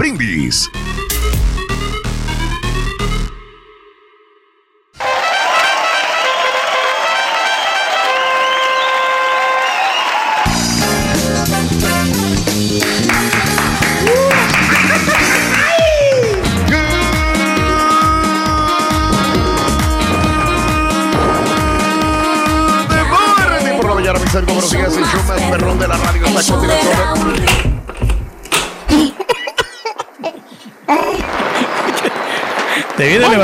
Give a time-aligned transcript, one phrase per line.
[0.00, 0.70] Brindis.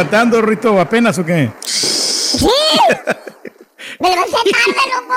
[0.06, 1.50] Levantando, Rito, apenas o qué?
[1.64, 2.46] ¡Sí!
[4.00, 5.14] Me levanté tarde, loco.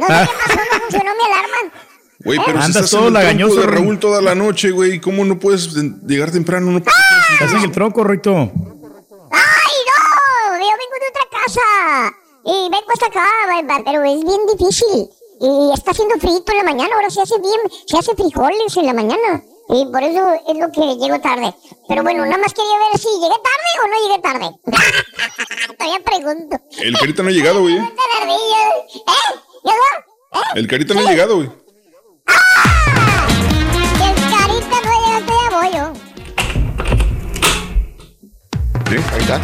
[0.00, 0.28] No sé Ah.
[0.28, 1.56] qué pasó, no funcionó mi alarma.
[2.24, 3.66] Güey, pero si Andas estás todo en el lagañoso, de.
[3.66, 6.70] Raúl toda la noche, güey, ¿cómo no puedes de- llegar temprano?
[6.70, 6.98] No puedes-
[7.34, 8.30] Estás en el tronco, Rito.
[8.32, 10.58] ¡Ay, no!
[10.58, 11.60] Yo vengo de otra casa.
[12.44, 13.26] Y vengo hasta acá,
[13.84, 15.08] pero es bien difícil.
[15.40, 18.86] Y está haciendo frío en la mañana, ahora se hace bien, se hace frijoles en
[18.86, 19.42] la mañana.
[19.68, 21.52] Y por eso es lo que llego tarde.
[21.88, 24.48] Pero bueno, nada más quería ver si llegué tarde o no llegué tarde.
[25.78, 26.56] Todavía pregunto.
[26.78, 27.76] El carita no ha llegado, güey.
[27.76, 27.92] ¿Eh?
[29.64, 29.86] ¿Llegó?
[30.32, 30.38] ¿Eh?
[30.54, 31.50] El carita no ha llegado, güey.
[33.98, 35.84] Si el carita no ha llegado, ya voy yo.
[38.88, 39.40] Sí, ahí está.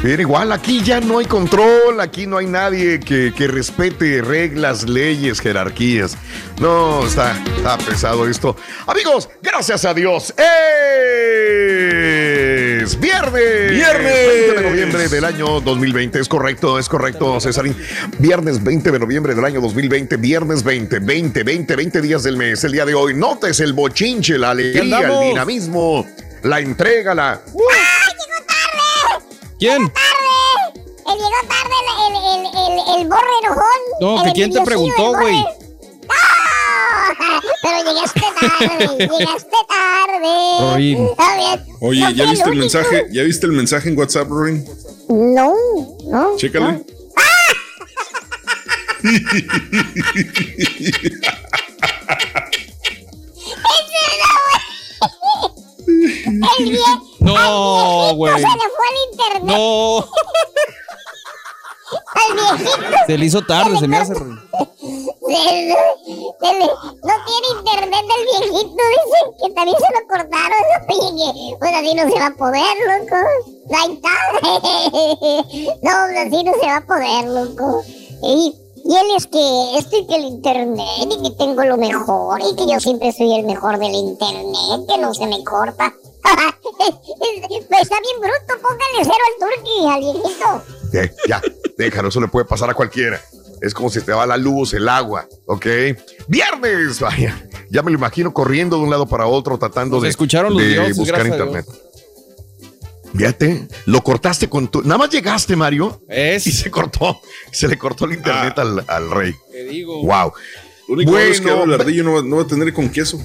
[0.00, 4.88] Pero igual, aquí ya no hay control, aquí no hay nadie que, que respete reglas,
[4.88, 6.16] leyes, jerarquías.
[6.60, 8.56] No, está, está pesado esto.
[8.86, 10.32] Amigos, gracias a Dios.
[10.36, 10.48] ¡Es
[13.00, 13.72] viernes!
[13.72, 14.28] ¡Viernes!
[14.28, 16.20] 20 de noviembre del año 2020.
[16.20, 17.76] Es correcto, es correcto, Cesarín.
[18.20, 20.16] Viernes 20 de noviembre del año 2020.
[20.16, 22.62] Viernes 20, 20, 20, 20 días del mes.
[22.62, 23.14] El día de hoy.
[23.14, 26.06] Notes el bochinche, la alegría, el dinamismo,
[26.44, 27.42] la entrega, la...
[29.58, 29.90] ¿Quién?
[29.92, 30.78] tarde!
[31.06, 31.74] Él llegó tarde
[32.06, 33.80] el, el, el, el, el borre enojón.
[34.00, 35.40] No, el que quién te preguntó, güey.
[35.40, 35.46] ¡No!
[37.62, 40.76] Pero llegaste tarde, llegaste tarde.
[40.76, 41.08] Bien.
[41.80, 43.06] Oye, ¿ya viste el mensaje?
[43.10, 44.64] ¿Ya viste el mensaje en WhatsApp, Rin?
[45.08, 45.54] No,
[46.04, 46.36] no.
[46.36, 46.72] Chécale.
[46.72, 46.84] no.
[56.58, 58.34] El vie- No, güey.
[58.34, 59.56] Se le fue el internet.
[59.56, 59.98] No.
[62.14, 62.96] Al viejito.
[63.06, 64.14] Se le hizo tarde, se me hace.
[64.14, 64.34] Se le-
[66.40, 66.66] se le-
[67.02, 70.64] no tiene internet el viejito, dice que también se lo cortaron.
[70.88, 73.16] Oye, que pues así no se va a poder, loco.
[73.74, 74.14] Ahí está.
[75.82, 77.82] No, pues así no se va a poder, loco.
[78.22, 82.40] Y, y él es que, esto y que el internet, y que tengo lo mejor,
[82.40, 85.92] y que yo siempre soy el mejor del internet, que no se me corta.
[87.80, 90.64] Está bien bruto, póngale cero al turqui, al viejito.
[90.94, 91.42] Eh, ya,
[91.76, 93.20] déjalo, eso le puede pasar a cualquiera.
[93.60, 95.66] Es como si te va la luz, el agua, ¿ok?
[96.28, 97.44] Viernes, vaya.
[97.70, 100.62] Ya me lo imagino corriendo de un lado para otro, tratando Nos de, escucharon los
[100.62, 101.66] de dioses, buscar internet.
[103.16, 104.82] Fíjate, lo cortaste con tu.
[104.82, 106.44] Nada más llegaste, Mario, y Es.
[106.44, 107.20] se cortó.
[107.50, 108.62] Se le cortó el internet Ah.
[108.62, 109.34] al, al rey.
[109.50, 110.02] Te digo.
[110.04, 110.32] Wow.
[110.88, 112.88] Lo único es que Bueno, ahora el ardillo no va, no va a tener con
[112.90, 113.18] queso.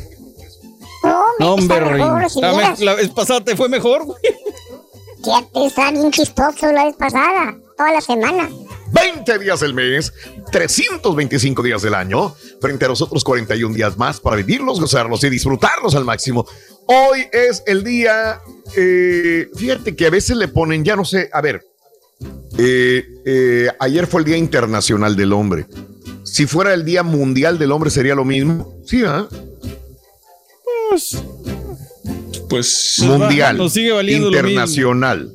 [1.39, 2.29] No, hombre, está mejor, Rin.
[2.29, 4.17] si La, vez- la vez pasada te fue mejor, güey.
[5.23, 8.49] Fíjate, está bien chistoso la vez pasada, toda la semana.
[8.91, 10.13] 20 días del mes,
[10.51, 15.29] 325 días del año, frente a los otros 41 días más para vivirlos, gozarlos y
[15.29, 16.45] disfrutarlos al máximo.
[16.85, 18.39] Hoy es el día,
[18.75, 21.65] eh, fíjate que a veces le ponen, ya no sé, a ver,
[22.57, 25.65] eh, eh, ayer fue el Día Internacional del Hombre.
[26.23, 28.75] Si fuera el Día Mundial del Hombre sería lo mismo.
[28.85, 29.27] Sí, ¿ah?
[32.49, 33.57] Pues Mundial.
[33.57, 35.33] nos sigue valiendo lo internacional.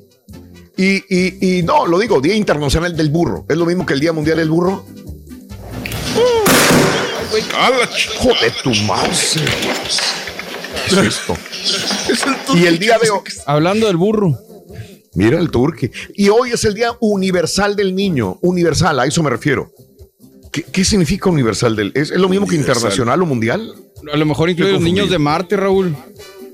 [0.76, 3.44] Y, y, y no, lo digo, Día Internacional del Burro.
[3.48, 4.84] ¿Es lo mismo que el Día Mundial del Burro?
[7.58, 9.38] ¡A la ch- Joder, tu mouse.
[10.88, 11.36] ¿Qué es esto?
[12.10, 13.20] Es el turco, Y el día de hoy.
[13.46, 14.38] Hablando del burro.
[15.14, 15.90] Mira el turque.
[16.14, 18.38] Y hoy es el Día Universal del Niño.
[18.42, 19.72] Universal, a eso me refiero.
[20.52, 21.92] ¿Qué, qué significa universal del?
[21.94, 23.74] ¿Es, es lo mismo que internacional o mundial?
[24.12, 25.94] A lo mejor incluye los niños de Marte, Raúl.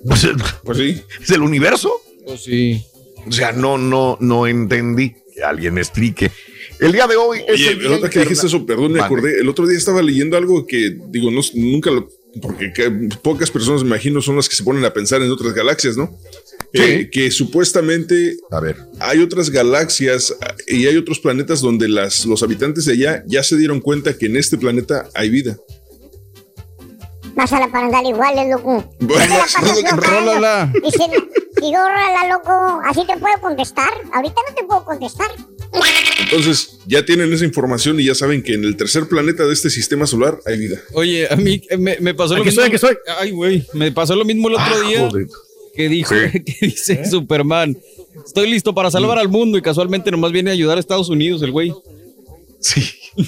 [0.07, 0.27] Pues,
[0.65, 1.03] Pues sí.
[1.21, 1.93] ¿Es del universo?
[2.27, 2.83] Pues sí.
[3.27, 5.15] O sea, no, no, no entendí.
[5.35, 6.31] Que alguien me explique.
[6.79, 9.41] El día de hoy es Oye, el día que dijiste eso, perdón, me acordé.
[9.41, 12.09] El otro día estaba leyendo algo que, digo, no, nunca lo
[12.43, 12.91] porque que-
[13.23, 16.17] pocas personas, me imagino, son las que se ponen a pensar en otras galaxias, ¿no?
[16.73, 16.81] Sí.
[16.83, 18.77] Eh, que supuestamente A ver.
[18.99, 23.45] hay otras galaxias ah, y hay otros planetas donde las, los habitantes de allá ya
[23.45, 25.57] se dieron cuenta que en este planeta hay vida.
[27.35, 28.85] Pásala para andar iguales, loco.
[29.01, 29.35] Bueno,
[29.97, 30.73] rólala.
[30.85, 31.11] Dicen,
[31.61, 32.81] digo, rólala, loco.
[32.85, 33.91] Así te puedo contestar.
[34.13, 35.27] Ahorita no te puedo contestar.
[36.21, 39.71] Entonces ya tienen esa información y ya saben que en el tercer planeta de este
[39.71, 40.79] sistema solar hay vida.
[40.93, 42.63] Oye, a mí eh, me, me pasó lo Aquí mismo.
[42.65, 45.27] estoy, aquí Ay, güey, me pasó lo mismo el otro Ah, día joder.
[45.75, 46.41] que dijo, Sí.
[46.45, 47.77] que dice Superman.
[48.25, 51.43] Estoy listo para salvar al mundo y casualmente nomás viene a ayudar a Estados Unidos
[51.43, 51.75] el güey.
[52.61, 52.83] Sí.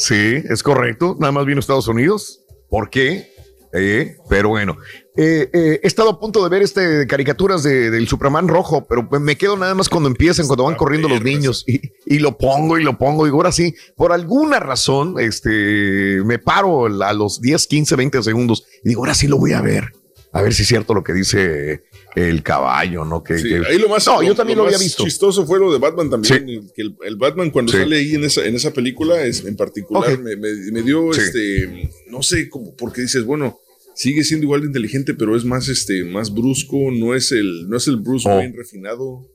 [0.00, 1.16] sí, es correcto.
[1.18, 2.40] Nada más vino a Estados Unidos.
[2.68, 3.30] ¿Por qué?
[3.72, 4.76] Eh, pero bueno,
[5.16, 9.06] Eh, eh, he estado a punto de ver este caricaturas de- del Superman rojo, pero
[9.20, 12.78] me quedo nada más cuando empiezan, cuando van corriendo los niños y, y lo pongo
[12.78, 13.26] y lo pongo.
[13.26, 18.64] Y ahora sí, por alguna razón, este, me paro a los 10, 15, 20 segundos
[18.82, 19.92] y digo, ahora sí lo voy a ver.
[20.32, 21.82] A ver si es cierto lo que dice
[22.16, 23.22] el caballo, ¿no?
[23.22, 25.04] Que, Sí, que- ahí lo más, no, yo también lo, había visto.
[25.04, 26.70] chistoso fue lo de Batman también.
[26.74, 27.78] Que el, el Batman cuando Sí.
[27.78, 31.20] sale ahí en esa, en esa película, es, en particular, me, me- me dio Sí.
[31.20, 33.58] este, no sé, como, porque dices, bueno,
[33.94, 37.76] sigue siendo igual de inteligente, pero es más, este, más brusco, no es el, no
[37.76, 38.36] es el Bruce Oh.
[38.38, 39.26] Wayne refinado.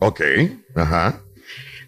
[0.00, 0.20] Ok,
[0.74, 1.22] ajá.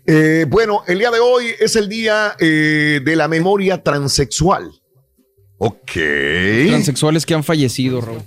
[0.06, 4.70] Eh, bueno, el día de hoy es el día eh, de la memoria transexual.
[5.58, 5.90] Ok.
[6.68, 8.20] Transexuales que han fallecido, Raúl.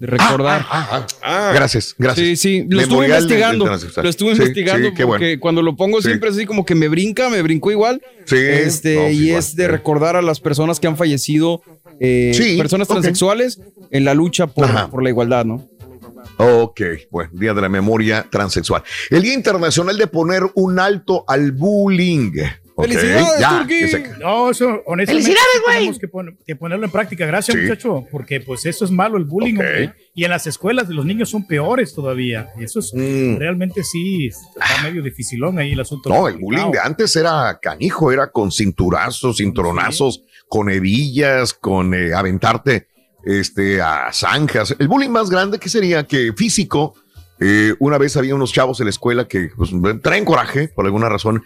[0.00, 0.64] De recordar.
[0.70, 1.48] Ah, ah, ah.
[1.50, 2.26] Ah, Gracias, gracias.
[2.26, 3.66] Sí, sí, lo estuve investigando.
[3.66, 5.40] Lo estuve Sí, investigando sí, porque bueno.
[5.40, 6.08] cuando lo pongo Sí.
[6.08, 8.00] siempre es así como que me brinca, me brincó igual.
[8.24, 11.62] Sí, Este, no, y igual, es de recordar a las personas que han fallecido,
[12.00, 13.60] eh, Sí, personas transexuales
[13.90, 15.68] en la lucha por, por la igualdad, ¿no?
[16.38, 16.80] Ok,
[17.10, 18.82] bueno, Día de la Memoria Transexual.
[19.10, 22.32] El Día Internacional de poner un alto al bullying.
[22.82, 25.76] ¡Felicidades, ya, No, eso honestamente ¡Felicidades, sí güey!
[25.78, 27.26] tenemos que, pon- que ponerlo en práctica.
[27.26, 27.62] Gracias, Sí.
[27.62, 29.58] muchacho, porque pues eso es malo, el bullying.
[30.14, 32.48] Y en las escuelas de los niños son peores todavía.
[32.58, 33.36] Y eso es Mm.
[33.36, 36.08] realmente sí, está medio dificilón ahí el asunto.
[36.10, 42.12] No, el bullying de antes era canijo, era con cinturazos, cinturonazos, con hebillas, con eh,
[42.14, 42.88] aventarte
[43.24, 44.74] este, a zanjas.
[44.78, 46.94] El bullying más grande que sería que físico.
[47.42, 49.70] eh, una vez había unos chavos en la escuela que pues,
[50.02, 51.42] traen coraje por alguna razón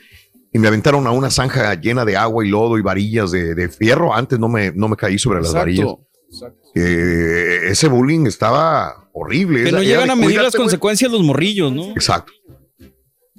[0.55, 3.69] y me aventaron a una zanja llena de agua y lodo y varillas de, de
[3.69, 4.15] fierro.
[4.15, 5.89] Antes no me, no me caí sobre las varillas.
[6.77, 9.65] Eh, ese bullying estaba horrible.
[9.65, 11.91] Que no llegan a medir las consecuencias los morrillos, ¿no?
[11.91, 12.33] Exacto.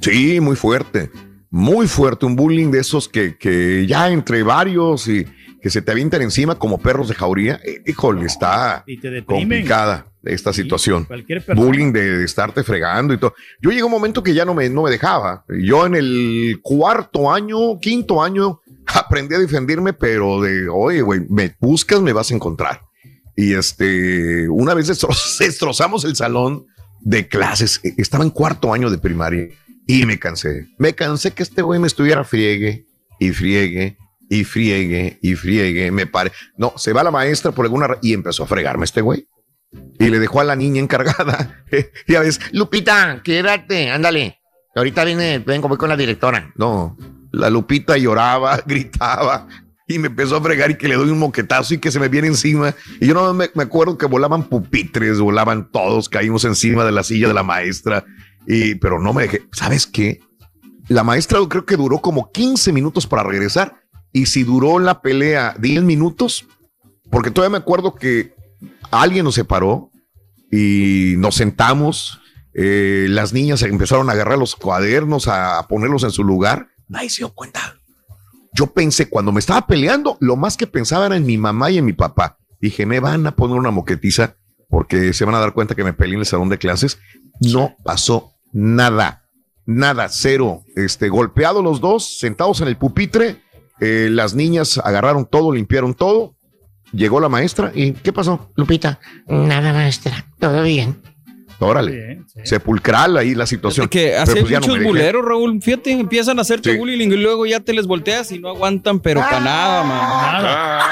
[0.02, 1.10] Sí, muy fuerte.
[1.50, 2.26] Muy fuerte.
[2.26, 5.26] Un bullying de esos que, que ya entre varios y
[5.66, 7.60] que se te avientan encima como perros de jauría.
[7.66, 9.24] Eh, Híjole, está te deprimen.
[9.26, 11.08] complicada esta Sí, situación.
[11.56, 13.34] Bullying de, de estarte fregando y todo.
[13.60, 15.44] Yo llegué a un momento que ya no me, no me dejaba.
[15.50, 21.56] Yo en el cuarto año, quinto año, aprendí a defenderme, pero de, oye, güey, me
[21.60, 22.82] buscas, me vas a encontrar.
[23.36, 26.68] Y este, una vez destro- destrozamos el salón
[27.02, 27.82] de clases.
[27.84, 29.48] E- Estaba en cuarto año de primaria
[29.88, 30.68] y me cansé.
[30.78, 32.86] Me cansé que este güey me estuviera friegue
[33.20, 33.98] y friegue
[34.30, 35.92] y friegue y friegue.
[35.92, 36.32] Me pare.
[36.58, 39.28] No, se va la maestra por alguna y empezó a fregarme este güey.
[40.00, 41.64] Y le dejó a la niña encargada.
[42.08, 44.40] ya ves, Lupita, quédate, ándale.
[44.76, 46.52] Ahorita viene, vengo, voy con la directora.
[46.56, 46.98] No,
[47.32, 49.48] la Lupita lloraba, gritaba
[49.88, 52.10] y me empezó a fregar y que le doy un moquetazo y que se me
[52.10, 52.74] viene encima.
[53.00, 57.04] Y yo no me, me acuerdo que volaban pupitres, volaban todos, caímos encima de la
[57.04, 58.04] silla de la maestra.
[58.48, 59.44] Y, pero no me dejé.
[59.52, 60.20] ¿Sabes qué?
[60.88, 63.85] La maestra creo que duró como 15 minutos para regresar.
[64.16, 66.46] Y si duró la pelea 10 minutos,
[67.12, 68.34] porque todavía me acuerdo que
[68.90, 69.92] alguien nos separó
[70.50, 72.22] y nos sentamos.
[72.54, 76.70] eh, las niñas empezaron a agarrar los cuadernos, a, ponerlos en su lugar.
[76.88, 77.76] Nadie se dio cuenta.
[78.54, 81.80] Yo pensé, cuando me estaba peleando, lo más que pensaba era en mi mamá y
[81.80, 82.38] en mi papá.
[82.62, 84.38] Dije, me van a poner una moquetiza
[84.70, 87.00] porque se van a dar cuenta que me peleé en el salón de clases.
[87.42, 89.26] No pasó nada,
[89.66, 90.64] nada, cero.
[90.78, 93.44] Este, golpeados los dos, sentados en el pupitre.
[93.80, 96.36] Eh, las niñas agarraron todo, limpiaron todo.
[96.92, 98.52] Llegó la maestra y ¿qué pasó?
[98.56, 100.28] Lupita, nada, maestra.
[100.40, 101.02] Todo bien.
[101.60, 102.40] Órale, Sí, sí.
[102.44, 103.88] sepulcral ahí la situación.
[103.88, 105.62] Que hace pues no buleros, Raúl.
[105.62, 106.78] Fíjate, empiezan a hacerte Sí.
[106.78, 110.44] bullying y luego ya te les volteas y no aguantan, pero para nada, man.
[110.44, 110.86] Nada.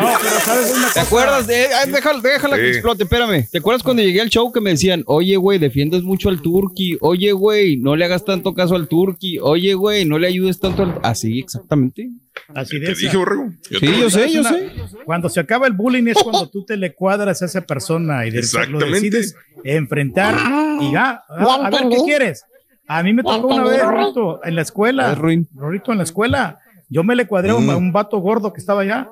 [0.00, 1.02] No, pero sabes una ¿Te cosa?
[1.02, 1.46] acuerdas?
[1.46, 3.46] De, ay, déjala, déjala que explote, espérame.
[3.50, 6.98] ¿Te acuerdas cuando llegué al show que me decían, oye, güey, defiendes mucho al Turqui?
[7.00, 9.38] Oye, güey, no le hagas tanto caso al Turqui.
[9.40, 10.98] Oye, güey, no le ayudes tanto al...
[11.02, 12.10] Así, exactamente.
[12.54, 13.50] Así de Te dije, borrego.
[13.70, 14.70] Yo Sí, yo sé, ¿Sabes yo una- sé.
[15.04, 18.30] Cuando se acaba el bullying es cuando tú te le cuadras a esa persona y
[18.30, 18.90] de- lo Exactamente.
[18.94, 19.34] decides
[19.64, 20.34] enfrentar
[20.80, 22.44] y ya, ah, a ver qué quieres.
[22.88, 23.82] A mí me tocó una vez.
[23.82, 25.14] Rorito, en la escuela.
[25.14, 26.58] Rorito, en la escuela.
[26.88, 27.70] Yo me le cuadré a un- Mm.
[27.70, 29.08] a un vato gordo que estaba allá.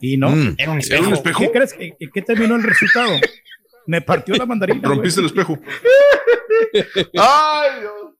[0.00, 0.54] Y no, Mm.
[0.58, 1.38] era un ¿Era un espejo?
[1.40, 1.72] ¿Qué crees?
[1.74, 3.10] ¿Qué, qué terminó el resultado?
[3.86, 4.80] Me partió la mandarina.
[4.80, 4.94] güey.
[4.96, 5.58] Rompiste el espejo.
[7.18, 8.14] Ay, Dios.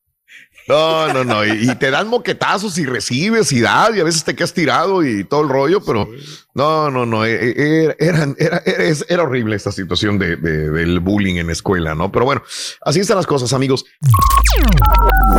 [0.67, 1.45] No, no, no.
[1.45, 5.05] Y, y te dan moquetazos y recibes y das, y a veces te quedas tirado
[5.05, 6.09] y todo el rollo, pero
[6.55, 7.25] no, no, no.
[7.27, 11.49] eh, eh, Era, era, era, es- era horrible esta situación de, de- del bullying en
[11.49, 12.11] la escuela, ¿no?
[12.11, 12.43] Pero bueno,
[12.81, 13.85] así están las cosas, amigos.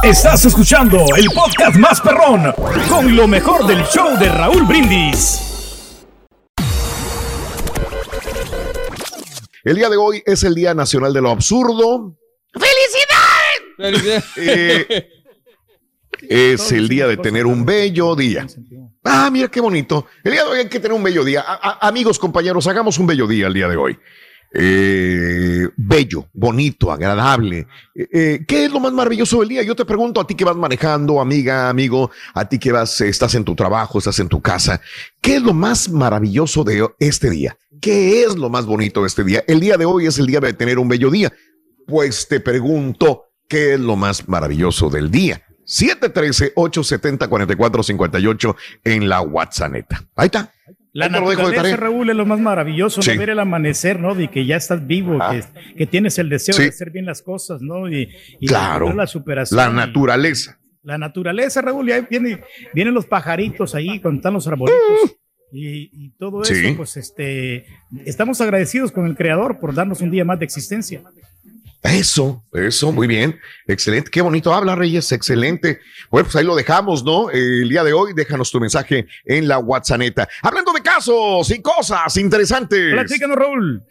[0.04, 2.54] Estás escuchando el podcast más perrón
[2.88, 5.42] con lo mejor del show de Raúl Brindis.
[9.64, 12.16] El día de hoy es el Día Nacional de lo Absurdo.
[14.38, 15.10] Eh,
[16.30, 18.48] es el día de tener un bello día.
[19.04, 20.08] Ah, mira qué bonito.
[20.24, 21.42] El día de hoy hay que tener un bello día.
[21.42, 23.98] A- a- amigos, compañeros, hagamos un bello día el día de hoy.
[24.58, 27.68] Eh, bello, bonito, agradable.
[27.94, 29.64] Eh, eh, ¿Qué es lo más maravilloso del día?
[29.64, 33.36] Yo te pregunto a ti que vas manejando, amiga, amigo, a ti que vas, estás
[33.36, 34.80] en tu trabajo, estás en tu casa.
[35.22, 37.58] ¿Qué es lo más maravilloso de este día?
[37.82, 39.44] ¿Qué es lo más bonito de este día?
[39.46, 41.32] El día de hoy es el día de tener un bello día.
[41.86, 45.42] Pues te pregunto, ¿qué es lo más maravilloso del día?
[45.66, 49.74] 713-870-4458 en la WhatsApp.
[50.16, 50.52] Ahí está.
[50.94, 51.76] La Ahí naturaleza.
[51.76, 53.12] Raúl, es lo más maravilloso, Sí.
[53.12, 53.20] ¿no?
[53.20, 54.16] ver el amanecer, ¿no?
[54.16, 55.32] De que ya estás vivo, Ah.
[55.32, 55.44] que,
[55.76, 56.64] que tienes el deseo Sí.
[56.64, 57.90] de hacer bien las cosas, ¿no?
[57.90, 58.94] Y, y Claro.
[58.94, 59.58] la superación.
[59.58, 60.58] La y- naturaleza.
[60.84, 62.42] La naturaleza, Raúl, ya viene,
[62.74, 65.18] vienen los pajaritos ahí, cuando están los arbolitos.
[65.52, 66.74] Y, y todo eso, Sí.
[66.78, 67.66] pues este,
[68.06, 71.02] estamos agradecidos con el Creador por darnos un día más de existencia.
[71.86, 73.40] Eso, eso, muy bien.
[73.68, 74.10] Excelente.
[74.10, 75.12] Qué bonito habla, Reyes.
[75.12, 75.80] Excelente.
[76.10, 77.30] Bueno, pues ahí lo dejamos, ¿no?
[77.30, 79.96] El día de hoy, déjanos tu mensaje en la WhatsApp.
[80.42, 82.94] Hablando de casos y cosas interesantes.
[82.94, 83.84] Platícanos, Raúl.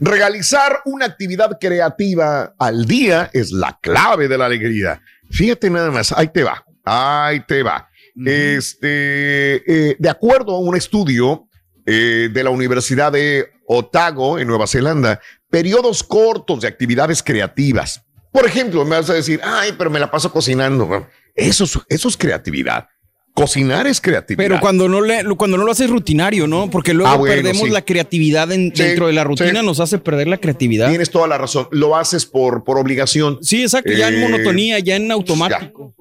[0.00, 5.02] Realizar una actividad creativa al día es la clave de la alegría.
[5.30, 7.88] Fíjate nada más, ahí te va, ahí te va.
[8.24, 11.48] Este, eh, de acuerdo a un estudio
[11.84, 18.02] eh, de la Universidad de Otago, en Nueva Zelanda, periodos cortos de actividades creativas.
[18.32, 21.06] Por ejemplo, me vas a decir, ay, pero me la paso cocinando.
[21.34, 22.88] Eso, es- eso es creatividad.
[23.32, 24.46] Cocinar es creatividad.
[24.48, 26.70] Pero cuando no, le, cuando no lo haces rutinario, ¿no?
[26.70, 27.70] Porque luego Ah, bueno, perdemos sí.
[27.70, 29.66] la creatividad en- Sí, dentro de la rutina, sí.
[29.66, 30.88] nos hace perder la creatividad.
[30.88, 31.66] Tienes toda la razón.
[31.72, 33.38] Lo haces por, por obligación.
[33.42, 35.92] Sí, exacto, ya en Eh, monotonía, ya en automático.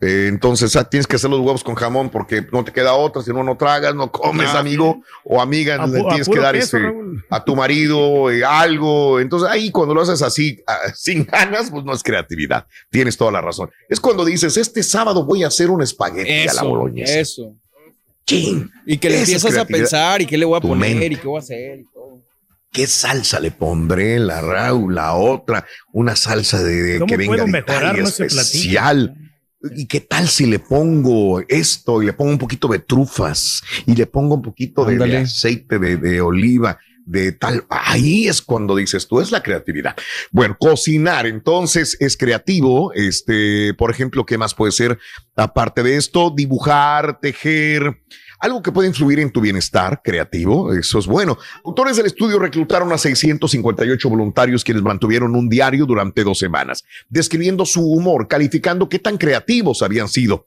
[0.00, 3.20] Eh, entonces ah, tienes que hacer los huevos con jamón porque no te queda otra,
[3.20, 6.54] si no, no tragas, no comes, Ah, amigo o amiga, A le tienes que dar
[6.54, 6.92] queso, este,
[7.30, 9.18] a tu marido eh, algo.
[9.18, 12.64] Entonces ahí cuando lo haces así, ah, sin ganas, pues no es creatividad.
[12.90, 13.70] Tienes toda la razón.
[13.88, 17.18] Es cuando dices, este sábado voy a hacer un espagueti a la boloñesa.
[17.18, 17.54] eso.
[18.24, 21.06] Chin, Y que le empiezas a pensar y qué le voy a poner mente.
[21.06, 22.20] y qué voy a hacer y todo.
[22.70, 24.18] ¿Qué salsa le pondré?
[24.20, 29.16] La Raúl, la otra, una salsa de, de- ¿Cómo que venga puedo de mejorar especial.
[29.74, 33.94] ¿Y qué tal si le pongo esto y le pongo un poquito de trufas y
[33.96, 36.78] le pongo un poquito de, aceite de, de oliva?
[37.04, 39.96] De tal, ahí es cuando dices tú, es la creatividad.
[40.30, 42.92] Bueno, cocinar entonces es creativo.
[42.92, 44.98] Este, por ejemplo, ¿qué más puede ser?
[45.34, 48.02] Aparte de esto, dibujar, tejer,
[48.38, 50.72] algo que puede influir en tu bienestar creativo.
[50.72, 51.38] Eso es bueno.
[51.64, 57.64] Autores del estudio reclutaron a 658 voluntarios quienes mantuvieron un diario durante dos semanas, describiendo
[57.66, 60.46] su humor, calificando qué tan creativos habían sido.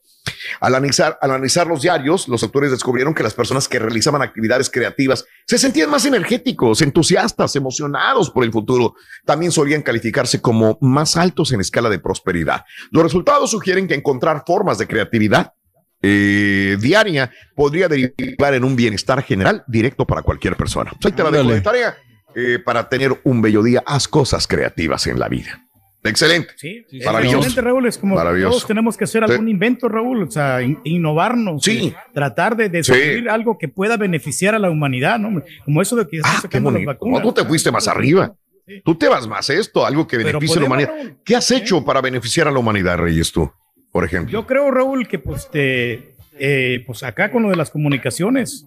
[0.60, 4.70] Al analizar, al analizar los diarios, los autores descubrieron que las personas que realizaban actividades
[4.70, 8.94] creativas se sentían más energéticos, entusiastas, emocionados por el futuro.
[9.24, 12.64] También solían calificarse como más altos en escala de prosperidad.
[12.90, 15.54] Los resultados sugieren que encontrar formas de creatividad
[16.02, 20.90] eh, diaria podría derivar en un bienestar general directo para cualquier persona.
[21.04, 21.54] Ahí te la dejo Ándale.
[21.54, 21.96] de tarea.
[22.34, 25.66] Eh, para tener un bello día, haz cosas creativas en la vida.
[26.04, 26.48] Excelente.
[26.56, 27.36] Sí, Sí, Maravilloso.
[27.38, 27.86] excelente, Raúl.
[27.86, 29.30] Es como todos tenemos que hacer Sí.
[29.32, 30.24] algún invento, Raúl.
[30.24, 31.62] O sea, in- innovarnos.
[31.62, 31.88] Sí.
[31.88, 35.42] eh, Tratar de descubrir algo que pueda beneficiar a la humanidad, ¿no?
[35.64, 37.20] Como eso de que Ah, qué sacando las vacunas.
[37.22, 38.34] No, tú te fuiste más arriba.
[38.66, 38.80] Sí.
[38.84, 40.92] Tú te vas más a esto, algo que beneficie a la humanidad.
[40.96, 41.18] Raúl.
[41.24, 43.52] ¿Qué has hecho para beneficiar a la humanidad, Reyes, tú,
[43.92, 44.32] por ejemplo?
[44.32, 48.66] Yo creo, Raúl, que pues, te, eh, pues acá con lo de las comunicaciones,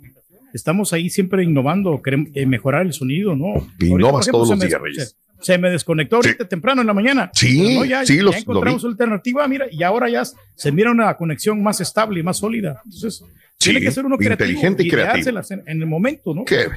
[0.53, 3.55] estamos ahí siempre innovando, queremos eh, mejorar el sonido, ¿no?
[3.79, 5.17] Innovas ejemplo, todos se los me- días, Reyes.
[5.39, 7.29] Se, se me desconectó ahorita temprano en la mañana.
[7.34, 10.72] Sí, no, ya, sí, ya los- lo encontramos una alternativa, mira, y ahora ya se
[10.72, 12.82] mira una conexión más estable y más sólida.
[12.86, 13.24] Entonces,
[13.58, 14.48] tiene que ser uno creativo.
[14.50, 15.39] inteligente y creativo.
[15.50, 16.46] En, en el momento, ¿no?
[16.46, 16.67] Qué,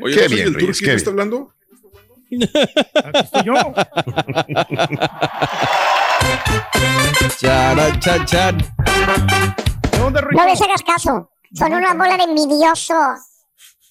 [0.00, 1.52] Oye, Qué ¿no soy bien, el Reyes, qué está hablando?
[3.04, 3.54] Aquí estoy yo.
[10.32, 11.30] No les hagas caso.
[11.54, 13.18] Son una bola de envidiosos.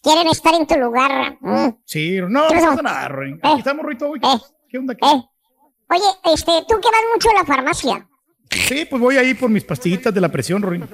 [0.01, 1.37] Quieren estar en tu lugar.
[1.41, 1.67] Mm.
[1.85, 3.39] Sí, no, no pasa nada, Ruin.
[3.43, 3.57] Aquí Eh.
[3.59, 4.09] estamos, Rito.
[4.09, 4.39] Uy, Eh.
[4.69, 4.95] ¿Qué onda?
[4.95, 5.05] ¿Qué?
[5.05, 5.21] Eh.
[5.89, 8.07] Oye, este, tú que vas mucho a la farmacia.
[8.49, 10.87] Sí, pues voy ahí por mis pastillitas de la presión, Rorín.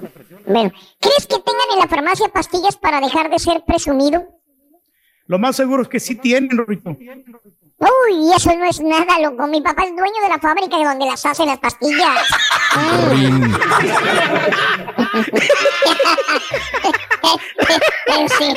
[0.46, 4.28] Bueno, ¿crees que tengan en la farmacia pastillas para dejar de ser presumido?
[5.26, 6.96] Lo más seguro es que sí tienen, Rorito.
[7.80, 9.46] Uy, eso no es nada, loco.
[9.48, 12.26] Mi papá es dueño de la fábrica de donde las hacen las pastillas.
[13.10, 13.56] Rin.
[18.08, 18.56] Pero sí.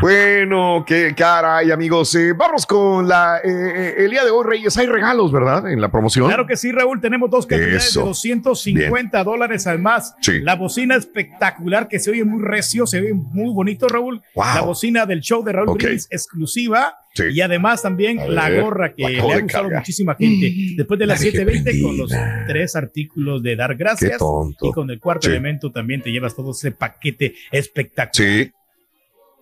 [0.00, 2.14] Bueno, qué caray, amigos.
[2.14, 3.38] Eh, vamos con la.
[3.38, 5.70] eh, eh, el día de hoy, Reyes, hay regalos, ¿verdad?
[5.70, 6.26] En la promoción.
[6.26, 7.00] Claro que sí, Raúl.
[7.00, 8.00] Tenemos dos cantidades Eso.
[8.00, 10.14] de 250 dólares además.
[10.22, 10.40] Sí.
[10.40, 14.22] La bocina espectacular que se oye muy recio, se ve muy bonito, Raúl.
[14.34, 14.44] Wow.
[14.54, 15.82] La bocina del show de Raúl Ok.
[15.82, 16.96] Brindis exclusiva.
[17.12, 17.24] Sí.
[17.32, 20.52] Y además también la gorra que la le ha gustado muchísima gente.
[20.76, 22.12] Después de las La dejé 7:20 con los
[22.46, 24.16] tres artículos de dar gracias.
[24.18, 24.66] tonto.
[24.68, 25.30] Y con el cuarto Sí.
[25.32, 28.10] elemento también te llevas todo ese paquete espectacular.
[28.14, 28.52] Sí.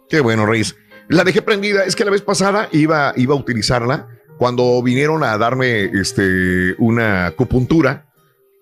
[0.09, 0.77] Qué bueno, Reyes.
[1.09, 1.85] La dejé prendida.
[1.85, 7.27] Es que la vez pasada iba, iba a utilizarla cuando vinieron a darme este, una
[7.27, 8.07] acupuntura,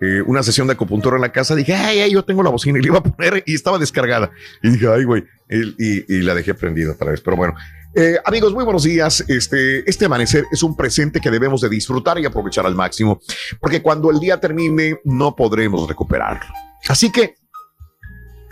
[0.00, 1.54] eh, una sesión de acupuntura en la casa.
[1.54, 4.30] Dije, ay, ay, yo tengo la bocina y le iba a poner y estaba descargada.
[4.62, 5.24] Y dije, ay, güey.
[5.48, 7.20] Y, la dejé prendida otra vez.
[7.20, 7.54] Pero bueno,
[7.98, 9.24] Eh, amigos, muy buenos días.
[9.26, 13.22] Este, este amanecer es un presente que debemos de disfrutar y aprovechar al máximo,
[13.58, 16.44] porque cuando el día termine no podremos recuperarlo.
[16.88, 17.36] Así que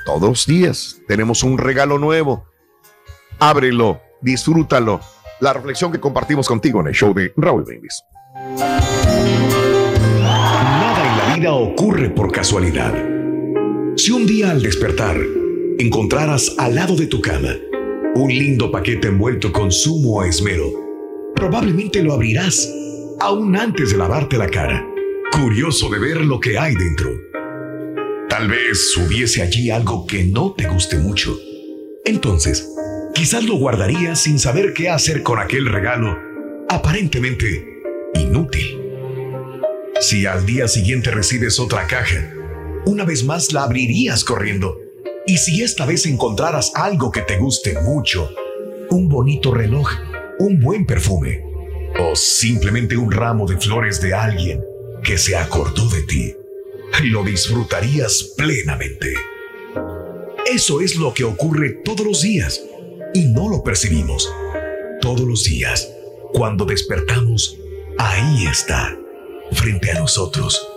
[0.07, 2.47] todos los días tenemos un regalo nuevo.
[3.39, 5.01] Ábrelo, disfrútalo.
[5.41, 8.03] La reflexión que compartimos contigo en el show de Raúl Brindis.
[10.21, 12.95] Nada en la vida ocurre por casualidad.
[13.97, 15.17] Si un día al despertar
[15.79, 17.51] encontraras al lado de tu cama
[18.17, 20.71] un lindo paquete envuelto con sumo esmero,
[21.35, 22.71] probablemente lo abrirás
[23.21, 24.87] aún antes de lavarte la cara,
[25.33, 27.11] curioso de ver lo que hay dentro.
[28.29, 31.37] Tal vez hubiese allí algo que no te guste mucho.
[32.05, 32.69] Entonces,
[33.15, 36.19] quizás lo guardarías sin saber qué hacer con aquel regalo
[36.69, 37.81] aparentemente
[38.15, 38.81] inútil.
[40.01, 42.35] Si al día siguiente recibes otra caja,
[42.85, 44.79] una vez más la abrirías corriendo.
[45.27, 48.29] Y si esta vez encontraras algo que te guste mucho,
[48.91, 49.89] un bonito reloj,
[50.41, 51.43] un buen perfume
[51.99, 54.63] o simplemente un ramo de flores de alguien
[55.03, 56.35] que se acordó de ti,
[57.05, 59.15] lo disfrutarías plenamente.
[60.53, 62.61] Eso es lo que ocurre todos los días
[63.15, 64.31] y no lo percibimos.
[65.01, 65.91] Todos los días,
[66.33, 67.57] cuando despertamos,
[67.97, 68.99] ahí está
[69.53, 70.69] frente a nosotros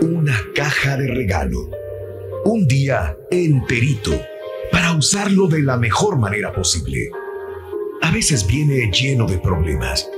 [0.00, 1.70] una caja de regalo.
[2.44, 4.10] Un día enterito
[4.72, 7.10] para usarlo de la mejor manera posible.
[8.00, 10.08] A veces viene lleno de problemas,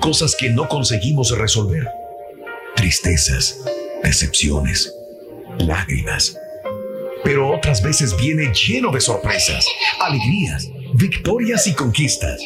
[0.00, 1.88] cosas que no conseguimos resolver,
[2.76, 3.64] tristezas,
[4.04, 4.94] decepciones,
[5.58, 6.38] lágrimas.
[7.24, 9.66] Pero otras veces viene lleno de sorpresas,
[9.98, 12.40] alegrías, victorias y conquistas.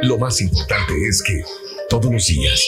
[0.00, 1.42] Lo más importante es que
[1.90, 2.62] todos los días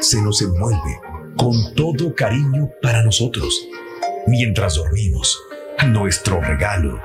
[0.00, 1.00] se nos envuelve
[1.36, 3.66] con todo cariño para nosotros.
[4.26, 5.38] Mientras dormimos,
[5.86, 7.00] nuestro regalo,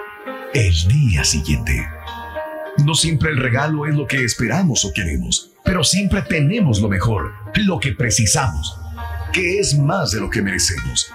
[0.54, 1.88] el día siguiente.
[2.86, 7.32] No siempre el regalo es lo que esperamos o queremos, pero siempre tenemos lo mejor,
[7.56, 8.78] lo que precisamos,
[9.32, 11.12] que es más de lo que merecemos.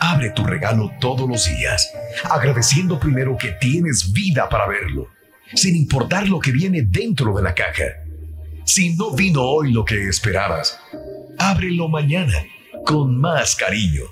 [0.00, 1.88] Abre tu regalo todos los días,
[2.28, 5.08] agradeciendo primero que tienes vida para verlo,
[5.54, 7.84] sin importar lo que viene dentro de la caja.
[8.64, 10.78] Si no vino hoy lo que esperabas,
[11.38, 12.34] ábrelo mañana
[12.84, 14.02] con más cariño,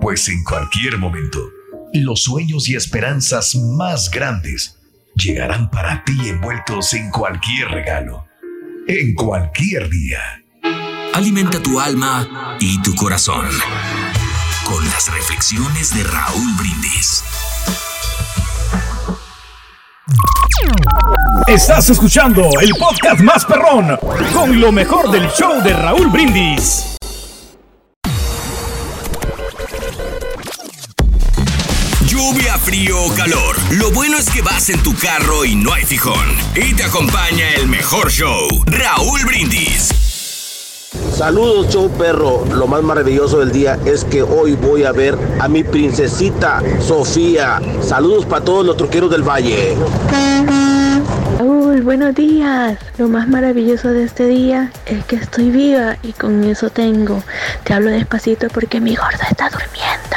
[0.00, 1.40] pues en cualquier momento,
[1.92, 4.78] los sueños y esperanzas más grandes
[5.14, 8.26] llegarán para ti envueltos en cualquier regalo,
[8.86, 10.42] en cualquier día.
[11.14, 13.46] Alimenta tu alma y tu corazón
[14.64, 17.24] con las reflexiones de Raúl Brindis.
[21.46, 23.98] Estás escuchando el podcast más perrón
[24.32, 26.96] con lo mejor del show de Raúl Brindis.
[32.06, 33.56] Lluvia, frío o calor.
[33.72, 36.26] Lo bueno es que vas en tu carro y no hay fijón.
[36.54, 40.09] Y te acompaña el mejor show, Raúl Brindis.
[41.12, 42.44] Saludos, show perro.
[42.54, 47.60] Lo más maravilloso del día es que hoy voy a ver a mi princesita Sofía.
[47.82, 49.76] Saludos para todos los truqueros del valle.
[51.38, 52.78] Raúl, buenos días.
[52.96, 57.22] Lo más maravilloso de este día es que estoy viva y con eso tengo.
[57.64, 60.16] Te hablo despacito porque mi gorda está durmiendo.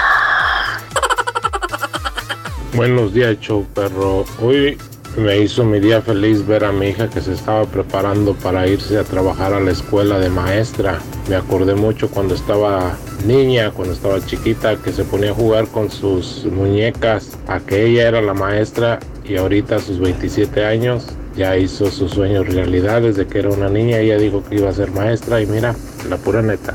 [2.75, 4.25] Buenos días, show perro.
[4.41, 4.77] Hoy
[5.17, 8.97] me hizo mi día feliz ver a mi hija que se estaba preparando para irse
[8.97, 10.99] a trabajar a la escuela de maestra.
[11.30, 15.91] Me acordé mucho cuando estaba niña, cuando estaba chiquita, que se ponía a jugar con
[15.91, 21.58] sus muñecas, a que ella era la maestra y ahorita a sus 27 años ya
[21.58, 23.02] hizo sus sueños realidad.
[23.02, 25.76] Desde que era una niña ella dijo que iba a ser maestra y mira,
[26.10, 26.73] la pura neta.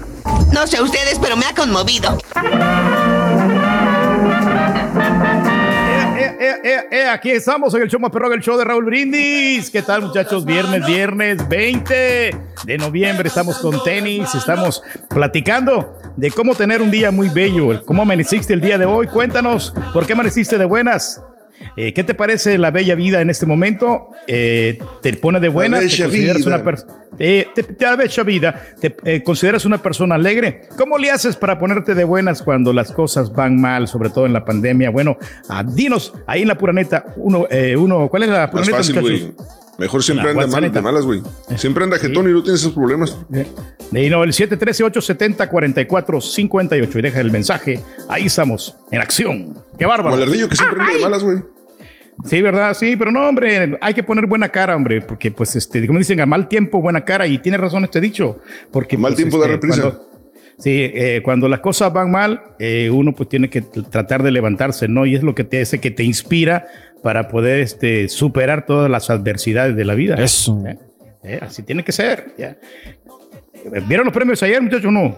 [0.52, 2.18] No sé ustedes, pero me ha conmovido.
[6.28, 8.84] Eh, eh, eh, eh, aquí estamos en el show más perro, el show de Raúl
[8.84, 9.70] Brindis.
[9.70, 10.44] ¿Qué tal, muchachos?
[10.44, 13.28] Viernes, viernes 20 de noviembre.
[13.28, 17.82] Estamos con tenis, estamos platicando de cómo tener un día muy bello.
[17.86, 19.06] ¿Cómo amaneciste el día de hoy?
[19.06, 21.22] Cuéntanos, ¿por qué amaneciste de buenas?
[21.76, 24.10] Eh, ¿Qué te parece la bella vida en este momento?
[24.26, 25.80] Eh, ¿Te pone de buenas?
[25.80, 26.54] bella ¿Te consideras vida.
[26.54, 26.98] una persona?
[27.18, 28.62] te, la bella vida.
[28.80, 30.68] ¿Te eh, consideras una persona alegre?
[30.76, 34.32] ¿Cómo le haces para ponerte de buenas cuando las cosas van mal, sobre todo en
[34.32, 34.90] la pandemia?
[34.90, 35.16] Bueno,
[35.48, 38.70] ah, dinos ahí en la pura neta, uno, eh, uno, ¿cuál es la pura Más
[38.70, 39.34] fácil.
[39.78, 41.22] Mejor siempre anda mal, de malas, güey.
[41.56, 43.16] Siempre anda jetón y no tiene esos problemas.
[43.92, 46.98] Y no, el 713-870-4458.
[46.98, 47.80] Y deja el mensaje.
[48.08, 49.56] Ahí estamos, en acción.
[49.78, 50.10] ¡Qué bárbaro!
[50.10, 51.44] Como el ardillo que siempre anda de malas, güey.
[52.24, 52.74] Sí, ¿verdad?
[52.74, 56.20] Sí, pero no, hombre, hay que poner buena cara, hombre, porque pues, este, como dicen,
[56.20, 58.40] a mal tiempo, buena cara, y tiene razón este dicho,
[58.72, 58.96] porque...
[58.98, 59.82] Mal pues, tiempo este, reprisa.
[59.82, 60.08] cuando-
[60.60, 64.88] Sí, eh, cuando las cosas van mal, eh, uno pues tiene que tratar de levantarse,
[64.88, 65.06] ¿no?
[65.06, 66.66] Y es lo que te hace que te inspira
[67.00, 70.16] para poder este, superar todas las adversidades de la vida.
[70.16, 70.60] Eso.
[70.66, 70.76] ¿Eh?
[71.22, 72.34] Eh, así tiene que ser.
[72.36, 72.56] ya.
[73.86, 74.90] ¿Vieron los premios ayer, muchachos?
[74.90, 75.16] No.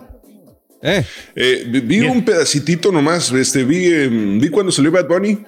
[0.82, 1.02] Eh,
[1.34, 2.10] Eh, vi Bien.
[2.10, 3.32] un pedacitito nomás.
[3.32, 5.38] Este, vi, em, vi cuando salió Bad Bunny.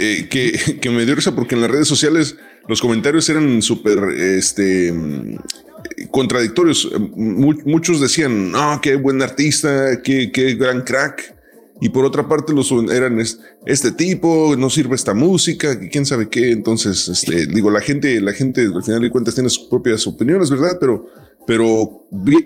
[0.00, 2.36] Eh, que, que me dio risa porque en las redes sociales
[2.68, 4.92] los comentarios eran súper este,
[6.10, 6.90] contradictorios.
[7.16, 11.34] Mu- muchos decían, no, qué buen artista, qué, qué gran crack.
[11.82, 16.28] Y por otra parte, los eran es- este tipo, no sirve esta música, quién sabe
[16.28, 16.50] qué.
[16.52, 20.50] Entonces, este, digo, la gente, la gente al final de cuentas tiene sus propias opiniones,
[20.50, 20.76] ¿verdad?
[20.78, 21.08] Pero,
[21.46, 21.88] pero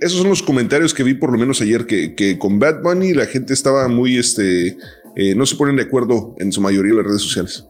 [0.00, 3.12] esos son los comentarios que vi por lo menos ayer, que, que con Bad Bunny
[3.12, 4.76] la gente estaba muy, este,
[5.16, 7.68] eh, no se ponen de acuerdo en su mayoría en las redes sociales.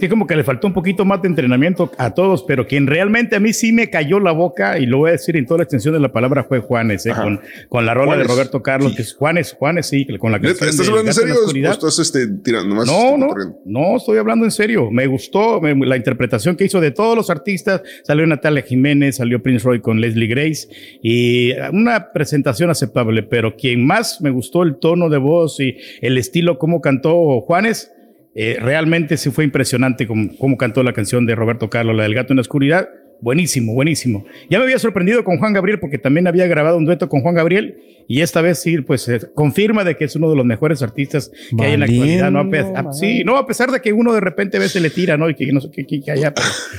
[0.00, 3.36] Sí, como que le faltó un poquito más de entrenamiento a todos, pero quien realmente
[3.36, 5.64] a mí sí me cayó la boca, y lo voy a decir en toda la
[5.64, 7.12] extensión de la palabra, fue Juanes, ¿eh?
[7.14, 8.96] Con, con la rola Juanes, de Roberto Carlos, sí.
[8.96, 11.34] que es Juanes, Juanes, sí, con la ¿Neta, canción ¿Estás hablando en serio
[11.68, 12.86] o estás este, tirando nomás?
[12.86, 13.28] No, no,
[13.64, 14.90] no, estoy hablando en serio.
[14.90, 17.82] Me gustó me- la interpretación que hizo de todos los artistas.
[18.04, 20.68] Salió Natalia Jiménez, salió Prince Roy con Leslie Grace
[21.02, 23.22] y una presentación aceptable.
[23.22, 27.92] Pero quien más me gustó el tono de voz y el estilo, cómo cantó Juanes,
[28.40, 32.32] eh, realmente sí fue impresionante cómo, cantó la canción de Roberto Carlos, la del gato
[32.32, 32.88] en la oscuridad.
[33.20, 34.24] Buenísimo, buenísimo.
[34.48, 37.34] Ya me había sorprendido con Juan Gabriel porque también había grabado un dueto con Juan
[37.34, 40.80] Gabriel y esta vez sí, pues eh, confirma de que es uno de los mejores
[40.82, 42.30] artistas que hay en la actualidad.
[42.30, 42.40] ¿no?
[42.88, 45.28] A sí, no, a pesar de que uno de repente a veces le tira, ¿no?
[45.28, 46.32] Y que no sé qué, qué- haya,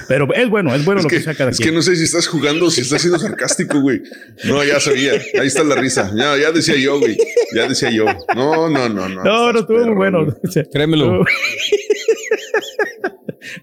[0.07, 1.69] pero, pero es bueno, es bueno Es lo que, que, sea cada es quien.
[1.69, 4.01] que no sé si estás jugando si estás siendo sarcástico, güey.
[4.45, 5.11] No, ya sabía.
[5.39, 6.11] Ahí está la risa.
[6.15, 7.17] Ya, ya decía yo, güey.
[7.55, 8.05] Ya decía yo.
[8.35, 9.23] No, no, no, no.
[9.23, 10.25] No, no, estuvo muy bueno.
[10.71, 11.13] Créemelo.
[11.13, 11.25] No,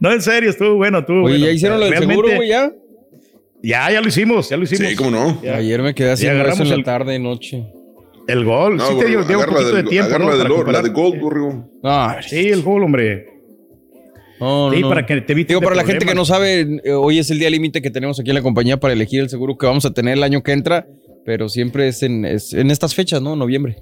[0.01, 1.47] en serio, estuvo bueno, estuvo Oye, bueno.
[1.47, 2.73] ¿ya hicieron lo del seguro, güey, ya?
[3.63, 4.89] Ya, ya lo hicimos, ya lo hicimos.
[4.91, 5.43] Sí, cómo no.
[5.43, 5.57] Ya.
[5.57, 7.65] Ayer me quedé haciendo eso agarramos en la el- tarde, noche.
[8.29, 10.29] El gol, No, sí te dio un poquito de tiempo, ¿no?
[10.31, 10.43] la de
[10.83, 10.89] la.
[10.89, 11.71] Gold, borrego.
[11.85, 13.27] Ah, Sí, el gol, hombre.
[14.41, 14.89] no, Sí, no.
[14.89, 17.39] para que te evites Digo, para la gente que no sabe, eh, hoy es el
[17.39, 19.95] día límite que tenemos aquí en la compañía para elegir el seguro que vamos a
[19.95, 20.87] tener el año que entra,
[21.25, 23.37] pero siempre es en, es en estas fechas, ¿no?
[23.37, 23.77] Noviembre.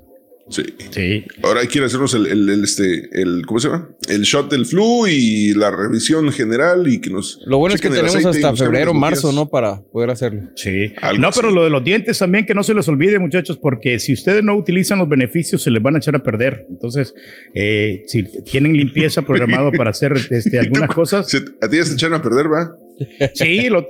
[0.50, 0.62] Sí.
[0.90, 1.24] Sí.
[1.42, 3.88] Ahora hay que ir a hacernos el, el, el, este, el, ¿cómo se llama?
[4.08, 7.40] El shot del flu y la revisión general y que nos.
[7.46, 9.32] Lo bueno es que tenemos hasta febrero, marzo.
[9.32, 9.48] ¿no?
[9.48, 10.42] Para poder hacerlo.
[10.56, 10.92] Sí.
[11.00, 11.40] Algo no, así.
[11.40, 14.44] pero lo de los dientes también, que no se les olvide, muchachos, porque si ustedes
[14.44, 16.66] no utilizan los beneficios, se les van a echar a perder.
[16.68, 17.14] Entonces,
[17.54, 21.94] eh, si tienen limpieza programado para hacer este, algunas cosas, Se- a ti ya se
[21.94, 22.76] echaron a perder, ¿va?
[23.34, 23.88] Sí, lo-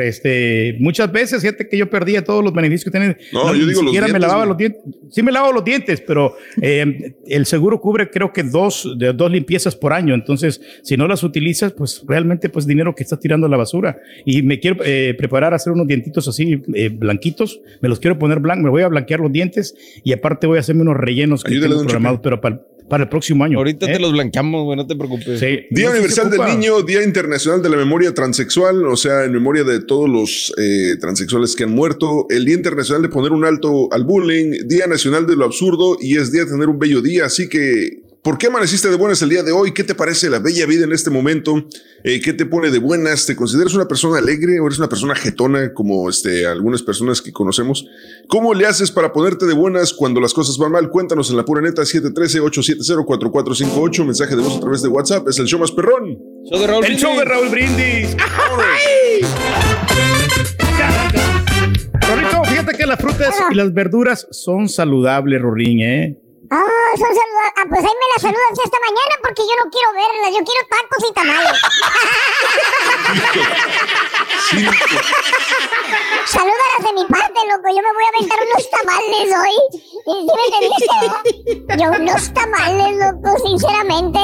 [0.00, 3.16] este, muchas veces, fíjate que yo perdía todos los beneficios que tenía.
[3.32, 4.82] No, yo ni digo los siquiera me dientes, lavaba los dientes.
[5.10, 9.30] Sí me lavo los dientes, pero eh, el seguro cubre creo que dos, de dos
[9.30, 10.14] limpiezas por año.
[10.14, 13.98] Entonces, si no las utilizas, pues realmente pues dinero que estás tirando a la basura.
[14.24, 17.60] Y me quiero eh, preparar a hacer unos dientitos así eh, blanquitos.
[17.80, 20.60] Me los quiero poner blancos, me voy a blanquear los dientes y aparte voy a
[20.60, 23.58] hacerme unos rellenos que Ayúdale, tengo programados, pero para, para el próximo año.
[23.58, 23.94] Ahorita ¿eh?
[23.94, 25.38] te los blanqueamos, güey, no te preocupes.
[25.38, 25.66] Sí.
[25.70, 29.64] Día No Universal del Niño, Día Internacional de la Memoria Transexual, o sea, en memoria
[29.64, 33.92] de todos los eh, transexuales que han muerto, el Día Internacional de poner un alto
[33.92, 37.26] al bullying, Día Nacional de lo Absurdo y es día de tener un bello día,
[37.26, 38.07] así que...
[38.22, 39.72] ¿Por qué amaneciste de buenas el día de hoy?
[39.72, 41.64] ¿Qué te parece la bella vida en este momento?
[42.02, 43.26] Eh, ¿Qué te pone de buenas?
[43.26, 47.30] ¿Te consideras una persona alegre o eres una persona jetona como este, algunas personas que
[47.32, 47.86] conocemos?
[48.28, 50.90] ¿Cómo le haces para ponerte de buenas cuando las cosas van mal?
[50.90, 55.28] Cuéntanos en la pura neta 713-870-4458, mensaje de voz a través de WhatsApp.
[55.28, 56.18] Es el show más perrón.
[56.50, 57.24] Show de Raúl El show de.
[57.24, 58.16] Raúl Brindis.
[62.08, 66.18] Rorrito, fíjate que las frutas y las verduras son saludables, Rorín, ¿eh?
[66.50, 66.64] Ah,
[66.96, 69.92] son saluda- ah, pues ahí me la saludan sí, hasta mañana porque yo no quiero
[69.92, 71.60] verlas, yo quiero tacos y tamales.
[76.26, 77.68] Salúdalas de mi parte, loco.
[77.68, 79.56] Yo me voy a aventar unos tamales hoy.
[80.04, 81.76] ¿Sí me entendiste?
[81.82, 84.18] Yo unos tamales, loco, sinceramente.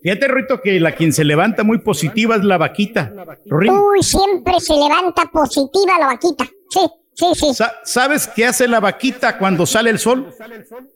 [0.03, 3.11] Fíjate, Rito, que la quien se levanta muy positiva es la vaquita.
[3.45, 6.45] Rorín, Uy, siempre se levanta positiva la vaquita.
[6.69, 6.81] Sí,
[7.13, 7.53] sí, sí.
[7.53, 10.33] sa- ¿sabes qué hace la vaquita cuando sale el sol?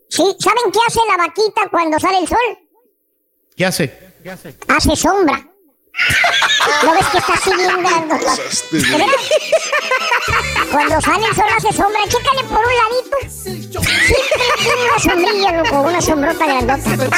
[0.09, 2.37] Sí, ¿saben qué hace la vaquita cuando sale el sol?
[3.55, 3.97] ¿Qué hace?
[4.67, 5.47] Hace sombra.
[6.83, 8.15] ¿No ves que está así bien grande?
[8.71, 9.29] ¿De veras?
[10.69, 11.99] Cuando sale el sol hace sombra.
[12.09, 13.17] Chécale por un ladito.
[13.29, 15.81] Siempre tiene una sombrilla, loco.
[15.81, 17.09] Una sombrota grandota.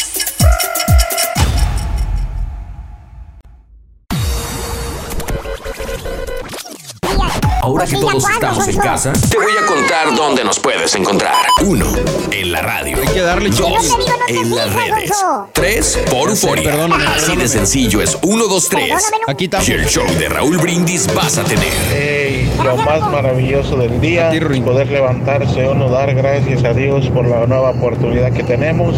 [7.63, 11.35] Ahora que todos estamos en casa, te voy a contar dónde nos puedes encontrar.
[11.63, 11.85] Uno,
[12.31, 12.97] en la radio.
[12.99, 13.97] Hay que darle Dos,
[14.27, 15.11] en las redes.
[15.53, 16.71] Tres, por euforia.
[16.71, 18.17] perdóname, Así de sencillo es.
[18.23, 18.87] Uno, dos, tres.
[18.89, 19.31] Perdóname, no.
[19.31, 19.59] Aquí está.
[19.63, 22.49] Y el show de Raúl Brindis vas a tener.
[22.63, 27.45] Lo más maravilloso del día es poder levantarse uno, dar gracias a Dios por la
[27.45, 28.95] nueva oportunidad que tenemos,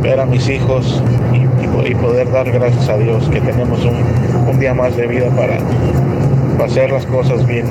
[0.00, 1.00] ver a mis hijos
[1.32, 3.96] y, y- y poder dar gracias a Dios que tenemos un,
[4.48, 5.58] un día más de vida para,
[6.62, 7.66] para hacer las cosas bien.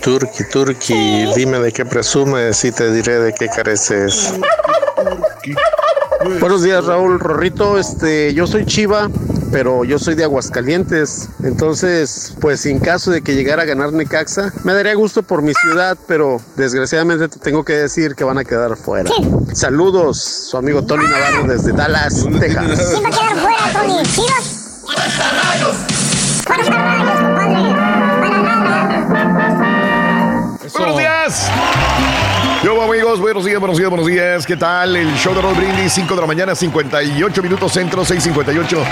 [0.00, 4.32] Turki, Turki, dime de qué presumes y te diré de qué careces.
[6.40, 7.78] Buenos días, Raúl Rorrito.
[7.78, 9.10] Este, yo soy Chiva,
[9.52, 11.28] pero yo soy de Aguascalientes.
[11.44, 15.52] Entonces, pues en caso de que llegara a ganar Necaxa, me daría gusto por mi
[15.52, 19.10] ciudad, pero desgraciadamente te tengo que decir que van a quedar fuera.
[19.52, 22.92] Saludos, su amigo Tony Navarro desde Dallas, Texas.
[22.92, 24.02] ¿Quién va a quedar fuera, Tony?
[24.04, 24.58] ¿Chivas?
[31.30, 31.67] Compadre!
[32.62, 32.78] Días.
[32.98, 33.20] amigos?
[33.20, 34.46] Buenos días, buenos días, buenos días.
[34.46, 34.96] ¿Qué tal?
[34.96, 38.84] El show de Roll Brindis, 5 de la mañana, 58 minutos centro, 6:58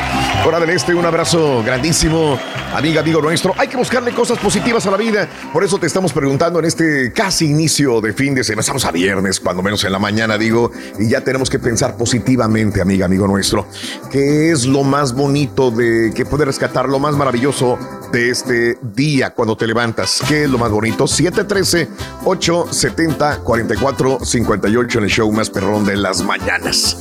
[0.47, 0.95] hora del este.
[0.95, 2.39] Un abrazo grandísimo,
[2.75, 3.55] amiga, amigo nuestro.
[3.57, 5.29] Hay que buscarle cosas positivas a la vida.
[5.53, 8.61] Por eso te estamos preguntando en este casi inicio de fin de semana.
[8.61, 12.81] Estamos a viernes, cuando menos en la mañana, digo, y ya tenemos que pensar positivamente,
[12.81, 13.67] amiga, amigo nuestro.
[14.11, 17.79] ¿Qué es lo más bonito de que puede rescatar, lo más maravilloso
[18.13, 20.23] de este día cuando te levantas?
[20.29, 21.07] ¿Qué es lo más bonito?
[21.07, 21.89] 713
[22.25, 26.99] 870 4458 en el show más perrón de las mañanas.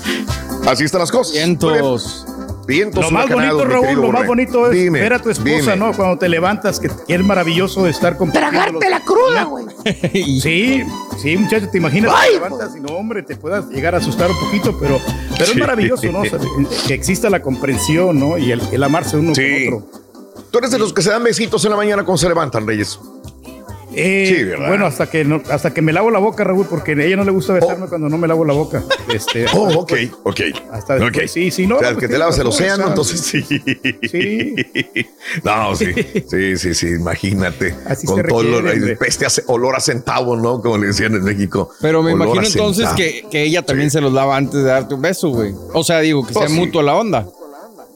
[0.67, 1.33] Así están las cosas.
[1.33, 2.25] Vientos.
[2.67, 4.27] Vientos Lo más bonito, Raúl, lo más Borre.
[4.27, 5.75] bonito es Dime, ver a tu esposa, dime.
[5.75, 5.93] ¿no?
[5.93, 9.65] Cuando te levantas, que es maravilloso de estar con Tragarte la cruda, güey.
[10.41, 10.83] Sí,
[11.21, 13.99] sí, muchachos, te imaginas Ay, que te levantas y no, hombre, te puedas llegar a
[13.99, 14.99] asustar un poquito, pero,
[15.37, 16.21] pero es maravilloso, ¿no?
[16.21, 16.39] O sea,
[16.87, 18.35] que exista la comprensión, ¿no?
[18.39, 19.65] Y el, el amarse uno Sí.
[19.69, 19.89] con otro.
[20.49, 22.99] Tú eres de los que se dan besitos en la mañana cuando se levantan, Reyes.
[23.95, 24.67] Eh, Sí, ¿verdad?
[24.67, 27.23] Bueno, hasta que no, hasta que me lavo la boca, Raúl, porque a ella no
[27.23, 28.83] le gusta besarme cuando no me lavo la boca.
[29.13, 30.39] Este, Oh, hasta ok, ok.
[30.71, 31.77] Hasta después, sí, sí, no.
[31.77, 33.41] O sea, pues, que te lavas el océano, entonces sí.
[34.09, 34.55] Sí.
[35.43, 35.87] No, sí,
[36.29, 37.75] sí, sí, sí, imagínate.
[37.87, 38.95] Así con se todo el, requiere, el hombre.
[38.97, 40.61] peste olor a centavo, ¿no?
[40.61, 41.69] Como le decían en México.
[41.81, 44.93] Pero me Olor imagino entonces que, que ella también se los daba antes de darte
[44.95, 45.53] un beso, güey.
[45.73, 46.53] O sea, digo, que Oh, sea sí.
[46.55, 47.25] mutua la onda.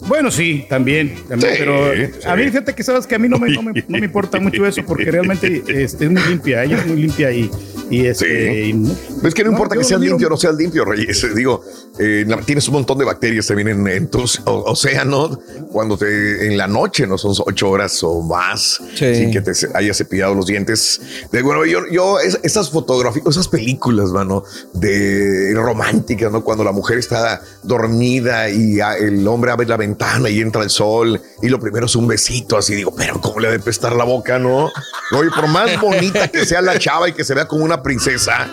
[0.08, 2.28] Bueno, sí, también, también, Sí, pero sí.
[2.28, 4.40] a mí fíjate que sabes que a mí no me, no me, no me importa
[4.40, 7.50] mucho eso porque realmente este, es muy limpia, ella es muy limpia y,
[7.90, 8.70] y este, Sí.
[8.70, 8.92] y no-
[9.28, 11.24] Es que no, No, importa que seas limpio o no seas limpio, Reyes.
[11.24, 11.62] Eh, Digo,
[12.00, 15.40] eh, tienes un montón de bacterias también en, en tus océanos
[15.72, 19.16] cuando te en la noche, no son ocho horas o más, Sí.
[19.16, 21.02] sin que te hayas cepillado los dientes.
[21.32, 26.44] De, bueno, yo, yo es- esas fotografías, esas películas, mano, de románticas, ¿no?
[26.44, 30.70] Cuando la mujer está dormida y ah, el hombre abre la ventana y entra el
[30.70, 33.94] sol y lo primero es un besito, así digo, pero cómo le ha de prestar
[33.96, 34.70] la boca, ¿no?
[35.12, 38.50] Oye, por más bonita que sea la chava y que se vea como una princesa,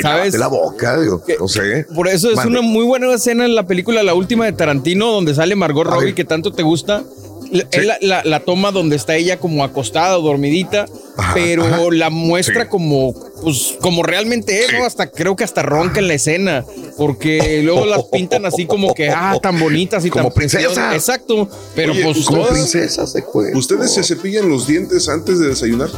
[0.00, 0.02] ¿Sabes?
[0.02, 1.86] lávate la boca, digo, no sé.
[1.94, 2.58] Por eso es Mande.
[2.58, 6.14] una muy buena escena en la película, la última de Tarantino, donde sale Margot Robbie,
[6.14, 7.02] que tanto te gusta.
[7.50, 7.80] La, Sí.
[7.80, 10.86] es la, la- la toma donde está ella como acostada o dormidita,
[11.18, 11.80] Ajá, pero ajá.
[11.90, 12.68] la muestra Sí.
[12.70, 14.76] como, pues, como realmente es, Sí.
[14.78, 14.86] ¿no?
[14.86, 16.64] Hasta creo que hasta ronca en la escena,
[16.96, 20.94] porque luego las pintan así como que, ah, tan bonitas y Como tan princesa.
[20.94, 23.22] Exacto, pero Oye, pues Como todas- princesa se.
[23.54, 25.90] ¿Ustedes se cepillan los dientes antes de desayunar?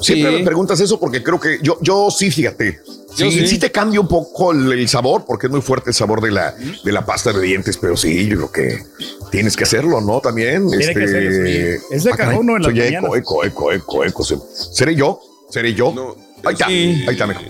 [0.00, 0.38] Siempre Sí.
[0.38, 2.80] me preguntas eso porque creo que yo, yo sí, fíjate.
[3.14, 3.46] Sí, sí.
[3.46, 6.30] sí te cambia un poco el, el sabor porque es muy fuerte el sabor de
[6.30, 8.82] la, de la pasta de dientes, pero sí, yo creo que
[9.30, 10.20] tienes que hacerlo, ¿no?
[10.20, 10.66] También.
[10.72, 11.46] este, Tiene que hacerlo,
[11.80, 11.94] sí.
[11.96, 14.24] Es de ah, caray, cada uno en las soy eco, eco, eco, eco, eco.
[14.24, 14.38] ¿Se-
[14.72, 15.20] ¿Seré yo?
[15.50, 15.92] ¿Seré yo?
[15.92, 17.04] No, ahí está, sí.
[17.06, 17.44] ahí está mejor.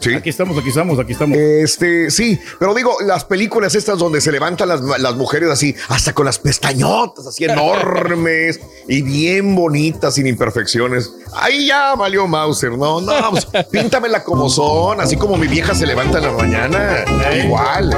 [0.00, 0.14] Sí.
[0.14, 1.36] aquí estamos, aquí estamos, aquí estamos.
[1.36, 6.12] Este, sí, pero digo, las películas estas donde se levantan las, las mujeres así, hasta
[6.12, 11.10] con las pestañotas así enormes y bien bonitas, sin imperfecciones.
[11.34, 15.86] Ahí ya valió Mauser, no, no, pues, píntamela como son, así como mi vieja se
[15.86, 17.04] levanta en la mañana,
[17.44, 17.96] igual,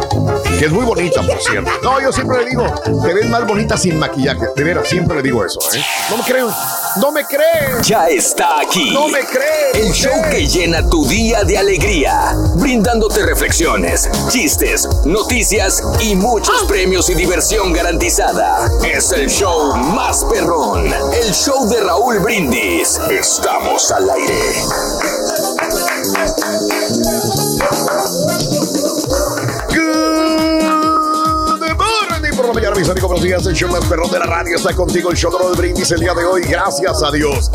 [0.58, 1.70] que es muy bonita, por cierto.
[1.82, 2.64] No, yo siempre le digo,
[3.02, 5.82] te ves más bonita sin maquillaje, de veras, siempre le digo eso, ¿eh?
[6.10, 6.46] No me creen,
[6.96, 8.90] no me creen, Ya está aquí.
[8.92, 9.74] no me creen.
[9.74, 17.09] El show que llena tu día de alegría, brindándote reflexiones, chistes, noticias y muchos premios
[17.11, 18.70] y diversión garantizada.
[18.85, 22.98] Es el show más perrón, el show de Raúl Brindis.
[23.11, 24.55] Estamos al aire.
[32.90, 33.11] Amigos.
[33.11, 33.46] Buenos días.
[33.46, 35.11] El show más perrón de la radio está contigo.
[35.11, 36.42] El show de Brindis el día de hoy.
[36.42, 37.50] Gracias a Dios.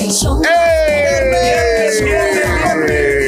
[2.80, 3.25] ¡Eh!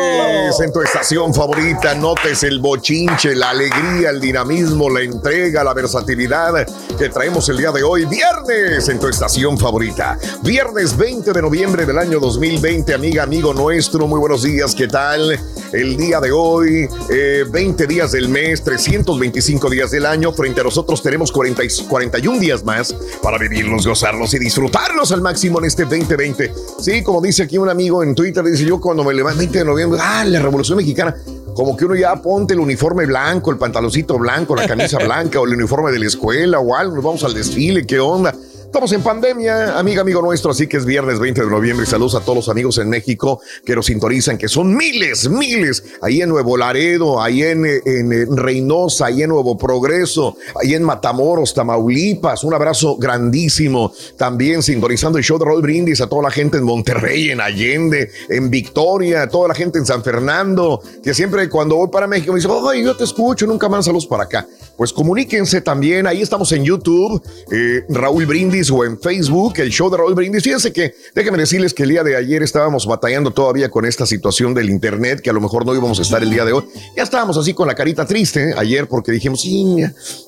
[0.00, 5.74] Viernes en tu estación favorita, notes el bochinche, la alegría, el dinamismo, la entrega, la
[5.74, 6.66] versatilidad
[6.98, 8.04] que traemos el día de hoy.
[8.04, 10.18] Viernes en tu estación favorita.
[10.42, 14.06] Viernes 20 de noviembre del año 2020, amiga, amigo nuestro.
[14.06, 15.38] Muy buenos días, ¿qué tal?
[15.72, 20.32] El día de hoy, eh, 20 días del mes, 325 días del año.
[20.32, 25.20] Frente a nosotros tenemos 40 y 41 días más para vivirlos, gozarlos y disfrutarlos al
[25.20, 26.52] máximo en este 2020.
[26.80, 29.64] Sí, como dice aquí un amigo en Twitter, dice yo cuando me levanto 20 de
[29.64, 31.14] noviembre, ah, la Revolución Mexicana,
[31.54, 35.44] como que uno ya ponte el uniforme blanco, el pantaloncito blanco, la camisa blanca o
[35.44, 38.34] el uniforme de la escuela o algo, nos vamos al desfile, ¿qué onda?
[38.70, 41.84] Estamos en pandemia, amiga, amigo nuestro, así que es viernes 20 de noviembre.
[41.86, 46.22] Saludos a todos los amigos en México que nos sintonizan, que son miles, miles, ahí
[46.22, 52.44] en Nuevo Laredo, ahí en, en, Reynosa, ahí en Nuevo Progreso, ahí en Matamoros, Tamaulipas,
[52.44, 56.62] un abrazo grandísimo, también sintonizando el show de Roll Brindis a toda la gente en
[56.62, 61.88] Monterrey, en Allende, en Victoria, toda la gente en San Fernando, que siempre cuando voy
[61.88, 64.46] para México me dice, ay, yo te escucho, nunca más saludos para acá.
[64.80, 66.06] Pues comuníquense también.
[66.06, 67.22] Ahí estamos en YouTube,
[67.52, 70.42] eh, Raúl Brindis o en Facebook, el show de Raúl Brindis.
[70.42, 74.54] Fíjense que, déjenme decirles que el día de ayer estábamos batallando todavía con esta situación
[74.54, 76.64] del Internet, que a lo mejor no íbamos a estar el día de hoy.
[76.96, 79.84] Ya estábamos así con la carita triste ayer porque dijimos, sí,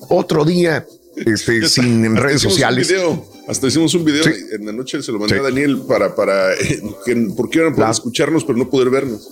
[0.09, 0.85] otro día
[1.15, 2.87] este, sin Hasta redes sociales.
[2.87, 5.39] video, hasta hicimos un video en la noche, se lo mandé Sí.
[5.39, 9.31] a Daniel para, para eh, que, porque iban a poder escucharnos, pero no poder vernos.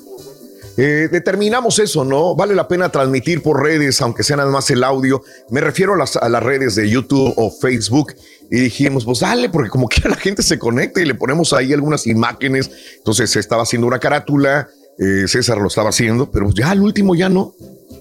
[0.83, 2.33] Eh, determinamos eso, ¿no?
[2.35, 5.21] Vale la pena transmitir por redes, aunque sea nada más el audio.
[5.51, 8.13] Me refiero a las, a las redes de YouTube o Facebook.
[8.49, 11.71] Y dijimos, pues dale, porque como que la gente se conecta y le ponemos ahí
[11.71, 12.71] algunas imágenes.
[12.97, 17.13] Entonces se estaba haciendo una carátula, eh, César lo estaba haciendo, pero ya al último
[17.13, 17.53] ya no.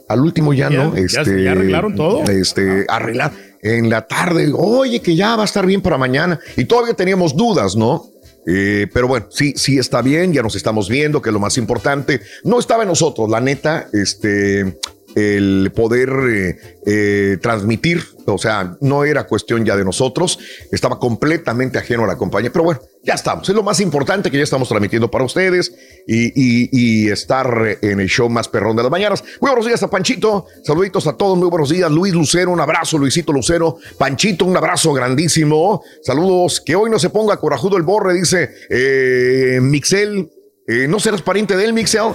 [0.08, 0.96] Al último ya, Ya, no.
[0.96, 2.24] ya- ya arreglaron todo.
[2.30, 4.50] Este, arreglar en la tarde.
[4.56, 6.40] Oye, que ya va a estar bien para mañana.
[6.56, 8.06] Y todavía teníamos dudas, ¿no?
[8.46, 11.58] Eh, pero bueno, sí, sí está bien, ya nos estamos viendo, que es lo más
[11.58, 12.20] importante.
[12.44, 14.78] No estaba en nosotros, la neta, este,
[15.14, 16.56] el poder eh,
[16.86, 20.38] eh, transmitir, o sea, no era cuestión ya de nosotros,
[20.70, 24.36] estaba completamente ajeno a la compañía, pero bueno, ya estamos, es lo más importante que
[24.36, 25.72] ya estamos transmitiendo para ustedes
[26.06, 29.24] y, estar en el show más perrón de las mañanas.
[29.40, 32.98] Muy buenos días a Panchito, saluditos a todos, muy buenos días, Luis Lucero, un abrazo,
[32.98, 38.14] Luisito Lucero, Panchito, un abrazo grandísimo, saludos, que hoy no se ponga corajudo el borre,
[38.14, 40.30] dice eh, Mixel,
[40.70, 42.12] eh, ¿no serás pariente de él, Mixel?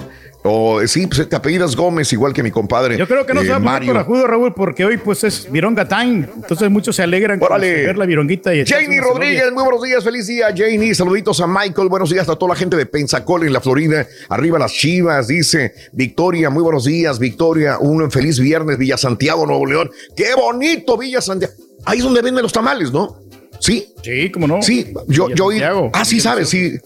[0.48, 2.96] O eh, sí, pues te apellidas Gómez, igual que mi compadre.
[2.96, 3.92] Yo creo que no eh, se va a poner Mario.
[3.92, 6.28] corajudo, Raúl, porque hoy pues es Vironga Time.
[6.36, 7.86] Entonces muchos se alegran con Órale.
[7.86, 8.54] ver la vironguita.
[8.54, 10.94] Y Janie Rodríguez, muy buenos días, feliz día, Janie.
[10.94, 14.06] Saluditos a Michael, buenos días a toda la gente de Pensacola en la Florida.
[14.28, 17.78] Arriba las chivas, dice Victoria, muy buenos días, Victoria.
[17.78, 19.90] Un feliz viernes, Villa Santiago, Nuevo León.
[20.16, 21.54] Qué bonito, Villa Santiago.
[21.84, 23.20] Ahí es donde venden los tamales, ¿no?
[23.58, 23.92] Sí.
[24.02, 24.62] Sí, cómo no.
[24.62, 25.48] Sí, yo, Villa yo.
[25.50, 25.90] Santiago.
[25.92, 26.78] Ah, sí, sabes, sí.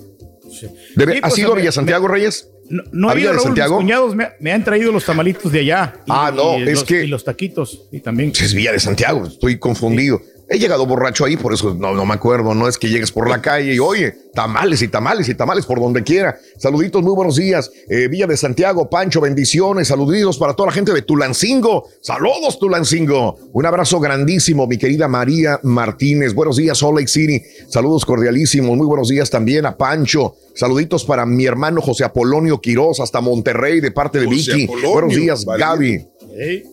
[0.97, 2.49] Debe- Sí, ¿Has pues, ido a me- Villa Santiago, Reyes?
[2.69, 3.77] No, no ¿A Villa ido, de Raúl, Santiago?
[3.79, 5.95] Mis cuñados me, me han traído los tamalitos de allá.
[6.07, 7.89] y- Ah, no, y es los- que- Y los taquitos.
[7.91, 8.33] Y también.
[8.41, 10.21] Es Villa de Santiago, estoy confundido.
[10.53, 12.55] He llegado borracho ahí, por eso no, no me acuerdo.
[12.55, 15.79] No es que llegues por la calle y oye, tamales y tamales y tamales por
[15.79, 16.37] donde quiera.
[16.59, 17.71] Saluditos, muy buenos días.
[17.89, 19.87] Eh, Villa de Santiago, Pancho, bendiciones.
[19.87, 21.89] Saluditos para toda la gente de Tulancingo.
[22.03, 23.39] Saludos, Tulancingo.
[23.53, 26.35] Un abrazo grandísimo, mi querida María Martínez.
[26.35, 27.41] Buenos días, Salt Lake City.
[27.69, 28.77] Saludos cordialísimos.
[28.77, 30.35] Muy buenos días también a Pancho.
[30.57, 34.65] Saluditos para mi hermano José Apolonio Quiroz, hasta Monterrey, de parte de José Vicky.
[34.65, 35.71] Apolonio, buenos días, valiente.
[35.71, 36.07] Gaby.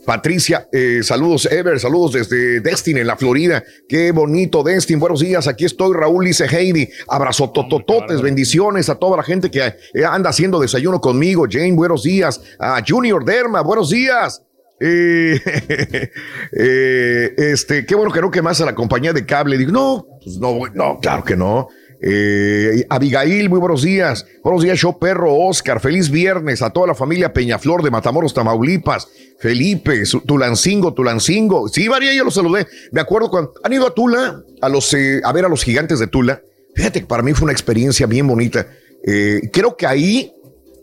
[0.05, 3.64] Patricia, eh, saludos, Ever, saludos desde Destin, en la Florida.
[3.88, 4.99] Qué bonito, Destin.
[4.99, 6.89] Buenos días, aquí estoy, Raúl, dice Heidi.
[7.08, 11.45] Abrazo totototes, bendiciones a toda la gente que eh, anda haciendo desayuno conmigo.
[11.49, 12.41] Jane, buenos días.
[12.60, 14.41] A Junior Derma, buenos días.
[14.80, 15.39] Eh,
[16.51, 19.58] eh, este, qué bueno que no quemas a la compañía de cable.
[19.58, 21.68] Digo, no, pues no, no, claro que no.
[22.00, 24.26] Eh, Abigail, muy buenos días.
[24.43, 25.80] Buenos días, show perro, Oscar.
[25.80, 29.08] Feliz viernes a toda la familia Peñaflor de Matamoros, Tamaulipas.
[29.39, 31.68] Felipe, Tulancingo, Tulancingo.
[31.70, 32.68] Sí, María, yo los saludé.
[32.91, 36.08] Me acuerdo cuando han ido a Tula, a, los, eh, ver a los gigantes de
[36.08, 36.41] Tula.
[36.76, 38.68] Fíjate que para mí fue una experiencia bien bonita.
[39.06, 40.34] Eh, creo que ahí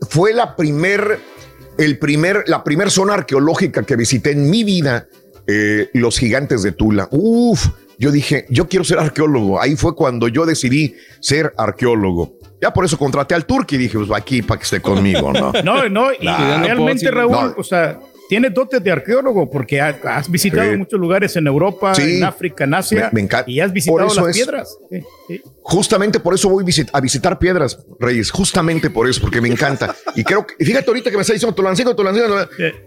[0.08, 1.20] fue la primer,
[1.78, 5.08] el primer, la primer zona arqueológica que visité en mi vida,
[5.92, 7.06] los gigantes de Tula.
[7.10, 7.68] Uf,
[7.98, 9.60] yo dije, yo quiero ser arqueólogo.
[9.60, 12.34] Ahí fue cuando yo decidí ser arqueólogo.
[12.60, 15.32] Ya por eso contraté al Turki y dije, pues va aquí para que esté conmigo,
[15.32, 15.52] ¿no?
[15.64, 16.64] No, no, y Claro.
[16.64, 17.54] realmente, No, Raúl, no.
[17.58, 20.76] o sea, tienes dotes de arqueólogo porque ha- has visitado Sí.
[20.76, 22.18] muchos lugares en Europa, Sí.
[22.18, 23.50] en África, en Asia, Me- me encanta.
[23.50, 24.78] y has visitado las es- piedras.
[24.90, 25.42] Sí.
[25.62, 28.30] Justamente por eso voy visit- a visitar piedras, Reyes.
[28.30, 29.94] Justamente por eso, porque me encanta.
[30.14, 32.36] Y creo que, fíjate ahorita que me está diciendo Tulancingo, Tulancingo,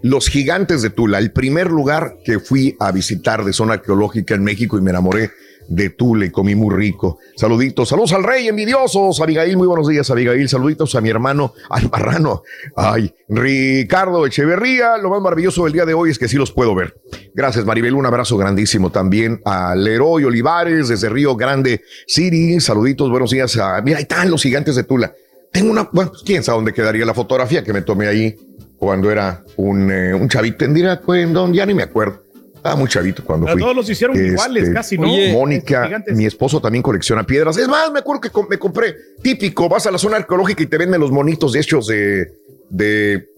[0.02, 4.44] los gigantes de Tula, el primer lugar que fui a visitar de zona arqueológica en
[4.44, 5.30] México y me enamoré
[5.68, 7.18] de Tula y comí muy rico.
[7.36, 9.20] Saluditos, saludos al rey, envidiosos.
[9.20, 10.48] Abigail, muy buenos días, Abigail.
[10.48, 12.42] Saluditos a mi hermano, al marrano.
[12.74, 14.96] Ay, Ricardo Echeverría.
[14.98, 17.00] Lo más maravilloso del día de hoy es que sí los puedo ver.
[17.34, 17.94] Gracias, Maribel.
[17.94, 22.58] Un abrazo grandísimo también a Leroy Olivares desde Río Grande City.
[22.60, 23.56] Saluditos, buenos días.
[23.58, 25.12] A, mira, ahí están los gigantes de Tula.
[25.52, 28.34] Tengo una, bueno, pues, quién sabe dónde quedaría la fotografía que me tomé ahí
[28.78, 30.58] cuando era un, eh, un chavito.
[30.58, 32.22] Tendría, pues, don, ya ni me acuerdo.
[32.62, 33.62] Ah, muy chavito cuando Pero fui.
[33.62, 35.06] todos los hicieron iguales, casi, ¿no?
[35.12, 36.16] Oye, Mónica, gigantes.
[36.16, 37.56] mi esposo también colecciona piedras.
[37.56, 39.68] Es más, me acuerdo que me compré típico.
[39.68, 42.32] Vas a la zona arqueológica y te venden los monitos hechos de,
[42.68, 43.28] de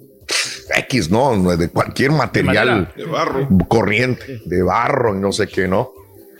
[0.76, 1.56] X, ¿no?
[1.56, 3.48] De cualquier material De barro.
[3.68, 5.90] corriente, de barro y no sé qué, ¿no?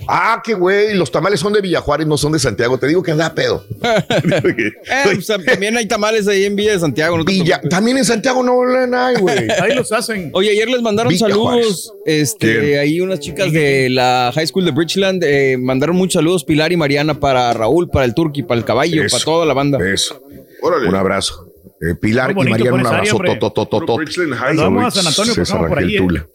[0.08, 2.78] Ah, qué güey, los tamales son de Villajuárez, no son de Santiago.
[2.78, 3.64] Te digo que anda pedo.
[3.82, 4.72] Eh,
[5.04, 7.16] pues, también hay tamales ahí en Villa de Santiago.
[7.18, 9.48] no Villa- también en Santiago no hablan, ay, güey.
[9.60, 10.30] Ahí los hacen.
[10.32, 11.92] Oye, ayer les mandaron Villa saludos.
[12.06, 12.78] Este, ¿Quién?
[12.80, 16.76] ahí unas chicas de la High School de Bridgeland eh, mandaron muchos saludos, Pilar y
[16.76, 19.16] Mariana, para Raúl, para el Turqui, para el caballo, Eso.
[19.16, 19.78] para toda la banda.
[19.92, 20.22] Eso.
[20.62, 20.88] Órale.
[20.88, 21.46] Un abrazo.
[21.80, 23.18] Eh, Pilar y Mariana, un abrazo.
[23.18, 25.98] vamos a San Antonio, César pasamos por ahí, ¿eh?
[25.98, 26.26] Tula.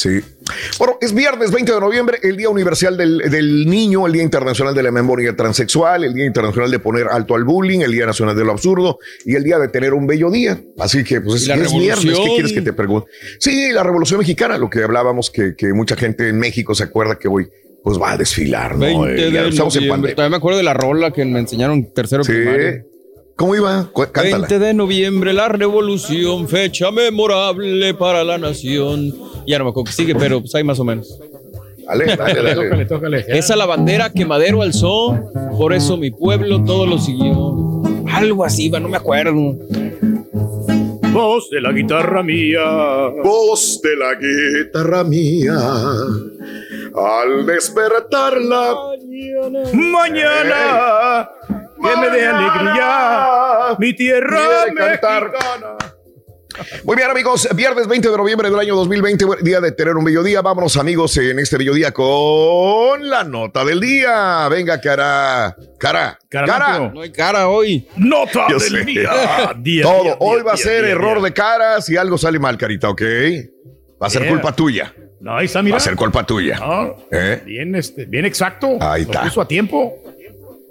[0.00, 0.20] Sí.
[0.78, 4.74] Bueno, es viernes 20 de noviembre, el Día Universal del, del Niño, el Día Internacional
[4.74, 8.34] de la Memoria Transexual, el Día Internacional de poner alto al bullying, el Día Nacional
[8.34, 10.58] de lo Absurdo y el Día de tener un bello día.
[10.78, 13.10] Así que, pues, es, la es viernes, ¿qué quieres que te pregunte?
[13.38, 17.18] Sí, la Revolución Mexicana, lo que hablábamos, que, que mucha gente en México se acuerda
[17.18, 17.46] que hoy
[17.82, 19.00] pues va a desfilar, ¿no?
[19.02, 20.14] 20 Eh, ya de estamos en pandemia.
[20.14, 22.32] Todavía me acuerdo de la rola que me enseñaron tercero Sí.
[22.32, 22.89] primario.
[23.40, 23.88] ¿Cómo iba?
[24.12, 24.46] Cántala.
[24.48, 29.14] 20 de noviembre, la revolución, fecha memorable para la nación.
[29.46, 31.18] Ya no me acuerdo que sigue, pero pues ahí más o menos.
[31.86, 32.54] Dale, dale, dale.
[32.54, 33.24] Tócale, tócale.
[33.28, 35.18] Esa la bandera que Madero alzó,
[35.56, 37.82] por eso mi pueblo todo lo siguió.
[38.12, 39.56] Algo así, va, no me acuerdo.
[41.12, 43.08] Voz de la guitarra mía.
[43.22, 45.58] Voz de la guitarra mía.
[46.94, 48.74] Al despertarla.
[49.72, 51.30] Mañana
[51.82, 55.30] que me dé alegría mi tierra Quiere cantar.
[55.32, 55.76] mexicana.
[56.84, 60.22] Muy bien, amigos, viernes 20 de noviembre del año 2020, día de tener un bello
[60.22, 60.42] día.
[60.42, 64.48] Vámonos, amigos, en este bello día con la nota del día.
[64.48, 66.46] Venga, cara, cara, cara.
[66.56, 66.92] Caralampio.
[66.94, 67.86] No hay cara hoy.
[67.96, 68.84] Nota Yo del sé.
[68.84, 69.10] día.
[69.58, 71.24] Día, Todo, día, hoy día, va a ser día, error día.
[71.24, 73.02] de cara si algo sale mal, carita, ¿ok?
[74.02, 74.30] Va a ser Yeah.
[74.32, 74.94] culpa tuya.
[75.20, 75.74] No, ahí está, mira.
[75.74, 76.58] Va a ser culpa tuya.
[76.58, 77.42] No, ¿Eh?
[77.44, 78.78] bien, este, bien exacto.
[78.80, 79.22] Ahí Lo está.
[79.24, 79.94] puso a tiempo.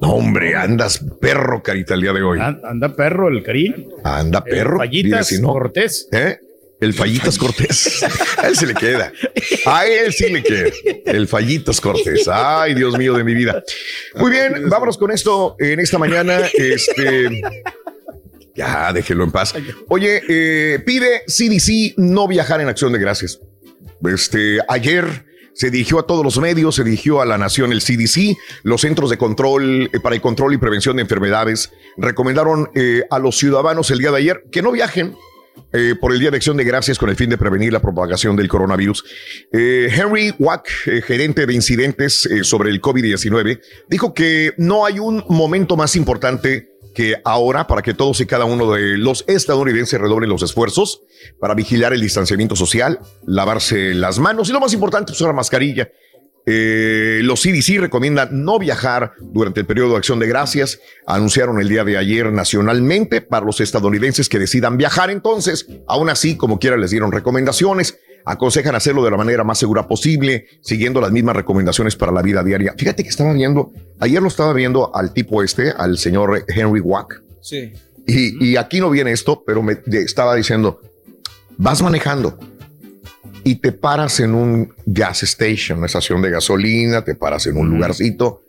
[0.02, 2.39] No, hombre, andas perro, carita, el día de hoy.
[2.39, 3.88] An- Anda perro el cari.
[4.04, 4.78] Anda perro.
[4.78, 5.50] Fallitas dile si no.
[5.50, 6.08] Cortés.
[6.12, 6.38] ¿Eh?
[6.80, 8.02] El Fallitas Cortés.
[8.38, 9.12] A él se le queda.
[9.66, 10.70] A él sí le queda.
[11.06, 12.30] El Fallitas Cortés.
[12.32, 13.62] Ay, Dios mío de mi vida.
[14.16, 16.39] Muy bien, vámonos con esto en esta mañana.
[16.54, 17.41] Este.
[18.56, 19.54] Ya, déjelo en paz.
[19.89, 23.39] Oye, eh, pide CDC no viajar en acción de gracias.
[24.10, 25.26] Este, ayer
[25.60, 29.10] se dirigió a todos los medios, se dirigió a la nación el CDC, los Centros
[29.10, 33.91] de Control eh, para el Control y Prevención de Enfermedades recomendaron eh, a los ciudadanos
[33.91, 35.18] el día de ayer que no viajen
[35.74, 38.38] eh, por el Día de Acción de Gracias con el fin de prevenir la propagación
[38.38, 39.03] del coronavirus.
[39.51, 40.70] Henry Wack,
[41.05, 46.68] gerente de incidentes sobre el COVID-19, dijo que no hay un momento más importante
[47.24, 51.02] ahora para que todos y cada uno de los estadounidenses redoblen los esfuerzos
[51.39, 55.89] para vigilar el distanciamiento social, lavarse las manos y lo más importante, usar la mascarilla.
[56.45, 60.80] Eh, los CDC recomiendan no viajar durante el periodo de acción de gracias.
[61.06, 65.12] Anunciaron el día de ayer nacionalmente para los estadounidenses que decidan viajar.
[65.12, 68.00] Entonces, aún así, como quiera, les dieron recomendaciones.
[68.26, 72.43] Aconsejan hacerlo de la manera más segura posible, siguiendo las mismas recomendaciones para la vida
[72.43, 72.74] diaria.
[72.78, 77.22] Fíjate que estaba viendo, ayer lo estaba viendo al tipo este, al señor Henry Wack.
[77.41, 77.74] Sí.
[78.07, 80.82] Y, y aquí no viene esto, pero me estaba diciendo,
[81.57, 82.38] vas manejando
[83.43, 87.70] y te paras en un gas station, una estación de gasolina, te paras en un
[87.70, 88.41] lugarcito.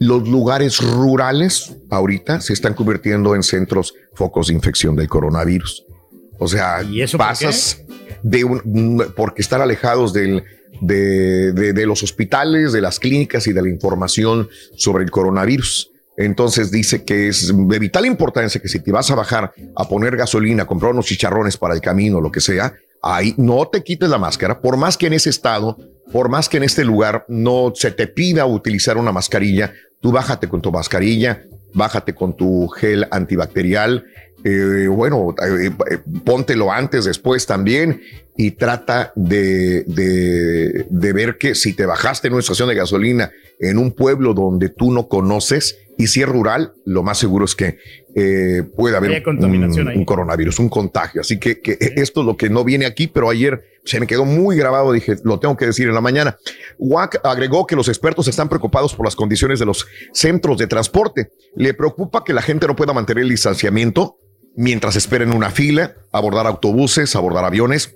[0.00, 5.84] Los lugares rurales ahorita se están convirtiendo en centros focos de infección del coronavirus.
[6.38, 7.83] O sea, eso por pasas
[8.24, 10.42] de un, porque están alejados del,
[10.80, 15.90] de, de- de los hospitales, de las clínicas y de la información sobre el coronavirus.
[16.16, 20.16] Entonces dice que es de vital importancia que si te vas a bajar a poner
[20.16, 22.72] gasolina, comprar unos chicharrones para el camino, lo que sea,
[23.02, 25.76] ahí no te quites la máscara, por más que en ese estado,
[26.12, 30.48] por más que en este lugar no se te pida utilizar una mascarilla, tú bájate
[30.48, 31.42] con tu mascarilla,
[31.74, 34.04] bájate con tu gel antibacterial,
[34.44, 38.02] eh, bueno, eh, eh, póntelo antes, después también,
[38.36, 43.30] y trata de, de, de ver que si te bajaste en una estación de gasolina
[43.58, 47.54] en un pueblo donde tú no conoces, y si es rural, lo más seguro es
[47.54, 47.78] que
[48.16, 51.20] eh, puede haber contaminación un, coronavirus, un contagio.
[51.20, 54.24] Así que, que esto es lo que no viene aquí, pero ayer se me quedó
[54.24, 54.92] muy grabado.
[54.92, 56.36] Dije, lo tengo que decir en la mañana.
[56.78, 61.30] WAC agregó que los expertos están preocupados por las condiciones de los centros de transporte.
[61.56, 64.18] Le preocupa que la gente no pueda mantener el distanciamiento
[64.56, 67.94] mientras esperen una fila, abordar autobuses, abordar aviones.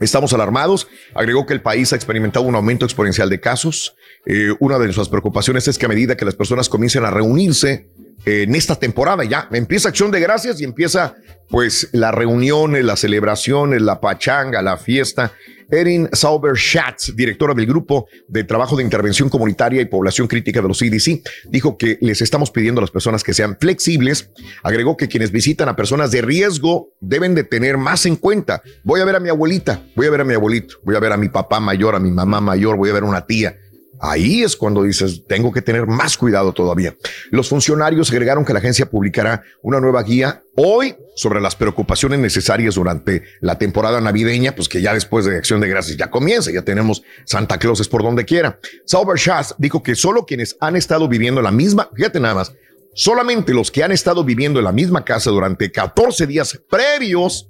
[0.00, 0.88] Estamos alarmados.
[1.14, 3.94] Agregó que el país ha experimentado un aumento exponencial de casos.
[4.26, 7.91] Eh, una de nuestras preocupaciones es que a medida que las personas comiencen a reunirse
[8.24, 11.14] en esta temporada, ya empieza acción de gracias y empieza
[11.48, 15.32] pues las reuniones, las celebraciones, la pachanga, la fiesta.
[15.70, 20.68] Erin Sauber Schatz, directora del Grupo de Trabajo de Intervención Comunitaria y Población Crítica de
[20.68, 24.30] los CDC, dijo que les estamos pidiendo a las personas que sean flexibles.
[24.62, 28.62] Agregó que quienes visitan a personas de riesgo deben de tener más en cuenta.
[28.84, 31.12] Voy a ver a mi abuelita, voy a ver a mi abuelito, voy a ver
[31.12, 33.56] a mi papá mayor, a mi mamá mayor, voy a ver a una tía.
[34.04, 36.96] Ahí es cuando dices, tengo que tener más cuidado todavía.
[37.30, 42.74] Los funcionarios agregaron que la agencia publicará una nueva guía hoy sobre las preocupaciones necesarias
[42.74, 46.62] durante la temporada navideña, pues que ya después de Acción de Gracias ya comienza, ya
[46.62, 48.58] tenemos Santa Clauses por donde quiera.
[48.86, 52.52] Sauber Schatz dijo que solo quienes han estado viviendo en la misma, fíjate nada más,
[52.94, 57.48] solamente los que han estado viviendo en la misma casa durante 14 días previos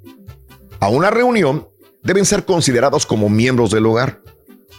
[0.81, 1.67] a una reunión
[2.03, 4.21] deben ser considerados como miembros del hogar.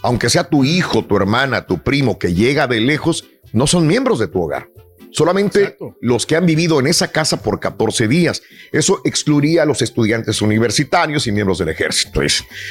[0.03, 4.19] Aunque sea tu hijo, tu hermana, tu primo que llega de lejos, no son miembros
[4.19, 4.69] de tu hogar.
[5.11, 8.41] Solamente los que han vivido en esa casa por 14 días.
[8.71, 12.19] Eso excluiría a los estudiantes universitarios y miembros del ejército.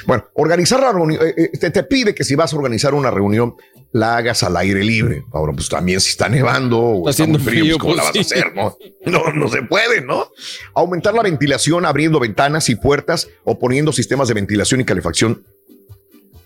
[0.06, 3.12] Bueno, organizar la reunión, eh, eh, te, te pide que si vas a organizar una
[3.12, 3.54] reunión,
[3.92, 5.24] la hagas al aire libre.
[5.32, 8.10] Ahora, pues también si está nevando o está, haciendo muy frío, frío, pues, ¿cómo la
[8.10, 8.54] pues, vas a hacer?
[8.54, 8.76] No,
[9.06, 10.26] no, no se puede, ¿no?
[10.74, 15.44] Aumentar la ventilación abriendo ventanas y puertas o poniendo sistemas de ventilación y calefacción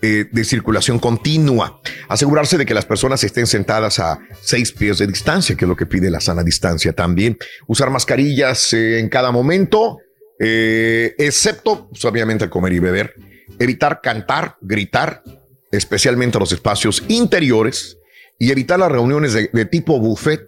[0.01, 1.81] eh, de circulación continua.
[2.07, 5.75] Asegurarse de que las personas estén sentadas a seis pies de distancia, que es lo
[5.75, 7.37] que pide la sana distancia también.
[7.65, 9.97] Usar mascarillas eh, en cada momento,
[10.39, 13.15] eh, excepto, pues, obviamente, al comer y beber.
[13.57, 15.23] Evitar cantar, gritar,
[15.71, 17.97] especialmente en los espacios interiores.
[18.37, 20.47] Y evitar las reuniones de, de tipo buffet.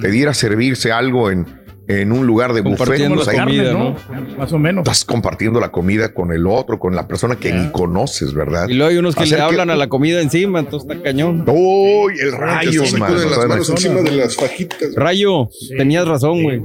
[0.00, 1.61] Pedir a servirse algo en,
[2.00, 2.78] en un lugar de buffet.
[2.78, 3.96] Compartiendo pues, comida, ¿no?
[4.38, 4.82] Más o menos.
[4.82, 8.68] Estás compartiendo la comida con el otro, con la persona que ni conoces, ¿verdad?
[8.68, 11.44] Y luego hay unos que Hacer le hablan a la comida encima, entonces está cañón.
[11.46, 13.14] Uy, el rayo, mano.
[13.14, 14.94] ponen las manos encima de las fajitas.
[14.94, 16.62] Rayo, tenías razón, güey.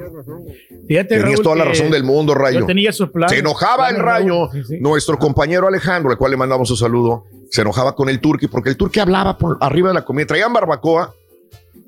[0.88, 2.62] Fíjate, Tenías Raúl, toda la razón del mundo, Rayo.
[2.62, 3.34] Yo tenía esos planes.
[3.34, 4.50] Se enojaba el Rayo.
[4.54, 4.78] Sí, sí.
[4.80, 8.70] Nuestro compañero Alejandro, al cual le mandamos un saludo, se enojaba con el turqui porque
[8.70, 10.28] el turqui hablaba por arriba de la comida.
[10.28, 11.14] Traían barbacoa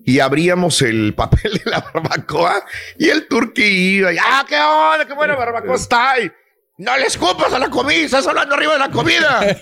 [0.06, 2.64] y abríamos el papel de la barbacoa
[2.97, 3.64] y el turqui
[3.97, 4.14] iba.
[4.14, 5.06] y, ¡Ah, qué onda!
[5.06, 6.12] ¡Qué buena barbacoa está!
[6.12, 6.32] ahí!
[6.80, 9.41] No le escupas a la comida, estás hablando arriba de la comida.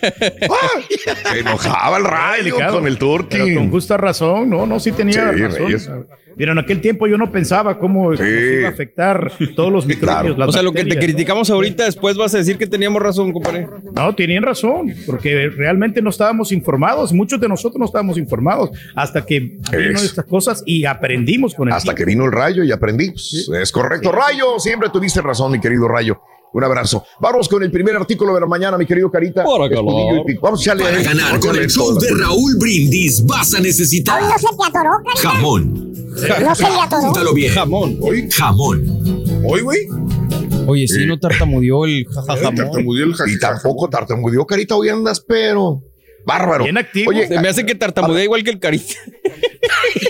[0.50, 0.82] ¡Ah!
[1.34, 2.78] Se enojaba el Rayo Delicado.
[2.78, 3.38] con el turqui.
[3.40, 5.66] Pero con justa razón, no, no, sí tenía Sí, razón.
[5.66, 5.90] Reyes.
[6.36, 8.22] Mira, en aquel tiempo yo no pensaba cómo Sí.
[8.24, 10.38] iba a afectar todos los microbios.
[10.38, 13.34] las O sea, lo que te criticamos ahorita, después vas a decir que teníamos razón,
[13.34, 13.68] compadre.
[13.94, 14.14] ¿no?
[14.14, 17.12] Tenían razón, porque realmente no estábamos informados.
[17.14, 20.04] Muchos de nosotros no estábamos informados hasta que vino Es.
[20.04, 23.50] estas cosas y aprendimos con el Hasta que vino el rayo y aprendimos.
[23.60, 24.12] Es correcto.
[24.12, 26.22] Rayo, siempre tuviste razón, mi querido Rayo.
[26.54, 27.04] Un abrazo.
[27.20, 29.44] Vamos con el primer artículo de la mañana, mi querido Carita.
[29.44, 30.42] Para y pico.
[30.42, 34.48] Vamos a Para ganar con el show de Raúl Brindis vas a necesitar ¿No se
[34.48, 35.18] te atoró, carnal?
[35.18, 35.94] jamón.
[36.14, 37.02] No se le atoró.
[37.02, 37.54] Apúntalo bien.
[37.54, 38.00] Jamón.
[38.32, 38.84] Jamón.
[39.46, 39.80] Hoy, güey.
[40.68, 42.56] Oye, sí, no tartamudeó el jajajamón.
[42.56, 43.54] Tartamudeó el Y jajaja.
[43.54, 44.76] tampoco tartamudeó, Carita.
[44.76, 45.82] Hoy andas, pero.
[46.28, 46.66] Bárbaro.
[46.66, 47.10] Bien activo.
[47.12, 48.96] Oye, Se me hace que tartamudea igual que el carita.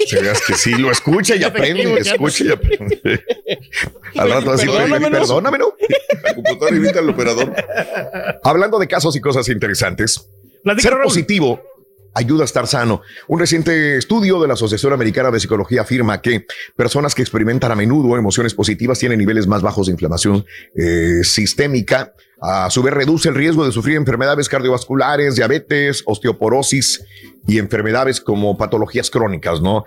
[0.07, 2.99] se veas que sí, lo escucha y aprende, escucha y aprende.
[4.15, 5.73] Al rato así, Perdóname, perdóname, ¿no?
[6.23, 7.53] La computadora invita al operador.
[8.43, 10.27] Hablando de casos y cosas interesantes,
[10.63, 11.03] Platica, ser Raúl.
[11.03, 11.61] positivo
[12.15, 13.03] ayuda a estar sano.
[13.27, 17.75] Un reciente estudio de la Asociación Americana de Psicología afirma que personas que experimentan a
[17.75, 20.43] menudo emociones positivas tienen niveles más bajos de inflamación
[20.75, 22.13] eh, sistémica.
[22.39, 27.03] A su vez, reduce el riesgo de sufrir enfermedades cardiovasculares, diabetes, osteoporosis
[27.47, 29.85] y enfermedades como patologías crónicas, ¿no?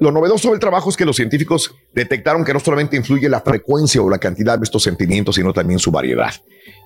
[0.00, 4.00] Lo novedoso del trabajo es que los científicos detectaron que no solamente influye la frecuencia
[4.00, 6.32] o la cantidad de estos sentimientos, sino también su variedad.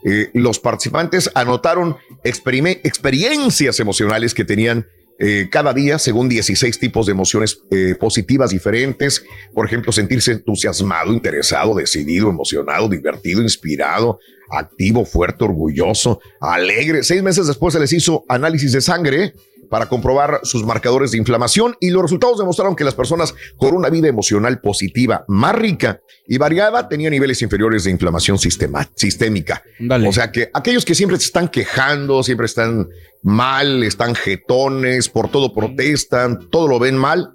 [0.05, 4.87] Eh, los participantes anotaron experiencias emocionales que tenían
[5.25, 9.25] eh, cada día según 16 tipos de emociones eh, positivas diferentes.
[9.55, 14.19] Por ejemplo, sentirse entusiasmado, interesado, decidido, emocionado, divertido, inspirado,
[14.51, 17.05] activo, fuerte, orgulloso, alegre.
[17.05, 19.33] Seis meses después se les hizo análisis de sangre
[19.73, 23.89] para comprobar sus marcadores de inflamación y los resultados demostraron que las personas con una
[23.89, 25.99] vida emocional positiva más rica
[26.29, 29.63] y variada tenían niveles inferiores de inflamación sistema- sistémica.
[29.81, 30.07] Dale.
[30.07, 32.87] O sea que aquellos que siempre se están quejando, siempre están
[33.23, 37.31] mal, están jetones, por todo protestan, todo lo ven mal,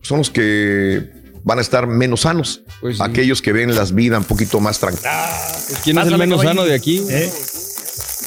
[0.00, 1.10] son los que
[1.42, 2.62] van a estar menos sanos.
[2.80, 3.02] Pues sí.
[3.04, 5.66] Aquellos que ven las vidas un poquito más tranquilas.
[5.68, 7.04] Pues, ¿Quién es el menos sano de aquí?
[7.10, 7.30] ¿Eh?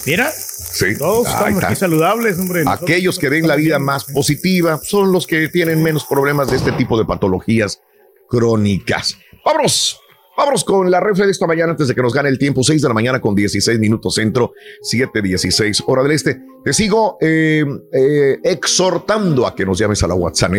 [0.06, 0.32] Mira,
[0.72, 2.64] Sí, todos estamos aquí saludables, hombre.
[2.64, 6.58] Nosotros Aquellos que ven la vida más positiva son los que tienen menos problemas de
[6.58, 7.82] este tipo de patologías
[8.30, 9.18] crónicas.
[9.46, 10.00] Vámonos.
[10.38, 12.62] Vámonos con la refle de esta mañana antes de que nos gane el tiempo.
[12.64, 14.54] 6 de la mañana con 16 minutos centro,
[14.84, 16.40] 7:16 hora del este.
[16.64, 20.54] Te sigo eh, eh, exhortando a que nos llames a la WhatsApp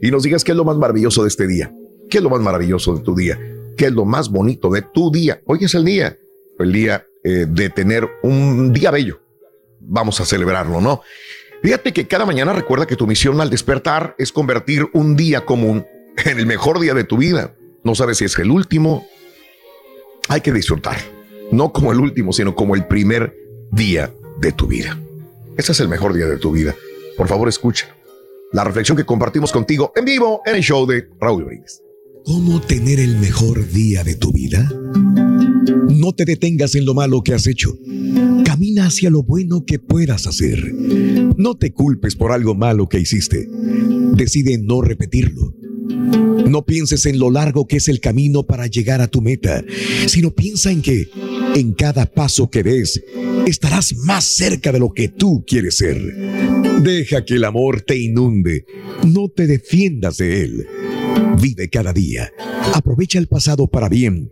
[0.00, 1.74] y nos digas qué es lo más maravilloso de este día.
[2.08, 3.36] ¿Qué es lo más maravilloso de tu día?
[3.76, 5.40] ¿Qué es lo más bonito de tu día?
[5.46, 6.16] Hoy es el día,
[6.60, 9.23] el día eh, de tener un día bello.
[9.86, 11.02] Vamos a celebrarlo, ¿no?
[11.62, 15.86] Fíjate que cada mañana recuerda que tu misión al despertar es convertir un día común
[16.24, 17.54] en el mejor día de tu vida.
[17.82, 19.06] No sabes si es el último.
[20.28, 20.96] Hay que disfrutar.
[21.50, 23.36] No como el último, sino como el primer
[23.70, 24.98] día de tu vida.
[25.56, 26.74] Ese es el mejor día de tu vida.
[27.16, 27.94] Por favor, escucha
[28.52, 31.82] la reflexión que compartimos contigo en vivo en el show de Raúl Brindis.
[32.24, 34.70] ¿Cómo tener el mejor día de tu vida?
[35.88, 37.76] No te detengas en lo malo que has hecho.
[38.54, 40.72] Camina hacia lo bueno que puedas hacer.
[41.36, 43.48] No te culpes por algo malo que hiciste.
[44.14, 45.52] Decide no repetirlo.
[46.48, 49.64] No pienses en lo largo que es el camino para llegar a tu meta,
[50.06, 51.08] sino piensa en que
[51.56, 53.02] en cada paso que des
[53.44, 56.00] estarás más cerca de lo que tú quieres ser.
[56.80, 58.66] Deja que el amor te inunde,
[59.04, 60.66] no te defiendas de él.
[61.42, 62.30] Vive cada día,
[62.72, 64.30] aprovecha el pasado para bien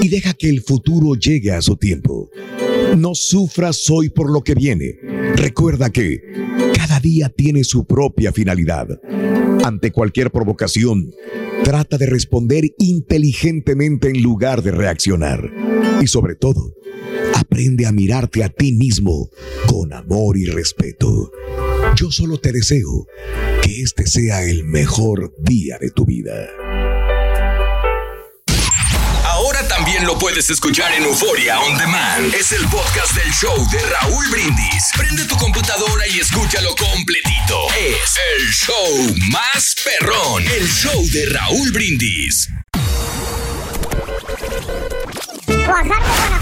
[0.00, 2.30] y deja que el futuro llegue a su tiempo.
[2.96, 4.98] No sufras hoy por lo que viene.
[5.36, 6.22] Recuerda que
[6.76, 9.00] cada día tiene su propia finalidad.
[9.64, 11.12] Ante cualquier provocación,
[11.64, 15.50] trata de responder inteligentemente en lugar de reaccionar.
[16.00, 16.74] Y sobre todo,
[17.34, 19.30] aprende a mirarte a ti mismo
[19.66, 21.32] con amor y respeto.
[21.96, 23.06] Yo solo te deseo
[23.62, 26.48] que este sea el mejor día de tu vida.
[30.06, 32.34] Lo puedes escuchar en Euforia On Demand.
[32.34, 34.90] Es el podcast del show de Raúl Brindis.
[34.96, 37.66] Prende tu computadora y escúchalo completito.
[37.78, 40.44] Es el show más perrón.
[40.46, 42.48] El show de Raúl Brindis.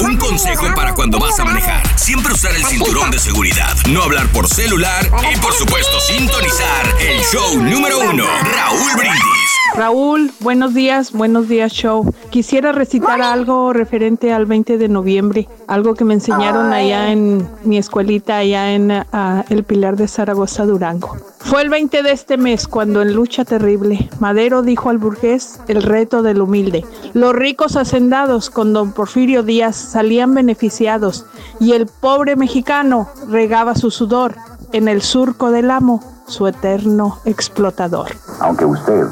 [0.01, 1.99] Un consejo para cuando vas a manejar.
[1.99, 3.77] Siempre usar el cinturón de seguridad.
[3.89, 8.25] No hablar por celular y por supuesto sintonizar el show número uno.
[8.27, 9.62] Raúl Brindis.
[9.75, 12.05] Raúl, buenos días, buenos días show.
[12.29, 17.79] Quisiera recitar algo referente al 20 de noviembre, algo que me enseñaron allá en mi
[17.79, 21.16] escuelita, allá en ah, El Pilar de Zaragoza, Durango.
[21.39, 25.83] Fue el 20 de este mes cuando en lucha terrible Madero dijo al burgués el
[25.83, 26.85] reto del humilde.
[27.14, 31.25] Los ricos hacendados con don Porfirio Díaz salían beneficiados
[31.61, 34.37] y el pobre mexicano regaba su sudor
[34.73, 38.12] en el surco del amo, su eterno explotador.
[38.41, 39.07] Aunque usted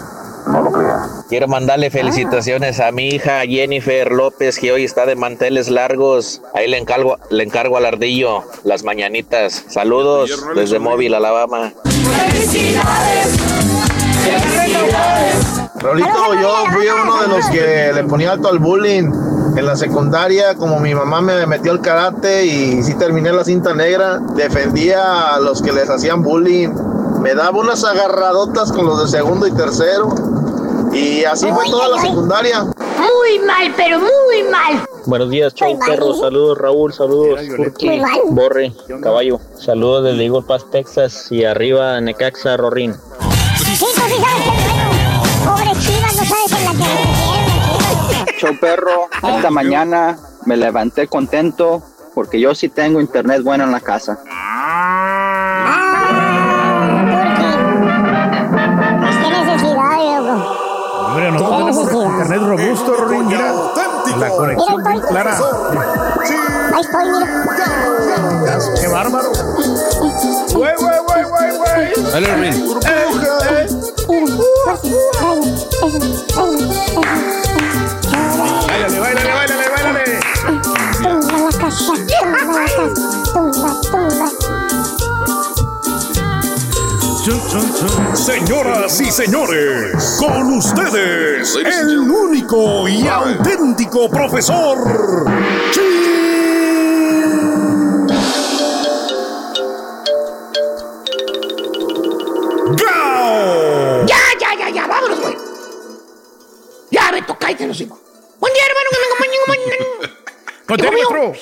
[0.50, 1.08] no lo crea.
[1.28, 6.42] Quiero mandarle felicitaciones a mi hija Jennifer López, que hoy está de manteles largos.
[6.54, 9.64] Ahí le encargo, le encargo al ardillo las mañanitas.
[9.68, 11.72] Saludos desde Móvil, Alabama.
[15.76, 19.10] Raulito, yo fui uno de los que le ponía alto al bullying
[19.56, 23.74] en la secundaria, como mi mamá me metió el karate y sí terminé la cinta
[23.74, 26.68] negra, defendía a los que les hacían bullying,
[27.20, 30.08] me daba unas agarradotas con los de segundo y tercero
[30.92, 32.64] y así fue toda la secundaria.
[32.64, 34.84] Muy mal, pero muy mal.
[35.06, 36.14] Buenos días, chau perro.
[36.14, 36.92] Saludos, Raúl.
[36.92, 38.20] Saludos, Turki, Muy mal.
[38.30, 39.40] Borre, Caballo.
[39.54, 41.30] Saludos desde Eagle Pass, Texas.
[41.30, 42.94] Y arriba, Necaxa, Rorín.
[43.56, 45.22] Sí, tú sí sabes que bueno.
[45.44, 51.82] Pobre Chivas, no sabes en la que me Show perro, esta mañana me levanté contento
[52.14, 54.18] porque yo sí tengo internet bueno en la casa.
[61.20, 63.52] Tenemos internet robusto, Rorín, mira.
[64.16, 65.38] La conexión bien clara.
[66.72, 67.26] Ahí estoy, mira.
[68.80, 69.30] Qué bárbaro.
[70.54, 71.92] Güey, güey, güey, güey, güey.
[72.10, 72.54] Dale, Rorín.
[78.66, 80.20] Báilale, báilale, báilale, báilale.
[81.02, 82.84] Tumba la casa, tumba la casa,
[83.34, 84.26] tumba, tumba.
[88.14, 94.78] Señoras y señores, con ustedes, el único y auténtico profesor.
[102.76, 104.06] ¡Gao!
[104.06, 105.36] Ya, ya, ya, ya, vámonos, güey.
[106.90, 107.98] Ya, Beto, cállate los hijos.
[108.38, 108.88] Buen día, hermano,
[110.94, 111.32] mío, maestro.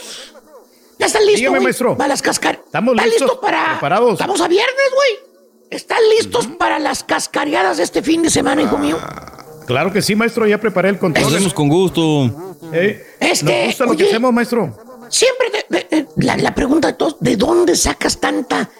[0.99, 1.65] ¿Ya están listos, Dígame, güey?
[1.65, 1.97] maestro.
[1.97, 2.67] Para las cascareadas.
[2.67, 3.67] Estamos ¿Están listos, listos para...?
[3.73, 4.13] preparados.
[4.13, 5.28] Estamos a viernes, güey.
[5.71, 8.99] ¿Están listos para las cascareadas de este fin de semana, hijo mío?
[9.67, 10.47] Claro que sí, maestro.
[10.47, 11.31] Ya preparé el contenido.
[11.31, 12.57] Lo hacemos con gusto.
[12.73, 14.77] Eh, Este, Nos gusta lo que hacemos, maestro.
[15.11, 18.71] Siempre de- de- de- la, la pregunta de todos, ¿de dónde sacas tanta,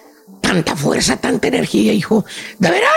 [0.41, 2.25] tanta fuerza, tanta energía, hijo?
[2.57, 2.87] De verdad,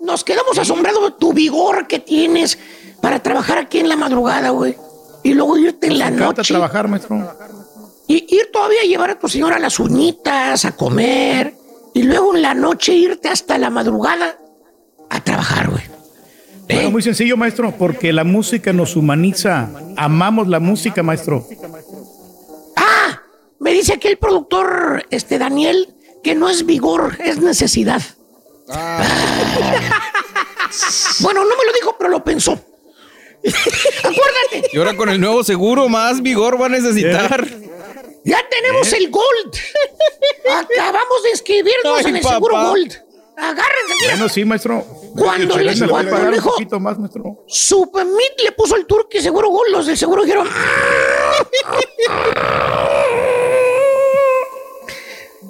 [0.00, 2.58] nos quedamos asombrados de tu vigor que tienes
[3.00, 4.76] para trabajar aquí en la madrugada, güey.
[5.22, 6.52] Y luego irte en la noche.
[6.52, 7.16] trabajar, maestro.
[8.08, 11.54] Y ir todavía a llevar a tu señora a las uñitas, a comer.
[11.94, 14.38] Y luego en la noche irte hasta la madrugada
[15.08, 15.82] a trabajar, güey.
[16.68, 19.68] Bueno, muy sencillo, maestro, porque la música nos humaniza.
[19.96, 21.44] Amamos la música, maestro.
[22.76, 23.20] Ah,
[23.58, 28.00] me dice aquí el productor, este Daniel, que no es vigor, es necesidad.
[28.68, 29.02] Ah.
[31.20, 32.52] bueno, no me lo dijo, pero lo pensó.
[33.42, 37.44] Acuérdate, Y ahora con el nuevo seguro, más vigor va a necesitar.
[38.24, 38.96] Ya tenemos ¿Eh?
[38.98, 39.54] el Gold.
[40.50, 42.34] Acabamos de inscribirnos Ay, en el papá.
[42.34, 42.92] seguro Gold.
[43.36, 44.10] Agárrense, mira.
[44.14, 44.84] Bueno, sí, maestro.
[45.16, 47.44] Cuando le- cuando pagar le un dijo- poquito más, maestro.
[47.48, 49.70] Supermit le puso el turque seguro Gold.
[49.72, 50.46] Los del seguro dijeron.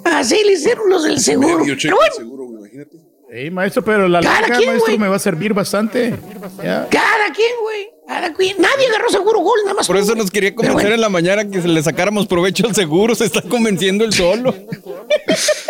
[0.03, 1.59] Así le hicieron los del seguro.
[1.59, 2.97] Medio cheque Pero bueno, seguro, güey, imagínate.
[3.31, 6.13] Sí, maestro, pero la larga, quien, maestro, me va a servir bastante.
[6.57, 6.87] Ya.
[6.89, 7.89] Cada quien, güey.
[8.05, 8.57] Cada quien.
[8.59, 9.87] Nadie agarró seguro gol, nada más.
[9.87, 10.95] Por eso nos quería convencer bueno.
[10.95, 13.15] en la mañana que se le sacáramos provecho al seguro.
[13.15, 14.53] Se está convenciendo el solo.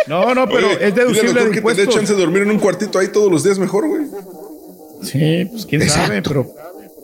[0.08, 1.94] No, no, pero Oye, es deducible doctor de que te dé impuestos.
[1.94, 4.02] chance de dormir en un cuartito ahí todos los días mejor, güey.
[5.02, 6.52] Sí, pues quién sabe, pero.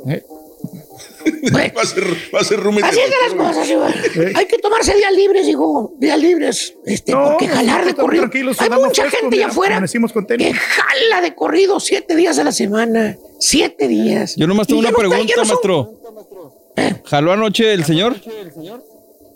[0.09, 0.25] eh,
[1.77, 2.05] Va a ser,
[2.35, 3.69] va a ser roommate Así es de las cosas.
[3.71, 3.93] Iván.
[4.37, 5.95] Hay que tomarse días libres, hijo.
[5.99, 6.75] Días libres.
[6.87, 8.23] Este, No, porque jalar de corrido.
[8.23, 13.17] tranquilos, Hay mucha gente allá afuera que jala de corrido siete días a la semana.
[13.39, 14.35] Siete días.
[14.37, 15.95] Yo nomás tengo una pregunta, no maestro.
[17.05, 18.17] ¿Jaló anoche el señor?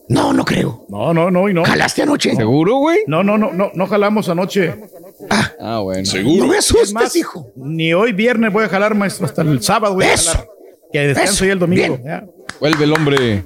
[0.09, 0.85] No, no creo.
[0.89, 1.65] No, no, no, y no.
[1.65, 2.35] ¿Jalaste anoche?
[2.35, 2.99] ¿Seguro, güey?
[3.07, 4.75] No, no, no, no, no jalamos anoche.
[5.61, 6.03] Ah, bueno.
[6.25, 7.51] No me Es asustes, más, hijo.
[7.57, 10.31] Ni hoy viernes voy a jalar, maestro, hasta el sábado voy a Eso.
[10.33, 10.49] jalar.
[10.93, 11.45] Que descanso Eso.
[11.47, 11.97] ya el domingo.
[11.97, 12.05] Bien.
[12.05, 12.25] ya.
[12.61, 13.43] Vuelve el hombre.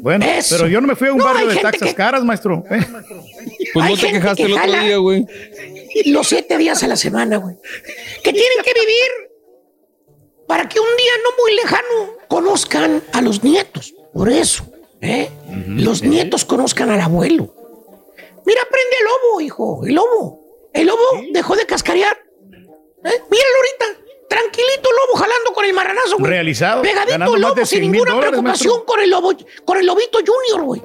[0.00, 0.56] Bueno, Eso.
[0.56, 2.64] pero yo no me fui a un No, barrio de taxas que- caras, maestro.
[2.70, 2.80] ¿eh?
[3.72, 5.26] Pues Hay no te quejaste que el otro día, güey.
[6.06, 7.56] Los siete días a la semana, güey.
[8.24, 9.30] Que tienen que vivir
[10.46, 13.94] para que un día no muy lejano conozcan a los nietos.
[14.12, 14.64] Por eso,
[15.00, 15.28] ¿eh?
[15.68, 17.54] Los nietos conozcan al abuelo.
[18.46, 19.86] Mira, prende el lobo, hijo.
[19.86, 20.40] El lobo.
[20.72, 22.16] El lobo dejó de cascarear.
[22.52, 23.20] ¿Eh?
[23.30, 24.00] Míralo ahorita.
[24.30, 26.30] Tranquilito lobo jalando con el marranazo, güey.
[26.30, 28.86] Realizado, Pegadito el lobo de sin 100,000 ninguna dólares, preocupación maestro.
[28.86, 29.32] con el lobo,
[29.64, 30.82] con el lobito junior, güey.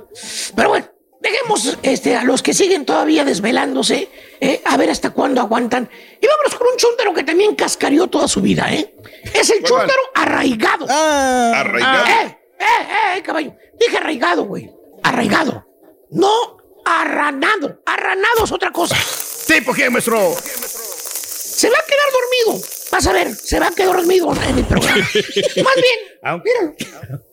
[0.55, 0.87] Pero bueno,
[1.21, 4.09] dejemos este, a los que siguen todavía desvelándose,
[4.41, 4.61] ¿eh?
[4.65, 5.87] a ver hasta cuándo aguantan.
[6.19, 8.95] Y vámonos con un chúntaro que también cascarió toda su vida, ¿eh?
[9.31, 10.87] Es el chúntaro arraigado.
[10.89, 12.05] Arraigado.
[12.07, 13.53] ¡Eh, eh, eh, caballo!
[13.79, 14.71] Dije arraigado, güey.
[15.03, 15.67] Arraigado.
[16.09, 17.79] No arranado.
[17.85, 18.95] Arranado es otra cosa.
[18.95, 20.33] Sí, ¿por qué, maestro?
[20.41, 22.67] Se va a quedar dormido.
[22.95, 24.95] Vas a ver, se va a quedar dormido en el programa.
[25.03, 27.25] Más bien, Aunque, míralo.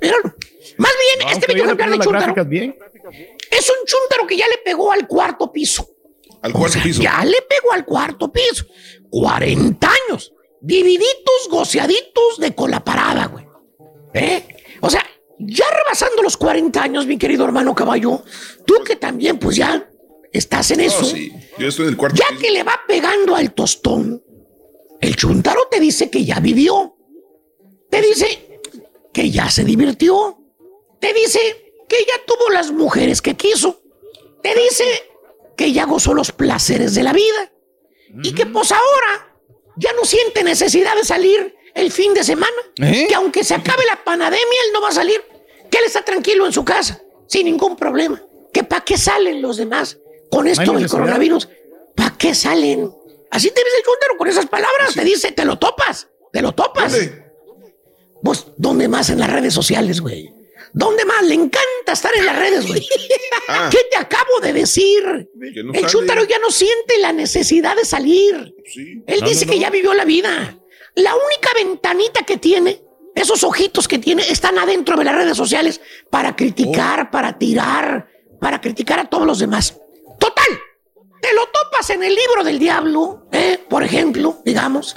[0.00, 0.34] Míralo.
[0.78, 2.76] Más bien, este yo le ejemplar de gráficas bien.
[3.52, 5.88] es un chúntaro que ya le pegó al cuarto piso.
[6.42, 7.00] Al cuarto piso.
[7.02, 8.64] Ya le pegó al cuarto piso.
[9.10, 10.32] 40 años.
[10.60, 13.46] Vividitos, goceaditos de cola parada, güey.
[14.12, 14.44] ¿Eh?
[14.80, 15.06] O sea,
[15.38, 18.24] ya rebasando los 40 años, mi querido hermano caballo,
[18.66, 19.88] tú que también, pues ya
[20.32, 21.02] estás en eso.
[21.02, 21.32] No, sí.
[21.58, 22.40] Yo estoy en el cuarto Ya piso.
[22.40, 24.24] que le va pegando al tostón,
[25.00, 26.96] el chuntaro te dice que ya vivió.
[27.88, 28.60] Te dice
[29.12, 30.38] que ya se divirtió.
[31.00, 33.80] Te dice que ya tuvo las mujeres que quiso.
[34.42, 34.84] Te dice
[35.56, 37.52] que ya gozó los placeres de la vida.
[38.22, 39.36] Y que pues ahora
[39.76, 42.56] ya no siente necesidad de salir el fin de semana.
[42.82, 43.06] ¿Eh?
[43.08, 45.22] Que aunque se acabe la pandemia, él no va a salir.
[45.70, 48.22] Que él está tranquilo en su casa, sin ningún problema.
[48.52, 49.98] Que para qué salen los demás
[50.30, 51.48] con esto del coronavirus.
[51.94, 52.92] ¿Para qué salen?
[53.30, 54.94] Así te dice el chúntaro con esas palabras.
[54.94, 56.08] Te dice, te lo topas.
[56.32, 56.92] Te lo topas.
[56.92, 57.24] ¿Dónde?
[58.22, 59.10] Pues, ¿dónde más?
[59.10, 60.32] En las redes sociales, güey.
[60.72, 61.22] ¿Dónde más?
[61.24, 62.86] Le encanta estar en las redes, güey.
[63.52, 63.68] Ah.
[63.68, 65.02] ¿Qué te acabo de decir?
[65.64, 68.54] No el chúntaro ya no siente la necesidad de salir.
[68.66, 69.02] Sí.
[69.08, 70.56] Él No, dice no, que ya vivió la vida.
[70.94, 72.84] La única ventanita que tiene,
[73.16, 77.10] esos ojitos que tiene, están adentro de las redes sociales para criticar, Oh.
[77.10, 78.08] para tirar,
[78.40, 79.80] para criticar a todos los demás.
[81.20, 83.58] Te lo topas en el libro del diablo, ¿eh?
[83.68, 84.94] por ejemplo, digamos.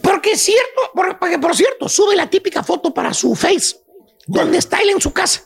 [0.00, 3.76] Porque es cierto, por- porque por cierto, sube la típica foto para su face,
[4.26, 5.44] donde está él en su casa.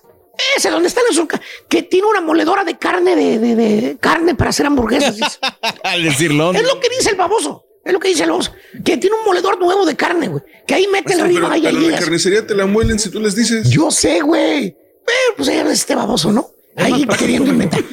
[0.56, 3.56] Ese, donde está él en su casa, que tiene una moledora de carne, de, de-
[3.56, 5.16] de carne para hacer hamburguesas.
[5.82, 6.52] Al decirlo.
[6.52, 7.64] Es lo que dice el baboso.
[7.84, 8.52] Es lo que dice el baboso.
[8.84, 10.42] Que tiene un moledor nuevo de carne, güey.
[10.66, 13.18] Que ahí mete el ritmo pero, ahí pero la carnicería te la muelen si tú
[13.20, 13.68] les dices.
[13.70, 14.76] Yo sé, güey.
[15.04, 16.50] Pero pues ves este baboso, ¿no?
[16.76, 17.82] Ahí queriendo inventar.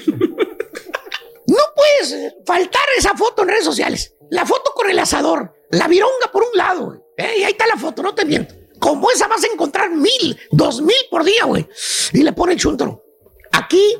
[2.00, 4.14] Puedes faltar esa foto en redes sociales.
[4.30, 5.54] La foto con el asador.
[5.72, 7.00] La vironga por un lado, güey.
[7.18, 8.54] Eh, y ahí está la foto, no te miento.
[8.80, 11.68] Como esa vas a encontrar mil, dos mil por día, güey.
[12.14, 13.04] Y le pone el chuntaro.
[13.52, 13.98] Aquí,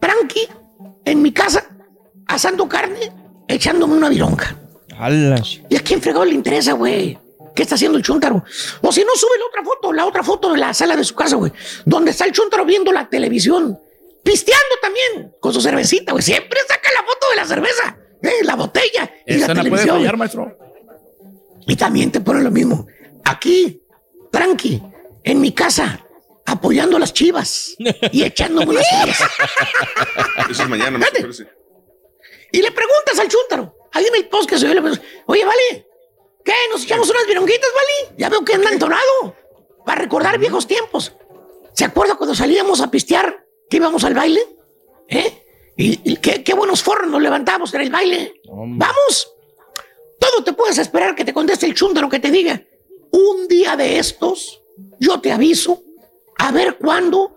[0.00, 0.48] tranqui,
[1.04, 1.64] en mi casa,
[2.26, 3.12] asando carne,
[3.48, 4.58] echándome una vironga.
[4.98, 5.42] Ala.
[5.68, 7.18] ¿Y a quién fregado le interesa, güey?
[7.54, 8.44] ¿Qué está haciendo el chúntaro?
[8.82, 11.14] O si no, sube la otra foto, la otra foto de la sala de su
[11.14, 11.52] casa, güey.
[11.84, 13.78] Donde está el chúntaro viendo la televisión.
[14.24, 16.22] Pisteando también, con su cervecita, güey.
[16.22, 19.64] Siempre saca la foto de la cerveza, eh, la botella y la Esa no puede
[19.70, 19.96] televisión.
[19.98, 20.58] fallar, maestro.
[21.66, 22.86] Y también te pone lo mismo.
[23.24, 23.82] Aquí,
[24.32, 24.82] tranqui,
[25.22, 26.04] en mi casa,
[26.46, 27.74] apoyando a las chivas
[28.12, 29.20] y echándome unas chivas.
[30.50, 31.46] Eso es mañana, me parece.
[32.50, 34.80] Y le preguntas al chúntaro, ahí en el post que se ve,
[35.26, 35.86] oye, vale,
[36.44, 36.52] ¿qué?
[36.70, 38.16] ¿Nos echamos unas vironguitas, vale?
[38.18, 39.36] Ya veo que anda entonado,
[39.84, 41.12] para recordar viejos tiempos.
[41.72, 44.40] ¿Se acuerda cuando salíamos a pistear que íbamos al baile?
[45.08, 45.72] ¿Eh?
[45.76, 48.40] Y, y qué, qué buenos forros nos levantamos en el baile.
[48.48, 49.32] ¡Vamos!
[50.18, 52.62] Todo te puedes esperar que te conteste el chúndaro que te diga.
[53.10, 54.62] Un día de estos,
[54.98, 55.82] yo te aviso,
[56.38, 57.36] a ver cuándo.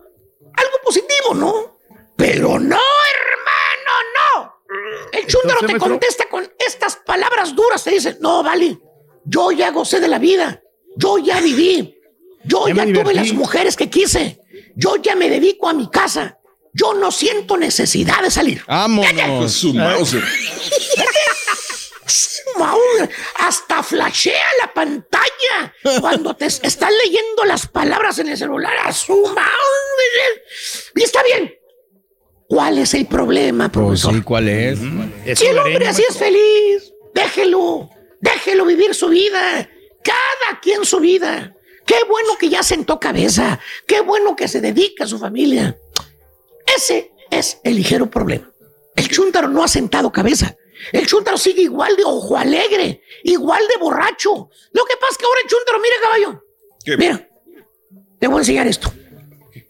[0.53, 1.80] Algo positivo, ¿no?
[2.15, 2.80] Pero no,
[3.15, 4.53] hermano, no.
[5.11, 7.84] El Entonces, te contesta con estas palabras duras.
[7.84, 8.80] Te dice, no, vale,
[9.25, 10.61] yo ya gocé de la vida.
[10.95, 11.95] Yo ya viví.
[12.43, 14.41] Yo Ya tuve las mujeres que quise.
[14.80, 16.38] Yo ya me dedico a mi casa.
[16.73, 18.63] Yo no siento necesidad de salir.
[22.57, 23.09] Vámonos.
[23.36, 28.73] Hasta flashea la pantalla cuando te es- estás leyendo las palabras en el celular.
[28.84, 29.13] A su.
[30.95, 31.53] Y está bien.
[32.49, 34.13] ¿Cuál es el problema, Pues profesor?
[34.15, 34.80] sí, ¿cuál es?
[35.38, 37.89] Si el hombre así es feliz, déjelo,
[38.21, 39.69] déjelo vivir su vida.
[40.03, 41.53] Cada quien su vida.
[41.88, 43.60] Qué bueno que ya sentó cabeza.
[43.88, 45.76] Qué bueno que se dedica a su familia.
[46.76, 48.52] Ese es el ligero problema.
[48.96, 50.56] El chúntaro no ha sentado cabeza.
[50.92, 54.50] El chúntaro sigue igual de ojo alegre, igual de borracho.
[54.74, 56.44] Lo que pasa es que ahora el chúntaro, mira caballo.
[56.86, 56.98] ¿Qué?
[56.98, 57.28] Mira,
[58.20, 58.92] te voy a enseñar esto.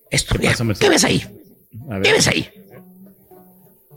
[0.10, 0.54] Esto, mira.
[0.80, 1.20] ¿Qué ves ahí?
[2.04, 2.50] ¿Qué ves ahí?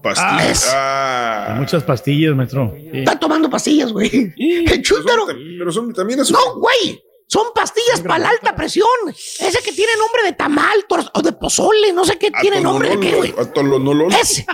[0.03, 0.68] Pastillas.
[0.73, 1.55] Ah, Ah.
[1.59, 2.75] muchas pastillas, maestro.
[2.77, 2.91] Sí.
[3.01, 4.33] Está tomando pastillas, güey.
[4.37, 5.27] El Pero chúntaro.
[5.27, 6.43] son, pero son también azúcar.
[6.47, 7.03] No, güey.
[7.33, 8.89] Son pastillas para la alta presión.
[9.07, 11.93] Ese que tiene nombre de tamal o de pozole.
[11.93, 13.33] No sé qué tiene nombre de qué, güey.
[13.39, 14.12] Atolonolol.
[14.12, 14.45] Ese.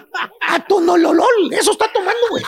[0.47, 1.53] Atonololol.
[1.53, 2.45] Eso está tomando, güey.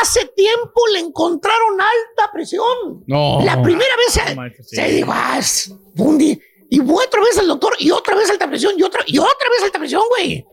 [0.00, 3.04] Hace tiempo le encontraron alta presión.
[3.06, 3.40] No.
[3.44, 6.38] La primera vez se, se dijo, ah, es Bundi.
[6.70, 9.48] Y fue otra vez al doctor, y otra vez alta presión, y otra, y otra
[9.50, 10.44] vez alta presión, güey.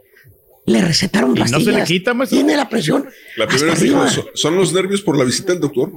[0.66, 1.64] Le recetaron ¿Y no pastillas.
[1.66, 2.38] se le quita, maestro?
[2.38, 3.10] Tiene la presión.
[3.38, 4.12] La primera vez dijo, arriba.
[4.12, 5.90] "So- ¿son los nervios por la visita del doctor?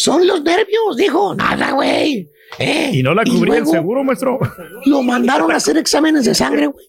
[0.00, 1.34] Son los nervios, dijo.
[1.34, 2.28] Nada, güey.
[2.58, 4.38] Eh, Y no la cubría el seguro, maestro.
[4.86, 6.86] Lo mandaron a hacer exámenes de sangre, güey.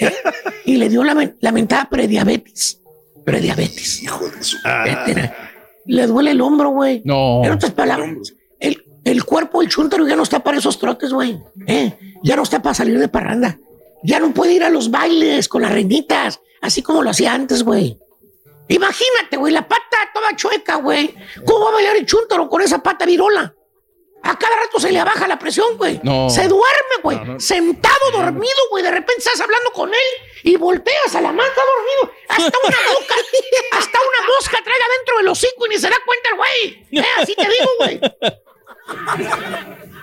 [0.00, 0.12] Eh,
[0.64, 2.82] y le dio la men- lamentada prediabetes.
[3.24, 4.02] Prediabetes.
[4.02, 4.56] Hijo de su...
[4.84, 5.32] Vete,
[5.86, 7.02] Le duele el hombro, güey.
[7.04, 7.44] No.
[7.44, 11.38] En otras palabras, el, el cuerpo del chúntaro ya no está para esos trotes, güey.
[11.66, 13.58] Eh, ya no está para salir de parranda.
[14.02, 17.62] Ya no puede ir a los bailes con las reinitas, así como lo hacía antes,
[17.62, 17.98] güey.
[18.68, 21.14] Imagínate, güey, la pata toda chueca, güey.
[21.44, 23.54] ¿Cómo va a bailar el chúntaro con esa pata virola?
[24.22, 26.00] A cada rato se le baja la presión, güey.
[26.02, 26.28] No.
[26.28, 27.16] Se duerme, güey.
[27.18, 27.40] No, no.
[27.40, 28.82] Sentado, dormido, güey.
[28.82, 30.00] De repente estás hablando con él
[30.42, 32.18] y volteas a la mano, está dormido.
[32.28, 33.14] Hasta una boca,
[33.72, 36.86] hasta una mosca traiga dentro del hocico y ni se da cuenta el güey.
[36.90, 38.00] Eh, así te digo, güey.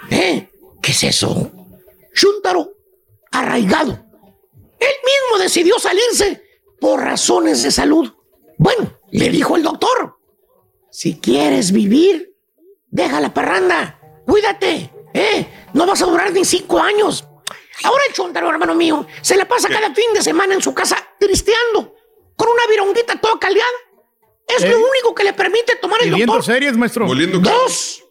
[0.11, 0.49] ¿Eh?
[0.82, 1.51] ¿Qué es eso?
[2.14, 2.72] Chúntaro
[3.32, 3.91] arraigado.
[4.80, 6.43] Él mismo decidió salirse
[6.80, 8.14] por razones de salud.
[8.58, 10.18] Bueno, le dijo el doctor,
[10.89, 12.36] si quieres vivir,
[12.89, 15.47] deja la parranda, cuídate, ¿eh?
[15.74, 17.26] No vas a durar ni cinco años.
[17.84, 20.95] Ahora el chúntaro, hermano mío, se la pasa cada fin de semana en su casa
[21.20, 21.95] tristeando,
[22.36, 23.68] con una vironguita toda caldeada.
[24.47, 24.70] Es ¿Eh?
[24.70, 26.54] lo único que le permite tomar el Y viendo doctor.
[26.54, 27.08] series, maestro.
[27.08, 28.04] Dos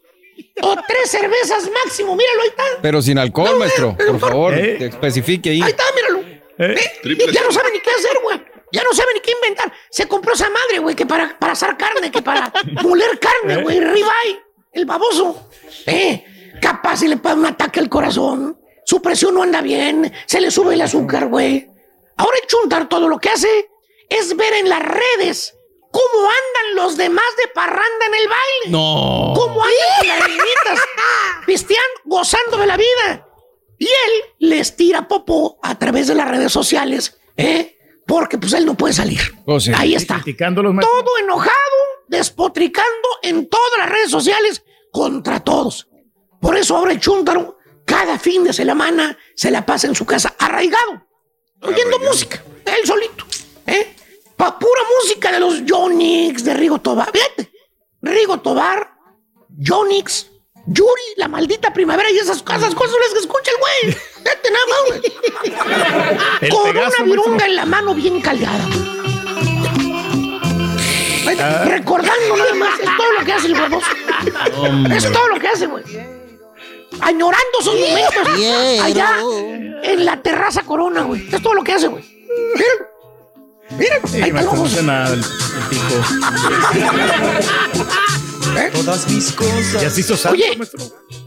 [0.61, 2.63] o tres cervezas máximo, míralo, ahí está.
[2.81, 3.95] Pero sin alcohol, maestro.
[3.95, 4.77] Por favor, ¿Eh?
[4.77, 5.61] que especifique ahí.
[5.61, 6.19] Ahí está, míralo.
[6.57, 6.75] ¿Eh?
[7.01, 8.41] Triple Ya no sabe ni qué hacer, güey.
[8.73, 9.71] Ya no sabe ni qué inventar.
[9.91, 12.51] Se compró esa madre, güey, que para, para asar carne, que para
[12.83, 13.79] moler carne, güey.
[13.79, 15.47] Ribeye, el baboso.
[15.85, 18.59] Eh, capaz si le pasa un ataque al corazón.
[18.83, 20.11] Su presión no anda bien.
[20.25, 21.69] Se le sube el azúcar, güey.
[22.17, 23.69] Ahora el chuntar todo lo que hace
[24.09, 25.55] es ver en las redes
[25.91, 28.69] cómo andan los demás de parranda en el baile.
[28.69, 29.33] No.
[29.35, 30.87] ¿Cómo andan las reinitas?
[31.45, 33.27] Pisteando, gozando de la vida.
[33.77, 37.72] Y él les tira popó a través de las redes sociales, ¿eh?
[38.05, 39.19] Porque pues él no puede salir.
[39.45, 39.71] Oh, sí.
[39.75, 40.21] Ahí está.
[40.23, 41.51] Todo enojado,
[42.07, 45.87] despotricando en todas las redes sociales contra todos.
[46.41, 50.35] Por eso ahora el chúntaro, cada fin de semana, se la pasa en su casa
[50.37, 51.07] arraigado,
[51.61, 53.25] oyendo música, él solito,
[53.65, 53.95] ¿eh?
[54.35, 57.09] Pa pura música de los Jonix, de Rigo Tobar.
[57.13, 57.51] Fíjate,
[58.01, 58.93] Rigo Tobar,
[59.65, 60.29] Jonix,
[60.65, 63.97] Yuri, la maldita primavera y esas, esas cosas las que escucha el güey.
[64.23, 68.21] Fíjate nada más, Con una virunga en la mano bien
[71.33, 71.65] está, Ah.
[71.65, 73.87] Recordando nada más, es todo lo que hace el baboso.
[74.95, 75.83] Es todo lo que hace, güey.
[77.01, 78.27] Añorando esos momentos
[78.83, 79.17] allá
[79.83, 81.27] en la terraza Corona, güey.
[81.33, 82.03] Es todo lo que hace, güey.
[82.55, 82.93] Miren.
[83.77, 85.25] Miren, Sí, ahí no hace nada el, el
[85.69, 85.95] pico.
[88.73, 89.81] Todas mis cosas.
[89.81, 90.55] Ya se hizo santo, Oye.
[90.57, 90.79] maestro.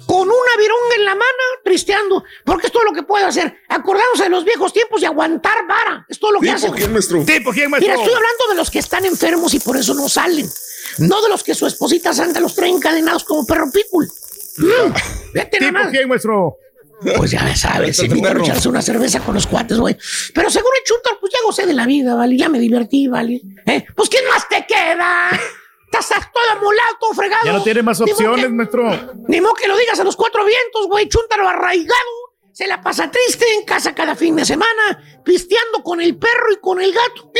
[0.07, 2.25] Con una vironga en la mano, tristeando.
[2.45, 3.61] Porque es todo lo que puede hacer.
[3.69, 6.07] Acordándose de los viejos tiempos y aguantar vara.
[6.09, 6.67] Es todo lo que hace.
[6.67, 6.81] ¿Tipo güey.
[6.81, 7.25] quién, maestro?
[7.27, 7.93] Sí, ¿por quién, maestro?
[7.93, 10.49] Mira, estoy hablando de los que están enfermos y por eso no salen.
[10.99, 14.07] No de los que su esposita santa los trae encadenados como perro pitbull.
[14.59, 14.93] Mm,
[15.35, 15.91] Vete nada ¿por más.
[15.91, 16.57] quién, maestro?
[17.19, 18.43] Pues ya sabes, si perro.
[18.43, 19.99] echarse una cerveza con los cuates, güey.
[20.33, 22.39] Pero según el chutar, pues ya gocé de la vida, ¿vale?
[22.39, 23.43] Ya me divertí, ¿vale?
[23.67, 23.85] ¿Eh?
[23.95, 25.29] Pues ¿quién más te queda?
[25.93, 27.45] Estás todo amolado, todo fregado.
[27.45, 28.91] Ya no tiene más opciones, que- maestro.
[29.29, 31.09] Ni modo que lo digas a los cuatro vientos, güey.
[31.09, 31.97] Chúntaro arraigado.
[32.53, 36.57] se la pasa triste en casa cada fin de semana, pisteando con el perro y
[36.59, 37.31] con el gato.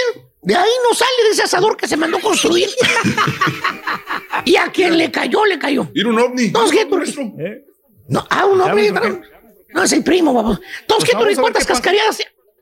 [0.43, 2.69] De ahí no sale de ese asador que se mandó construir.
[4.45, 5.89] y a quien le cayó, le cayó.
[5.95, 6.53] Ir un ovni.
[6.71, 7.01] ¿qué tú-
[8.09, 8.89] No, ah, un hombre.
[8.89, 9.23] ¿Sabes por
[9.75, 10.61] No, es el primo, babos.
[10.83, 12.19] Entonces, ¿qué tú Pues vamos a ver ¿Cuántas cascareadas?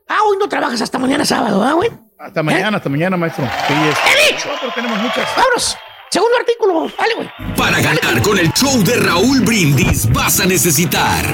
[0.07, 1.89] Ah, hoy no trabajas hasta mañana sábado, ¿ah, güey?
[2.17, 3.45] Hasta mañana, hasta mañana, maestro.
[3.67, 3.97] Sí, es-
[4.29, 4.47] ¡He dicho!
[4.47, 5.27] No, pero tenemos muchas.
[5.35, 5.77] ¡Vámonos!
[6.09, 7.55] Segundo artículo, dale, güey.
[7.57, 11.25] Para ganar con el show de Raúl Brindis vas a necesitar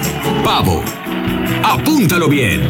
[0.44, 0.84] pavo.
[1.64, 2.62] Apúntalo bien.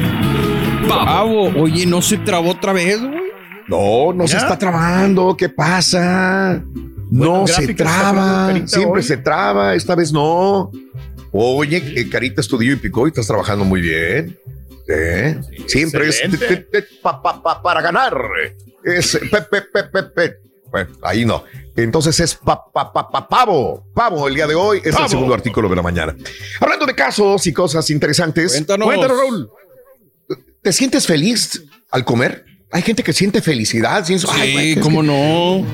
[0.90, 3.22] Pavo, oye, ¿no se trabó otra vez, güey?
[3.68, 5.38] No, no se está trabando.
[5.38, 6.62] ¿Qué pasa?
[7.10, 8.52] No se traba.
[8.66, 9.04] Siempre hoy.
[9.04, 9.74] se traba.
[9.76, 10.70] Esta vez no.
[11.32, 14.38] Oye, eh, Carita estudió y picó y estás trabajando muy bien.
[14.88, 15.40] ¿Eh?
[15.68, 16.48] Siempre es excelente.
[16.48, 18.16] te- te- te- pa- pa- pa- para ganar.
[18.84, 20.34] Es pe, pe, pe, pe, pe.
[20.72, 21.44] Bueno, ahí no.
[21.76, 23.86] Entonces es pa, pa, pa, pa- pavo.
[23.94, 24.82] Pavo el día de hoy.
[24.84, 25.06] Es Pavo.
[25.06, 26.16] el segundo artículo de la mañana.
[26.60, 28.54] Hablando de casos y cosas interesantes.
[28.54, 28.88] Cuéntanos.
[29.08, 29.50] Raúl.
[30.62, 32.46] ¿Te sientes feliz al comer?
[32.72, 34.04] Hay gente que siente felicidad.
[34.08, 35.66] "Ay, Sí, es cómo no.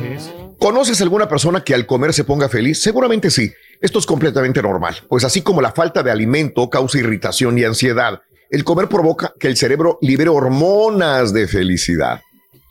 [0.59, 2.81] ¿Conoces alguna persona que al comer se ponga feliz?
[2.81, 3.51] Seguramente sí.
[3.79, 8.21] Esto es completamente normal, pues así como la falta de alimento causa irritación y ansiedad,
[8.49, 12.21] el comer provoca que el cerebro libere hormonas de felicidad,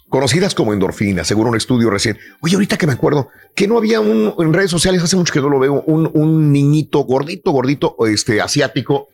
[0.08, 2.18] conocidas como endorfinas, según un estudio recién.
[2.40, 5.40] Oye, ahorita que me acuerdo, que no había un en redes sociales, hace mucho que
[5.40, 9.08] no lo veo, un, un niñito gordito, gordito, este, asiático,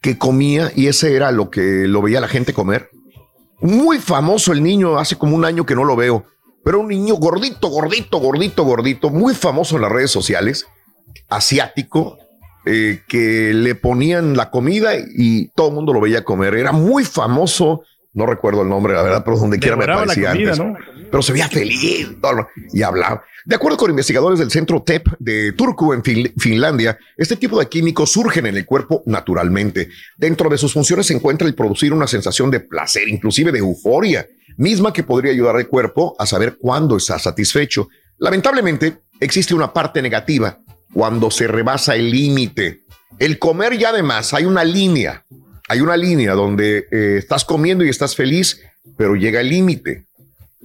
[0.00, 2.90] que comía y ese era lo que lo veía la gente comer.
[3.60, 6.24] Muy famoso el niño, hace como un año que no lo veo,
[6.64, 10.66] pero un niño gordito, gordito, gordito, gordito, muy famoso en las redes sociales,
[11.28, 12.18] asiático,
[12.68, 16.54] eh, que le ponían la comida y todo el mundo lo veía comer.
[16.54, 20.52] Era muy famoso, no recuerdo el nombre, la verdad, pero donde quiera me aparecía comida,
[20.52, 20.58] antes.
[20.64, 20.76] ¿no?
[21.10, 21.82] Pero se veía feliz
[22.72, 23.22] y hablaba.
[23.46, 27.66] De acuerdo con investigadores del centro TEP de Turku en Fin- Finlandia, este tipo de
[27.66, 29.88] químicos surgen en el cuerpo naturalmente.
[30.18, 34.26] Dentro de sus funciones se encuentra el producir una sensación de placer, inclusive de euforia,
[34.58, 37.88] misma que podría ayudar al cuerpo a saber cuándo está satisfecho.
[38.18, 40.58] Lamentablemente, existe una parte negativa
[40.92, 42.82] cuando se rebasa el límite.
[43.18, 45.24] El comer y además hay una línea,
[45.68, 48.60] hay una línea donde eh, estás comiendo y estás feliz,
[48.96, 50.06] pero llega el límite.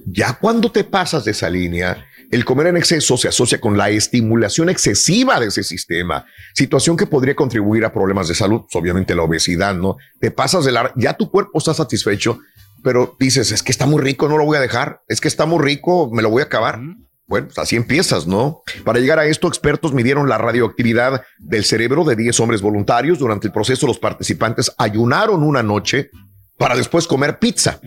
[0.06, 3.90] Ya cuando te pasas de esa línea, el comer en exceso se asocia con la
[3.90, 9.22] estimulación excesiva de ese sistema, situación que podría contribuir a problemas de salud, obviamente la
[9.22, 9.96] obesidad, ¿no?
[10.20, 10.92] Te pasas de la...
[10.96, 12.40] Ya tu cuerpo está satisfecho,
[12.82, 15.46] pero dices, es que está muy rico, no lo voy a dejar, es que está
[15.46, 16.80] muy rico, me lo voy a acabar.
[17.26, 18.62] Bueno, pues así empiezas, ¿no?
[18.84, 23.18] Para llegar a esto, expertos midieron la radioactividad del cerebro de 10 hombres voluntarios.
[23.18, 26.10] Durante el proceso, los participantes ayunaron una noche
[26.58, 27.80] para después comer pizza.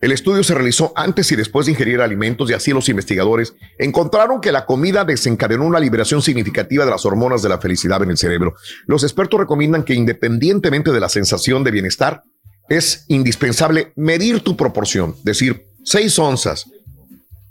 [0.00, 4.40] El estudio se realizó antes y después de ingerir alimentos y así los investigadores encontraron
[4.40, 8.18] que la comida desencadenó una liberación significativa de las hormonas de la felicidad en el
[8.18, 8.54] cerebro.
[8.86, 12.22] Los expertos recomiendan que independientemente de la sensación de bienestar,
[12.68, 16.66] es indispensable medir tu proporción, decir 6 onzas,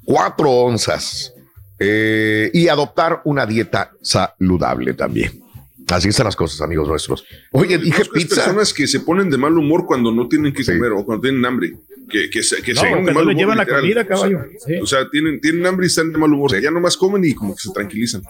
[0.05, 1.33] 4 onzas
[1.79, 5.44] eh, y adoptar una dieta saludable también.
[5.89, 7.25] Así están las cosas, amigos nuestros.
[7.51, 8.35] Oye, dije pizza.
[8.35, 11.45] personas que se ponen de mal humor cuando no tienen que comer o cuando tienen
[11.45, 11.73] hambre.
[12.09, 13.35] Que, que se, que No, se ponen de mal humor.
[13.35, 14.39] llevan la comida, O sea, caballo.
[14.65, 14.73] Sí.
[14.81, 16.59] O sea, tienen, tienen hambre y están de mal humor.
[16.61, 18.21] Ya nomás comen y como que se tranquilizan.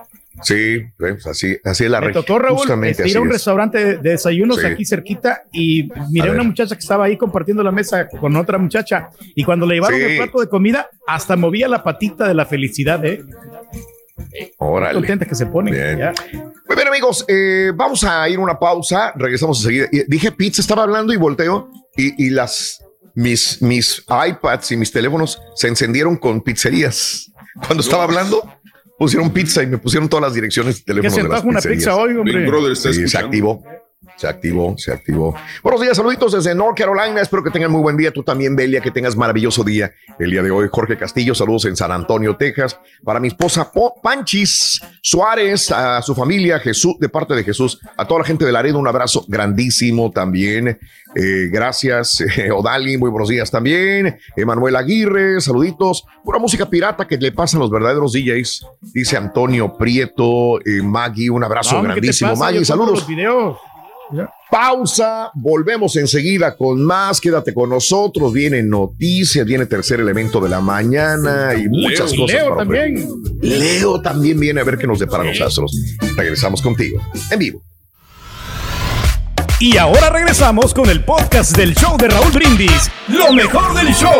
[0.43, 3.27] Sí, pues así, así es la Me re- tocó, Raúl, justamente este, ir a un
[3.27, 3.33] es.
[3.35, 4.65] restaurante de, de desayunos Sí.
[4.65, 6.47] aquí cerquita y miré A a una ver.
[6.47, 10.05] muchacha que estaba ahí compartiendo la mesa con otra muchacha y cuando le llevaron Sí.
[10.05, 13.23] el plato de comida hasta movía la patita de la felicidad, ¿eh?
[14.57, 14.93] Órale.
[14.95, 15.71] Contenta que se pone.
[15.71, 15.97] Bien.
[15.97, 16.13] ya.
[16.67, 19.11] Muy bien, amigos, eh, vamos a ir a una pausa.
[19.15, 19.87] Regresamos enseguida.
[20.07, 25.41] Dije pizza, estaba hablando y volteo y, y las mis, mis iPads y mis teléfonos
[25.55, 27.31] se encendieron con pizzerías.
[27.65, 28.43] Cuando estaba hablando,
[28.97, 31.13] pusieron pizza y me pusieron todas las direcciones de teléfono.
[31.15, 31.77] se de las una pizzerías.
[31.79, 32.37] pizza hoy, hombre?
[32.39, 33.63] Big Brother está Sí, se activó.
[34.17, 35.35] Se activó, se activó.
[35.63, 37.21] Buenos días, saluditos desde North Carolina.
[37.21, 38.11] Espero que tengan muy buen día.
[38.11, 39.91] Tú también, Belia, que tengas maravilloso día.
[40.19, 42.79] El día de hoy, Jorge Castillo, saludos en San Antonio, Texas.
[43.03, 48.07] Para mi esposa Po- Panchis Suárez, a su familia, Jesús, de parte de Jesús, a
[48.07, 50.79] toda la gente de Laredo, un abrazo grandísimo también.
[51.17, 54.17] Eh, gracias, eh, Odali, muy buenos días también.
[54.35, 56.05] Emanuel Aguirre, saluditos.
[56.23, 61.43] Pura música pirata que le pasan los verdaderos DJs, dice Antonio Prieto, eh, Maggie, un
[61.43, 62.35] abrazo No, hombre, ¿qué te grandísimo.
[62.35, 63.05] Maggie, saludos.
[64.49, 70.61] Pausa, volvemos enseguida con más, quédate con nosotros, vienen noticias, viene tercer elemento de la
[70.61, 72.35] mañana y muchas Leo, cosas.
[72.35, 73.09] Leo para también.
[73.41, 75.75] Leo también viene a ver qué nos depara los astros.
[76.15, 77.01] Regresamos contigo,
[77.31, 77.61] en vivo.
[79.59, 82.91] Y ahora regresamos con el podcast del show de Raúl Brindis.
[83.07, 84.19] Lo mejor del show.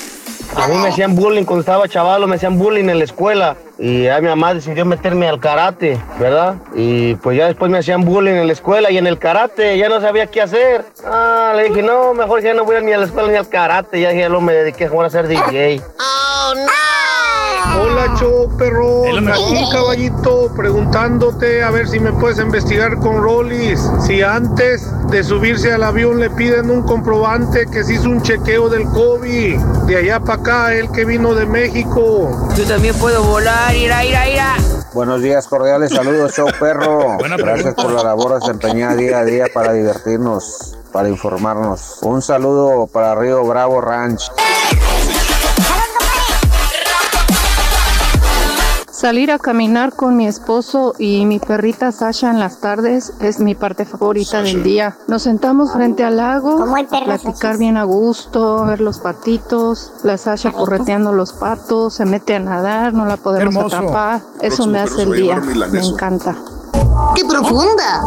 [0.55, 3.55] A mí me hacían bullying cuando estaba chavalo, me hacían bullying en la escuela.
[3.79, 6.55] Y a mi mamá decidió meterme al karate, ¿verdad?
[6.75, 9.89] Y pues ya después me hacían bullying en la escuela y en el karate, ya
[9.89, 10.85] no sabía qué hacer.
[11.05, 13.99] Ah, le dije, no, mejor ya no voy ni a la escuela ni al karate.
[13.99, 15.81] Ya ya lo me dediqué a jugar a ser DJ.
[17.79, 19.03] Hola, show perro.
[19.17, 23.79] Aquí, caballito, preguntándote a ver si me puedes investigar con Rollis.
[24.05, 28.69] Si antes de subirse al avión le piden un comprobante que se hizo un chequeo
[28.69, 29.59] del COVID.
[29.85, 32.49] De allá para acá, el que vino de México.
[32.55, 34.55] Yo también puedo volar, ira, ira, ira.
[34.93, 37.17] Buenos días, cordiales saludos, show perro.
[37.37, 41.99] Gracias por la labor desempeñada día a día para divertirnos, para informarnos.
[42.01, 44.31] Un saludo para Río Bravo Ranch.
[49.01, 53.55] Salir a caminar con mi esposo y mi perrita Sasha en las tardes es mi
[53.55, 54.95] parte favorita del día.
[55.07, 61.13] Nos sentamos frente al lago, platicar bien a gusto, ver los patitos, la Sasha correteando
[61.13, 63.75] los patos, se mete a nadar, no la podemos Hermoso.
[63.75, 64.21] atrapar.
[64.39, 65.37] Eso Próximo, me hace el día,
[65.71, 66.35] me encanta.
[67.15, 68.01] ¡Qué profunda!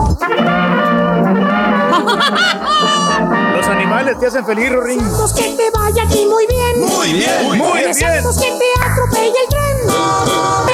[3.56, 5.00] Los animales te hacen feliz, Rorín.
[5.34, 6.88] que te vaya aquí muy bien.
[6.88, 7.88] Muy bien, muy bien.
[7.88, 10.73] Deseamos que te atropelle el tren.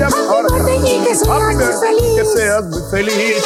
[0.00, 2.14] Y que seas feliz.
[2.16, 3.36] Que seas muy feliz.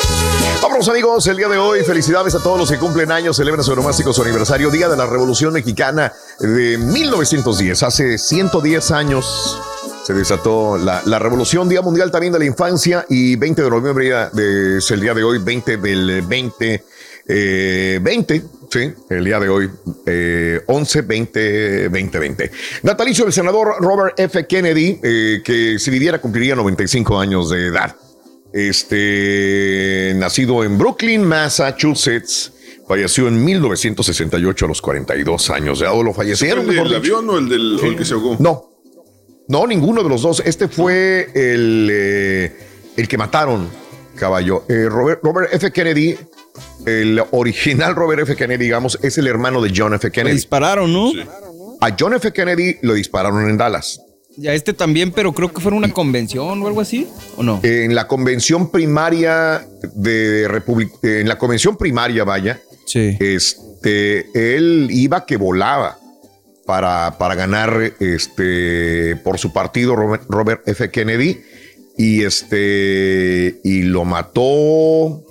[0.63, 3.73] Vámonos amigos, el día de hoy, felicidades a todos los que cumplen años, celebran su
[3.73, 7.83] onomástico su aniversario, Día de la Revolución Mexicana de 1910.
[7.83, 9.59] Hace 110 años
[10.05, 14.29] se desató la, la revolución, Día Mundial también de la Infancia y 20 de noviembre
[14.33, 16.85] de- es el día de hoy, 20 del 20,
[17.27, 18.43] eh, 20,
[18.75, 19.71] sí, el día de hoy,
[20.05, 22.51] eh, 11, 20, 20, 20.
[22.83, 24.47] Natalicio del senador Robert F.
[24.47, 27.95] Kennedy, eh, que si viviera cumpliría 95 años de edad.
[28.53, 32.53] Este, nacido en Brooklyn, Massachusetts,
[32.87, 35.95] falleció en 1968 a los 42 años de edad.
[35.97, 36.69] ¿O lo fallecieron?
[36.69, 38.37] ¿El del avión o el del o el que se ahogó?
[38.41, 38.71] No,
[39.49, 40.43] no, ninguno de los dos.
[40.45, 42.53] Este fue el, eh,
[42.97, 43.69] el que mataron,
[44.17, 44.65] caballo.
[44.69, 45.71] Eh, Robert, Robert F.
[45.71, 46.17] Kennedy,
[46.87, 48.37] el original Robert F.
[48.37, 50.11] Kennedy, digamos, es el hermano de John F.
[50.11, 50.35] Kennedy.
[50.35, 51.13] dispararon, ¿no?
[51.81, 52.33] A John F.
[52.33, 54.01] Kennedy lo dispararon en Dallas.
[54.37, 57.07] Y a este también, pero creo que fue en una convención o algo así,
[57.37, 57.61] ¿o no?
[57.63, 59.65] En la convención primaria
[59.95, 62.61] de República, en la convención primaria, vaya,
[62.93, 65.99] este, él iba que volaba
[66.67, 70.91] para, para ganar este, por su partido Robert, Robert F.
[70.91, 71.41] Kennedy
[71.97, 75.23] y este y lo mató.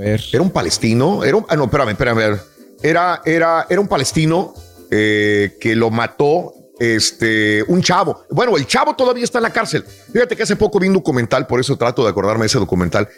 [0.00, 1.24] Era un palestino.
[1.24, 2.40] Era un, ah, no, espérame, espérame.
[2.82, 4.54] Era, era, era un palestino
[4.90, 8.24] eh, que lo mató este, un chavo.
[8.30, 9.84] Bueno, el chavo todavía está en la cárcel.
[10.12, 13.08] Fíjate que hace poco vi un documental, por eso trato de acordarme de ese documental.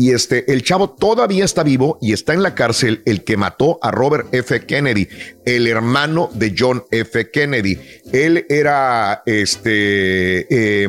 [0.00, 3.80] Y este, el chavo todavía está vivo y está en la cárcel el que mató
[3.82, 4.64] a Robert F.
[4.64, 5.08] Kennedy,
[5.44, 7.30] el hermano de John F.
[7.32, 7.80] Kennedy.
[8.12, 10.88] Él era, este, eh,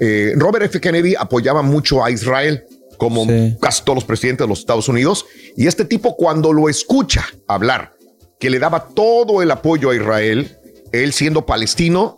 [0.00, 0.80] eh, Robert F.
[0.82, 2.66] Kennedy apoyaba mucho a Israel,
[3.02, 3.26] como
[3.60, 5.26] casi todos los presidentes de los Estados Unidos.
[5.56, 7.94] Y este tipo, cuando lo escucha hablar,
[8.38, 10.56] que le daba todo el apoyo a Israel,
[10.92, 12.16] él siendo palestino,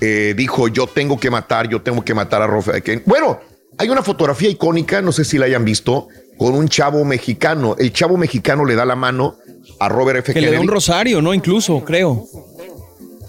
[0.00, 2.82] eh, dijo, yo tengo que matar, yo tengo que matar a Robert F.
[2.82, 3.02] Kennedy.
[3.04, 3.38] Bueno,
[3.76, 6.08] hay una fotografía icónica, no sé si la hayan visto,
[6.38, 7.76] con un chavo mexicano.
[7.78, 9.36] El chavo mexicano le da la mano
[9.78, 10.32] a Robert F.
[10.32, 10.56] Que le Kennedy.
[10.56, 11.34] da un rosario, ¿no?
[11.34, 12.26] Incluso, creo.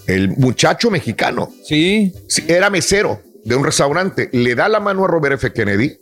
[0.07, 1.51] El muchacho mexicano.
[1.65, 2.13] Sí.
[2.47, 4.29] Era mesero de un restaurante.
[4.31, 5.51] Le da la mano a Robert F.
[5.51, 5.97] Kennedy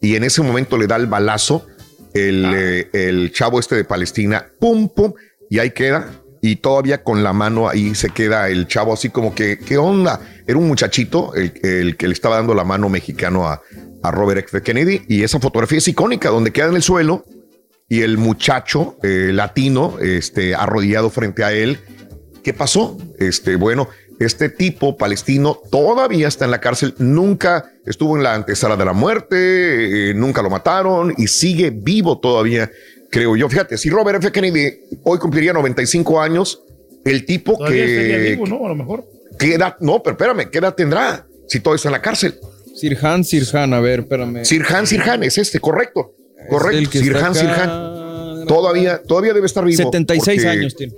[0.00, 1.66] y en ese momento le da el balazo
[2.14, 4.46] el, eh, el chavo este de Palestina.
[4.58, 5.12] Pum, pum.
[5.48, 6.08] Y ahí queda.
[6.42, 10.20] Y todavía con la mano ahí se queda el chavo así como que, ¿qué onda?
[10.46, 13.60] Era un muchachito el, el que le estaba dando la mano mexicano a,
[14.02, 14.62] a Robert F.
[14.62, 15.02] Kennedy.
[15.06, 17.24] Y esa fotografía es icónica, donde queda en el suelo
[17.88, 21.78] y el muchacho eh, latino este, arrodillado frente a él.
[22.42, 22.96] ¿Qué pasó?
[23.18, 23.88] Este, bueno,
[24.20, 28.92] este tipo palestino todavía está en la cárcel, nunca estuvo en la antesala de la
[28.92, 32.70] muerte, eh, nunca lo mataron y sigue vivo todavía,
[33.10, 33.48] creo yo.
[33.48, 34.30] Fíjate, si Robert F.
[34.30, 36.62] Kennedy hoy cumpliría 95 años,
[37.02, 38.30] el tipo Todavía estaría que...
[38.32, 38.66] vivo, ¿no?
[38.66, 39.08] A lo mejor.
[39.38, 39.76] ¿Qué edad?
[39.80, 42.38] No, pero espérame, ¿qué edad tendrá si todo está en la cárcel?
[42.74, 44.44] Sirhan, Sirhan, a ver, espérame.
[44.44, 46.14] Sirhan, Sirhan, es este, correcto.
[46.50, 47.34] Correcto, Sirhan.
[47.34, 48.46] Sirhan.
[48.46, 49.78] Todavía, todavía debe estar vivo.
[49.78, 50.94] 76 porque años tiene.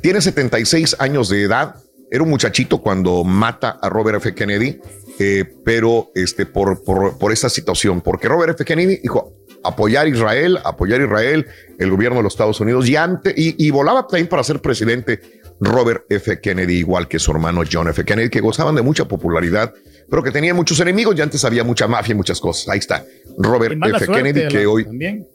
[0.00, 1.74] Tiene 76 años de edad.
[2.10, 4.34] Era un muchachito cuando mata a Robert F.
[4.34, 4.80] Kennedy.
[5.18, 8.64] eh, pero este, por, por, por esta situación, porque Robert F.
[8.64, 11.46] Kennedy dijo apoyar a Israel, apoyar a Israel,
[11.78, 15.20] el gobierno de los Estados Unidos, y, antes, y, y volaba también para ser presidente
[15.60, 16.40] Robert F.
[16.40, 18.04] Kennedy, igual que su hermano John F.
[18.04, 19.74] Kennedy, que gozaban de mucha popularidad,
[20.08, 22.68] pero que tenían muchos enemigos, y antes había mucha mafia y muchas cosas.
[22.68, 23.04] Ahí está,
[23.38, 24.06] Robert F.
[24.06, 24.86] Kennedy, que hoy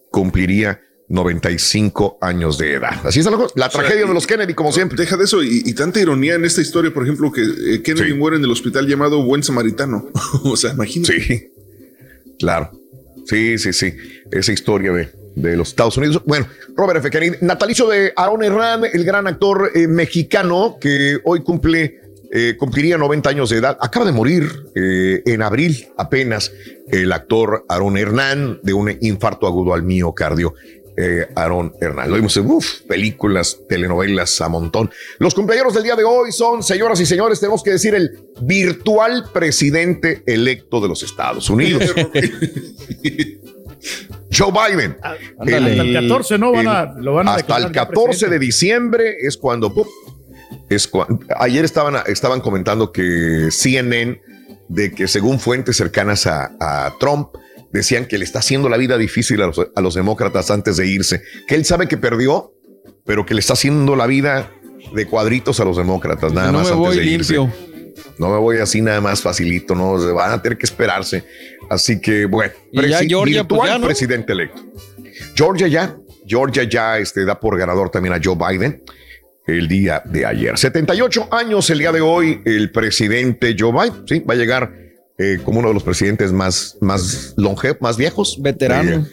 [0.10, 0.80] cumpliría
[1.10, 3.06] 95 años de edad.
[3.06, 3.54] Así es la, cosa.
[3.56, 4.98] la tragedia de los Kennedy, como siempre.
[4.98, 8.14] Deja de eso, y, y tanta ironía en esta historia, por ejemplo, que eh, Kennedy
[8.14, 10.10] muere en el hospital llamado Buen Samaritano.
[10.44, 11.22] o sea, imagínate.
[11.22, 11.52] Sí,
[12.40, 12.72] claro.
[13.26, 13.94] Sí, sí, sí.
[14.32, 16.22] Esa historia de, de los Estados Unidos.
[16.26, 17.10] Bueno, Robert F.
[17.10, 22.00] Kennedy, natalicio de Aaron Herrán, el gran actor eh, mexicano que hoy cumple,
[22.32, 23.78] eh, cumpliría 90 años de edad.
[23.82, 26.52] Acaba de morir eh, en abril apenas
[26.92, 30.54] el actor Aaron Hernán de un infarto agudo al miocardio.
[30.96, 32.08] Eh, Aaron Hernán.
[32.10, 34.92] Lo vimos en uf, películas, telenovelas a montón.
[35.18, 39.26] Los cumpleaños del día de hoy son, señoras y señores, tenemos que decir el virtual
[39.34, 41.84] presidente electo de los Estados Unidos.
[44.32, 44.98] Joe Biden.
[45.40, 45.72] Ándale.
[45.72, 46.52] Hasta el 14, ¿no?
[46.52, 49.74] Van a- lo van a hasta el declarar ya 14 de diciembre es cuando.
[49.74, 49.88] ¡pum!
[50.70, 51.08] es cua-
[51.40, 54.22] ayer estaban, estaban comentando que CNN,
[54.70, 57.30] de que según fuentes cercanas a, a Trump,
[57.74, 60.88] decían que le está haciendo la vida difícil a los, a los demócratas antes de
[60.88, 62.54] irse, que él sabe que perdió,
[63.04, 64.52] pero que le está haciendo la vida
[64.94, 67.34] de cuadritos a los demócratas, nada no más me antes voy de irse.
[67.34, 67.74] limpio.
[68.18, 71.26] No me voy así nada más facilito, no, se van a tener que esperarse.
[71.70, 73.86] Así que, bueno, Y ya Georgia, pues, virtual ya, ¿no?
[73.86, 74.62] presidente electo.
[75.36, 78.84] Georgia ya, Georgia ya este, da por ganador también a Joe Biden
[79.48, 80.58] el día de ayer.
[80.58, 84.83] 78 años el día de hoy, el presidente Joe Biden, sí, va a llegar
[85.18, 88.38] eh, como uno de los presidentes más, más longevos, más viejos.
[88.42, 89.06] Veterano.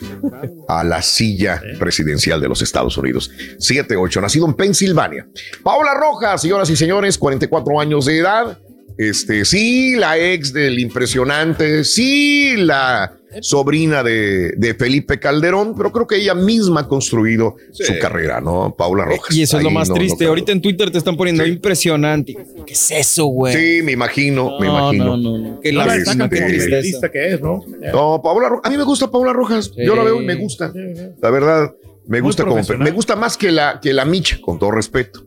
[0.43, 3.31] eh, a la silla presidencial de los Estados Unidos.
[3.59, 5.27] 7-8, nacido en Pensilvania.
[5.63, 8.59] Paola Rojas, señoras y señores, 44 años de edad.
[8.97, 16.07] Este, sí, la ex del impresionante, sí, la sobrina de, de Felipe Calderón, pero creo
[16.07, 18.75] que ella misma ha construido su carrera, ¿no?
[18.77, 19.35] Paula Rojas.
[19.37, 20.27] Y eso es lo más no- no triste.
[20.27, 22.37] Ahorita en Twitter te están poniendo impresionante.
[22.67, 23.55] ¿Qué es eso, güey?
[23.55, 25.05] Sí, me imagino, me No, imagino.
[25.05, 25.61] no, no, no.
[25.61, 27.63] Que la destacan como periodista que es, ¿no?
[27.93, 28.63] No, Paola Rojas.
[28.67, 29.71] A mí me gusta Paola Rojas.
[29.77, 30.73] Yo la veo y me gusta.
[31.21, 31.75] La verdad,
[32.07, 35.25] me Muy gusta como me gusta más que la que la Micha, con todo respeto.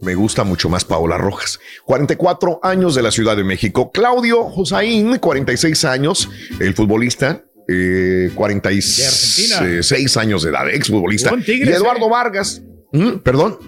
[0.00, 1.60] Me gusta mucho más Paola Rojas.
[1.84, 3.90] 44 años de la Ciudad de México.
[3.92, 6.28] Claudio Josaín, 46 años,
[6.58, 7.44] el futbolista.
[7.68, 11.32] Eh, 46 años de edad, exfutbolista.
[11.46, 12.10] Y Eduardo eh.
[12.10, 12.62] Vargas,
[12.92, 13.18] ¿Mm?
[13.22, 13.58] perdón,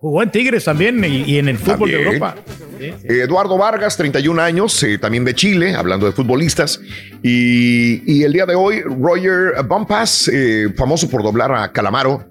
[0.00, 2.02] Jugó en Tigres también y, y en el fútbol de.
[2.02, 2.36] Europa.
[2.78, 3.06] Sí, sí.
[3.08, 6.80] Eduardo Vargas, 31 años, eh, también de Chile, hablando de futbolistas.
[7.22, 12.24] Y, y el día de hoy, Roger Bumpas, eh, famoso por doblar a Calamaro,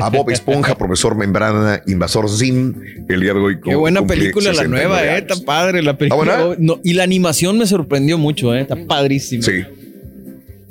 [0.00, 2.74] a Bob Esponja, profesor Membrana, Invasor Zim,
[3.08, 3.60] el día de hoy.
[3.60, 5.18] Qué buena película la nueva, eh.
[5.18, 6.44] Está padre la película.
[6.44, 6.56] buena?
[6.58, 8.62] No, y la animación me sorprendió mucho, eh.
[8.62, 9.42] Está padrísimo.
[9.42, 9.62] Sí.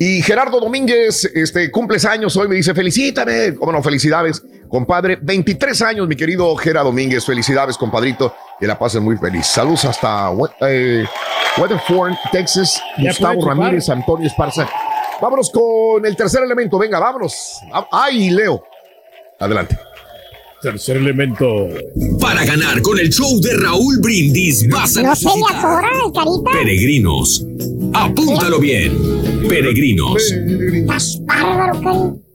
[0.02, 3.54] Y Gerardo Domínguez, este, cumples años hoy, me dice, felicítame.
[3.54, 5.20] Cómo no, felicidades, compadre.
[5.22, 7.24] 23 años, mi querido Gerardo Domínguez.
[7.24, 8.34] Felicidades, compadrito.
[8.60, 9.46] Que la pasen muy feliz.
[9.46, 10.32] Saludos hasta
[10.62, 11.06] eh,
[11.56, 12.82] Weatherford, Texas.
[12.98, 13.48] Gustavo.
[13.48, 14.68] Ramírez, Antonio Esparza.
[15.22, 16.80] Vámonos con el tercer elemento.
[16.80, 17.60] Venga, vámonos.
[17.72, 18.64] Ah, Ay, Leo.
[19.42, 19.78] Adelante.
[20.62, 21.68] Tercer elemento.
[22.20, 26.52] Para ganar con el show de Raúl Brindis vas a No atora, carita.
[26.54, 27.44] peregrinos.
[27.94, 28.96] Apúntalo bien.
[29.50, 30.32] Peregrinos.
[30.32, 32.31] Estás bárbaro, carita.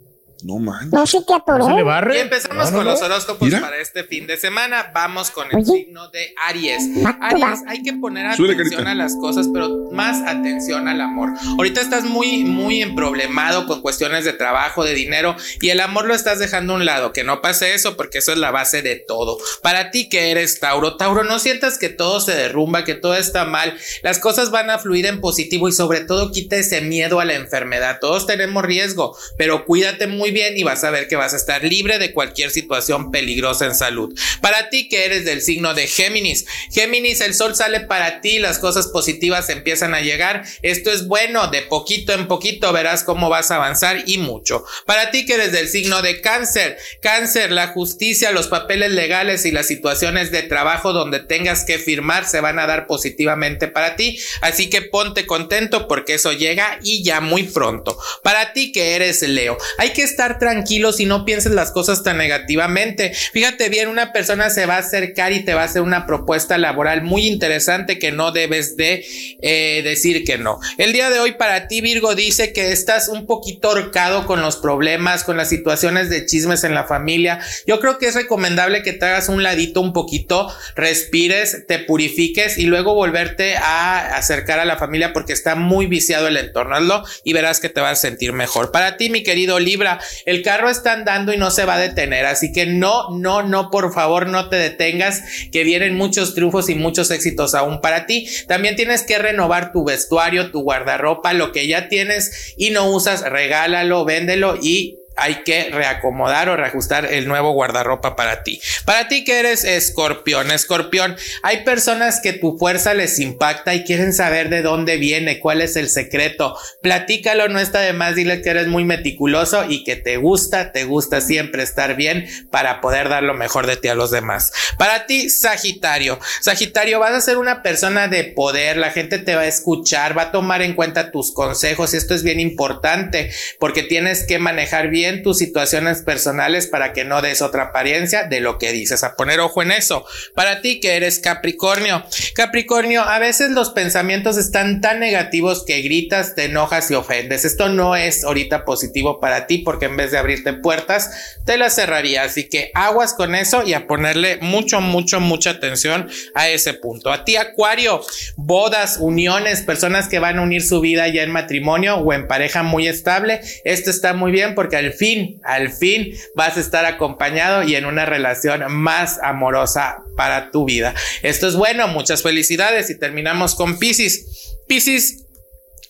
[0.46, 0.90] No man.
[0.92, 1.66] No se te atoró.
[2.14, 2.92] Y empezamos No, no, con no.
[2.92, 3.60] los horóscopos Mira.
[3.60, 4.92] para este fin de semana.
[4.94, 5.64] Vamos con el Oye.
[5.64, 6.84] signo de Aries.
[7.20, 8.90] Aries, hay que poner atención carita.
[8.92, 11.30] a las cosas, pero más atención al amor.
[11.58, 16.14] Ahorita estás muy, muy emproblemado con cuestiones de trabajo, de dinero, y el amor lo
[16.14, 17.12] estás dejando a un lado.
[17.12, 19.38] Que no pase eso, porque eso es la base de todo.
[19.64, 23.46] Para ti que eres Tauro, Tauro, no sientas que todo se derrumba, que todo está
[23.46, 23.76] mal.
[24.04, 27.34] Las cosas van a fluir en positivo y sobre todo quita ese miedo a la
[27.34, 27.98] enfermedad.
[28.00, 31.64] Todos tenemos riesgo, pero cuídate muy bien y vas a ver que vas a estar
[31.64, 34.14] libre de cualquier situación peligrosa en salud.
[34.42, 38.58] Para ti que eres del signo de Géminis, Géminis, el sol sale para ti, las
[38.58, 40.44] cosas positivas empiezan a llegar.
[40.62, 44.64] Esto es bueno, de poquito en poquito verás cómo vas a avanzar y mucho.
[44.84, 49.52] Para ti que eres del signo de Cáncer, Cáncer, la justicia, los papeles legales y
[49.52, 54.18] las situaciones de trabajo donde tengas que firmar se van a dar positivamente para ti.
[54.42, 57.98] Así que ponte contento porque eso llega y ya muy pronto.
[58.22, 62.02] Para ti que eres Leo, hay que estar estar tranquilos y no pienses las cosas
[62.02, 63.12] tan negativamente.
[63.32, 66.58] Fíjate bien, una persona se va a acercar y te va a hacer una propuesta
[66.58, 69.04] laboral muy interesante que no debes de
[69.42, 70.58] eh, decir que no.
[70.78, 74.56] El día de hoy para ti, Virgo, dice que estás un poquito horcado con los
[74.56, 77.40] problemas, con las situaciones de chismes en la familia.
[77.66, 82.58] Yo creo que es recomendable que te hagas un ladito un poquito, respires, te purifiques
[82.58, 86.74] y luego volverte a acercar a la familia porque está muy viciado el entorno.
[86.74, 88.72] Hazlo y verás que te vas a sentir mejor.
[88.72, 92.26] Para ti, mi querido Libra, el carro está andando y no se va a detener,
[92.26, 95.22] así que no, no, no, por favor, no te detengas,
[95.52, 98.28] que vienen muchos triunfos y muchos éxitos aún para ti.
[98.48, 103.22] También tienes que renovar tu vestuario, tu guardarropa, lo que ya tienes y no usas,
[103.22, 108.60] regálalo, véndelo y hay que reacomodar o reajustar el nuevo guardarropa para ti.
[108.84, 114.12] Para ti que eres escorpión, escorpión, hay personas que tu fuerza les impacta y quieren
[114.12, 116.56] saber de dónde viene, cuál es el secreto.
[116.82, 120.84] Platícalo, no está de más, dile que eres muy meticuloso y que te gusta, te
[120.84, 124.52] gusta siempre estar bien para poder dar lo mejor de ti a los demás.
[124.78, 129.42] Para ti, Sagitario, Sagitario, vas a ser una persona de poder, la gente te va
[129.42, 133.82] a escuchar, va a tomar en cuenta tus consejos y esto es bien importante porque
[133.82, 138.58] tienes que manejar bien tus situaciones personales para que no des otra apariencia de lo
[138.58, 139.04] que dices.
[139.04, 140.04] A poner ojo en eso.
[140.34, 142.04] Para ti que eres Capricornio.
[142.34, 147.44] Capricornio, a veces los pensamientos están tan negativos que gritas, te enojas y ofendes.
[147.44, 151.74] Esto no es ahorita positivo para ti porque en vez de abrirte puertas, te las
[151.74, 152.24] cerraría.
[152.24, 157.12] Así que aguas con eso y a ponerle mucho, mucho, mucha atención a ese punto.
[157.12, 158.00] A ti, Acuario,
[158.36, 162.62] bodas, uniones, personas que van a unir su vida ya en matrimonio o en pareja
[162.62, 163.40] muy estable.
[163.64, 167.84] Esto está muy bien porque al fin, al fin vas a estar acompañado y en
[167.84, 170.94] una relación más amorosa para tu vida.
[171.22, 174.56] Esto es bueno, muchas felicidades y terminamos con Pisces.
[174.66, 175.25] Pisces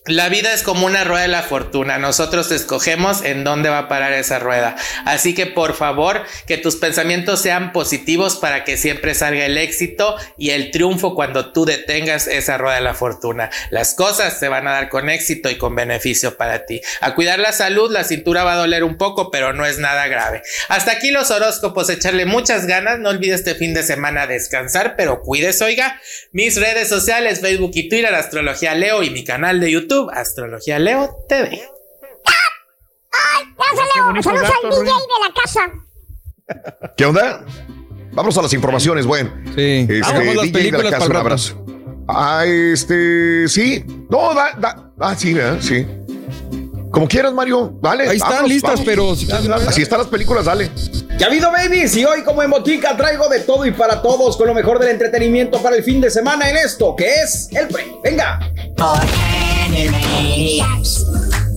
[0.07, 1.97] la vida es como una rueda de la fortuna.
[1.97, 4.75] Nosotros escogemos en dónde va a parar esa rueda.
[5.05, 10.15] Así que por favor, que tus pensamientos sean positivos para que siempre salga el éxito
[10.37, 13.49] y el triunfo cuando tú detengas esa rueda de la fortuna.
[13.69, 16.81] Las cosas se van a dar con éxito y con beneficio para ti.
[17.01, 20.07] A cuidar la salud, la cintura va a doler un poco, pero no es nada
[20.07, 20.41] grave.
[20.69, 22.99] Hasta aquí los horóscopos, echarle muchas ganas.
[22.99, 26.01] No olvides este fin de semana descansar, pero cuides, oiga.
[26.31, 29.96] Mis redes sociales, Facebook y Twitter, Astrología Leo y mi canal de YouTube.
[30.11, 31.49] Astrología Leo TV.
[33.11, 33.45] ¡Ay!
[33.57, 34.23] Gracias, Leo.
[34.23, 36.93] Saludos al DJ de la casa.
[36.95, 37.45] ¿Qué onda?
[38.13, 39.31] Vamos a las informaciones, bueno.
[39.55, 39.85] Sí.
[39.89, 41.65] Este, Vamos las DJ de la películas casa, pa'l un abrazo.
[42.07, 43.83] Ah, este, sí.
[44.09, 44.91] No, da, da.
[44.99, 45.57] Ah, sí, ¿verdad?
[45.61, 45.85] Sí.
[46.89, 47.77] Como quieras, Mario.
[47.81, 48.07] Dale.
[48.07, 48.85] Ahí están vámonos, listas, vamos.
[48.85, 49.29] pero si-
[49.67, 50.71] Así están las películas, dale.
[51.19, 54.37] Ya ha habido babies y hoy como en Botica traigo de todo y para todos
[54.37, 57.67] con lo mejor del entretenimiento para el fin de semana en esto que es el
[57.67, 57.91] pre.
[58.03, 58.39] Venga.
[59.77, 61.03] Animaniacs.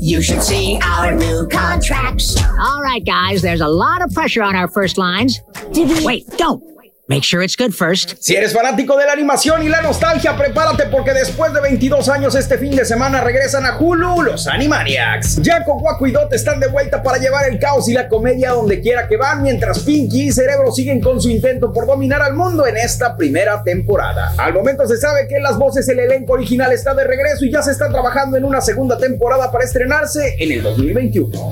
[0.02, 2.36] You should see our new contracts.
[2.58, 5.40] All right, guys, there's a lot of pressure on our first lines.
[6.04, 6.62] Wait, don't.
[7.10, 8.14] Make sure it's good first.
[8.20, 12.36] Si eres fanático de la animación y la nostalgia, prepárate porque después de 22 años
[12.36, 15.40] este fin de semana regresan a Hulu los Animaniacs.
[15.44, 18.80] Jaco, Waco y Dot están de vuelta para llevar el caos y la comedia donde
[18.80, 22.64] quiera que van, mientras Pinky y Cerebro siguen con su intento por dominar al mundo
[22.64, 24.32] en esta primera temporada.
[24.38, 27.50] Al momento se sabe que en las voces el elenco original está de regreso y
[27.50, 31.50] ya se está trabajando en una segunda temporada para estrenarse en el 2021.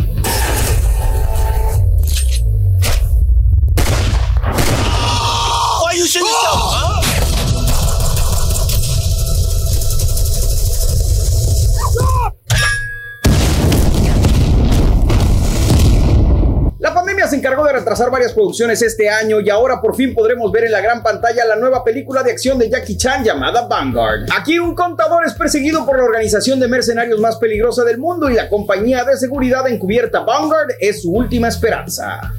[17.79, 21.45] Retrasar varias producciones este año y ahora por fin podremos ver en la gran pantalla
[21.45, 24.27] la nueva película de acción de Jackie Chan llamada Vanguard.
[24.37, 28.35] Aquí un contador es perseguido por la organización de mercenarios más peligrosa del mundo y
[28.35, 32.33] la compañía de seguridad encubierta Vanguard es su última esperanza.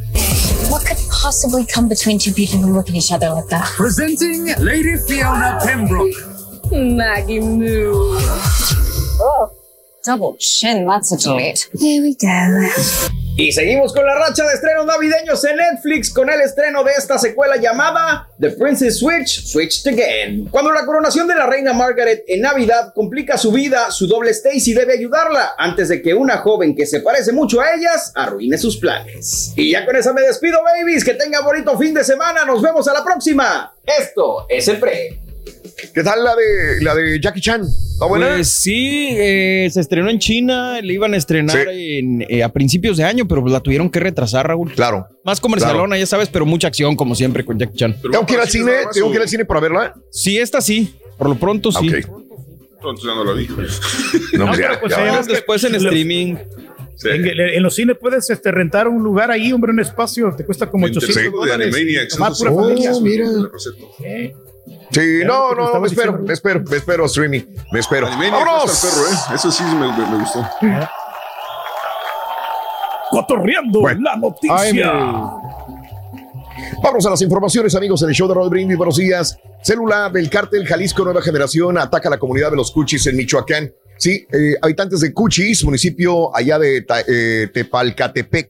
[0.69, 3.65] What could possibly come between two people who look at each other like that?
[3.75, 6.15] Presenting Lady Fiona Pembroke.
[6.71, 8.17] Maggie Moo.
[9.21, 9.51] Oh,
[10.10, 10.88] double chin.
[10.88, 11.18] That's a.
[11.77, 12.69] Here we go.
[13.38, 17.18] Y seguimos con la racha de estrenos navideños en Netflix con el estreno de esta
[17.18, 20.49] secuela llamada The Princess Switch Switched Again.
[20.49, 24.73] Cuando la coronación de la reina Margaret en Navidad complica su vida, su doble Stacy
[24.73, 28.76] debe ayudarla antes de que una joven que se parece mucho a ellas arruine sus
[28.76, 29.53] planes.
[29.56, 31.06] Y ya con esa me despido, babies.
[31.06, 32.44] Que tengan bonito fin de semana.
[32.44, 33.73] Nos vemos a la próxima.
[33.86, 35.22] Esto es el pre.
[35.94, 37.64] ¿Qué tal la de, la de Jackie Chan?
[37.99, 38.35] ¿Está buena?
[38.35, 42.95] Pues sí, eh, se estrenó en China, le iban a estrenar en, eh, a principios
[42.95, 44.71] de año, pero la tuvieron que retrasar, Raúl.
[44.71, 45.05] Claro.
[45.26, 47.97] Más comercialona, ya sabes, pero mucha acción, como siempre, con Jackie Chan.
[48.01, 48.71] ¿Tengo que ir al cine?
[48.93, 49.95] ¿Tengo que ir al cine para verla?
[50.11, 50.95] Sí, esta sí.
[51.17, 51.88] Por lo pronto sí.
[51.88, 53.49] Entonces ya no lo vi.
[54.38, 56.35] No, No, ya, pues ya después en streaming.
[57.03, 60.71] En, en los cines puedes este, rentar un lugar ahí, hombre, un espacio, te cuesta
[60.71, 61.76] como 800 de dólares.
[61.76, 62.45] Animaniacs, eso pura sí.
[62.45, 62.91] familia.
[62.93, 63.26] Oh, mira.
[64.91, 66.27] Sí, no, no, me espero, diciendo.
[66.27, 67.41] me espero, me espero, streaming,
[67.71, 68.07] me espero.
[68.07, 68.79] ¡Vámonos!
[68.81, 69.35] perro, ¿eh?
[69.35, 70.47] Eso sí me, me- me gustó.
[73.09, 74.91] Cotorreando la noticia.
[76.83, 78.77] Vamos a las informaciones, amigos, en el show de Roll Brindis.
[78.77, 79.37] Buenos días.
[79.63, 83.71] Célula del cártel Jalisco Nueva Generación ataca a la comunidad de los Cuchis en Michoacán.
[83.99, 88.49] Sí, eh, habitantes de Cuchis, municipio allá de eh, Tepalcatepec,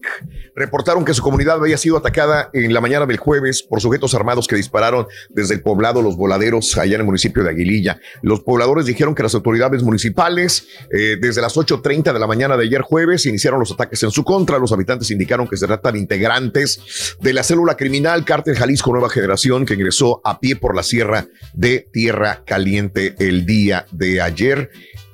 [0.55, 4.47] reportaron que su comunidad había sido atacada en la mañana del jueves por sujetos armados
[4.47, 7.99] que dispararon desde el poblado Los Voladeros, allá en el municipio de Aguililla.
[8.21, 12.65] Los pobladores dijeron que las autoridades municipales, eh, desde las 8.30 de la mañana de
[12.65, 14.59] ayer jueves, iniciaron los ataques en su contra.
[14.59, 19.09] Los habitantes indicaron que se trata de integrantes de la célula criminal Cártel Jalisco Nueva
[19.09, 24.69] Generación, que ingresó a pie por la sierra de Tierra Caliente el día de ayer.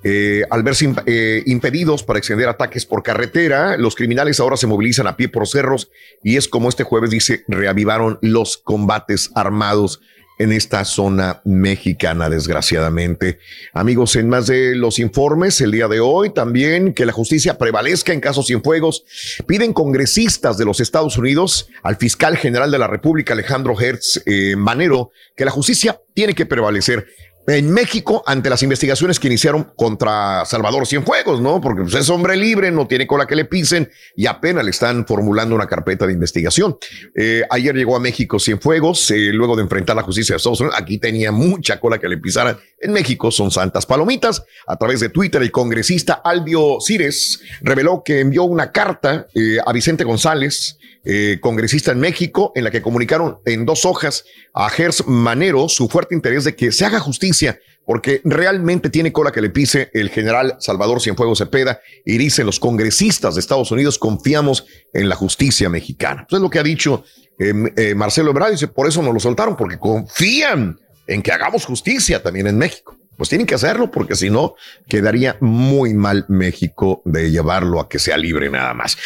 [0.08, 5.08] Eh, al verse eh, impedidos para extender ataques por carretera, los criminales ahora se movilizan
[5.08, 5.90] a pie por cerros
[6.22, 10.02] y es como este jueves dice, reavivaron los combates armados
[10.38, 13.40] en esta zona mexicana, desgraciadamente.
[13.74, 18.14] Amigos, en más de los informes, el día de hoy también que la justicia prevalezca
[18.14, 19.06] en casos cienfuegos,
[19.48, 24.56] piden congresistas de los Estados Unidos al fiscal general de la República, Alejandro Hertz eh,
[24.56, 27.08] Manero, que la justicia tiene que prevalecer
[27.48, 31.62] en México ante las investigaciones que iniciaron contra Salvador Cienfuegos, ¿no?
[31.62, 35.06] Porque pues, es hombre libre, no tiene cola que le pisen y apenas le están
[35.06, 36.78] formulando una carpeta de investigación.
[37.16, 40.80] Eh, ayer llegó a México Cienfuegos, eh, luego de enfrentar la justicia de Estados Unidos.
[40.80, 42.58] Aquí tenía mucha cola que le pisaran.
[42.80, 44.44] En México son santas palomitas.
[44.68, 49.72] A través de Twitter, el congresista Albio Cires reveló que envió una carta eh, a
[49.72, 55.08] Vicente González, eh, congresista en México, en la que comunicaron en dos hojas a Gers
[55.08, 59.52] Manero su fuerte interés de que se haga justicia, porque realmente tiene cola que le
[59.52, 65.08] pise el general Salvador Cienfuegos Cepeda y dicen los congresistas de Estados Unidos confiamos en
[65.08, 66.26] la justicia mexicana.
[66.28, 67.04] Pues es lo que ha dicho
[67.38, 71.66] eh, eh, Marcelo Ebrard, dice, por eso nos lo soltaron, porque confían en que hagamos
[71.66, 72.98] justicia también en México.
[73.18, 74.56] Pues tienen que hacerlo porque si no
[74.88, 78.98] quedaría muy mal México de llevarlo a que sea libre nada más.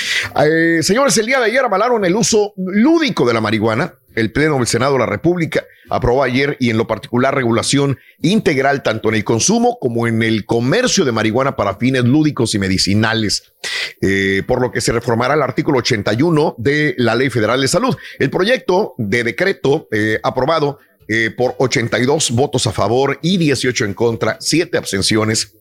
[0.44, 3.96] Eh, señores, el día de ayer avalaron el uso lúdico de la marihuana.
[4.16, 8.84] El Pleno del Senado de la República aprobó ayer y en lo particular regulación integral
[8.84, 13.54] tanto en el consumo como en el comercio de marihuana para fines lúdicos y medicinales,
[14.02, 17.96] eh, por lo que se reformará el artículo 81 de la Ley Federal de Salud.
[18.18, 20.80] El proyecto de decreto eh, aprobado
[21.12, 25.56] eh, por 82 votos a favor y 18 en contra, 7 abstenciones.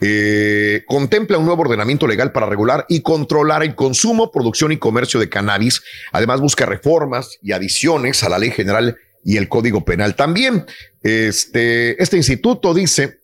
[0.00, 5.20] eh, contempla un nuevo ordenamiento legal para regular y controlar el consumo, producción y comercio
[5.20, 5.82] de cannabis.
[6.10, 10.16] Además, busca reformas y adiciones a la ley general y el código penal.
[10.16, 10.66] También
[11.02, 13.17] este, este instituto dice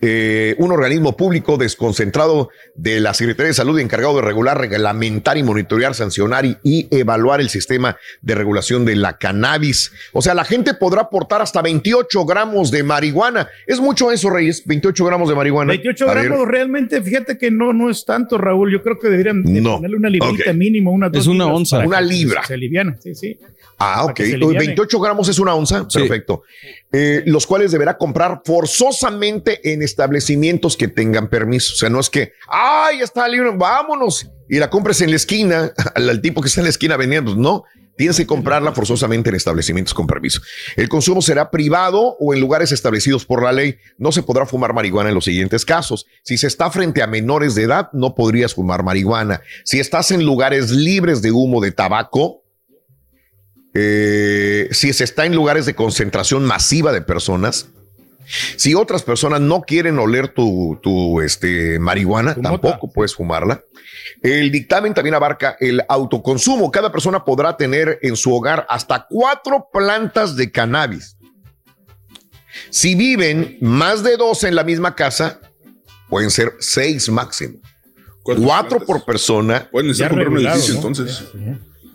[0.00, 5.42] eh, un organismo público desconcentrado de la Secretaría de Salud encargado de regular, reglamentar y
[5.42, 9.92] monitorear, sancionar y, y evaluar el sistema de regulación de la cannabis.
[10.12, 13.48] O sea, la gente podrá aportar hasta 28 gramos de marihuana.
[13.66, 15.70] Es mucho eso, Reyes, 28 gramos de marihuana.
[15.70, 16.24] 28 A ver.
[16.28, 18.70] gramos, realmente, fíjate que no, no es tanto, Raúl.
[18.70, 19.76] Yo creo que deberían de No.
[19.76, 20.56] ponerle una librita Ok.
[20.56, 21.78] mínimo, una dos Es una onza.
[21.78, 22.42] Una libra.
[22.42, 23.38] Se, se aliviana, sí, sí.
[23.78, 24.14] Ah, ok.
[24.14, 24.58] que se liviane.
[24.58, 25.86] 28 gramos es una onza.
[25.88, 25.98] Sí.
[26.00, 26.42] Perfecto.
[26.92, 28.40] Eh, los cuales deberá comprar
[28.90, 31.72] forzosamente en establecimientos que tengan permiso.
[31.74, 34.30] O sea, no es que, ay, está libre, vámonos.
[34.48, 37.34] Y la compres en la esquina, al, tipo que está en la esquina vendiendo.
[37.34, 37.64] No,
[37.96, 40.40] tienes que comprarla forzosamente en establecimientos con permiso.
[40.76, 43.76] El consumo será privado o en lugares establecidos por la ley.
[43.98, 46.06] No se podrá fumar marihuana en los siguientes casos.
[46.22, 49.40] Si se está frente a menores de edad, no podrías fumar marihuana.
[49.64, 52.42] Si estás en lugares libres de humo de tabaco,
[53.78, 57.68] eh, si se está en lugares de concentración masiva de personas,
[58.56, 62.60] si otras personas no quieren oler tu, tu, este, marihuana, Tu mota.
[62.60, 63.62] tampoco puedes fumarla.
[64.22, 66.70] El dictamen también abarca el autoconsumo.
[66.70, 71.16] Cada persona podrá tener en su hogar hasta cuatro plantas de cannabis.
[72.70, 75.40] Si viven más de dos en la misma casa,
[76.08, 77.58] pueden ser seis máximo.
[78.22, 79.68] Cuatro por persona.
[79.70, 80.78] Pueden necesitar comprar un edificio ¿no?
[80.78, 81.24] entonces.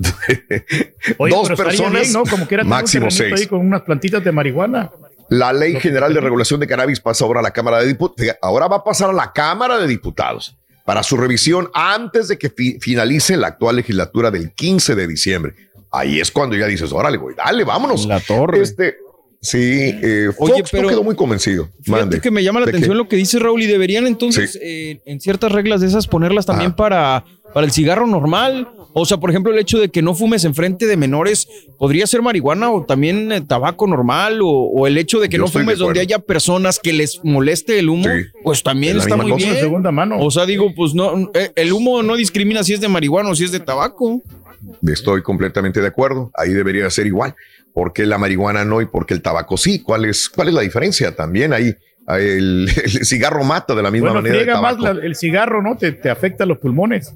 [1.17, 2.13] Oye, Dos personas,
[2.65, 3.33] máximo seis.
[3.41, 4.91] ahí con unas plantitas de marihuana.
[5.31, 8.35] La Ley General de Regulación de Cannabis pasa ahora a la Cámara de Diputados.
[8.41, 12.49] Ahora va a pasar a la Cámara de Diputados para su revisión antes de que
[12.49, 15.55] fi- finalice la actual legislatura del 15 de diciembre.
[15.89, 18.05] Ahí es cuando ya dices, órale, güey, dale, vámonos.
[18.07, 18.61] La torre.
[18.61, 18.97] Este,
[19.43, 21.67] Sí, eh, Oye, Fox pero- no quedó muy convencido.
[21.87, 22.21] Mande.
[22.21, 25.51] que me llama la atención lo que dice Raúl y deberían entonces eh, en ciertas
[25.51, 28.67] reglas de esas ponerlas también para, para el cigarro normal.
[28.93, 31.47] O sea, por ejemplo, el hecho de que no fumes enfrente de menores
[31.79, 35.43] podría ser marihuana o también eh, tabaco normal o, o el hecho de que Yo
[35.43, 38.05] no fumes donde haya personas que les moleste el humo,
[38.43, 39.45] pues también está muy cosa.
[39.45, 39.59] bien.
[39.59, 40.17] Segunda mano.
[40.19, 43.35] O sea, digo, pues no, eh, el humo no discrimina si es de marihuana o
[43.35, 44.21] si es de tabaco.
[44.87, 46.31] Estoy completamente de acuerdo.
[46.35, 47.35] Ahí debería ser igual.
[47.73, 49.81] ¿Por qué la marihuana no y por qué el tabaco sí?
[49.81, 51.15] ¿Cuál es, cuál es la diferencia?
[51.15, 51.73] También ahí
[52.07, 54.55] ahí el, el cigarro mata de la misma Bueno, manera.
[54.55, 55.77] el más la- el cigarro, ¿no?
[55.77, 57.13] Te, te afecta los pulmones.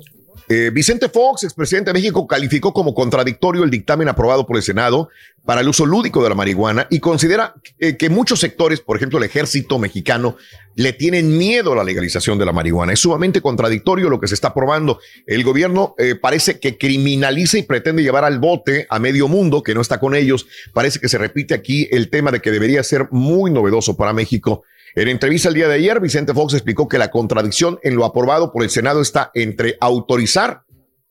[0.47, 5.09] Eh, Vicente Fox, expresidente de México, calificó como contradictorio el dictamen aprobado por el Senado
[5.43, 9.17] para el uso lúdico de la marihuana y considera eh, que muchos sectores, por ejemplo
[9.17, 10.37] el ejército mexicano,
[10.75, 12.93] le tienen miedo a la legalización de la marihuana.
[12.93, 14.99] Es sumamente contradictorio lo que se está aprobando.
[15.25, 19.73] El gobierno eh, parece que criminaliza y pretende llevar al bote a medio mundo que
[19.73, 20.47] no está con ellos.
[20.73, 24.63] Parece que se repite aquí el tema de que debería ser muy novedoso para México.
[24.97, 28.53] En entrevista el día de ayer, Vicente Fox explicó que la contradicción en lo aprobado
[28.53, 30.61] por el Senado está entre autorizar,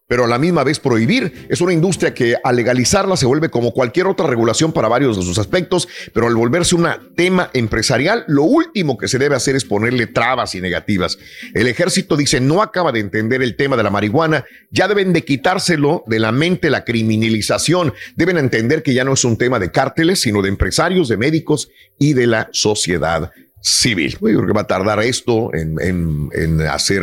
[0.08, 1.46] pero a la misma vez prohibir.
[1.50, 5.22] Es una industria que al legalizarla se vuelve como cualquier otra regulación para varios de
[5.22, 9.66] sus aspectos, pero al volverse un tema empresarial, lo último que se debe hacer es
[9.66, 11.18] ponerle trabas y negativas.
[11.52, 15.26] El ejército dice no acaba de entender el tema de la marihuana, ya deben de
[15.26, 19.70] quitárselo de la mente la criminalización, deben entender que ya no es un tema de
[19.70, 23.30] cárteles, sino de empresarios, de médicos y de la sociedad
[23.64, 24.12] civil.
[24.12, 27.02] Yo creo que va a tardar esto en, en- en hacer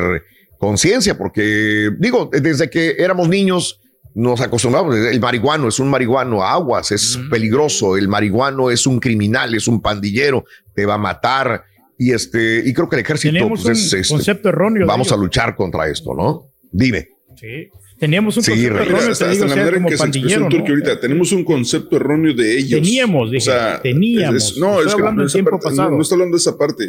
[0.59, 3.79] conciencia, porque digo, desde que éramos niños
[4.13, 9.55] nos acostumbramos, el marihuano es un marihuano, aguas, es peligroso, el marihuano es un criminal,
[9.55, 11.63] es un pandillero, te va a matar.
[11.97, 15.11] Y este, y creo que el ejército Tenemos pues, un es, este, concepto erróneo Vamos
[15.11, 16.51] a luchar contra esto, ¿no?
[16.71, 17.07] Dime.
[17.37, 17.69] Sí.
[18.01, 20.03] Teníamos un Sí, concepto erróneo, hasta, te hasta digo, la manera en como que se
[20.07, 20.45] expresó ¿no?
[20.57, 20.99] ahorita.
[20.99, 22.81] Tenemos un concepto erróneo de ellos.
[22.81, 23.51] Teníamos, dije,
[23.83, 24.35] teníamos.
[24.53, 25.89] es- no, Estoy es que hablando en esa tiempo parte- pasado.
[25.91, 26.83] No, no está hablando de esa parte.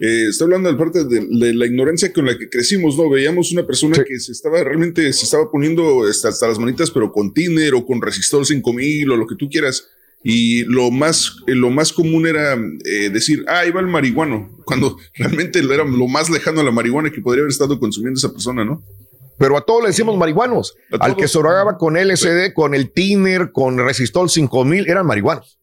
[0.00, 3.08] Eh, está hablando de la parte de, de la ignorancia con la que crecimos, ¿no?
[3.08, 7.12] Veíamos una persona que se estaba realmente, se estaba poniendo hasta, hasta las manitas, pero
[7.12, 9.88] con tiner o con resistor 5000 o lo que tú quieras.
[10.24, 14.50] Y lo más, eh, lo más común era eh, decir, ah, ahí va el marihuano,
[14.64, 18.32] cuando realmente era lo más lejano a la marihuana que podría haber estado consumiendo esa
[18.32, 18.82] persona, ¿no?
[19.38, 20.76] Pero a todos le decíamos marihuanos.
[21.00, 25.58] Al que se drogaba con LSD, con el tiner, con resistol 5000, eran marihuanos.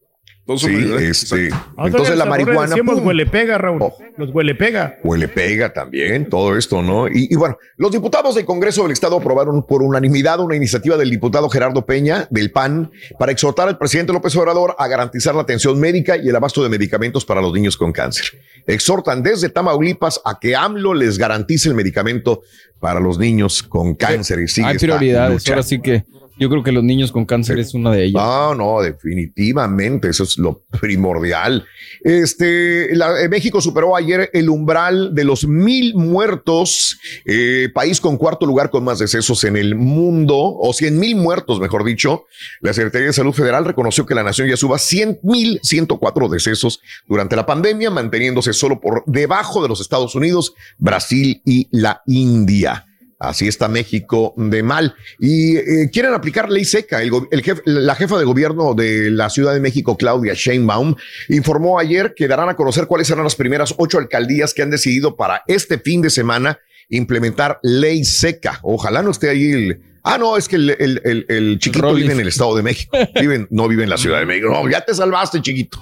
[0.46, 3.06] Sí, marihuanos, este, Nosotros entonces en la marihuana decíamos ¡pum!
[3.06, 3.80] huele pega, Raúl.
[4.18, 4.98] Los huele pega.
[5.02, 7.08] huele pega también, todo esto, ¿no?
[7.08, 11.10] Y, y bueno, los diputados del Congreso del Estado aprobaron por unanimidad una iniciativa del
[11.10, 15.80] diputado Gerardo Peña del PAN para exhortar al presidente López Obrador a garantizar la atención
[15.80, 18.26] médica y el abasto de medicamentos para los niños con cáncer.
[18.66, 22.42] Exhortan desde Tamaulipas a que AMLO les garantice el medicamento
[22.80, 25.48] para los niños con cáncer y sigue Hay prioridades.
[25.48, 26.04] Ahora sí que
[26.38, 28.14] yo creo que los niños con cáncer es una de ellas.
[28.22, 31.64] No, no, definitivamente, eso es lo primordial.
[32.02, 38.16] Este, la- eh, México superó ayer el umbral de los mil muertos, eh, país con
[38.16, 42.24] cuarto lugar con más decesos en el mundo, o cien mil muertos, mejor dicho.
[42.60, 46.28] La Secretaría de Salud Federal reconoció que la nación ya suba cien mil ciento cuatro
[46.28, 52.02] decesos durante la pandemia, manteniéndose solo por debajo de los Estados Unidos, Brasil y la
[52.06, 52.86] India.
[53.28, 54.94] Así está México de mal.
[55.18, 57.02] Y eh, quieren aplicar ley seca.
[57.02, 60.94] El go- el jef- la jefa de gobierno de la Ciudad de México, Claudia Sheinbaum,
[61.28, 65.16] informó ayer que darán a conocer cuáles serán las primeras ocho alcaldías que han decidido
[65.16, 68.60] para este fin de semana implementar ley seca.
[68.62, 69.80] Ojalá no esté ahí el...
[70.02, 72.96] Ah, no, es que el, el- el- el chiquito vive en el Estado de México.
[73.18, 74.50] Vive- no vive en la Ciudad de México.
[74.50, 75.78] No, ya te salvaste, chiquito.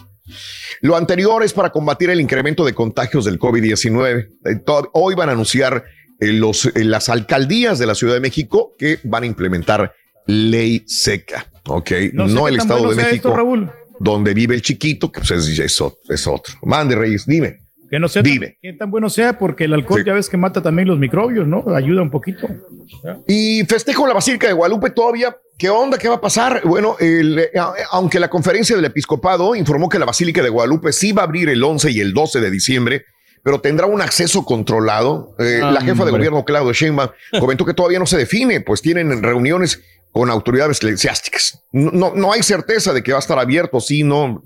[0.80, 4.28] Lo anterior es para combatir el incremento de contagios del COVID-19.
[4.44, 4.60] Eh,
[4.92, 5.84] Hoy van a anunciar
[6.32, 9.94] los, eh, las alcaldías de la Ciudad de México que van a implementar
[10.26, 11.50] ley seca.
[11.66, 13.70] Ok, no, sé el tan Estado bueno de México, esto, Raúl.
[13.98, 16.54] donde vive el chiquito, que pues es, es es otro.
[16.62, 17.62] Mande, Reyes, dime.
[17.92, 18.56] Que no sé Dime.
[18.62, 21.62] qué tan bueno sea, porque el alcohol ya ves que mata también los microbios, ¿no?
[21.76, 22.48] Ayuda un poquito.
[23.28, 25.36] Y festejo la Basílica de Guadalupe todavía.
[25.58, 25.98] ¿Qué onda?
[25.98, 26.62] ¿Qué va a pasar?
[26.64, 27.50] Bueno, el, eh,
[27.90, 31.50] aunque la conferencia del episcopado informó que la Basílica de Guadalupe sí va a abrir
[31.50, 33.04] el 11 y el 12 de diciembre,
[33.42, 35.34] pero tendrá un acceso controlado.
[35.38, 36.12] Eh, Ah, la jefa de hombre.
[36.12, 37.10] gobierno, Claudio Sheinbaum,
[37.40, 39.80] comentó que todavía no se define, pues tienen reuniones
[40.12, 41.62] con autoridades eclesiásticas.
[41.72, 44.24] No, no, no hay certeza de que va a estar abierto, sí, no.
[44.24, 44.42] O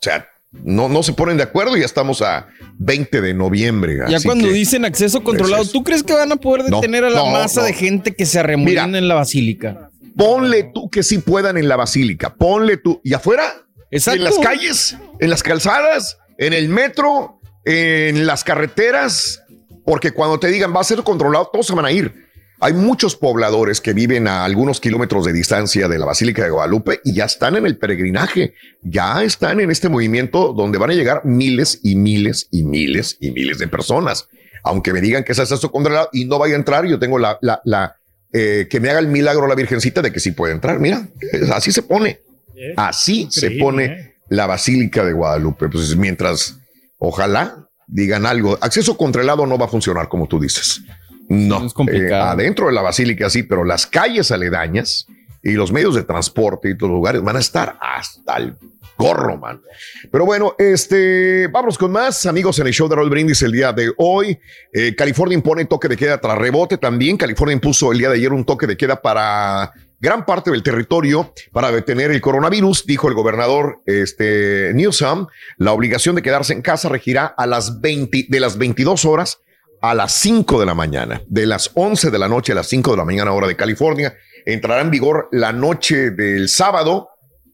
[0.00, 3.98] sea, no, no se ponen de acuerdo y ya estamos a 20 de noviembre.
[4.08, 7.04] Ya así cuando que- dicen acceso controlado, ¿tú crees que van a poder No, detener
[7.04, 9.90] a la no, masa de gente que se arremolina en la basílica?
[10.16, 12.34] Ponle tú que sí puedan en la basílica.
[12.34, 13.00] Ponle tú.
[13.04, 13.44] ¿Y afuera?
[13.90, 14.18] Exacto.
[14.18, 17.35] En las calles, en las calzadas, en el metro,
[17.66, 19.42] en las carreteras.
[19.84, 22.26] Porque cuando te digan va a ser controlado, todos se van a ir.
[22.58, 27.00] Hay muchos pobladores que viven a algunos kilómetros de distancia de la Basílica de Guadalupe
[27.04, 31.20] y ya están en el peregrinaje, ya están en este movimiento donde van a llegar
[31.26, 34.28] miles y miles y miles y miles de personas.
[34.64, 37.38] Aunque me digan que es acceso controlado y no vaya a entrar, yo tengo la,
[37.42, 37.96] la, la
[38.32, 40.80] eh, que me haga el milagro la Virgencita de que sí puede entrar.
[40.80, 41.06] Mira,
[41.52, 42.20] así se pone.
[42.76, 44.16] Así se pone ¿eh?
[44.28, 45.68] la Basílica de Guadalupe.
[45.68, 46.56] Pues mientras,
[46.98, 48.58] ojalá digan algo.
[48.60, 50.82] Acceso controlado no va a funcionar como tú dices.
[51.28, 55.06] No, eh, adentro de la basílica sí, pero las calles aledañas
[55.42, 58.56] y los medios de transporte y todos los lugares van a estar hasta el
[58.96, 59.60] gorro, man.
[60.10, 63.72] Pero bueno, este, vamos con más amigos en el show de Roll Brindis el día
[63.72, 64.38] de hoy.
[64.72, 67.16] Eh, California impone toque de queda tras rebote también.
[67.16, 71.32] California impuso el día de ayer un toque de queda para gran parte del territorio
[71.52, 75.26] para detener el coronavirus, dijo el gobernador este, Newsom.
[75.58, 79.40] La obligación de quedarse en casa regirá a las 20, de las 22 horas
[79.80, 82.92] a las 5 de la mañana, de las 11 de la noche a las 5
[82.92, 84.16] de la mañana hora de California.
[84.44, 87.10] Entrará en vigor la noche del sábado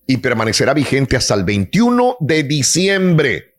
[0.07, 3.53] y permanecerá vigente hasta el 21 de diciembre.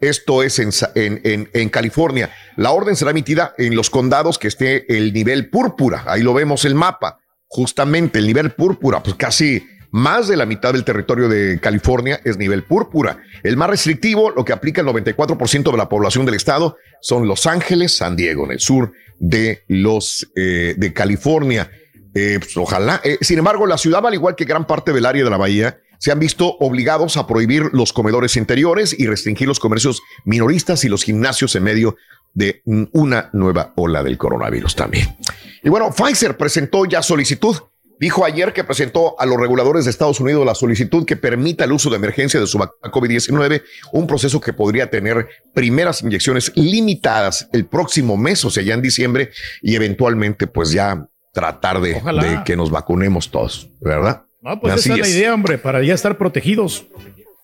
[0.00, 2.30] Esto es en, California.
[2.56, 6.04] La orden será emitida en los condados que esté el nivel púrpura.
[6.06, 7.19] Ahí lo vemos el mapa.
[7.52, 9.60] Justamente el nivel púrpura, pues casi
[9.90, 13.18] más de la mitad del territorio de California es nivel púrpura.
[13.42, 17.46] El más restrictivo, lo que aplica el 94% de la población del estado, son Los
[17.46, 21.68] Ángeles, San Diego, en el sur de los eh, de California.
[22.14, 23.00] Eh, pues, ojalá.
[23.02, 25.80] Eh, sin embargo, la ciudad, al igual que gran parte del área de la bahía,
[25.98, 30.88] se han visto obligados a prohibir los comedores interiores y restringir los comercios minoristas y
[30.88, 31.96] los gimnasios en medio
[32.32, 35.16] de una nueva ola del coronavirus también.
[35.62, 37.56] Y bueno, Pfizer presentó ya solicitud
[38.00, 41.72] Dijo ayer que presentó a los reguladores de Estados Unidos la solicitud que permita el
[41.72, 43.62] uso de emergencia de su vacuna COVID-19,
[43.92, 48.80] un proceso que podría tener primeras inyecciones limitadas el próximo mes, o sea, ya en
[48.80, 54.22] diciembre, y eventualmente pues ya tratar de, de que nos vacunemos todos, ¿verdad?
[54.40, 56.86] No, pues Así esa es la idea, hombre, para ya estar protegidos.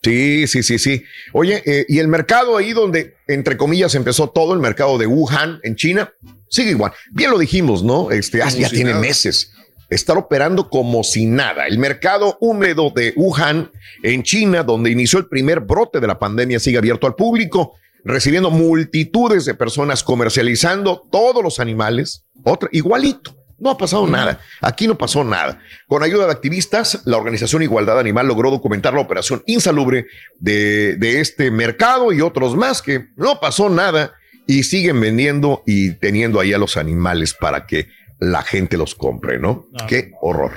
[0.03, 1.05] Sí, sí, sí, sí.
[1.33, 5.61] Oye, eh, y el mercado ahí donde, entre comillas, empezó todo, el mercado de Wuhan
[5.63, 6.13] en China,
[6.49, 6.93] sigue igual.
[7.13, 8.11] Bien lo dijimos, ¿no?
[8.11, 9.53] Este, ah, ya tiene meses
[9.89, 11.67] estar operando como si nada.
[11.67, 13.71] El mercado húmedo de Wuhan,
[14.03, 17.75] en China, donde inició el primer brote de la pandemia, sigue abierto al público,
[18.05, 22.25] recibiendo multitudes de personas comercializando todos los animales.
[22.45, 23.37] Otra, igualito.
[23.59, 24.41] No ha pasado nada.
[24.61, 25.61] Aquí no pasó nada.
[25.87, 30.07] Con ayuda de activistas, la organización Igualdad Animal logró documentar la operación insalubre
[30.39, 34.13] de, de este mercado y otros más que no pasó nada
[34.47, 37.89] y siguen vendiendo y teniendo ahí a los animales para que
[38.19, 39.67] la gente los compre, ¿no?
[39.89, 40.53] Qué horror.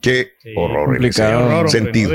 [0.00, 1.22] Qué horror en ese
[1.68, 2.10] sentido.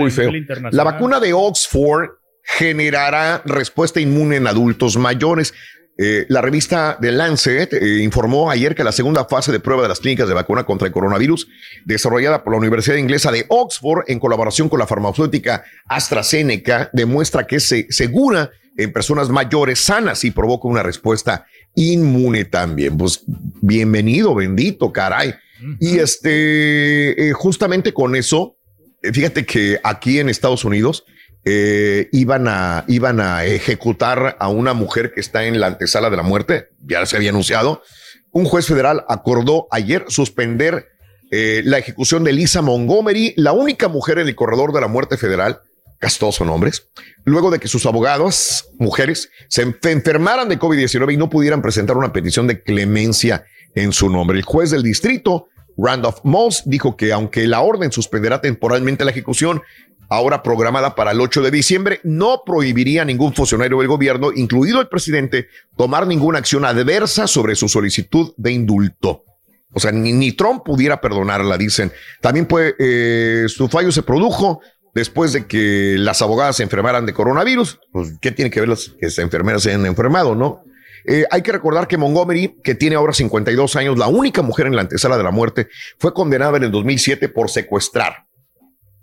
[0.00, 0.30] Muy feo.
[0.70, 2.10] La vacuna de Oxford
[2.42, 5.52] generará respuesta inmune en adultos mayores.
[5.98, 9.88] Eh, la revista The Lancet eh, informó ayer que la segunda fase de prueba de
[9.88, 11.48] las clínicas de vacuna contra el coronavirus,
[11.84, 17.56] desarrollada por la Universidad Inglesa de Oxford en colaboración con la farmacéutica AstraZeneca, demuestra que
[17.56, 22.98] es segura en personas mayores sanas y provoca una respuesta inmune también.
[22.98, 25.34] Pues bienvenido, bendito, caray.
[25.80, 28.58] Y este, eh, justamente con eso,
[29.02, 31.04] fíjate que aquí en Estados Unidos
[31.46, 36.18] eh, iban, a, iban a ejecutar a una mujer que está en la antesala de
[36.18, 37.82] la muerte, ya se había anunciado.
[38.30, 40.88] Un juez federal acordó ayer suspender
[41.30, 45.60] la ejecución de Lisa Montgomery, la única mujer en el corredor de la muerte federal
[46.08, 46.88] son hombres,
[47.24, 52.12] luego de que sus abogados, mujeres, se enfermaran de COVID-19 y no pudieran presentar una
[52.12, 53.44] petición de clemencia
[53.74, 54.38] en su nombre.
[54.38, 59.62] El juez del distrito, Randolph Moss, dijo que aunque la orden suspenderá temporalmente la ejecución,
[60.08, 64.80] ahora programada para el 8 de diciembre, no prohibiría a ningún funcionario del gobierno, incluido
[64.80, 69.24] el presidente, tomar ninguna acción adversa sobre su solicitud de indulto.
[69.72, 71.92] O sea, ni, Trump pudiera perdonarla, dicen.
[72.20, 74.60] También eh, su fallo se produjo
[74.94, 77.80] después de que las abogadas se enfermaran de coronavirus.
[77.92, 80.62] Pues, ¿qué tiene que ver las que las enfermeras se hayan enfermado, no?
[81.04, 84.74] Eh, hay que recordar que Montgomery, que tiene ahora 52 años, la única mujer en
[84.74, 85.68] la antesala de la muerte,
[85.98, 88.25] fue condenada en el 2007 por secuestrar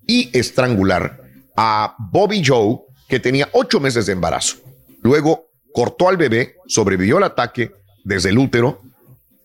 [0.08, 1.22] y estrangular
[1.56, 4.58] a Bobby Joe, que tenía ocho meses de embarazo.
[5.02, 7.72] Luego cortó al bebé, sobrevivió al ataque
[8.04, 8.82] desde el útero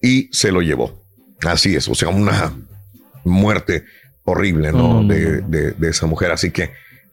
[0.01, 1.03] y se lo llevó.
[1.45, 2.53] Así es, o sea, una
[3.25, 3.85] muerte
[4.25, 5.05] horrible, ¿no?
[5.05, 6.31] De, de, esa mujer.
[6.33, 6.73] Así que,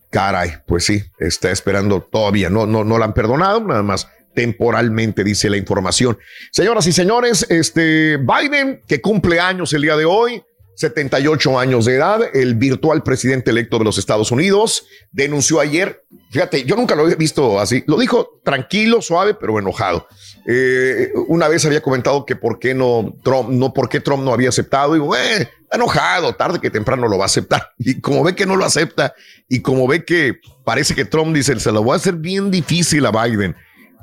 [0.10, 2.50] caray, pues sí, está esperando todavía.
[2.50, 6.18] No, no, no la han perdonado, nada más temporalmente, dice la información.
[6.52, 10.44] Señoras y señores, este Biden, que cumple años el día de hoy,
[10.76, 16.66] 78 años de edad, el virtual presidente electo de los Estados Unidos, denunció ayer, fíjate,
[16.66, 20.08] yo nunca lo había visto así, lo dijo tranquilo, suave, pero enojado.
[20.48, 24.34] Eh, una vez había comentado que por qué no Trump, no por qué Trump no
[24.34, 27.72] había aceptado, digo, eh, enojado, tarde que temprano lo va a aceptar.
[27.78, 29.14] Y como ve que no lo acepta,
[29.48, 33.06] y como ve que parece que Trump dice, se lo voy a hacer bien difícil
[33.06, 33.56] a Biden.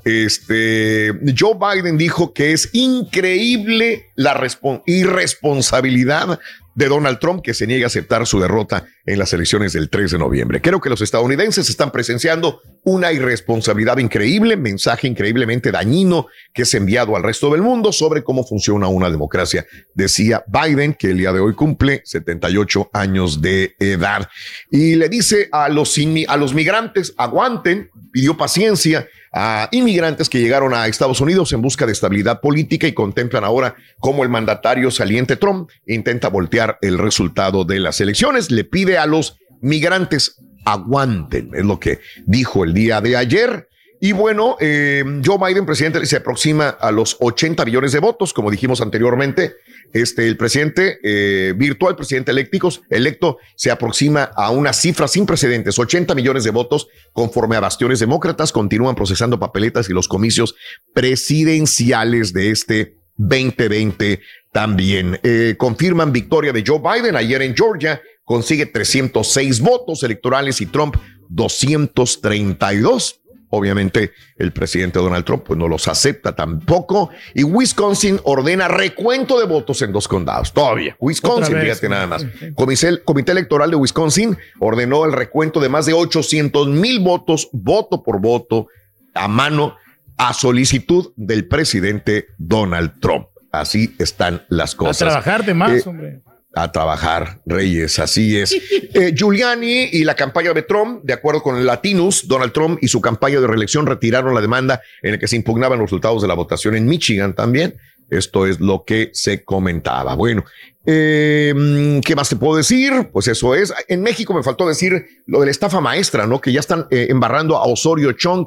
[0.04, 4.40] Este Joe Biden dijo que es increíble la
[4.86, 6.40] irresponsabilidad
[6.74, 10.12] de Donald Trump que se niega a aceptar su derrota en las elecciones del 3
[10.12, 10.60] de noviembre.
[10.60, 17.16] Creo que los estadounidenses están presenciando una irresponsabilidad increíble, mensaje increíblemente dañino que es enviado
[17.16, 21.40] al resto del mundo sobre cómo funciona una democracia, decía Biden, que el día de
[21.40, 24.28] hoy cumple 78 años de edad.
[24.70, 25.96] Y le dice a los,
[26.28, 31.86] a los migrantes, aguanten, pidió paciencia a inmigrantes que llegaron a Estados Unidos en busca
[31.86, 37.64] de estabilidad política y contemplan ahora cómo el mandatario saliente Trump intenta voltear el resultado
[37.64, 38.50] de las elecciones.
[38.50, 43.68] Le pide a los migrantes aguanten, es lo que dijo el día de ayer.
[44.00, 48.50] Y bueno, eh, Joe Biden, presidente, se aproxima a los 80 millones de votos, como
[48.50, 49.54] dijimos anteriormente.
[49.92, 56.16] Este, el presidente eh, virtual, presidente electo, se aproxima a una cifra sin precedentes, 80
[56.16, 60.56] millones de votos, conforme a bastiones demócratas continúan procesando papeletas y los comicios
[60.94, 64.20] presidenciales de este 2020
[64.50, 65.20] también.
[65.22, 70.96] Eh, confirman victoria de Joe Biden ayer en Georgia, consigue 306 votos electorales y Trump
[71.28, 73.22] 232
[73.54, 77.10] obviamente el presidente Donald Trump pues no los acepta tampoco.
[77.34, 80.52] Y Wisconsin ordena recuento de votos en dos condados.
[80.52, 80.96] Todavía.
[80.98, 82.26] Wisconsin, fíjate nada más.
[82.54, 88.02] Comité, Comité Electoral de Wisconsin ordenó el recuento de más de 800 mil votos, voto
[88.02, 88.68] por voto,
[89.14, 89.76] a mano,
[90.16, 93.26] a solicitud del presidente Donald Trump.
[93.52, 95.02] Así están las cosas.
[95.02, 96.22] A trabajar de más, eh, hombre
[96.54, 98.54] a trabajar, Reyes, así es.
[98.94, 102.88] Eh, Giuliani y la campaña de Trump, de acuerdo con el Latinus, Donald Trump y
[102.88, 106.28] su campaña de reelección retiraron la demanda en la que se impugnaban los resultados de
[106.28, 107.76] la votación en Michigan también.
[108.10, 110.14] Esto es lo que se comentaba.
[110.14, 110.44] Bueno,
[110.84, 113.08] eh, ¿qué más te puedo decir?
[113.10, 113.72] Pues eso es.
[113.88, 116.38] En México me faltó decir lo de la estafa maestra, ¿no?
[116.38, 118.46] Que ya están eh, embarrando a Osorio Chong.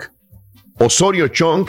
[0.77, 1.67] Osorio Chong,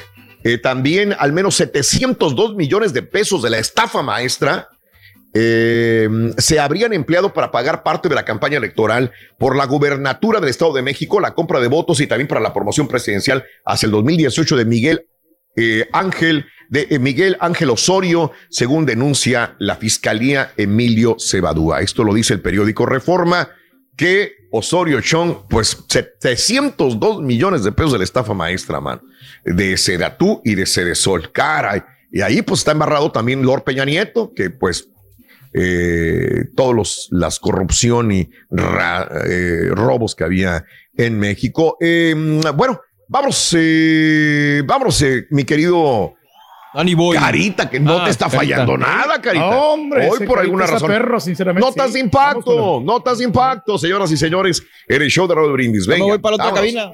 [0.62, 4.68] también al menos 702 millones de pesos de la estafa maestra
[5.38, 6.08] eh,
[6.38, 10.72] se habrían empleado para pagar parte de la campaña electoral por la gubernatura del Estado
[10.72, 14.56] de México, la compra de votos y también para la promoción presidencial hacia el 2018
[14.56, 15.06] de Miguel
[15.54, 21.82] eh, Ángel de eh, Miguel Ángel Osorio, según denuncia la Fiscalía Emilio Cebadúa.
[21.82, 23.50] Esto lo dice el periódico Reforma,
[23.94, 29.02] que Osorio Chong, pues 702 millones de pesos de la estafa maestra, man,
[29.44, 31.30] de Sedatú y de Cedesol.
[31.30, 31.82] Caray.
[32.10, 34.88] Y ahí pues está embarrado también Lord Peña Nieto, que pues
[35.58, 40.64] eh, todos los las corrupción y eh, robos que había
[40.94, 41.78] en México.
[41.80, 46.14] Em, bueno, vamos, eh, vamos, mi querido
[47.14, 49.48] Carita, que no te ah, está fallando nada, Carita.
[49.48, 50.92] hombre, hoy por alguna razón.
[51.58, 55.86] notas de impacto, notas de impacto, señoras y señores, en el show de Raúl Brindis.
[55.86, 56.92] Venga, voy para otra cabina.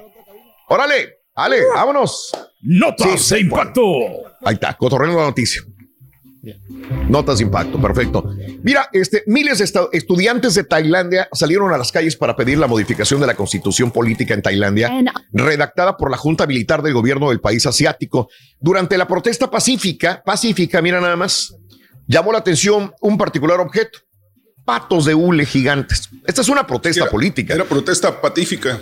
[0.68, 2.30] Órale, dale, vámonos.
[2.62, 3.82] Notas de impacto.
[4.44, 5.62] Ahí está, cotorreo la noticia.
[7.08, 8.34] Notas de impacto, perfecto.
[8.62, 13.20] Mira, este, miles de estudiantes de Tailandia salieron a las calles para pedir la modificación
[13.20, 14.90] de la constitución política en Tailandia,
[15.32, 18.28] redactada por la Junta Militar del gobierno del país asiático.
[18.60, 21.54] Durante la protesta pacífica, pacífica, mira nada más,
[22.08, 24.00] llamó la atención un particular objeto.
[24.64, 26.08] Patos de hule gigantes.
[26.24, 27.54] Esta es una protesta política.
[27.54, 28.80] Era protesta pacífica.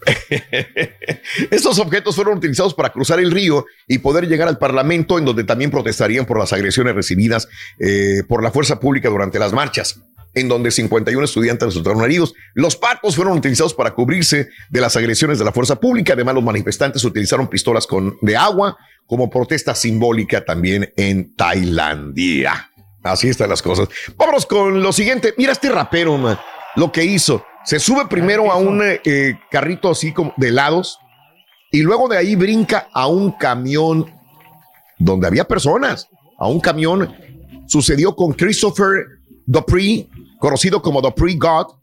[1.50, 5.44] Estos objetos fueron utilizados para cruzar el río y poder llegar al Parlamento, en donde
[5.44, 7.48] también protestarían por las agresiones recibidas
[7.78, 10.00] eh, por la fuerza pública durante las marchas,
[10.34, 12.34] en donde 51 estudiantes resultaron heridos.
[12.54, 16.14] Los patos fueron utilizados para cubrirse de las agresiones de la fuerza pública.
[16.14, 22.70] Además, los manifestantes utilizaron pistolas con, de agua como protesta simbólica también en Tailandia.
[23.02, 23.88] Así están las cosas.
[24.16, 25.34] Vámonos con lo siguiente.
[25.36, 26.38] Mira este rapero,
[26.76, 30.98] lo que hizo se sube primero a un eh, carrito así como de helados
[31.70, 34.12] y luego de ahí brinca a un camión
[34.98, 37.14] donde había personas, a un camión.
[37.68, 39.06] Sucedió con Christopher
[39.46, 40.08] Dupree,
[40.40, 41.76] conocido como Dupree God,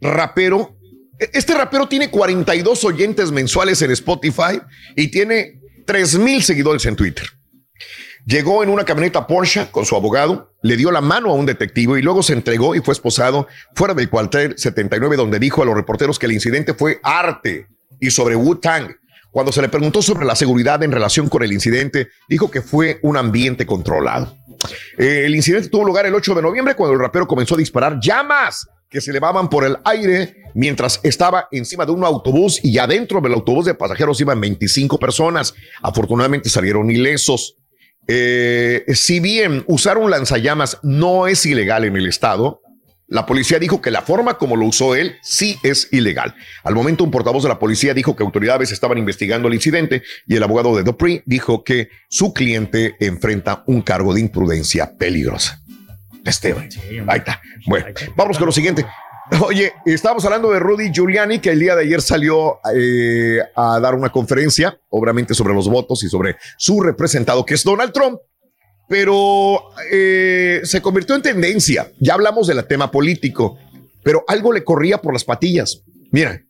[0.00, 0.76] rapero.
[1.18, 4.60] E-, este rapero tiene 42 oyentes mensuales en Spotify
[4.94, 7.26] y tiene 3 mil seguidores en Twitter.
[8.26, 11.98] Llegó en una camioneta Porsche con su abogado, le dio la mano a un detective
[11.98, 15.74] y luego se entregó y fue esposado fuera del cuartel 79 donde dijo a los
[15.74, 17.68] reporteros que el incidente fue arte
[18.00, 18.96] y sobre Wu-Tang.
[19.30, 22.98] Cuando se le preguntó sobre la seguridad en relación con el incidente, dijo que fue
[23.02, 24.34] un ambiente controlado.
[24.96, 27.98] Eh, el incidente tuvo lugar el 8 de noviembre cuando el rapero comenzó a disparar
[28.00, 33.20] llamas que se elevaban por el aire mientras estaba encima de un autobús y adentro
[33.20, 35.52] del autobús de pasajeros iban 25 personas.
[35.82, 37.56] Afortunadamente salieron ilesos.
[38.06, 42.60] Eh, si bien usar un lanzallamas no es ilegal en el estado,
[43.06, 46.34] la policía dijo que la forma como lo usó él sí es ilegal.
[46.62, 50.36] Al momento, un portavoz de la policía dijo que autoridades estaban investigando el incidente y
[50.36, 55.60] el abogado de Dupree dijo que su cliente enfrenta un cargo de imprudencia peligrosa.
[56.24, 56.68] Esteban.
[57.06, 57.40] Ahí está.
[57.66, 57.86] Bueno,
[58.16, 58.86] vamos con lo siguiente.
[59.46, 63.94] Oye, estábamos hablando de Rudy Giuliani, que el día de ayer salió eh, a dar
[63.94, 68.20] una conferencia, obviamente sobre los votos y sobre su representado, que es Donald Trump
[68.88, 71.90] pero eh, se convirtió en tendencia.
[71.98, 73.58] Ya hablamos del tema político,
[74.02, 75.82] pero algo le corría por las patillas.
[76.10, 76.42] Mira,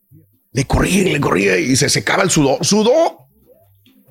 [0.52, 2.64] le corría, le corría y se secaba el sudor.
[2.64, 3.23] Sudó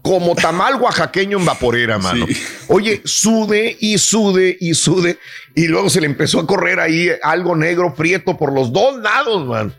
[0.04, 2.28] como tamal oaxaqueño en vaporera, mano.
[2.68, 5.18] Oye, sude y sude y sude.
[5.56, 9.48] Y luego se le empezó a correr ahí algo negro, prieto por los dos lados,
[9.48, 9.74] man.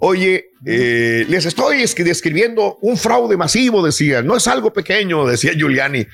[0.00, 4.20] Oye, eh, les estoy describiendo un fraude masivo, decía.
[4.20, 6.06] No es algo pequeño, decía Giuliani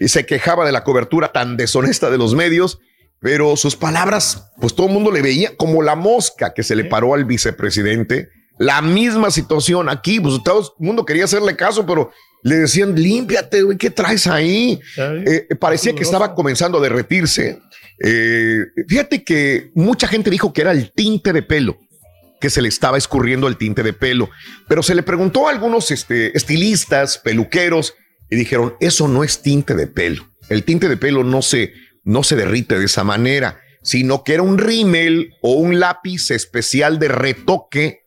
[0.00, 2.80] y se quejaba de la cobertura tan deshonesta de los medios,
[3.20, 6.86] pero sus palabras, pues todo el mundo le veía como la mosca que se le
[6.86, 8.30] paró al vicepresidente.
[8.60, 12.10] La misma situación aquí, pues todo el mundo quería hacerle caso, pero
[12.42, 14.78] le decían, límpiate, güey, ¿qué traes ahí?
[14.98, 17.58] Eh, parecía que estaba comenzando a derretirse.
[18.04, 21.78] Eh, fíjate que mucha gente dijo que era el tinte de pelo,
[22.38, 24.28] que se le estaba escurriendo el tinte de pelo,
[24.68, 27.94] pero se le preguntó a algunos este, estilistas, peluqueros,
[28.28, 30.28] y dijeron, eso no es tinte de pelo.
[30.50, 31.72] El tinte de pelo no se,
[32.04, 36.98] no se derrite de esa manera, sino que era un rímel o un lápiz especial
[36.98, 38.00] de retoque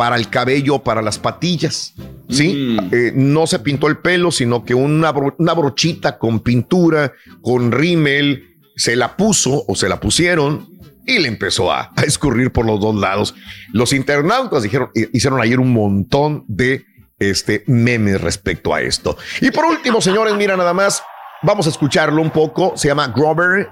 [0.00, 1.92] para el cabello para las patillas.
[2.30, 2.88] Sí, Mm.
[2.90, 7.12] Eh, no se pintó el pelo, sino que una, bro- una brochita con pintura,
[7.42, 10.70] con rímel, se la puso o se la pusieron
[11.06, 13.34] y le empezó a, a escurrir por los dos lados.
[13.74, 16.86] Los internautas dijeron, hicieron ayer un montón de
[17.18, 19.18] este, memes respecto a esto.
[19.42, 21.02] Y por último, señores, mira nada más,
[21.42, 22.72] vamos a escucharlo un poco.
[22.74, 23.68] Se llama Grover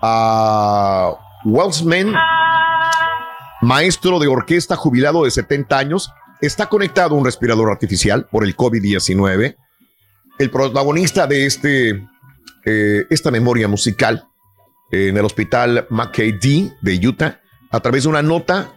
[0.00, 1.12] ah,
[1.44, 2.14] Welsman,
[3.62, 6.10] maestro de orquesta jubilado de 70 años.
[6.42, 9.56] Está conectado a un respirador artificial por el COVID-19.
[10.38, 12.08] El protagonista de este,
[12.64, 14.28] eh, esta memoria musical
[14.90, 17.40] en el hospital McKay-D de Utah,
[17.70, 18.74] a través de una nota,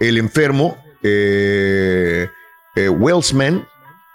[0.00, 2.28] el enfermo eh,
[2.74, 3.68] eh, Wellsman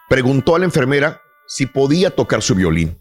[0.10, 3.00] preguntó a la enfermera si podía tocar su violín,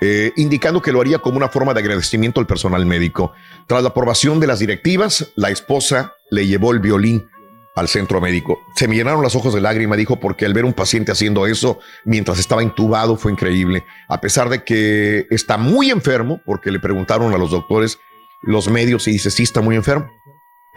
[0.00, 3.32] eh, indicando que lo haría como una forma de agradecimiento al personal médico.
[3.66, 7.28] Tras la aprobación de las directivas, la esposa le llevó el violín
[7.74, 8.60] al centro médico.
[8.74, 11.78] Se me llenaron los ojos de lágrima, dijo, porque al ver un paciente haciendo eso
[12.04, 13.84] mientras estaba intubado fue increíble.
[14.08, 17.98] A pesar de que está muy enfermo, porque le preguntaron a los doctores,
[18.42, 20.10] los medios, y dice, sí, está muy enfermo.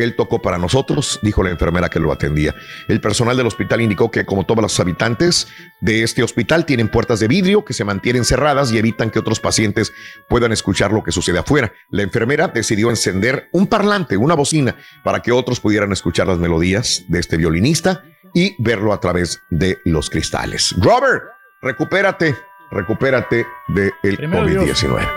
[0.03, 2.55] Él tocó para nosotros, dijo la enfermera que lo atendía.
[2.87, 5.47] El personal del hospital indicó que, como todos los habitantes
[5.79, 9.39] de este hospital, tienen puertas de vidrio que se mantienen cerradas y evitan que otros
[9.39, 9.93] pacientes
[10.29, 11.71] puedan escuchar lo que sucede afuera.
[11.89, 17.03] La enfermera decidió encender un parlante, una bocina, para que otros pudieran escuchar las melodías
[17.07, 18.03] de este violinista
[18.33, 20.73] y verlo a través de los cristales.
[20.77, 21.23] Robert,
[21.61, 22.35] recupérate,
[22.71, 24.83] recupérate del Dios.
[24.83, 25.07] COVID-19.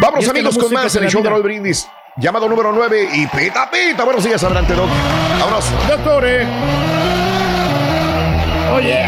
[0.00, 1.28] Vámonos Y es que amigos con más en el show de.
[1.28, 1.86] Raúl Brindis.
[2.18, 4.04] Llamado número 9 y pita pita.
[4.04, 4.88] Buenos días, adelante, Doc.
[5.40, 5.64] Vámonos.
[5.88, 6.46] Doctores.
[8.74, 8.98] Oye.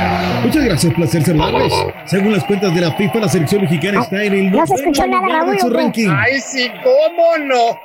[0.42, 1.72] Muchas gracias, placer saludarlos.
[2.06, 5.06] Según las cuentas de la FIFA, la selección mexicana está en el No se escuchó
[5.06, 6.08] nada, lugar de Raúl, su ranking.
[6.08, 7.78] Ay, sí, cómo no.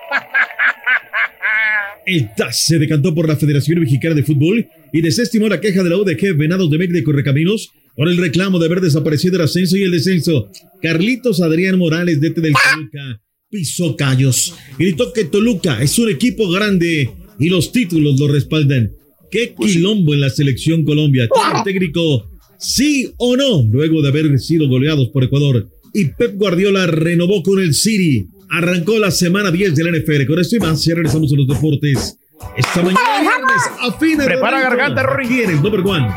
[2.05, 5.89] El TAS se decantó por la Federación Mexicana de Fútbol y desestimó la queja de
[5.89, 9.75] la UDG Venados de Mec de Correcaminos por el reclamo de haber desaparecido el ascenso
[9.75, 10.49] y el descenso.
[10.81, 14.55] Carlitos Adrián Morales, DT del Toluca, pisó callos.
[14.77, 18.91] Gritó que Toluca es un equipo grande y los títulos lo respaldan.
[19.31, 21.27] ¿Qué quilombo en la selección Colombia?
[21.33, 23.63] ¿Tiene técnico sí o no?
[23.63, 25.67] Luego de haber sido goleados por Ecuador.
[25.93, 28.27] Y Pep Guardiola renovó con el City.
[28.49, 30.25] Arrancó la semana 10 de la NFL.
[30.27, 32.17] Con esto y más, ya regresamos a los deportes.
[32.57, 35.27] Esta mañana viernes, a fines de Prepara garganta, Rory.
[35.27, 36.07] ¿Quién es number one?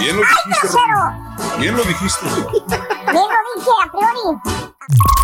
[0.00, 1.60] Bien lo dijiste, Rory.
[1.60, 2.26] Bien lo dijiste.
[2.26, 5.15] Bien lo dije a priori.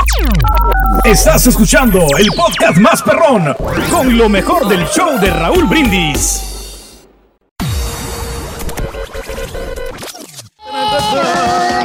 [1.04, 3.54] Estás escuchando el podcast más perrón
[3.90, 6.42] con lo mejor del show de Raúl Brindis.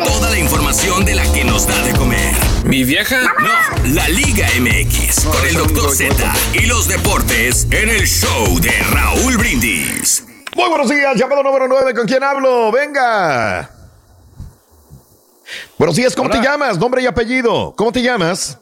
[0.06, 2.34] Toda la información de la que nos da de comer.
[2.66, 3.22] ¿Mi vieja?
[3.40, 5.95] No, la Liga MX con el Dr.
[5.95, 10.26] Z y los deportes en el show de Raúl Brindis.
[10.56, 11.94] Muy buenos días, llamado número 9.
[11.94, 12.72] ¿Con quién hablo?
[12.72, 13.77] Venga.
[15.78, 16.80] Buenos días, ¿cómo te llamas?
[16.80, 17.74] Nombre y apellido.
[17.78, 18.58] ¿Cómo te llamas?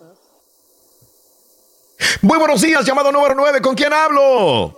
[2.22, 3.62] Muy buenos días, llamado número 9.
[3.62, 4.78] ¿Con quién hablo?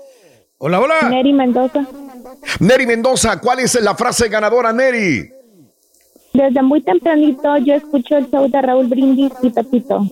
[0.60, 1.10] Hola, hola.
[1.10, 1.88] Neri Mendoza.
[2.60, 5.32] Neri Mendoza, ¿cuál es la frase ganadora, Neri?
[6.34, 10.06] Desde muy tempranito yo escucho el show de Raúl Brindis y Pepito.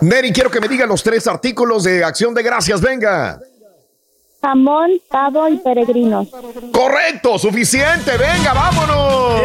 [0.00, 3.38] Neri, quiero que me diga los tres artículos de Acción de Gracias, venga.
[4.40, 6.28] Jamón, pavo y peregrinos.
[6.72, 9.42] Correcto, suficiente, venga, vámonos.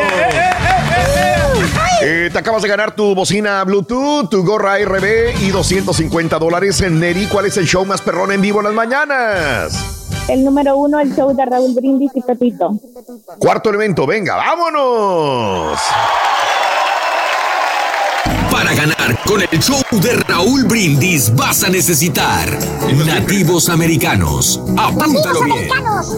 [2.03, 6.99] Eh, te acabas de ganar tu bocina Bluetooth, tu gorra RB y 250 dólares en
[6.99, 7.27] Neri.
[7.27, 10.01] ¿Cuál es el show más perrón en vivo en las mañanas?
[10.27, 12.79] El número uno, el show de Raúl Brindis y Pepito.
[13.37, 15.79] Cuarto elemento, venga, vámonos.
[18.49, 22.49] Para ganar con el show de Raúl Brindis vas a necesitar
[23.05, 24.59] nativos americanos.
[24.77, 25.69] Apúntalo bien.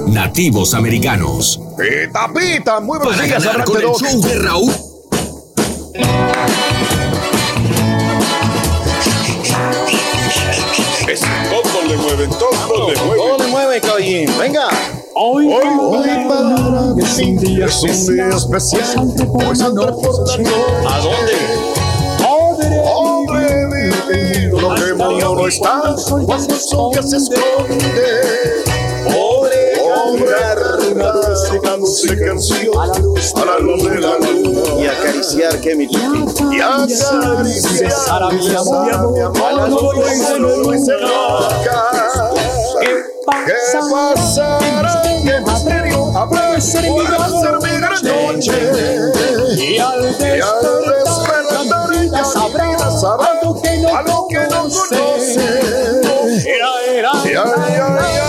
[0.07, 1.59] Nativos americanos.
[1.77, 4.92] Pita, pita, muy buenos Para días, ganar con el show de Raúl.
[5.93, 6.01] Es
[11.51, 13.17] todo le mueven, todo le mueven.
[13.17, 14.27] Todo le mueve, caballín.
[14.39, 14.69] Venga.
[15.13, 16.41] Hoy, hoy para
[16.95, 18.31] mí es un día especial.
[18.31, 18.45] Hoy
[18.89, 20.43] saldré por la noche.
[20.87, 21.33] ¿A dónde?
[22.95, 23.67] Hombre
[24.09, 25.95] mío, lo que mono no está
[26.25, 28.63] cuando el sol ya se esconde.
[29.05, 29.73] Pobre
[31.83, 34.61] Hombre, cantándose canción a la luz de la luna.
[34.81, 38.91] Y acariciar que mi Y acariciar a mi amor,
[39.35, 41.07] a la luz de la.
[43.45, 43.53] ¿Qué
[43.91, 45.01] pasará?
[45.23, 46.61] ¿Qué misterio habrá?
[46.61, 48.57] Ser mi gran noche.
[49.57, 50.73] Y al despertar
[52.11, 54.99] ya sabrá algo que no conoce.
[56.45, 58.22] Ay, ay, ay, Qué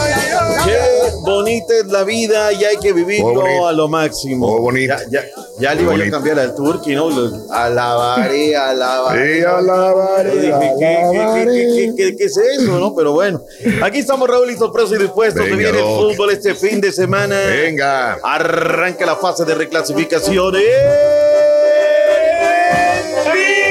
[1.55, 3.67] bonita es la vida y hay que vivirlo bonito.
[3.69, 4.49] a lo máximo.
[4.51, 4.95] Muy bonito.
[5.11, 5.25] Ya, ya,
[5.59, 7.09] ya le iba a cambiar al turqui, ¿no?
[7.51, 9.39] Alabaré, alabaré.
[9.41, 11.53] Sí, alabaré, ¿qué, qué, alabaré.
[11.53, 12.95] qué, qué, qué, qué es eso, no?
[12.95, 13.43] Pero bueno,
[13.83, 15.45] aquí estamos, Raúl, listos, presos y dispuestos.
[15.45, 17.39] Se Venga, viene el fútbol este fin de semana.
[17.39, 18.19] Venga.
[18.23, 20.55] Arranca la fase de reclasificación.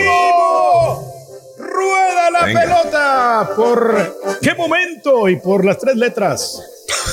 [0.03, 1.13] ¡Vivo!
[1.57, 2.61] ¡Rueda la Venga.
[2.61, 3.49] pelota!
[3.55, 5.27] ¿Por qué momento?
[5.29, 6.59] Y por las tres letras.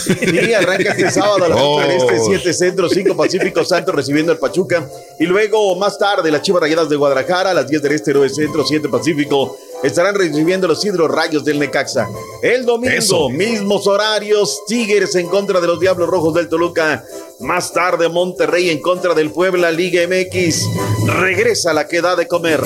[0.04, 1.76] Sí, arranca este sábado a las Oh.
[1.76, 4.88] 8 del Este, 7 Centro, 5 Pacífico Santos recibiendo al Pachuca.
[5.18, 8.28] Y luego, más tarde, las Chivas Rayadas de Guadalajara, a las 10 del Este, 9
[8.28, 12.08] Centro, 7 Pacífico, estarán recibiendo los Hidros Rayos del Necaxa.
[12.42, 13.28] El domingo, Eso.
[13.30, 17.04] mismos horarios, Tigres en contra de los Diablos Rojos del Toluca.
[17.40, 20.66] Más tarde, Monterrey en contra del Puebla, Liga MX.
[21.06, 22.60] Regresa la que da de comer.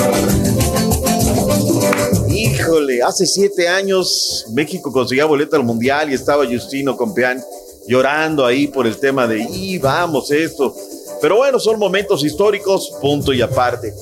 [2.44, 7.42] Híjole, hace siete años México conseguía boleto al Mundial y estaba Justino Compeán
[7.86, 10.74] llorando ahí por el tema de, y vamos esto.
[11.22, 13.94] Pero bueno, son momentos históricos, punto y aparte.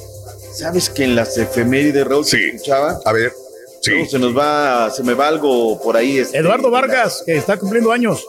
[0.54, 3.00] ¿Sabes que en las efemérides, Raúl, se escuchaba?
[3.04, 3.32] A ver,
[3.80, 6.18] Se nos va, se me va algo por ahí.
[6.18, 8.26] este, Eduardo Vargas, que está cumpliendo años.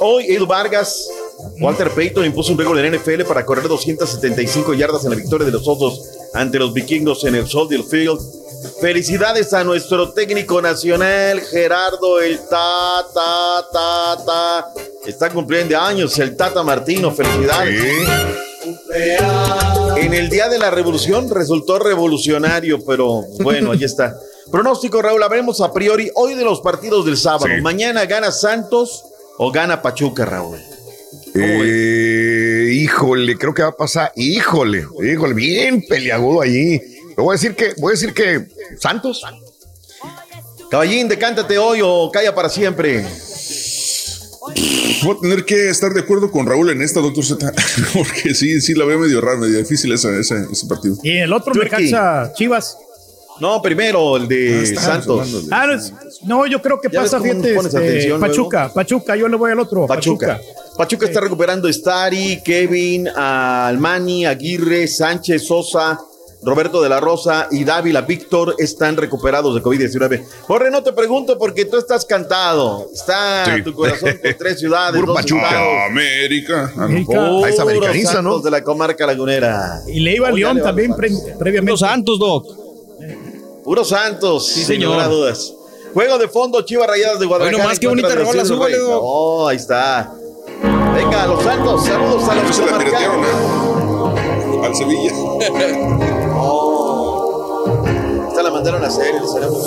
[0.00, 1.08] Hoy, Edu Vargas,
[1.60, 5.52] Walter Payton impuso un récord en NFL para correr 275 yardas en la victoria de
[5.52, 6.02] los Osos
[6.32, 8.18] ante los vikingos en el Soldier Field.
[8.80, 14.66] Felicidades a nuestro técnico nacional, Gerardo el Tata, Tata.
[15.06, 17.82] Está cumpliendo años el Tata Martino, felicidades.
[19.96, 24.16] En el día de la revolución resultó revolucionario, pero bueno, ahí está.
[24.50, 27.48] Pronóstico, Raúl, hablemos a priori hoy de los partidos del sábado.
[27.60, 29.04] Mañana gana Santos
[29.36, 30.58] o gana Pachuca, Raúl.
[31.34, 34.12] Eh, híjole, creo que va a pasar.
[34.16, 36.80] Híjole, híjole, bien peleagudo allí.
[37.16, 38.46] Le voy a decir que, voy a decir que
[38.78, 39.22] Santos.
[40.70, 43.04] Caballín, decántate hoy o calla para siempre.
[45.04, 47.52] Voy a tener que estar de acuerdo con Raúl en esta, doctor Z,
[47.94, 50.96] porque sí, sí la veo medio rara, medio difícil esa, esa- ese partido.
[51.02, 51.86] Y el otro Turkey.
[51.90, 52.78] Necaxa Chivas.
[53.40, 55.46] No, primero el de Ah, Santos.
[55.46, 55.66] de- Ah,
[56.22, 58.20] no, yo creo que ¿Ya ves pasa, fíjate, este, luego?
[58.20, 59.86] Pachuca, Pachuca, yo le voy al otro.
[59.86, 60.40] Pachuca.
[60.76, 65.98] Pachuca está recuperando Stari, Kevin, Almani, Aguirre, Sánchez, Sosa,
[66.44, 70.24] Roberto de la Rosa y Dávila Víctor están recuperados de COVID-19.
[70.42, 72.86] Jorge, no te pregunto porque tú estás cantado.
[72.92, 73.62] Está Sí.
[73.62, 75.86] tu corazón por tres ciudades, Puro Pachuca.
[75.86, 76.70] América.
[76.76, 77.12] América.
[77.16, 78.38] Ah, es Puros americanista, Santos ¿no?
[78.40, 79.80] de la comarca lagunera.
[79.86, 81.70] Y le iba a León también pre- previamente.
[81.72, 82.46] Los Santos, Doc.
[83.64, 85.54] Puros Santos, Sí, sin lugar a dudas.
[85.94, 87.72] Juego de fondo, Chivas Rayadas de Guadalajara.
[87.72, 88.76] En qué contra bonita rola, súbale.
[88.78, 89.00] Doc.
[89.02, 90.12] Oh, ahí está.
[90.94, 95.12] Venga, los Santos, saludos a los Se la a- al Sevilla.
[98.44, 99.64] La mandaron a hacer, el cerebro.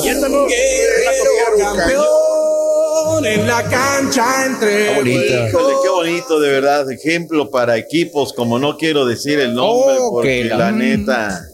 [1.58, 6.90] campeón en la cancha entre Híjole, qué bonito, de verdad.
[6.92, 11.48] Ejemplo para equipos, como no quiero decir el nombre, Oh, porque que la- la neta.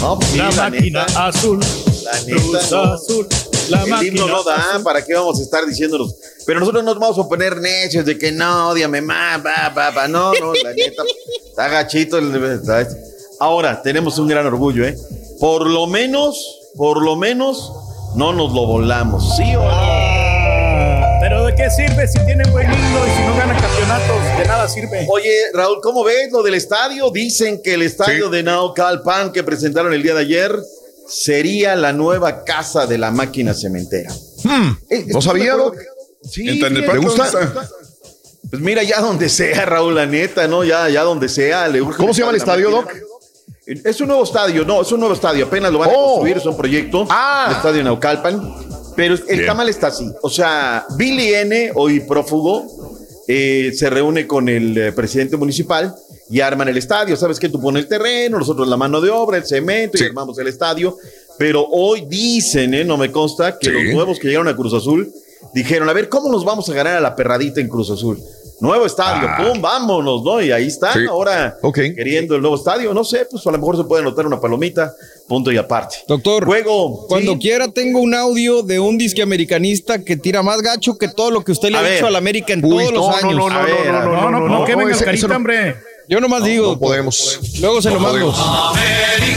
[0.00, 1.26] No, pues sí, La la máquina neta.
[1.26, 1.60] azul.
[2.04, 2.92] La Cruz neta, no.
[2.94, 3.26] azul.
[3.68, 4.82] La el máquina himno no da, azul.
[4.82, 6.14] ¿para qué vamos a estar diciéndonos?
[6.46, 10.08] Pero nosotros nos vamos a poner necios de que no, odiame más, va, va, va.
[10.08, 11.02] No, no, la neta,
[11.48, 12.16] está gachito.
[12.18, 12.96] el- ¿sabes?
[13.40, 14.96] Ahora, tenemos un gran orgullo, ¿eh?
[15.40, 17.72] Por lo menos, por lo menos,
[18.16, 19.70] no nos lo volamos, ¿sí o no?
[19.70, 24.38] Ah, Pero ¿de qué sirve si tienen buen himno y si no ganan campeonatos?
[24.38, 25.06] De nada sirve.
[25.10, 27.10] Oye, Raúl, ¿cómo ves lo del estadio?
[27.10, 30.52] Dicen que el estadio de Naucalpan que presentaron el día de ayer
[31.08, 34.12] sería la nueva casa de la máquina cementera.
[34.90, 35.54] Eh, no sabía.
[36.22, 37.30] Sí, ¿te gusta?
[38.50, 40.64] Pues mira, ya donde sea, Raúl, la neta, ¿no?
[40.64, 41.68] Ya, ya donde sea.
[41.68, 42.92] le ¿Cómo se llama el estadio, máquina.
[43.00, 43.07] Doc?
[43.84, 45.44] Es un nuevo estadio, no, es un nuevo estadio.
[45.44, 46.06] Apenas lo van a Oh.
[46.06, 47.06] construir, es un proyecto.
[47.10, 47.48] Ah.
[47.50, 48.54] El estadio Naucalpan.
[48.96, 49.46] Pero el Bien.
[49.46, 50.10] tamal está así.
[50.22, 52.64] O sea, Billy N., hoy prófugo,
[53.28, 55.94] eh, se reúne con el eh, presidente municipal
[56.30, 57.14] y arman el estadio.
[57.16, 57.50] ¿Sabes qué?
[57.50, 60.96] Tú pones el terreno, nosotros la mano de obra, el cemento y armamos el estadio.
[61.36, 62.84] Pero hoy dicen, ¿eh?
[62.84, 63.72] no me consta, que Sí.
[63.72, 65.12] los nuevos que llegaron a Cruz Azul
[65.52, 68.18] dijeron, a ver, ¿cómo nos vamos a ganar a la perradita en Cruz Azul?
[68.60, 69.36] Nuevo estadio, Ah.
[69.36, 70.42] pum, vámonos, ¿no?
[70.42, 71.06] Y ahí están Sí.
[71.08, 72.92] ahora queriendo el nuevo estadio.
[72.92, 74.92] No sé, pues a lo mejor se puede anotar una palomita,
[75.28, 75.96] punto y aparte.
[76.08, 77.06] Doctor, Juego.
[77.06, 77.38] cuando sí.
[77.38, 81.44] quiera tengo un audio de un disque americanista que tira más gacho que todo lo
[81.44, 81.92] que usted le A ha ver.
[81.94, 83.34] dicho al América en Uy, todos los no, no, años.
[83.34, 85.76] no, no, A ver, no, no, No, no, no, no, quemen el carita, hombre.
[86.08, 87.38] Yo nomás digo, No podemos.
[87.60, 88.32] luego se lo No mando.
[88.32, 88.38] podemos.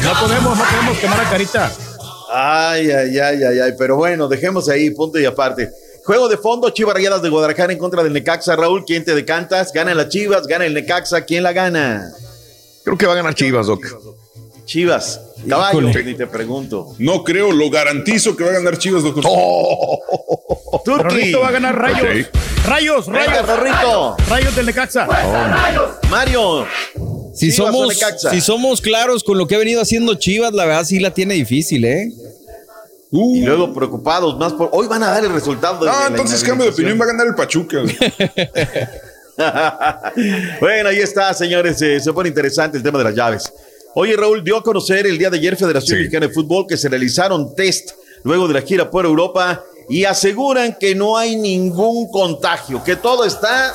[0.03, 1.71] No podemos, no podemos quemar a carita.
[2.33, 3.71] Ay, ay, ay, ay, ay.
[3.77, 5.69] Pero bueno, dejemos ahí, punto y aparte.
[6.03, 8.55] Juego de fondo, Chivas Rayadas de Guadalajara en contra del Necaxa.
[8.55, 9.71] Raúl, ¿quién te decantas?
[9.71, 11.21] Gana las Chivas, gana el Necaxa.
[11.25, 12.11] ¿Quién la gana?
[12.83, 13.85] Creo que va a ganar Chivas, Doc.
[14.65, 15.19] Chivas.
[15.47, 16.03] Caballo, Híjole.
[16.03, 16.95] ni te pregunto.
[16.97, 19.23] No creo, lo garantizo que va a ganar Chivas, doctor.
[20.83, 21.03] Turki.
[21.03, 22.27] Rorrito va a ganar rayos.
[22.65, 23.47] Rayos, Venga, rayos.
[23.47, 24.17] Rorrito.
[24.29, 25.07] Rayos del Necaxa.
[26.09, 26.65] Mario.
[27.33, 27.97] Si Chivas somos,
[28.31, 31.35] si somos claros con lo que ha venido haciendo Chivas, la verdad sí la tiene
[31.35, 32.11] difícil, ¿eh?
[33.11, 34.69] Y luego preocupados más por.
[34.71, 35.85] Hoy van a dar el resultado.
[35.89, 37.79] Ah, entonces cambio de opinión, va a ganar el Pachuca.
[40.61, 41.81] bueno, ahí está, señores.
[41.81, 43.51] eh, se pone interesante el tema de las llaves.
[43.95, 46.03] Oye, Raúl, dio a conocer el día de ayer Federación Sí.
[46.03, 47.91] Mexicana de Fútbol que se realizaron test
[48.23, 53.25] luego de la gira por Europa y aseguran que no hay ningún contagio, que todo
[53.25, 53.73] está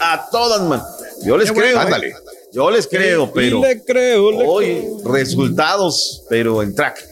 [0.00, 0.86] a todas manos.
[1.22, 1.76] Yo les creo.
[1.76, 1.80] bueno.
[1.80, 1.84] ¿eh?
[1.84, 2.14] Ándale.
[2.52, 7.09] Yo les creo, pero Y le creo, le hoy resultados, pero en track.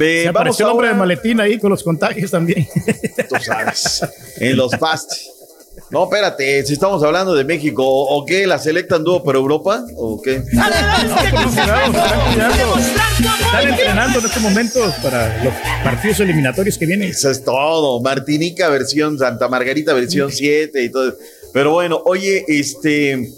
[0.00, 2.66] Eh, Se apareció el hombre de maletín ahí con los contagios también.
[3.28, 4.02] tú sabes,
[4.38, 5.12] en los fast.
[5.90, 8.46] No, espérate, si estamos hablando de México, ¿o, qué?
[8.46, 9.84] ¿La selecta anduvo por Europa?
[9.96, 10.42] ¿O qué?
[10.52, 10.64] No,
[12.74, 12.86] pues
[13.40, 17.10] están entrenando en estos momentos para los partidos eliminatorios que vienen.
[17.10, 18.00] Eso es todo.
[18.00, 21.14] Martinica versión Santa Margarita versión 7 y todo.
[21.52, 23.32] Pero bueno, oye, este.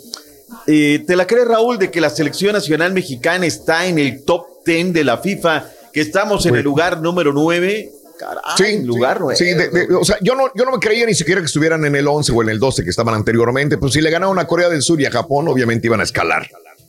[0.67, 4.65] eh, ¿Te la crees, Raúl, de que la selección nacional mexicana está en el top
[4.67, 5.65] 10 de la FIFA?
[5.93, 7.93] Que estamos en el lugar número 9.
[8.19, 8.43] Caray,
[8.79, 9.37] Sí, lugar sí, 9.
[9.37, 11.85] sí, de- de- o sea, yo no, yo no me creía ni siquiera que estuvieran
[11.87, 13.79] en el 11 o en el 12 que estaban anteriormente.
[13.79, 16.47] Pues si le ganaron a Corea del Sur y a Japón, obviamente iban a escalar.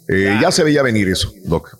[0.09, 1.77] Eh, ya se veía venir eso, Doc.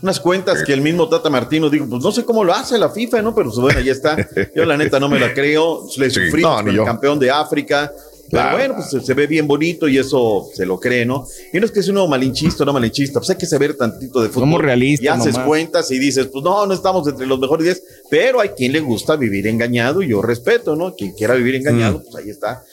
[0.00, 2.90] unas cuentas que el mismo Tata Martino dijo, pues no sé cómo lo hace la
[2.90, 3.34] FIFA, ¿no?
[3.34, 4.16] Pero pues, bueno, ya está.
[4.54, 5.88] Yo la neta no me la creo.
[5.96, 7.90] Le Sí, sufrí no, con ni el campeón de África.
[8.30, 11.26] Pero bueno, pues se, se ve bien bonito y eso se lo cree, ¿no?
[11.52, 14.22] Y no es que sea uno malinchista o no malinchista, pues hay que saber tantito
[14.22, 14.42] de fútbol.
[14.48, 15.46] Somos realistas Y haces nomás.
[15.46, 18.80] cuentas y dices, pues no, no estamos entre los mejores 10, pero hay quien le
[18.80, 20.94] gusta vivir engañado y yo respeto, ¿no?
[20.94, 22.64] Quien quiera vivir engañado, pues ahí está.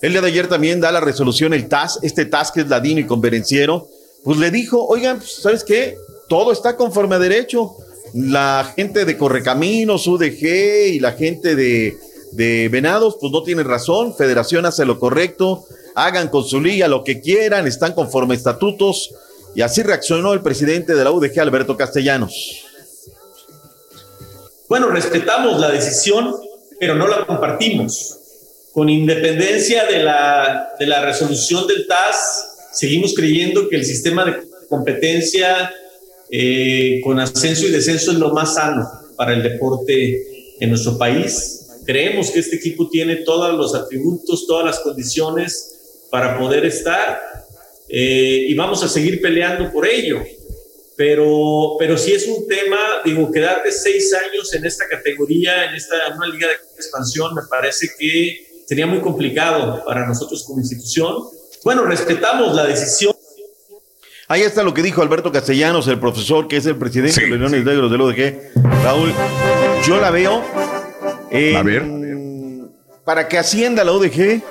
[0.00, 3.00] El día de ayer también da la resolución el TAS, este TAS que es ladino
[3.00, 3.88] y conferenciero,
[4.24, 5.96] pues le dijo, oigan, pues, ¿sabes qué?
[6.28, 7.74] Todo está conforme a derecho.
[8.14, 11.96] La gente de Correcaminos, UDG y la gente de,
[12.32, 14.14] de Venados, pues no tienen razón.
[14.16, 15.64] Federación hace lo correcto.
[15.94, 19.14] Hagan con su liga lo que quieran, están conforme estatutos.
[19.54, 22.64] Y así reaccionó el presidente de la UDG, Alberto Castellanos.
[24.68, 26.32] Bueno, respetamos la decisión,
[26.78, 28.16] pero no la compartimos.
[28.72, 34.48] Con independencia de la, de la resolución del TAS, seguimos creyendo que el sistema de
[34.68, 35.72] competencia
[36.30, 41.59] eh, con ascenso y descenso es lo más sano para el deporte en nuestro país.
[41.90, 47.20] Creemos que este equipo tiene todos los atributos, todas las condiciones para poder estar
[47.88, 50.22] eh, y vamos a seguir peleando por ello
[51.00, 55.96] pero, pero sí es un tema, digo, quedarte seis años en esta categoría, en esta
[56.06, 61.24] en una liga de expansión, me parece que sería muy complicado para nosotros como institución.
[61.64, 63.16] Bueno, respetamos la decisión.
[64.28, 67.38] Ahí está lo que dijo Alberto Castellanos, el profesor que es el presidente de los
[67.40, 68.82] Leones Negros del UDG.
[68.84, 69.14] Raúl,
[69.88, 70.44] yo la veo.
[71.30, 72.70] En-
[73.04, 74.42] Para que ascienda la UDG,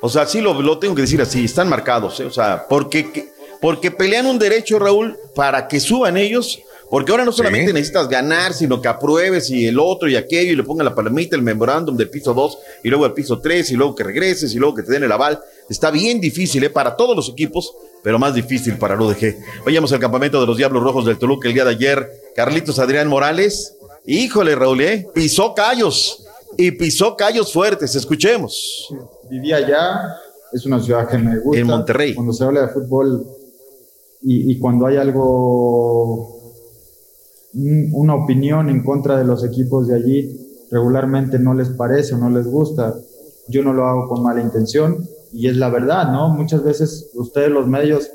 [0.00, 2.24] o sea, sí lo, lo tengo que decir así, están marcados, ¿eh?
[2.24, 3.28] o sea, porque,
[3.60, 6.58] porque pelean un derecho, Raúl, para que suban ellos,
[6.88, 10.56] Porque ahora no solamente necesitas ganar, sino que apruebes y el otro y aquello y
[10.56, 13.74] le ponga la palomita, el memorándum del piso 2 y luego al piso 3 y
[13.74, 15.40] luego que regreses y luego que te den el aval.
[15.68, 16.70] Está bien difícil ¿eh?
[16.70, 17.72] para todos los equipos,
[18.04, 19.34] pero más difícil para el UDG.
[19.64, 22.08] Vayamos al campamento de los Diablos Rojos del Toluca el día de ayer.
[22.36, 23.74] Carlitos Adrián Morales,
[24.06, 25.08] híjole Raúl, ¿eh?
[25.12, 26.22] pisó callos
[26.58, 27.94] y pisó callos fuertes.
[27.94, 28.88] Escuchemos.
[29.30, 30.16] Viví allá,
[30.52, 31.60] es una ciudad que me gusta.
[31.60, 32.14] En Monterrey.
[32.14, 33.26] Cuando se habla de fútbol
[34.22, 36.34] y, y cuando hay algo
[37.54, 42.18] un- una opinión en contra de los equipos de allí, regularmente no les parece o
[42.18, 42.94] no les gusta.
[43.48, 46.28] Yo no lo hago con mala intención y es la verdad, ¿no?
[46.30, 48.10] Muchas veces ustedes los medios,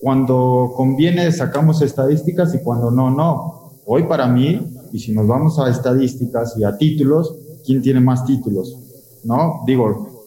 [0.00, 3.72] cuando conviene sacamos estadísticas y cuando no, no.
[3.86, 7.34] Hoy para mí, y si nos vamos a estadísticas y a títulos,
[7.66, 8.78] ¿quién tiene más títulos?
[9.24, 9.64] ¿No?
[9.66, 10.24] Digo,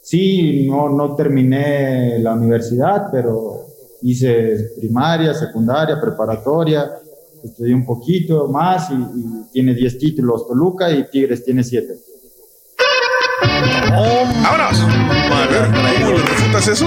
[0.00, 3.66] sí, no, no terminé la universidad, pero
[4.02, 6.88] hice primaria, secundaria, preparatoria,
[7.42, 11.92] estudié un poquito más y, y tiene 10 títulos Toluca y Tigres tiene 7.
[13.90, 14.80] ¡Vámonos!
[15.32, 16.86] A ver, ¿cómo le refutas eso?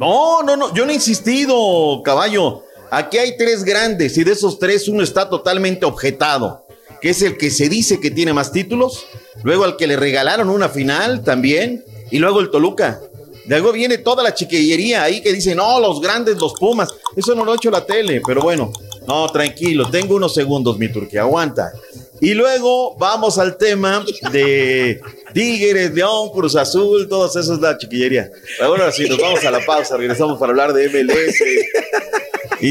[0.00, 2.62] No, no, no, yo no he insistido, caballo.
[2.90, 6.66] Aquí hay tres grandes y de esos tres uno está totalmente objetado,
[7.00, 9.06] que es el que se dice que tiene más títulos,
[9.42, 13.00] luego al que le regalaron una final también, y luego el Toluca.
[13.44, 16.90] De luego viene toda la chiquillería ahí que dicen, no, los grandes, los Pumas.
[17.16, 18.70] Eso no lo ha hecho la tele, pero bueno,
[19.06, 21.72] no, tranquilo, tengo unos segundos, mi turquía, aguanta.
[22.20, 25.00] Y luego vamos al tema de
[25.32, 28.30] Tigres, León, Cruz Azul, todas esas es la chiquillería.
[28.58, 31.42] Pero bueno, nos vamos a la pausa, regresamos para hablar de MLS.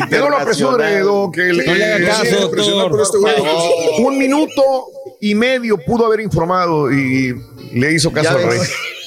[0.10, 3.18] Tengo la presión de Edo que le- No le haga caso, Sí, presionado por este.
[3.99, 4.62] Un minuto
[5.22, 7.34] y medio pudo haber informado y
[7.74, 8.60] le hizo caso Ya al rey.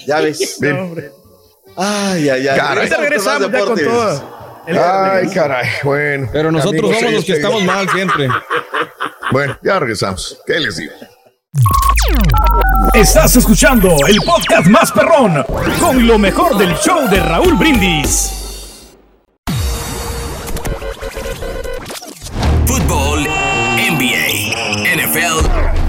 [0.06, 0.58] ya ves.
[1.76, 2.58] Ay, ay, ay.
[2.58, 2.88] Caray.
[2.88, 4.22] Regresamos con más deportes.
[4.66, 6.28] Ay, caray, bueno.
[6.32, 8.28] Pero nosotros Amigos, somos los que este- estamos mal siempre.
[9.32, 10.38] Bueno, ya regresamos.
[10.46, 10.92] ¿Qué les digo?
[12.92, 15.44] Estás escuchando el podcast más perrón
[15.80, 18.39] con lo mejor del show de Raúl Brindis.
[22.70, 24.54] Fútbol, NBA,
[24.94, 25.79] NFL,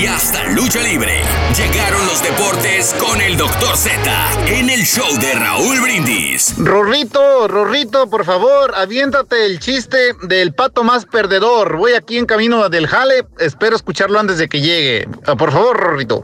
[0.00, 1.20] y hasta lucha libre.
[1.56, 3.76] Llegaron los deportes con el Dr.
[3.76, 4.00] Z
[4.46, 6.54] en el show de Raúl Brindis.
[6.56, 11.76] Rorrito, Rorrito, por favor, aviéntate el chiste del pato más perdedor.
[11.76, 15.08] Voy aquí en camino del jale, espero escucharlo antes de que llegue.
[15.26, 16.22] Ah, por favor, Rorrito.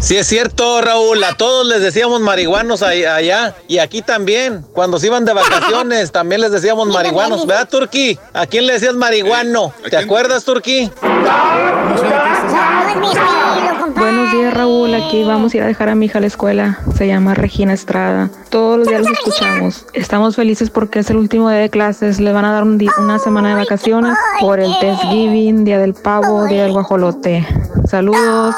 [0.00, 4.64] Sí es cierto, Raúl, a todos les decíamos marihuanos ahí- allá y aquí también.
[4.72, 8.18] Cuando se iban de vacaciones también les decíamos marihuanos, ¿verdad, Turki?
[8.32, 9.72] ¿A quién le decías marihuano?
[9.90, 10.90] ¿Te acuerdas, Turki?
[13.96, 14.94] Buenos días, Raúl.
[14.94, 16.78] Aquí vamos a ir a dejar a mi hija a la escuela.
[16.96, 18.30] Se llama Regina Estrada.
[18.48, 19.86] Todos los días los escuchamos.
[19.92, 22.20] Estamos felices porque es el último día de clases.
[22.20, 26.64] Le van a dar una semana de vacaciones por el Thanksgiving, Día del Pavo, Día
[26.64, 27.46] del Guajolote.
[27.88, 28.54] Saludos.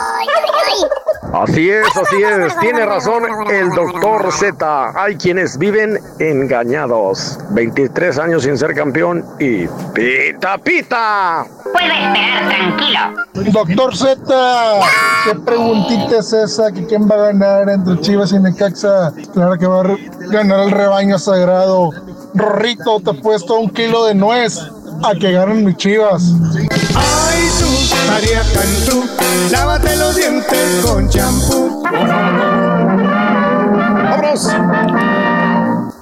[1.32, 2.58] Así es, así es.
[2.58, 4.92] Tiene razón el doctor Z.
[5.00, 7.38] Hay quienes viven engañados.
[7.50, 11.46] 23 años sin ser campeón y pita pita.
[11.72, 13.52] Puede esperar tranquilo.
[13.52, 14.80] Doctor Z,
[15.24, 16.72] ¿qué preguntita es esa?
[16.72, 19.12] ¿Que ¿Quién va a ganar entre Chivas y Necaxa?
[19.32, 19.96] Claro que va a
[20.30, 21.90] ganar el rebaño sagrado.
[22.34, 24.60] Rorrito, te he puesto un kilo de nuez
[25.02, 26.34] a que ganen mis Chivas.
[26.94, 27.66] Ay, tú,
[28.06, 29.04] María Cantú,
[29.50, 31.82] lávate los dientes con champú.
[31.84, 32.90] ¡Vámonos!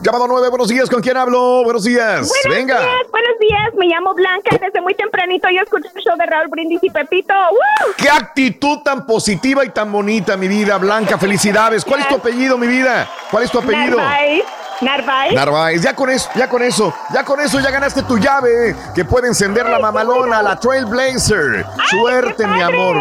[0.00, 1.64] Llamado 9, buenos días, ¿con quién hablo?
[1.64, 2.28] Buenos días.
[2.28, 2.78] Buenos Venga.
[2.78, 3.74] días, buenos días.
[3.76, 4.56] Me llamo Blanca.
[4.60, 7.34] Desde muy tempranito yo escucho el show de Raúl Brindis y Pepito.
[7.34, 7.92] ¡Woo!
[7.96, 10.78] ¡Qué actitud tan positiva y tan bonita, mi vida!
[10.78, 11.84] Blanca, felicidades.
[11.84, 13.08] ¿Cuál es tu apellido, mi vida?
[13.28, 13.96] ¿Cuál es tu apellido?
[13.96, 14.44] Narváez.
[14.80, 15.34] Narváez.
[15.34, 19.04] Narváez, ya con eso, ya con eso, ya con eso ya ganaste tu llave que
[19.04, 21.66] puede encender la mamalona, la Trailblazer.
[21.90, 22.96] Suerte, mi amor.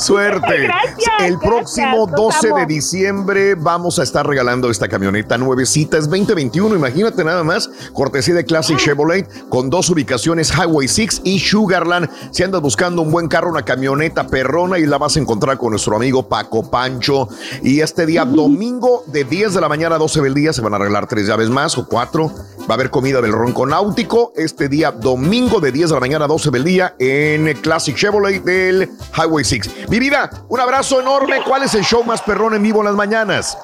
[0.00, 0.62] Suerte.
[0.62, 5.98] Gracias, El próximo los 12 de diciembre vamos a estar regalando esta camioneta nuevecita.
[5.98, 7.70] Es 2021, imagínate nada más.
[7.92, 12.08] Cortesía de Classic Chevrolet con dos ubicaciones, Highway 6 y Sugarland.
[12.30, 15.70] Si andas buscando un buen carro, una camioneta perrona y la vas a encontrar con
[15.70, 17.28] nuestro amigo Paco Pancho.
[17.62, 20.72] Y este día, domingo, de 10 de la mañana a 12 del día, se van
[20.72, 22.32] a regalar tres llaves más o cuatro.
[22.62, 24.32] Va a haber comida del ronco náutico.
[24.34, 28.42] Este día, domingo, de 10 de la mañana a 12 del día, en Classic Chevrolet
[28.42, 29.70] del Highway 6.
[29.90, 31.42] Mi vida, un abrazo enorme.
[31.44, 33.58] ¿Cuál es el show más perrón en vivo en las mañanas?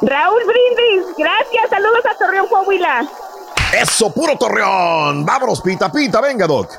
[0.00, 1.14] Raúl Brindis.
[1.18, 1.68] Gracias.
[1.68, 3.06] Saludos a Torreón, Coahuila.
[3.78, 5.26] Eso, puro Torreón.
[5.26, 6.22] Vámonos, pita, pita.
[6.22, 6.72] Venga, Doc.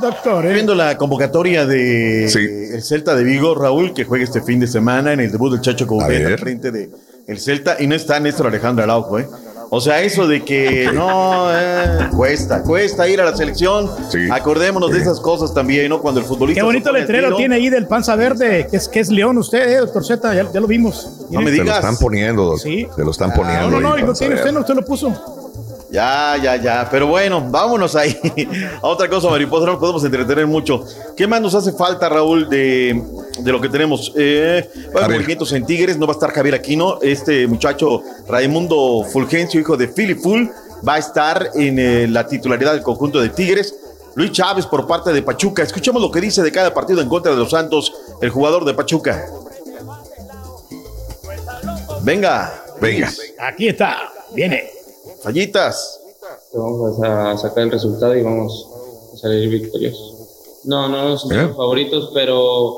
[0.00, 4.66] Doctor, viendo la convocatoria de el Celta de Vigo, Raúl, que juega este fin de
[4.66, 6.90] semana en el debut del Chacho Coudet al frente de
[7.26, 9.28] el Celta, y no está Néstor Alejandro Araujo, ¿eh?
[9.70, 13.90] O sea, eso de que no, eh, cuesta, cuesta ir a la selección.
[14.30, 16.00] Acordémonos de esas cosas también, ¿no?
[16.00, 16.60] Cuando el futbolista.
[16.60, 19.76] Qué bonito letrero tiene ahí del panza verde, que es, que es León usted, eh,
[19.78, 21.26] doctor Z, ya, ya lo vimos.
[21.30, 21.76] No me Se lo digas.
[21.80, 22.58] están poniendo, doc.
[22.60, 22.86] Sí.
[22.96, 23.70] Se lo están No, poniendo.
[23.70, 25.12] no, no, ahí y no tiene usted, no, usted lo puso.
[25.90, 26.88] Ya, ya, ya.
[26.90, 28.18] Pero bueno, vámonos ahí.
[28.82, 30.84] a otra cosa, mariposa, no nos podemos entretener mucho.
[31.16, 33.02] ¿Qué más nos hace falta, Raúl, de,
[33.38, 34.12] de lo que tenemos?
[34.14, 36.98] Eh, va a haber movimientos en Tigres, no va a estar Javier Aquino.
[37.00, 40.48] Este muchacho, Raimundo Fulgencio, hijo de Philip Full,
[40.86, 43.74] va a estar en eh, la titularidad del conjunto de Tigres.
[44.14, 45.62] Luis Chávez por parte de Pachuca.
[45.62, 48.74] Escuchemos lo que dice de cada partido en contra de los Santos, el jugador de
[48.74, 49.24] Pachuca.
[52.02, 53.10] Venga, venga.
[53.38, 54.77] Aquí está, viene.
[55.22, 56.00] Fallitas.
[56.52, 58.68] Vamos a sacar el resultado y vamos
[59.14, 60.14] a salir victoriosos.
[60.64, 62.76] No, no somos favoritos, pero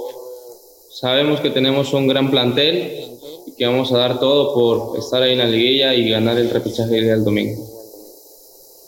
[0.91, 5.33] sabemos que tenemos un gran plantel y que vamos a dar todo por estar ahí
[5.33, 7.71] en la liguilla y ganar el repechaje del domingo.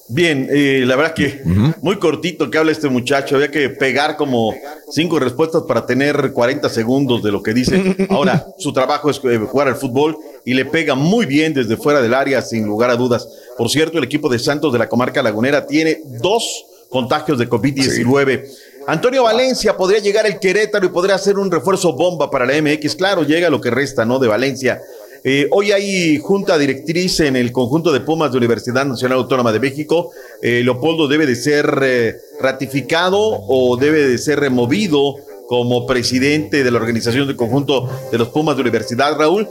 [0.09, 1.41] Bien, eh, la verdad que
[1.81, 3.37] muy cortito que habla este muchacho.
[3.37, 4.55] Había que pegar como
[4.91, 7.97] cinco respuestas para tener 40 segundos de lo que dice.
[8.11, 12.03] Ahora, su trabajo es eh, jugar al fútbol y le pega muy bien desde fuera
[12.03, 13.29] del área, sin lugar a dudas.
[13.57, 18.45] Por cierto, el equipo de Santos de la comarca lagunera tiene dos contagios de COVID-19.
[18.87, 22.97] Antonio Valencia podría llegar al Querétaro y podría hacer un refuerzo bomba para la MX.
[22.97, 24.19] Claro, llega lo que resta, ¿no?
[24.19, 24.81] De Valencia.
[25.25, 29.61] Eh, hoy hay junta directriz en el conjunto de Pumas de Universidad Nacional Autónoma de
[29.61, 30.11] México.
[30.43, 35.15] Eh, Leopoldo debe de ser eh, ratificado o debe de ser removido
[35.47, 39.49] como presidente de la organización del conjunto de los Pumas de Universidad, Raúl.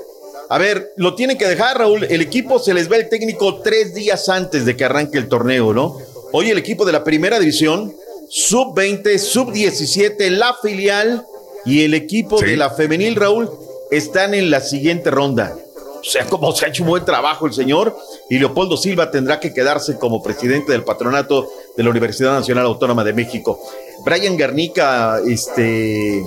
[0.51, 2.03] A ver, lo tienen que dejar, Raúl.
[2.03, 5.73] El equipo se les ve el técnico tres días antes de que arranque el torneo,
[5.73, 5.97] ¿no?
[6.33, 7.95] Hoy el equipo de la primera división,
[8.27, 11.25] sub-20, sub-17, la filial
[11.63, 13.49] y el equipo de la femenil, Raúl,
[13.91, 15.55] están en la siguiente ronda.
[16.01, 17.95] O sea, como se ha hecho un buen trabajo el señor
[18.29, 23.05] y Leopoldo Silva tendrá que quedarse como presidente del patronato de la Universidad Nacional Autónoma
[23.05, 23.57] de México.
[24.03, 26.17] Brian Garnica, este,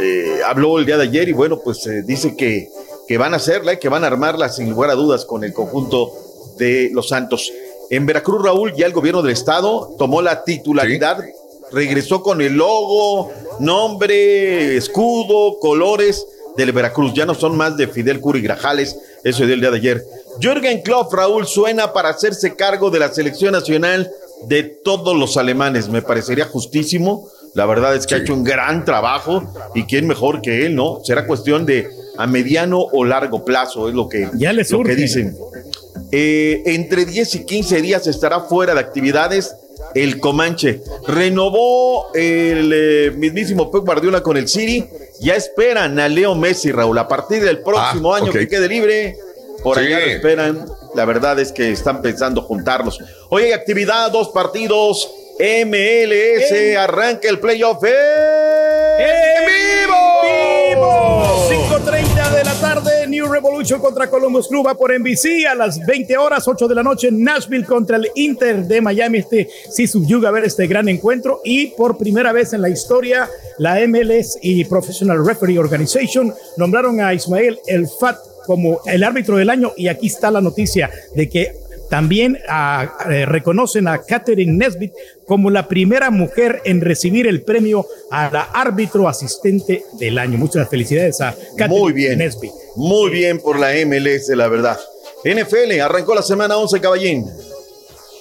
[0.00, 2.70] eh, habló el día de ayer y bueno, pues eh, dice que,
[3.06, 5.52] que van a hacerla y que van a armarla sin lugar a dudas con el
[5.52, 6.12] conjunto
[6.58, 7.52] de los Santos.
[7.90, 11.18] En Veracruz, Raúl, ya el gobierno del estado tomó la titularidad,
[11.70, 13.30] regresó con el logo,
[13.60, 16.26] nombre, escudo, colores
[16.56, 17.12] del Veracruz.
[17.14, 20.04] Ya no son más de Fidel Curi Grajales, eso dio el día de ayer.
[20.40, 24.10] Jürgen Klopp, Raúl, suena para hacerse cargo de la selección nacional
[24.48, 25.88] de todos los alemanes.
[25.88, 27.28] Me parecería justísimo.
[27.54, 29.42] La verdad es que ha hecho un gran trabajo
[29.74, 31.00] y quién mejor que él, ¿no?
[31.04, 35.36] Será cuestión de a mediano o largo plazo, es lo que, Ya lo que dicen.
[36.12, 39.54] Eh, entre 10 y 15 días estará fuera de actividades
[39.94, 40.80] el Comanche.
[41.06, 44.84] Renovó el eh, mismísimo Pep Guardiola con el City.
[45.20, 46.98] Ya esperan a Leo Messi, Raúl.
[46.98, 49.16] A partir del próximo Ah, año que quede libre,
[49.62, 49.84] por Sí.
[49.86, 50.66] allá lo esperan.
[50.94, 52.98] La verdad es que están pensando juntarlos.
[53.30, 55.10] Hoy hay actividad, dos partidos.
[55.38, 57.82] MLS, arranca el playoff.
[57.84, 60.45] ¡En vivo!
[63.16, 66.82] New Revolution contra Columbus Club va por NBC a las 20 horas, 8 de la
[66.82, 69.18] noche, Nashville contra el Inter de Miami.
[69.18, 73.26] Este sí subyuga a ver este gran encuentro y por primera vez en la historia,
[73.56, 79.48] la MLS y Professional Referee Organization nombraron a Ismael El Fat como el árbitro del
[79.48, 84.92] año y aquí está la noticia de que también eh, reconocen a Catherine Nesbitt
[85.26, 90.38] como la primera mujer en recibir el premio a la árbitro asistente del año.
[90.38, 92.18] Muchas felicidades a Catherine Muy bien.
[92.18, 92.52] Nesbitt.
[92.76, 94.78] Muy bien por la MLS, la verdad.
[95.24, 97.26] NFL, arrancó la semana 11, caballín.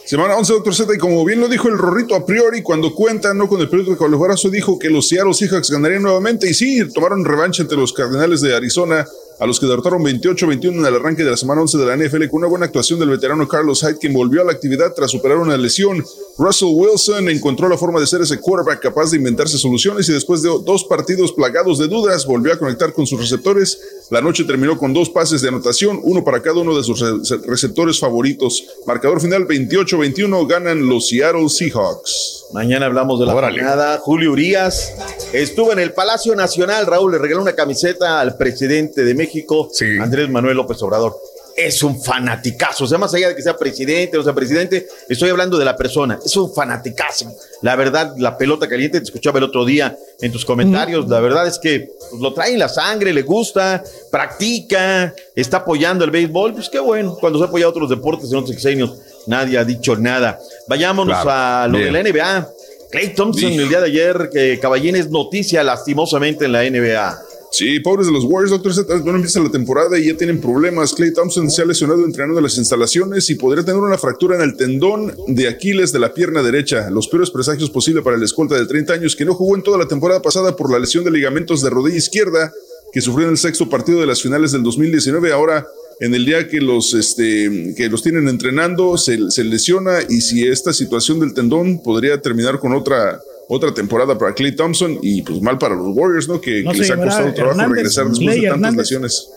[0.05, 3.33] Semana 11, doctor Z, y como bien lo dijo el Rorrito a priori, cuando cuenta,
[3.33, 6.87] no con el periódico de Colaborazo, dijo que los Seattle Seahawks ganarían nuevamente, y sí,
[6.93, 9.03] tomaron revancha entre los Cardenales de Arizona,
[9.39, 12.27] a los que derrotaron 28-21 en el arranque de la semana 11 de la NFL,
[12.29, 15.37] con una buena actuación del veterano Carlos Hyde, quien volvió a la actividad tras superar
[15.37, 16.03] una lesión.
[16.37, 20.41] Russell Wilson encontró la forma de ser ese quarterback capaz de inventarse soluciones, y después
[20.41, 23.79] de dos partidos plagados de dudas, volvió a conectar con sus receptores.
[24.11, 27.37] La noche terminó con dos pases de anotación, uno para cada uno de sus re-
[27.47, 28.63] receptores favoritos.
[28.85, 32.45] Marcador final 28-21, ganan los Seattle Seahawks.
[32.53, 33.33] Mañana hablamos de la
[33.63, 33.97] jornada.
[33.99, 34.93] Julio Urias
[35.33, 36.85] estuvo en el Palacio Nacional.
[36.85, 39.69] Raúl le regaló una camiseta al presidente de México,
[39.99, 41.15] Andrés Manuel López Obrador.
[41.57, 42.83] Es un fanaticazo.
[42.83, 45.75] O sea, más allá de que sea presidente o sea presidente, estoy hablando de la
[45.77, 46.19] persona.
[46.25, 47.31] Es un fanaticazo.
[47.61, 51.07] La verdad, la pelota caliente, te escuchaba el otro día en tus comentarios.
[51.07, 56.03] La verdad es que pues, lo trae en la sangre, le gusta, practica, está apoyando
[56.03, 56.53] el béisbol.
[56.53, 57.15] Pues qué bueno.
[57.19, 58.93] Cuando se apoya a otros deportes en otros sexenios,
[59.27, 60.39] nadie ha dicho nada.
[60.67, 61.63] Vayámonos Claro.
[61.63, 61.93] a lo Bien.
[61.93, 62.49] de la NBA.
[62.91, 67.17] Clay Thompson el día de ayer, que Caballín es noticia lastimosamente en la NBA.
[67.51, 68.97] Sí, pobres de los Warriors, doctor Z.
[68.97, 70.93] Bueno, empieza la temporada y ya tienen problemas.
[70.93, 74.41] Clay Thompson se ha lesionado entrenando en las instalaciones y podría tener una fractura en
[74.41, 76.89] el tendón de Aquiles de la pierna derecha.
[76.89, 79.77] Los peores presagios posibles para el escolta de 30 años que no jugó en toda
[79.77, 82.51] la temporada pasada por la lesión de ligamentos de rodilla izquierda
[82.91, 85.31] que sufrió en el sexto partido de las finales del 2019.
[85.33, 85.67] Ahora,
[85.99, 90.47] en el día que los, este, que los tienen entrenando, se, se lesiona y si
[90.47, 95.41] esta situación del tendón podría terminar con otra otra temporada para Clay Thompson y pues
[95.41, 96.39] mal para los Warriors, ¿no?
[96.41, 98.77] Que, No que se les ha costado trabajo Hernández, regresar después Clay de tantas Hernández.
[98.79, 99.29] lesiones.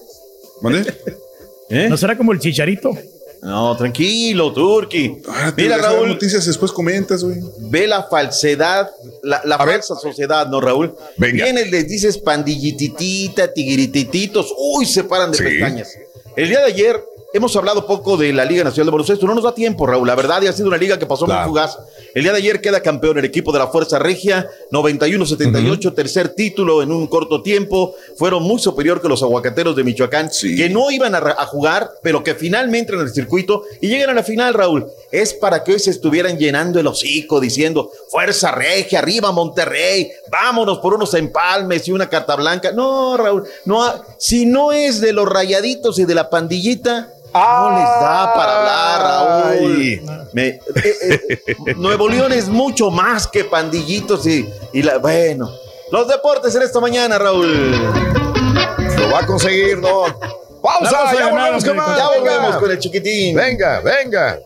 [0.62, 0.94] ¿Mande?
[1.88, 2.90] ¿No será como el chicharito?
[3.42, 5.18] No, tranquilo, Turki.
[5.28, 7.36] Ah, Mira, Raúl, noticias después comentas, güey.
[7.70, 8.90] ve la falsedad,
[9.22, 10.92] la, la falsa sociedad, ¿no, Raúl?
[11.18, 11.44] Venga.
[11.44, 15.44] Vienes, les dices pandillititita, tigritititos, uy, se paran de Sí.
[15.44, 15.88] pestañas.
[16.34, 17.00] El día de ayer
[17.32, 20.14] hemos hablado poco de la Liga Nacional de Baloncesto, no nos da tiempo, Raúl, la
[20.14, 21.78] verdad, y ha sido una liga que pasó muy fugaz.
[22.14, 26.82] El día de ayer queda campeón el equipo de la Fuerza Regia, 91-78, tercer título
[26.82, 31.14] en un corto tiempo, fueron muy superior que los aguacateros de Michoacán, que no iban
[31.14, 34.54] a, a jugar, pero que finalmente entran en el circuito y llegan a la final,
[34.54, 34.86] Raúl.
[35.10, 40.78] Es para que hoy se estuvieran llenando el hocico diciendo, Fuerza Regia, arriba Monterrey, vámonos
[40.78, 42.72] por unos empalmes y una carta blanca.
[42.72, 43.84] No, Raúl, no,
[44.16, 49.58] si no es de los rayaditos y de la pandillita, no les da para hablar,
[49.60, 50.00] Raúl.
[50.32, 50.60] Me- eh,
[51.46, 55.50] eh, Nuevo León es mucho más que pandillitos y, y la, bueno.
[55.90, 57.72] Los deportes en esta mañana, Raúl.
[58.98, 60.02] Lo va a conseguir, ¿no?
[60.62, 61.96] Pausa, ya volvemos con más.
[61.96, 63.34] Ya volvemos con el chiquitín.
[63.36, 64.38] Venga, venga.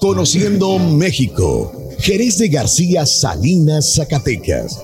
[0.00, 4.80] Conociendo México, Jerez de García Salinas, Zacatecas.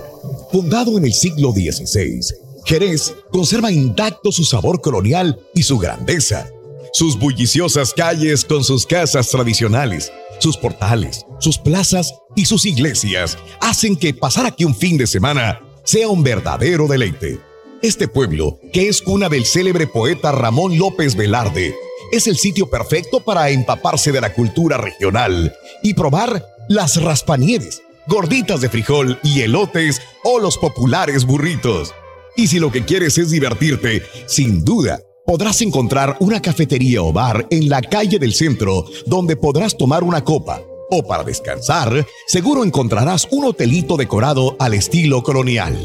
[0.50, 2.20] Fundado en el siglo XVI,
[2.64, 6.48] Jerez conserva intacto su sabor colonial y su grandeza.
[6.94, 13.96] Sus bulliciosas calles con sus casas tradicionales, sus portales, sus plazas y sus iglesias hacen
[13.96, 17.40] que pasar aquí un fin de semana sea un verdadero deleite.
[17.82, 21.74] Este pueblo, que es cuna del célebre poeta Ramón López Velarde,
[22.12, 25.52] es el sitio perfecto para empaparse de la cultura regional
[25.82, 31.92] y probar las raspanieves, gorditas de frijol y elotes o los populares burritos.
[32.36, 37.46] Y si lo que quieres es divertirte, sin duda podrás encontrar una cafetería o bar
[37.50, 40.60] en la calle del centro donde podrás tomar una copa.
[40.90, 45.76] O para descansar, seguro encontrarás un hotelito decorado al estilo colonial.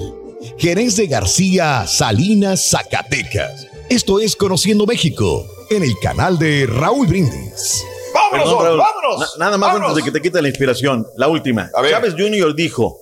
[0.58, 3.68] Jerez de García, Salinas, Zacatecas.
[3.90, 7.84] Esto es Conociendo México, en el canal de Raúl Brindis.
[8.32, 8.78] Perdón, Raúl.
[9.20, 11.08] Na- nada más antes de que te quite la inspiración.
[11.18, 11.72] La última.
[11.90, 12.54] Chávez Jr.
[12.56, 13.00] dijo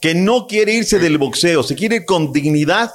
[0.00, 2.90] que no quiere irse del boxeo, se quiere ir con dignidad,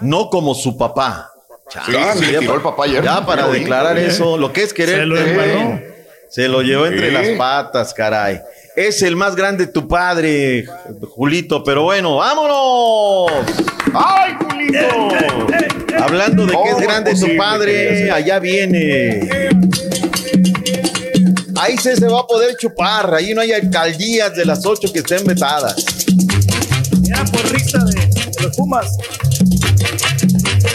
[0.00, 1.32] no como su papá.
[1.68, 3.02] Sí, tiró el papá ayer.
[3.02, 3.58] Ya para Sí.
[3.60, 5.00] declarar eso, lo que es querer.
[5.00, 5.80] Se lo embaló.
[6.30, 7.14] Se lo llevó entre Sí.
[7.14, 8.40] las patas, caray.
[8.76, 10.66] Es el más grande tu padre,
[11.14, 13.32] Julito, pero bueno, vámonos.
[13.94, 15.08] ¡Ay, Julito!
[16.02, 19.28] Hablando de que es ¿Cómo grande es tu padre, allá viene.
[21.58, 24.98] Ahí se, se va a poder chupar, ahí no hay alcaldías de las ocho que
[24.98, 25.74] estén vetadas.
[27.00, 28.94] Ya, porrista de, de los Pumas.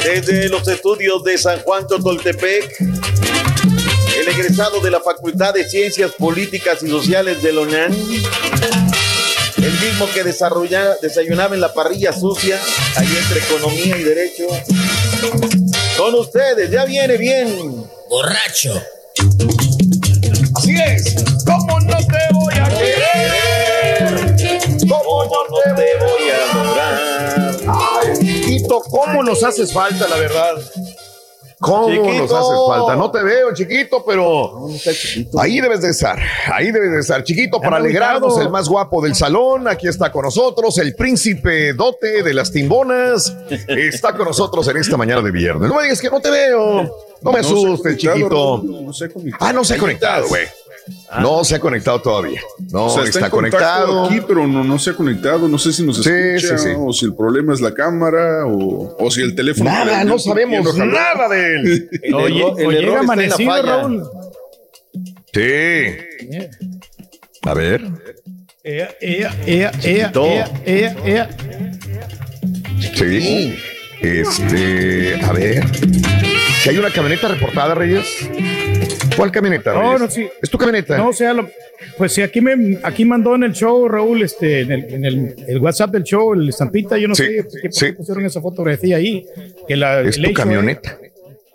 [0.03, 2.81] Desde los estudios de San Juan Totoltepec,
[4.19, 7.91] el egresado de la Facultad de Ciencias Políticas y Sociales de UNAM,
[9.57, 12.59] el mismo que desayunaba en la parrilla sucia,
[12.95, 14.47] ahí entre economía y derecho.
[15.97, 17.85] Con ustedes, ya viene bien.
[18.09, 18.81] Borracho.
[20.55, 21.15] Así es.
[21.45, 22.00] ¿Cómo no
[28.79, 30.55] chiquito, ¿cómo nos haces falta, la verdad?
[31.61, 32.13] ¿Cómo Chiquito.
[32.23, 32.95] nos haces falta?
[32.95, 34.67] No te veo, chiquito, pero
[35.39, 36.17] ahí debes de estar.
[36.51, 38.35] Ahí debes de estar, chiquito, para alegrarnos.
[38.39, 39.67] El más guapo del salón.
[39.67, 43.31] Aquí está con nosotros el príncipe dote de las timbonas.
[43.67, 45.69] Está con nosotros en esta mañana de viernes.
[45.69, 46.83] No me digas que no te veo.
[47.21, 48.63] No me No asustes, chiquito.
[48.63, 49.47] No conectado.
[49.47, 50.49] Ah, no se ha conectado, estás.
[50.87, 51.21] Güey.
[51.23, 52.39] No se ha conectado todavía.
[52.71, 54.05] No O sea, está, conectado.
[54.05, 55.47] aquí, pero no, no se ha conectado.
[55.47, 56.73] No sé si nos Sí, escucha sí, sí.
[56.77, 59.69] o si el problema es la cámara o, o si el teléfono.
[59.69, 61.89] Nada, no sabemos nada de él.
[62.03, 63.77] El Oye, error- el o error llega está en la amanecido, falla.
[63.77, 64.03] Raúl.
[65.33, 66.39] Sí.
[67.43, 67.81] A ver.
[68.63, 71.29] Ea, ea, ea, ea, ea, ea, ea.
[72.95, 73.55] Sí.
[74.01, 75.65] Este, a ver.
[76.63, 78.05] Que hay una camioneta reportada, Reyes.
[79.15, 79.73] ¿Cuál camioneta?
[79.73, 80.27] No, no, sí.
[80.41, 80.97] ¿Es tu camioneta?
[80.97, 81.47] No, o sea, lo-
[81.97, 85.35] pues sí, aquí me aquí mandó en el show, Raúl, este, en el, en el,
[85.47, 87.91] el WhatsApp del show, el estampita, yo no Sí, sé por qué sí.
[87.93, 89.25] pusieron esa fotografía ahí.
[89.67, 90.97] Que la, Es tu hecho, camioneta.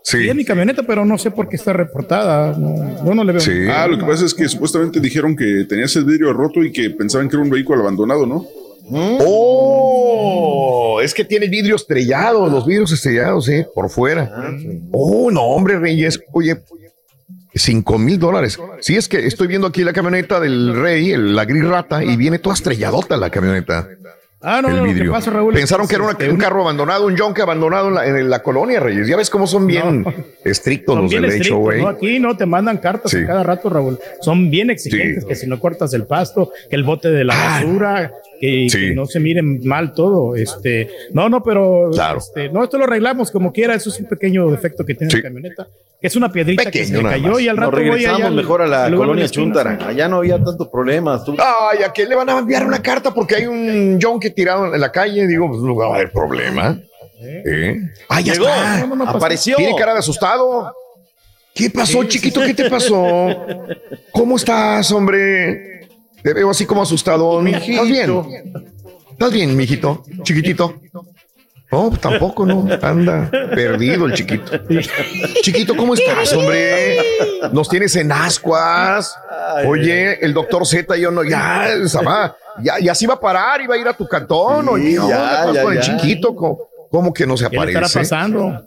[0.02, 0.28] Sí, Sí.
[0.28, 2.56] es mi camioneta, pero no sé por qué está reportada.
[2.56, 3.40] No, yo no le veo.
[3.40, 3.66] Sí.
[3.68, 6.90] Ah, lo que pasa es que supuestamente dijeron que tenías el vidrio roto y que
[6.90, 8.46] pensaban que era un vehículo abandonado, ¿no?
[9.68, 14.30] Oh, es que tiene vidrio estrellado, los vidrios estrellados, eh, por fuera.
[14.92, 16.20] Oh, no, hombre, Reyes.
[16.32, 16.56] Oye,
[17.56, 18.58] cinco mil dólares.
[18.80, 22.16] Sí, es que estoy viendo aquí la camioneta del Rey, el- la gris rata, y
[22.16, 23.88] viene toda estrelladota la camioneta.
[24.42, 25.12] Ah, no, el no, lo que vidrio.
[25.12, 28.06] pasa, Raúl, Pensaron que era una- este, un carro abandonado, un yonke abandonado en la,
[28.06, 29.08] en la colonia, Reyes.
[29.08, 30.04] Ya ves cómo son bien
[30.44, 31.76] estrictos Son los bien del estrictos, HOA.
[31.76, 31.88] ¿no?
[31.88, 33.18] Aquí no te mandan cartas Sí.
[33.18, 33.98] a cada rato, Raúl.
[34.20, 35.28] Son bien exigentes, Sí.
[35.28, 38.78] que si no cortas el pasto, que el bote de la basura, que, Sí.
[38.88, 40.34] que no se miren mal todo.
[40.36, 42.18] Este, no, no, pero Claro.
[42.18, 43.74] este, no, esto lo arreglamos como quiera.
[43.74, 45.16] Eso es un pequeño defecto que tiene Sí.
[45.18, 45.66] la camioneta,
[46.00, 47.40] que es una piedrita que se Pequeño le nada cayó más.
[47.42, 49.78] y al Nos rato voy regresamos allá mejor a la colonia Chuntara.
[49.86, 51.24] Allá no había tantos problemas.
[51.24, 54.74] Tú- Ay, ¿a quién le van a enviar una carta porque hay un yonke tirado
[54.74, 55.26] en la calle?
[55.26, 56.78] Digo, pues no va a haber problema.
[57.20, 57.78] ¿Eh?
[58.10, 58.46] Ah, ya Llegó.
[58.46, 58.86] está.
[58.86, 59.08] No, no.
[59.08, 59.56] Apareció.
[59.56, 60.74] Tiene cara de asustado.
[61.54, 62.42] ¿Qué pasó, chiquito?
[62.44, 62.94] ¿Qué te pasó?
[64.12, 65.75] ¿Cómo estás, hombre?
[66.26, 67.40] Te veo así como asustado.
[67.46, 68.10] ¿Estás bien?
[69.12, 70.02] ¿Estás bien, mijito?
[70.24, 70.74] Chiquitito.
[71.70, 72.66] No, pues tampoco, ¿no?
[72.82, 74.50] Anda perdido el chiquito.
[75.42, 76.98] Chiquito, ¿cómo estás, hombre?
[77.52, 79.16] Nos tienes en ascuas.
[79.68, 83.76] Oye, el doctor Z, yo no, ya, Samá, ya, ya se iba a parar, iba
[83.76, 84.68] a ir a tu cantón.
[84.68, 85.08] Oye, ya, ¿qué
[85.48, 86.34] onda ya, con el chiquito?
[86.34, 86.58] ¿Cómo,
[86.90, 87.78] cómo que no se ¿Qué aparece?
[87.78, 88.64] estará pasando?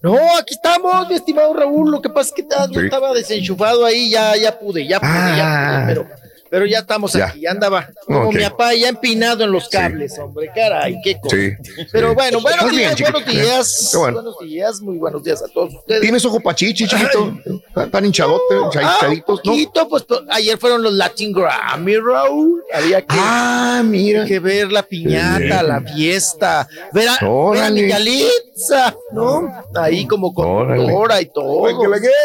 [0.00, 1.90] No, aquí estamos, mi estimado Raúl.
[1.90, 5.34] Lo que pasa es que yo estaba desenchufado ahí, ya, ya pude, ya pude, Ah.
[5.36, 7.26] ya pude, pero, pero ya estamos Ya.
[7.26, 11.36] aquí, ya andaba como mi papá ya empinado en los cables, hombre, caray, qué cosa.
[11.36, 11.50] Sí.
[11.92, 12.14] Pero sí.
[12.14, 14.14] bueno, buenos Estás bien, días, buenos días, bueno.
[14.14, 16.00] buenos días, muy buenos días a todos ustedes.
[16.00, 17.36] ¿Tienes ojo pachichi, chiquito?
[17.74, 19.52] ¿Tan- ¿Tan hinchadote, hinchaditos, no?
[19.52, 22.62] Poquito, pues to- ayer fueron los Latin Grammy, Raúl.
[22.72, 24.24] Había que, Ah, mira.
[24.24, 27.82] que ver la piñata, la fiesta, ver a, ver a Órale.
[27.82, 29.48] mi Yalitza, ¿no?
[29.74, 31.66] Ahí como conductora y todo.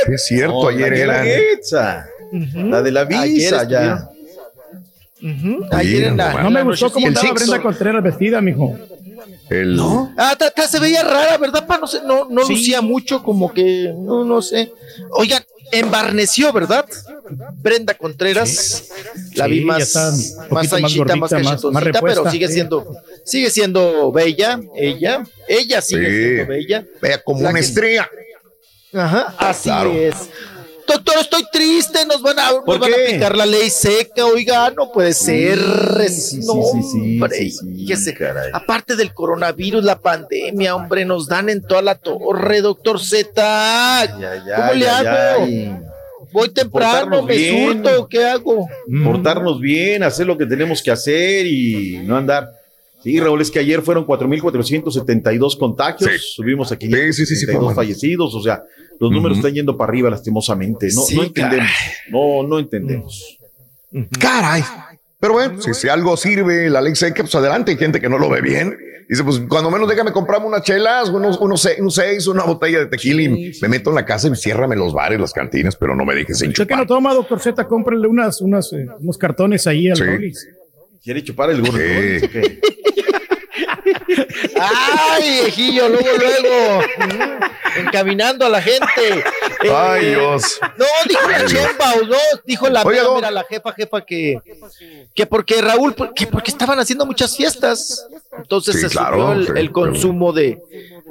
[0.07, 1.23] Es cierto, No, ayer la
[2.31, 3.79] la de la Ayer visa, ya.
[3.83, 4.11] estuvieron.
[5.23, 8.77] Ujú, Ayer en la, No me la gustó cómo andaba Brenda Contreras vestida, mijo.
[9.49, 9.79] El,
[10.17, 11.67] Ah, ta- ta- se veía rara, ¿verdad?
[11.67, 11.77] Pa?
[11.77, 12.53] No, sé, no, no Sí.
[12.53, 14.71] lucía mucho, como que, no, no sé.
[15.11, 16.85] Oigan, embarneció, ¿verdad?
[17.61, 18.89] Brenda Contreras,
[19.35, 19.93] la vi más,
[20.49, 22.53] más anchita, más, gordita, más- más pero sigue sí.
[22.55, 26.17] siendo, sigue siendo bella, ella, ella sigue Sí.
[26.17, 26.85] siendo bella.
[27.01, 28.09] Vea, como La una que- estrella.
[28.93, 29.91] Ajá, así Claro.
[29.93, 30.15] es.
[30.87, 35.59] Doctor, estoy triste, nos van a, nos aplicar la ley seca, oiga, no puede ser.
[36.09, 38.13] sí, sí, hombre, sí,
[38.53, 43.31] aparte del coronavirus, la pandemia, hombre, nos dan en toda la torre, doctor Z.
[44.19, 45.47] Ya, ya, ¿Cómo le hago?
[46.31, 47.83] Voy temprano, me bien.
[47.83, 48.67] surto, ¿qué hago?
[49.03, 52.60] Portarnos bien, hacer lo que tenemos que hacer y no andar.
[53.03, 56.17] Sí, Raúl, es que ayer fueron 4.472 contagios, Sí.
[56.35, 57.75] subimos a Sí, sí, sí, sí, fue 562 bueno.
[57.75, 58.63] fallecidos, o sea,
[58.99, 60.87] los números están yendo para arriba lastimosamente.
[60.93, 61.69] No, Sí, no entendemos,
[62.09, 63.37] no, no entendemos.
[64.19, 64.63] Caray.
[65.19, 67.71] Pero bueno, si, si algo sirve la ley seca, pues adelante.
[67.71, 68.75] Hay gente que no lo ve bien.
[69.07, 72.79] Dice, pues cuando menos déjame comprarme unas chelas, unos, unos, se- un seis, una botella
[72.79, 75.95] de tequila y me meto en la casa y ciérrame los bares, las cantinas, pero
[75.95, 76.77] no me dejes Usted que enchufar.
[76.79, 80.03] no toma, doctor Z, cómprele unas, unas, eh, unos cartones ahí al Sí.
[80.03, 80.47] Rollis.
[81.03, 81.77] ¿Quiere chupar el gordo?
[84.55, 84.59] ¿O?
[84.61, 86.81] Ay, viejillo, luego, luego,
[87.77, 89.23] encaminando a la gente.
[89.63, 90.59] Eh, Ay, Dios.
[90.77, 91.63] No, dijo la Ay, Dios.
[91.63, 94.39] Chembao, no, dijo la Oiga, mira, la jefa, jefa, que,
[95.13, 98.07] que porque Raúl, que porque estaban haciendo muchas fiestas.
[98.37, 100.61] Entonces Sí, se claro, subió el, sí, el consumo de,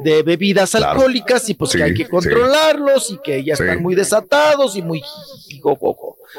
[0.02, 0.90] de bebidas Claro.
[0.92, 2.10] alcohólicas y pues Sí, que hay que sí.
[2.10, 3.62] controlarlos y que ya Sí.
[3.62, 5.02] están muy desatados y muy.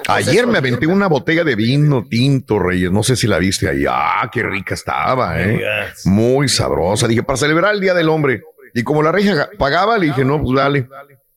[0.07, 2.91] Ayer me aventé una botella de vino tinto, Reyes.
[2.91, 3.83] No sé si la viste ahí.
[3.87, 5.61] Ah, qué rica estaba, ¿eh?
[6.05, 7.07] Muy sabrosa.
[7.07, 8.41] Dije, para celebrar el Día del Hombre.
[8.73, 10.81] Y como la regia pagaba, le dije, no, pues dale.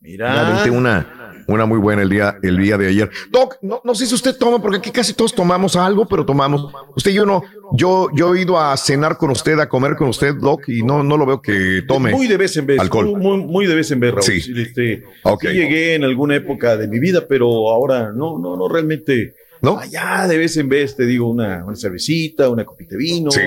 [0.00, 3.10] Me Mira, aventé una, una muy buena el día, el día de ayer.
[3.30, 6.72] Doc, no, no sé si usted toma, porque aquí casi todos tomamos algo, pero tomamos.
[6.96, 7.42] Usted y yo no.
[7.72, 11.02] Yo, yo he ido a cenar con usted, a comer con usted, Doc, y no,
[11.02, 12.12] no lo veo que tome.
[12.12, 13.16] muy de vez en vez, alcohol.
[13.16, 14.22] Muy, muy- de vez en vez, Raúl.
[14.24, 14.52] Sí.
[14.56, 15.42] Este, Ok.
[15.42, 19.34] sí llegué en alguna época de mi vida, pero ahora no, no, no realmente.
[19.62, 19.78] ¿No?
[19.78, 23.40] Allá de vez en vez te digo una, una cervecita, una copita de vino, Sí.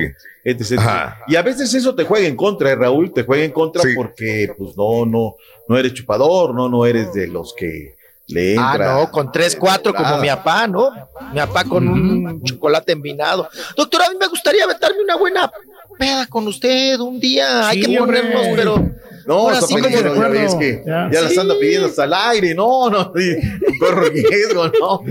[0.43, 0.79] etc.
[0.79, 1.19] Ajá.
[1.27, 3.89] Y a veces eso te juega en contra, ¿eh, Raúl, te juega en contra Sí.
[3.95, 5.35] porque pues no, no,
[5.67, 7.95] no eres chupador, no, no eres de los que
[8.27, 8.93] le Ah, entra.
[8.95, 10.17] no, con tres, cuatro, como Ah.
[10.19, 10.91] mi papá, ¿no?
[11.33, 13.47] Mi papá con un chocolate envinado.
[13.75, 15.51] Doctor, a mí me gustaría aventarme una buena
[15.97, 17.67] peda con usted un día.
[17.69, 18.21] Hay Sí, que hombre.
[18.21, 18.89] ponernos, pero.
[19.27, 20.59] No, Ahora está sí como recuerdo.
[20.59, 21.09] que Ya.
[21.11, 21.39] ya, las Sí.
[21.39, 23.35] anda pidiendo hasta el aire, no, no, sí,
[23.79, 25.01] perro riesgo, no.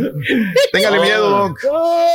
[0.73, 1.03] Téngale No.
[1.03, 1.59] miedo, Doc.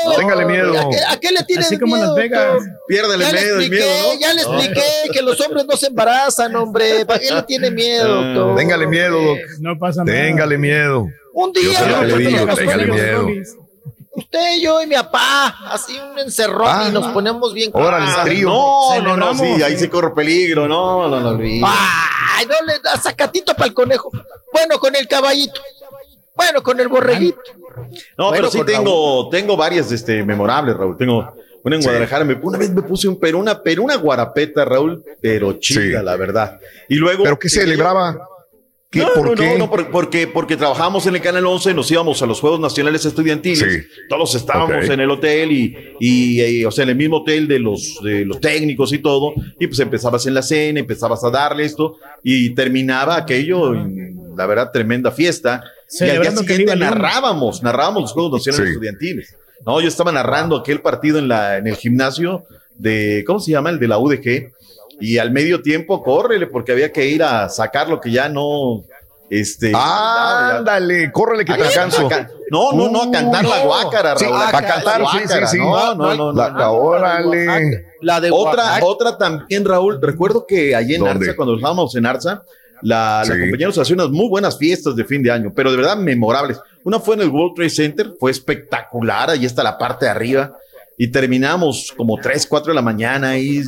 [0.05, 0.73] No, Téngale miedo.
[0.79, 2.53] ¿A qué, a qué le tiene Así como en miedo, Las Vegas.
[2.53, 2.69] doctor?
[2.87, 4.19] Piérdale Ya le miedo, el expliqué, miedo, ¿no?
[4.19, 4.53] ya le No.
[4.57, 4.81] expliqué
[5.13, 7.05] que los hombres no se embarazan, hombre.
[7.05, 8.25] ¿Para qué le tiene miedo, Ah.
[8.33, 8.55] doctor?
[8.57, 9.37] Téngale miedo, Doc.
[9.59, 10.17] No pasa nada.
[10.17, 11.07] Téngale miedo.
[11.33, 13.60] Un Yo día, lo que le digo, nos téngale ponemos- miedo.
[14.13, 16.85] Usted, yo y mi papá, así un encerrón Ah.
[16.89, 17.71] y nos ponemos bien.
[17.73, 18.49] Órale, Ah, trío.
[18.49, 20.67] No, no, no, sí, ahí se corre peligro.
[20.67, 21.63] No, no, no, Luis.
[21.65, 24.11] Ay, no le da sacatito para el conejo.
[24.51, 25.61] Bueno, con el caballito.
[26.35, 27.39] Bueno, con el borreguito.
[28.17, 30.97] No, Bueno, pero sí tengo, tengo varias este, memorables, Raúl.
[30.97, 31.33] Tengo
[31.63, 31.87] una en Sí.
[31.87, 32.25] Guadalajara.
[32.25, 36.05] Me, una vez me puse un, pero una, pero una guarapeta, Raúl, pero chida, Sí.
[36.05, 36.59] la verdad.
[36.89, 37.23] Y luego.
[37.23, 38.27] ¿Pero qué celebraba?
[38.91, 39.51] ¿Qué, no, ¿Por no, qué?
[39.53, 42.59] no, no, por- porque, porque trabajábamos en el Canal 11, nos íbamos a los Juegos
[42.59, 43.59] Nacionales Estudiantiles.
[43.59, 43.87] Sí.
[44.09, 47.57] Todos estábamos en el hotel y, y, eh, o sea, en el mismo hotel de
[47.59, 49.33] los, de los técnicos y todo.
[49.59, 54.45] Y pues empezabas en la cena, empezabas a darle esto y terminaba aquello, y, la
[54.45, 55.63] verdad, tremenda fiesta.
[55.97, 58.71] Y al día siguiente narrábamos, narrábamos los Juegos Nacionales Sí.
[58.73, 59.35] Estudiantiles.
[59.65, 62.43] No, yo estaba narrando aquel partido en, la, en el gimnasio
[62.75, 63.69] de, ¿cómo se llama?
[63.69, 64.51] El de la UDG.
[65.01, 68.83] Y al medio tiempo, córrele, porque había que ir a sacar lo que ya no.
[69.29, 69.71] Este.
[69.73, 72.09] Ándale, córrele que te alcanzo.
[72.49, 74.37] no, no, no, a cantar la guácara, Sí, Raúl.
[74.37, 75.47] a a cantar la sí, guácara.
[75.47, 75.63] sí, sí.
[75.63, 77.85] No, no, no, La- la- órale.
[78.01, 79.99] La de Otra, otra también, Raúl.
[80.01, 81.25] Recuerdo que allí en ¿Dónde?
[81.27, 82.43] Arza, cuando estábamos en Arza,
[82.81, 83.39] la, la Sí.
[83.39, 86.59] compañía nos hacía unas muy buenas fiestas de fin de año, pero de verdad memorables.
[86.83, 90.51] Una fue en el World Trade Center, fue espectacular, ahí está la parte de arriba,
[90.97, 93.61] y terminamos como 3, 4 de la mañana ahí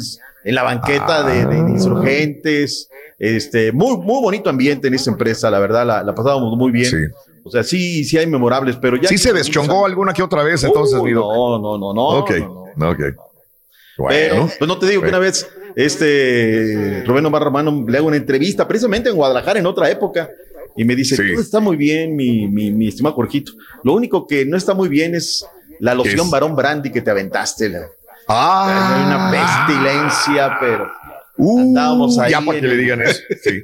[0.43, 2.89] en la banqueta de, de insurgentes.
[3.19, 6.89] Este, muy, muy bonito ambiente en esa empresa, la verdad, la, la pasábamos muy bien.
[6.89, 6.97] Sí.
[7.45, 9.07] O sea, sí, sí hay memorables, pero ya.
[9.09, 11.07] Sí se deschongó alguna que otra vez, entonces, Uh.
[11.09, 12.07] No, no, no, no.
[12.19, 12.89] Ok, no, no.
[12.91, 12.97] ok.
[12.99, 14.49] Pero, Bueno.
[14.57, 18.67] pues no te digo que una vez este Rubén Omar Romano le hago una entrevista
[18.67, 20.29] precisamente en Guadalajara en otra época
[20.75, 21.31] y me dice, Sí.
[21.31, 23.51] todo está muy bien, mi, mi, mi estimado Jorgito.
[23.83, 25.45] Lo único que no está muy bien es
[25.79, 26.31] la loción es?
[26.31, 27.69] varón brandy que te aventaste.
[27.69, 27.87] la-
[28.35, 30.87] Ah, Hay una pestilencia, pero
[31.35, 33.19] Uh, andábamos ahí ya para que en le digan eso.
[33.43, 33.63] Sí.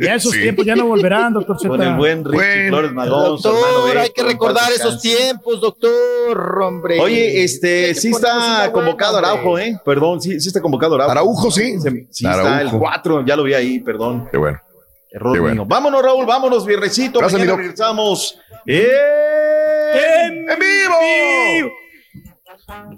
[0.00, 0.42] Ya esos Sí.
[0.42, 1.68] tiempos ya no volverán, doctor Z.
[1.68, 2.68] con el buen Richie Bueno.
[2.68, 7.00] Flores Magón, Doctor, hay que en recordar esos tiempos, doctor, hombre.
[7.00, 9.58] Oye, este, sí está convocado buena, Araujo.
[9.58, 9.76] ¿eh?
[9.84, 11.10] Perdón, sí, sí está convocado Araujo.
[11.10, 11.80] Araujo, sí.
[11.80, 12.78] Se- Sí, está el Araujo.
[12.78, 14.28] 4, ya lo vi ahí, perdón.
[14.30, 14.60] Qué bueno.
[15.10, 15.54] Error Qué bueno.
[15.62, 15.66] mío.
[15.66, 17.18] Vámonos, Raúl, vámonos, viernesito.
[17.18, 18.38] Gracias, Mañana regresamos.
[18.64, 18.86] ¡Eh!
[20.24, 21.72] ¡En vivo!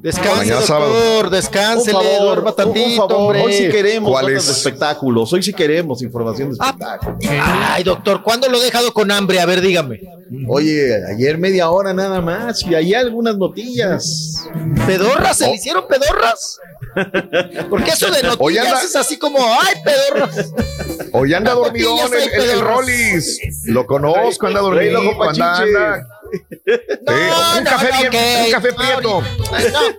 [0.01, 1.31] Descanse, Mañana doctor, sábado.
[1.31, 3.23] descánsele, Por favor, duerma un tantito, favor.
[3.37, 3.43] hombre.
[3.43, 4.47] Hoy sí queremos ¿Cuál notas es?
[4.49, 5.33] de espectáculos.
[5.33, 7.19] Hoy sí queremos información de Ah, espectáculos.
[7.71, 9.41] Ay, doctor, ¿cuándo lo he dejado con hambre?
[9.41, 10.01] A ver, dígame.
[10.49, 14.45] Oye, ayer media hora nada más y hay algunas notillas.
[14.87, 15.33] ¿Pedorras?
[15.41, 15.45] Oh.
[15.45, 16.59] ¿Se le hicieron pedorras?
[17.71, 20.53] Porque eso de Hoy noticias anda- es así como, ¡ay, pedorras!
[21.13, 22.61] Hoy anda dormidón el, el, el.
[22.61, 23.39] Rollis.
[23.67, 25.01] Lo conozco, anda dormido.
[25.23, 26.07] Anda,
[27.07, 28.47] No, un no, café no, bien, ok.
[28.47, 29.23] un café prieto.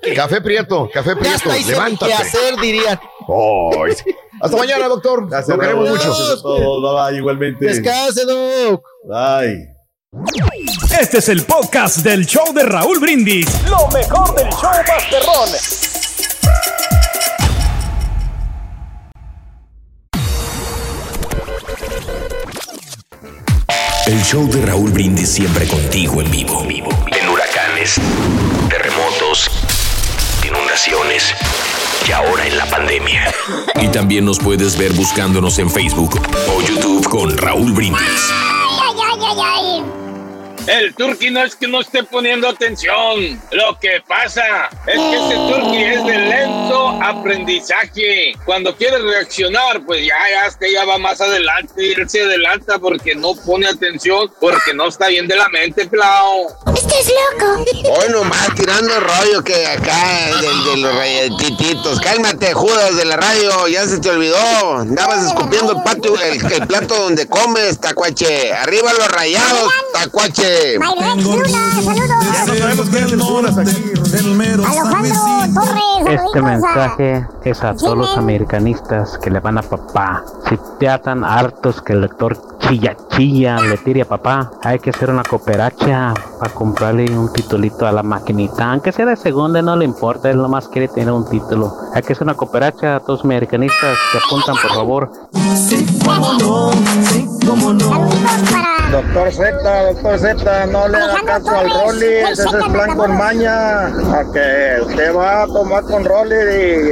[0.16, 1.36] Café prieto, café ya prieto.
[1.38, 2.06] está ahí Levántate.
[2.12, 3.00] qué hacer, dirían.
[3.28, 3.96] Ay.
[4.42, 5.30] Hasta mañana, doctor.
[5.30, 5.98] Gracias, Lo queremos Raúl.
[5.98, 6.42] mucho.
[6.42, 7.10] Todos.
[7.10, 7.66] Bye, igualmente.
[7.66, 8.84] Descanse, doc.
[9.06, 9.70] Bye.
[11.00, 13.48] Este es el podcast del show de Raúl Brindis.
[13.70, 15.93] Lo mejor del show Masterrón.
[24.14, 26.64] El show de Raúl Brindis siempre contigo en vivo.
[26.70, 27.96] En huracanes,
[28.70, 29.50] terremotos,
[30.48, 31.34] inundaciones
[32.08, 33.34] y ahora en la pandemia.
[33.82, 38.30] Y también nos puedes ver buscándonos en Facebook o YouTube con Raúl Brindis.
[40.68, 43.42] El turqui no es que no esté poniendo atención.
[43.52, 48.34] Lo que pasa es que ese turqui es de lento aprendizaje.
[48.46, 51.86] Cuando quiere reaccionar, pues ya, ya, es que ya va más adelante.
[51.86, 55.86] Y él se adelanta porque no pone atención, porque no está bien de la mente,
[55.86, 56.48] Plau.
[56.74, 57.66] Estás loco.
[58.00, 62.00] Hoy nomás tirando rollo que acá de, de los rayetitos.
[62.00, 64.78] Cálmate, Judas de la radio, ya se te olvidó.
[64.78, 68.54] Andabas escupiendo el patio, el, el plato donde comes, tacuache.
[68.54, 70.53] Arriba los rayados, tacuache.
[72.34, 73.94] Ya no sabemos qué hacen horas aquí.
[76.06, 80.24] Este mensaje es a todos los americanistas que le van a papá.
[80.50, 84.90] Si ya están hartos que el lector chilla chilla le tire a papá, hay que
[84.92, 88.72] hacer una cooperacha para comprarle un titulito a la maquinita.
[88.72, 91.76] Aunque sea de segunda, no le importa, él nomás quiere tener un título.
[91.94, 95.12] Hay que hacer una cooperacha a todos los americanistas que apuntan, por favor.
[98.92, 99.52] Doctor Z,
[99.94, 103.88] doctor Z, no le haga caso al Rolly, ese es plan con maña.
[103.88, 106.36] A que usted va a tomar con Rolly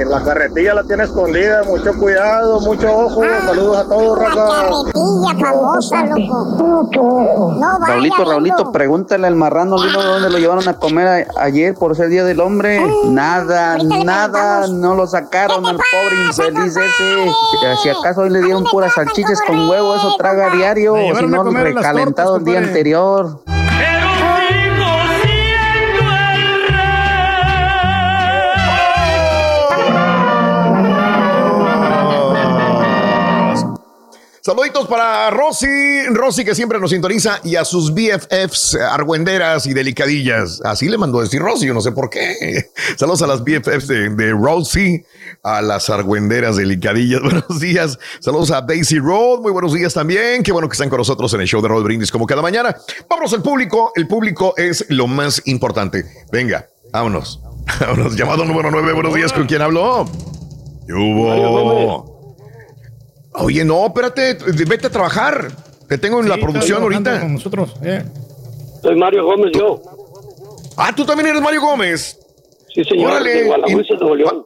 [0.01, 1.61] y la carretilla la tiene escondida.
[1.63, 3.21] Mucho cuidado, mucho ojo.
[3.45, 4.71] Saludos a todos, raza.
[5.39, 7.55] famosa, loco.
[7.87, 12.09] Raulito, Raulito, pregúntale al marrano Lino dónde lo llevaron a comer a- ayer por ser
[12.09, 12.81] Día del Hombre.
[13.05, 17.31] Nada, nada, no lo sacaron al pobre infeliz ese.
[17.83, 21.25] Si acaso hoy le dieron puras salchichas con huevo, eso traga a diario, o si
[21.25, 23.43] no, recalentado el día anterior.
[34.43, 40.61] Saluditos para Rosy, Rosy que siempre nos sintoniza y a sus BFFs, argüenderas y delicadillas.
[40.65, 42.65] Así le mandó decir Rosy, yo no sé por qué.
[42.97, 45.05] Saludos a las BFFs de, de Rosy,
[45.43, 47.21] a las argüenderas delicadillas.
[47.23, 47.99] Buenos días.
[48.19, 50.41] Saludos a Daisy Road, muy buenos días también.
[50.41, 52.75] Qué bueno que están con nosotros en el show de Roll Brindis como cada mañana.
[53.07, 56.03] Vámonos al público, el público es lo más importante.
[56.31, 57.39] Venga, vámonos.
[57.79, 60.09] Vámonos, llamado número 9, buenos días, ¿con quién habló?
[60.87, 62.10] ¿Qué?
[63.33, 64.37] Oye, no, espérate,
[64.67, 65.47] vete a trabajar.
[65.87, 67.21] Te tengo en la producción ahorita.
[67.21, 67.75] Con nosotros.
[67.83, 68.03] eh.
[68.81, 69.81] Soy Mario Gómez, yo.
[70.77, 72.17] Ah, tú también eres Mario Gómez.
[72.73, 73.29] Sí, señor, Órale.
[73.33, 74.45] de Gualahuises, Nuevo León.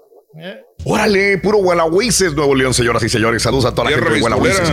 [0.83, 3.41] Órale, puro Gualahuises, Nuevo León, señoras y señores.
[3.43, 4.71] Saludos a toda la gente de Gualahuises.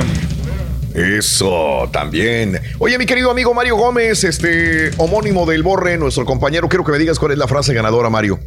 [0.95, 2.59] Eso, también.
[2.79, 6.99] Oye, mi querido amigo Mario Gómez, este homónimo del Borre, nuestro compañero, quiero que me
[6.99, 8.39] digas cuál es la frase ganadora, Mario.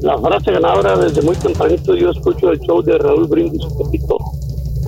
[0.00, 4.16] La frase ganadora desde muy tempranito yo escucho el show de Raúl Brindis, Pepito.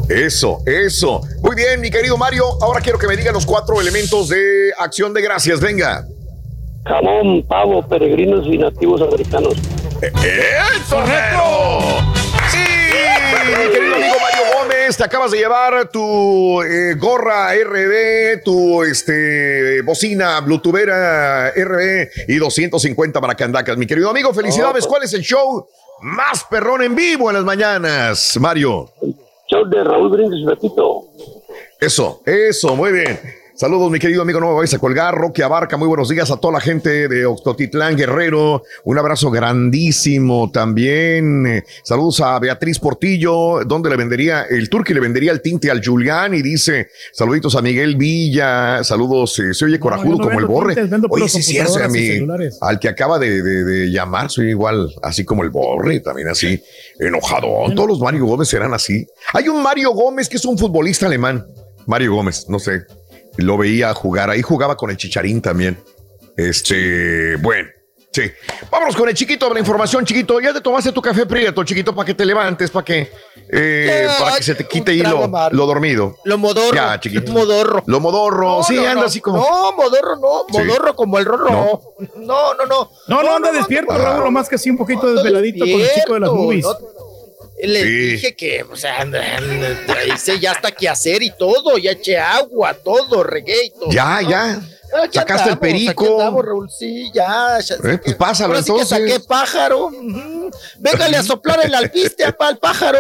[0.09, 1.21] Eso, eso.
[1.43, 2.45] Muy bien, mi querido Mario.
[2.63, 5.61] Ahora quiero que me digan los cuatro elementos de acción de gracias.
[5.61, 6.07] Venga.
[6.87, 9.55] Jamón, pavo, peregrinos y nativos americanos.
[10.01, 11.05] ¡Eso,
[12.51, 18.83] Sí, mi querido amigo Mario Gómez, te acabas de llevar tu eh, gorra RB, tu
[18.85, 23.77] este, bocina bluetoothera RB y 250 maracandacas.
[23.77, 24.87] Mi querido amigo, felicidades.
[24.87, 25.69] ¿Cuál es el show
[26.01, 28.91] más perrón en vivo en las mañanas, Mario?
[29.49, 31.05] Show de Raúl Brindis, Pepito.
[31.81, 33.19] Eso, eso, muy bien.
[33.61, 35.13] Saludos, mi querido amigo, no me vais a colgar.
[35.17, 38.63] Roque Abarca, muy buenos días a toda la gente de Octotitlán Guerrero.
[38.85, 41.65] Un abrazo grandísimo también.
[41.83, 46.35] Saludos a Beatriz Portillo, donde le vendería el turqui, le vendería el tinte al Julián
[46.35, 48.85] y dice saluditos a Miguel Villa.
[48.85, 50.77] Saludos, eh, se oye corajudo no como el borre.
[50.77, 52.11] tintes, Oye, sí, cierto, a mí,
[52.61, 56.63] al que acaba de, de- de llamar, soy igual, así como el borre, también así,
[57.01, 57.49] enojado.
[57.75, 59.05] Todos los Mario Gómez serán así.
[59.33, 61.45] Hay un Mario Gómez que es un futbolista alemán.
[61.87, 62.83] Mario Gómez, no sé.
[63.39, 64.31] Lo veía jugar.
[64.31, 65.79] Ahí jugaba con el Chicharín también.
[66.37, 67.69] Este, bueno.
[68.11, 68.23] Sí.
[68.71, 70.41] Vámonos con el chiquito de la información, chiquito.
[70.41, 73.13] Ya te tomaste tu café prieto, chiquito, para que te levantes, para que,
[73.51, 76.17] eh, para que se te quite ahí lo, lo dormido.
[76.25, 76.75] Lo modorro.
[76.75, 77.31] Ya, chiquito.
[77.33, 77.83] Modorro.
[77.87, 78.59] Lo modorro.
[78.59, 79.03] No, sí, no, anda no.
[79.03, 79.39] así como.
[79.39, 80.47] No, modorro no.
[80.51, 80.59] Sí.
[80.59, 81.51] Modorro como el rorro.
[81.51, 81.81] No.
[82.17, 82.91] No, no, no.
[83.09, 85.91] No, no, anda despierto, no, Raúl, lo más que así un poquito desveladito con el
[85.91, 86.67] chico de las movies.
[87.63, 87.69] No.
[87.69, 87.89] Le Sí.
[88.13, 89.05] dije que, o sea,
[90.15, 93.91] hice ya hasta que hacer y todo, ya eché agua, todo, regué y todo.
[93.91, 94.61] Ya, ya.
[95.05, 96.19] Aquí Sacaste el andamos, aquí perico.
[96.19, 97.59] andamos, Raúl, sí, ya.
[97.61, 98.99] ya Eh, pues pásalo Ahora sí que entonces.
[99.13, 99.91] saqué pájaro.
[100.79, 102.99] Véngale a soplar el alpiste el pájaro.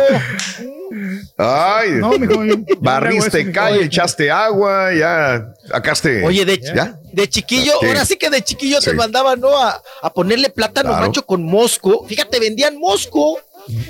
[1.36, 3.52] Ay, No, mijo, yo- no barriste eso, mijo.
[3.60, 6.24] calle, echaste agua, ya sacaste.
[6.24, 6.98] Oye, de, ¿Ya?
[7.12, 7.86] de chiquillo, Sí.
[7.86, 8.96] ahora sí que de chiquillo te Sí.
[8.96, 9.56] mandaban, ¿no?
[9.56, 11.06] A, a ponerle plátano Claro.
[11.06, 12.04] macho con mosco.
[12.06, 13.38] Fíjate, vendían mosco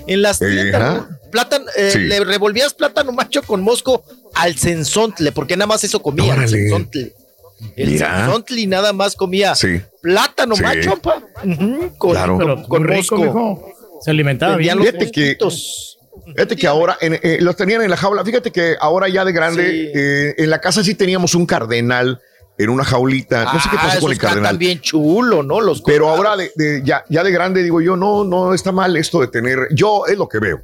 [0.06, 1.04] en las tiendas.
[1.30, 1.98] Plátano, eh, Sí.
[2.00, 4.02] Le revolvías plátano macho con mosco
[4.34, 6.32] al censontle, porque nada más eso comía.
[6.32, 6.48] El Órale.
[6.48, 7.12] censontle.
[7.76, 8.16] El Mira.
[8.24, 9.80] censontle nada más comía Sí.
[10.00, 10.62] plátano Sí.
[10.62, 11.22] macho, pa.
[11.98, 12.38] Con, Claro.
[12.38, 13.24] Con, con muy rico, mosco.
[13.24, 13.74] mijo.
[14.02, 14.76] Se alimentaba bien.
[14.78, 15.36] los Fíjate que-.
[16.34, 18.24] Fíjate que ahora en- eh, los tenían en la jaula.
[18.24, 19.90] Fíjate que ahora ya de grande, Sí.
[19.94, 22.20] eh, en la casa sí teníamos un cardenal
[22.58, 23.44] en una jaulita.
[23.44, 24.58] No sé qué Ah, pasó con el cardenal.
[24.58, 25.60] bien chulo, ¿no?
[25.60, 28.96] Los Pero ahora de, de- ya, ya de grande digo yo, no, no está mal
[28.96, 29.68] esto de tener.
[29.70, 30.58] Yo es lo que veo.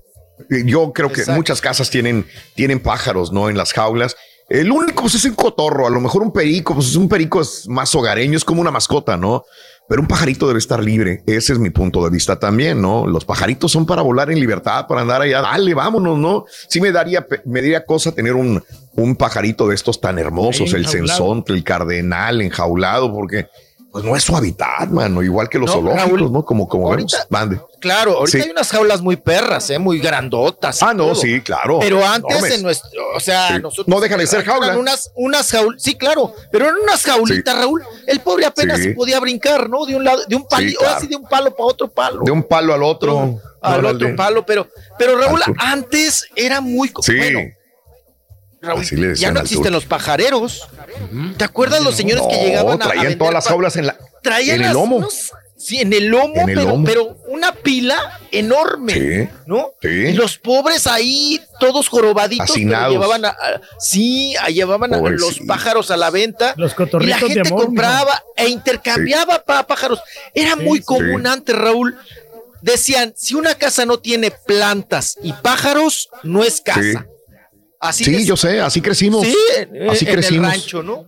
[0.50, 3.48] Eh, Yo creo que muchas casas tienen, tienen pájaros, ¿no?
[3.48, 4.16] En las jaulas.
[4.48, 7.40] El único pues, es un cotorro, a lo mejor un perico, pues es un perico
[7.40, 9.44] es más hogareño, es como una mascota, ¿no?
[9.88, 11.22] Pero un pajarito debe estar libre.
[11.26, 13.06] Ese es mi punto de vista también, ¿no?
[13.06, 15.42] Los pajaritos son para volar en libertad, para andar allá.
[15.42, 16.46] Dale, vámonos, ¿no?
[16.68, 18.62] Sí me daría, me daría cosa tener un,
[18.96, 23.48] un pajarito de estos tan hermosos, el censonte, el cardenal enjaulado, porque
[23.94, 26.44] pues no es su hábitat, mano, igual que los No, zoológicos, Raúl, ¿no?
[26.44, 27.14] Como, como vemos.
[27.14, 27.60] ahorita- Mande.
[27.78, 28.42] Claro, ahorita Sí.
[28.44, 29.78] hay unas jaulas muy perras, ¿eh?
[29.78, 30.82] Muy grandotas.
[30.82, 31.14] Ah, no, todo.
[31.14, 31.78] sí, claro.
[31.80, 32.54] Pero antes Enormes.
[32.56, 33.62] en nuestro, o sea, Sí.
[33.62, 34.76] nosotros No dejan de ser eran jaula.
[34.78, 37.84] Unas, unas jaulas, sí, claro, pero eran unas jaulitas, Raúl.
[38.08, 39.86] El pobre apenas podía brincar, ¿no?
[39.86, 40.96] De un lado, de un palo, claro.
[40.96, 42.22] así de un palo para otro palo.
[42.24, 43.38] De un palo al otro.
[43.62, 44.66] al otro palo, pero,
[44.98, 45.54] pero Raúl, Alto.
[45.60, 47.38] antes era muy bueno.
[48.64, 50.68] Raúl, Así le ya no existen los pajareros.
[51.36, 54.56] ¿Te acuerdas los señores que llegaban a, a traían todas las jaulas en la traían
[54.56, 54.96] en el las- lomo.
[54.96, 56.84] unos- sí, en el lomo, En el pero, lomo.
[56.86, 59.28] pero una pila enorme, Sí.
[59.46, 59.72] ¿no?
[59.82, 59.88] Sí.
[59.88, 65.40] Y los pobres ahí, todos jorobaditos, pero llevaban a, a- sí, a- llevaban a los
[65.46, 66.54] pájaros a la venta.
[66.56, 67.64] Los Y la de gente amor.
[67.66, 70.00] compraba e intercambiaba pa- pájaros.
[70.34, 70.84] Era muy sí.
[70.84, 71.96] común antes, Raúl.
[72.62, 77.06] Decían, si una casa no tiene plantas y pájaros, no es casa.
[77.92, 78.02] Sí.
[78.02, 79.26] Así Sí, de- yo sé, así crecimos.
[79.26, 79.36] Sí,
[79.90, 80.46] así en crecimos.
[80.54, 81.06] el rancho, ¿no?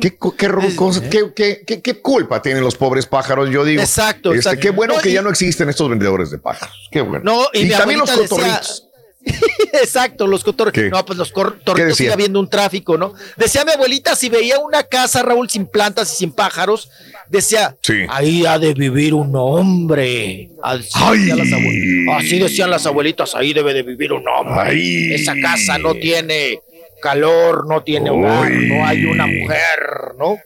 [0.00, 3.50] ¿Qué, qué, cosa- qué- qué- qué- qué culpa tienen los pobres pájaros?
[3.50, 3.80] Yo digo.
[3.82, 4.60] Exacto, este, exacto.
[4.60, 6.88] Qué bueno No, que y- ya no existen estos vendedores de pájaros.
[6.90, 7.24] Qué bueno.
[7.24, 8.87] No, y mi también los cotorritos.
[9.72, 10.72] Exacto, los cotorros.
[10.72, 10.88] ¿Qué?
[10.88, 12.04] No, pues los cor- ¿Qué torritos decía?
[12.04, 13.14] sigue habiendo un tráfico, ¿no?
[13.36, 16.88] Decía mi abuelita, si veía una casa, Raúl, sin plantas y sin pájaros,
[17.28, 18.04] decía, Sí.
[18.08, 20.50] ahí ha de vivir un hombre.
[20.62, 21.18] Así, Ay.
[21.26, 24.54] decían las así decían las abuelitas, ahí debe de vivir un hombre.
[24.60, 25.12] Ay.
[25.14, 26.60] Esa casa no tiene
[27.02, 28.68] calor, no tiene hogar, Uy.
[28.68, 30.38] no hay una mujer, ¿no?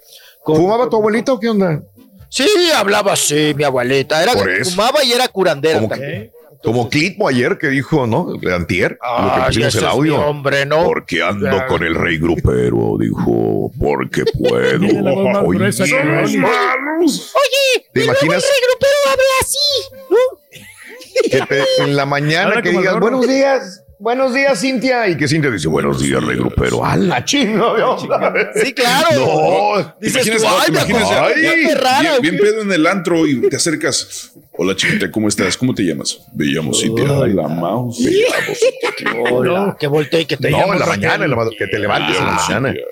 [0.42, 1.82] Con- ¿Fumaba tu abuelita o qué onda?
[2.28, 4.22] Sí, hablaba así, mi abuelita.
[4.22, 4.32] Era,
[4.64, 6.32] fumaba y era curandera también.
[6.62, 8.28] Como Clitmo ayer que dijo, ¿no?
[8.54, 10.20] Antier, lo que Ay, pusimos el audio.
[10.20, 10.84] hombre, ¿no?
[10.84, 11.66] Porque ando Ya.
[11.66, 14.84] con el rey grupero, dijo, porque puedo.
[15.44, 16.38] Oye.
[16.38, 18.44] Oye, ¿Te imaginas?
[18.44, 19.58] el regrupero habla así,
[20.10, 20.16] ¿no?
[21.30, 25.08] que te- en la mañana que digas, buenos días, buenos días, Cintia.
[25.08, 26.84] Y que Cintia dice, buenos días, rey grupero.
[26.84, 27.62] ¡A la chinga!
[28.62, 29.16] Sí, claro.
[29.16, 32.00] No, Dices imagínate, tú, ay, imagínate, ay, qué rara.
[32.18, 34.32] bien, bien pedo en el antro y te acercas.
[34.54, 35.56] Hola chiquita, ¿cómo estás?
[35.56, 36.18] ¿Cómo te llamas?
[36.34, 37.04] Me llamo Cintia.
[37.04, 38.00] La mouse.
[38.00, 39.22] Me llamo Cintia.
[39.32, 41.78] Hola, que voltee y que te No, en la mañana, en la mad- que te
[41.78, 42.68] levantes en la mañana.
[42.72, 42.86] Cintia.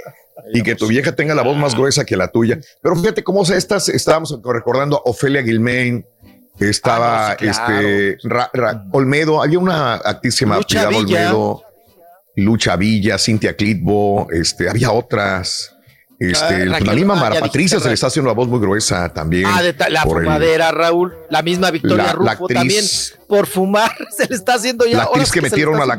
[0.55, 2.59] Y que tu vieja tenga la voz más gruesa que la tuya.
[2.83, 6.05] Pero fíjate cómo se- estas, estábamos recordando a Ofelia Gilmain,
[6.69, 7.79] estaba Ah, no, sí, claro.
[7.79, 11.19] este Ra- Ra- Olmedo, había una actriz que Lucha Pilar Villa.
[11.33, 11.63] Olmedo,
[12.37, 15.75] Lucha Villa, Cintia Clitbo, este, había otras.
[16.19, 19.47] Este, Ah, la misma Mara Patricia se le está haciendo la voz muy gruesa también.
[19.51, 21.15] Ah, de la el- fumadera, Raúl.
[21.31, 22.85] La misma Victoria La- la Rufo actriz- también.
[23.27, 24.99] Por fumar se le está haciendo ya.
[24.99, 25.99] La actriz que metieron a la-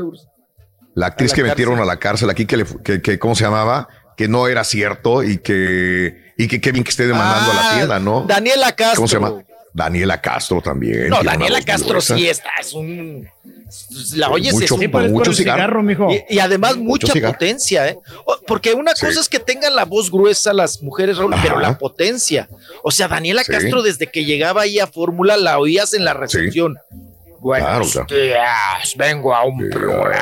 [0.93, 1.89] La actriz a que metieron cárcel.
[1.89, 3.87] a la cárcel aquí, que, le, que, que- ¿cómo se llamaba?
[4.15, 7.73] Que no era cierto y que, y que bien que esté demandando a la Ah,
[7.75, 8.21] tienda, ¿no?
[8.27, 8.97] Daniela Castro.
[8.97, 9.43] ¿Cómo se llama?
[9.73, 11.09] Daniela Castro también.
[11.09, 12.15] No, Daniela Castro gruesa.
[12.15, 12.49] sí está.
[12.59, 13.27] Es un.
[14.15, 15.57] La oyes Mucho- es Sí, un- mucho el cigarro.
[15.59, 16.11] cigarro, mijo.
[16.11, 17.33] y, y además mucha cigarro.
[17.33, 17.97] potencia, ¿eh?
[18.45, 19.05] Porque una Sí.
[19.05, 22.49] cosa es que tengan la voz gruesa las mujeres, Raúl, pero la potencia.
[22.83, 23.51] O sea, Daniela Sí.
[23.53, 26.77] Castro, desde que llegaba ahí a Fórmula, la oías en la recepción.
[27.39, 30.17] Buenos Claro, días, vengo a un programa.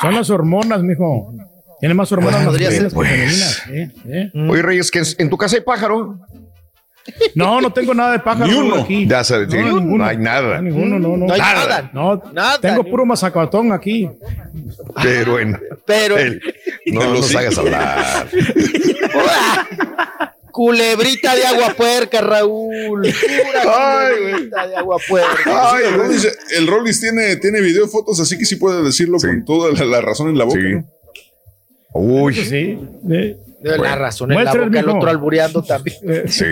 [0.00, 1.32] Son las hormonas, mijo.
[1.78, 3.08] Tiene más hormonas Ah, podría masculinas ser, que pues.
[3.10, 3.62] femeninas.
[3.70, 4.30] ¿eh?
[4.34, 4.50] ¿eh?
[4.50, 6.18] Oye, Reyes, que en, en tu casa hay pájaro.
[7.34, 8.82] No, no tengo nada de pájaro Ni uno.
[8.82, 9.06] aquí.
[9.06, 9.98] Ya sabes, sí, no, ninguno.
[9.98, 10.60] no hay nada.
[10.60, 11.26] Ninguno, no, no.
[11.26, 11.90] No hay Nada.
[11.92, 14.08] No, Nada, tengo puro mazacatón aquí.
[15.02, 15.58] Pero en.
[15.86, 16.18] Pero.
[16.18, 16.40] el-
[16.86, 17.38] no Lo nos sé.
[17.38, 18.28] hagas hablar.
[20.52, 23.02] Culebrita de agua puerca, Raúl.
[23.02, 25.72] Pura Ay, culebrita de agua puerca.
[25.72, 25.94] Ay, el.
[25.94, 29.28] Rollis, el Rollis tiene, tiene video, fotos, así que sí puede decirlo Sí.
[29.28, 30.58] con toda la, la razón en la boca.
[30.60, 30.72] Sí.
[30.74, 30.84] ¿no?
[31.92, 32.78] Uy, Sí.
[33.60, 33.62] Eh.
[33.62, 33.96] De la Bueno.
[33.96, 35.96] razón en la el boca, el otro albureando también.
[36.28, 36.44] sí.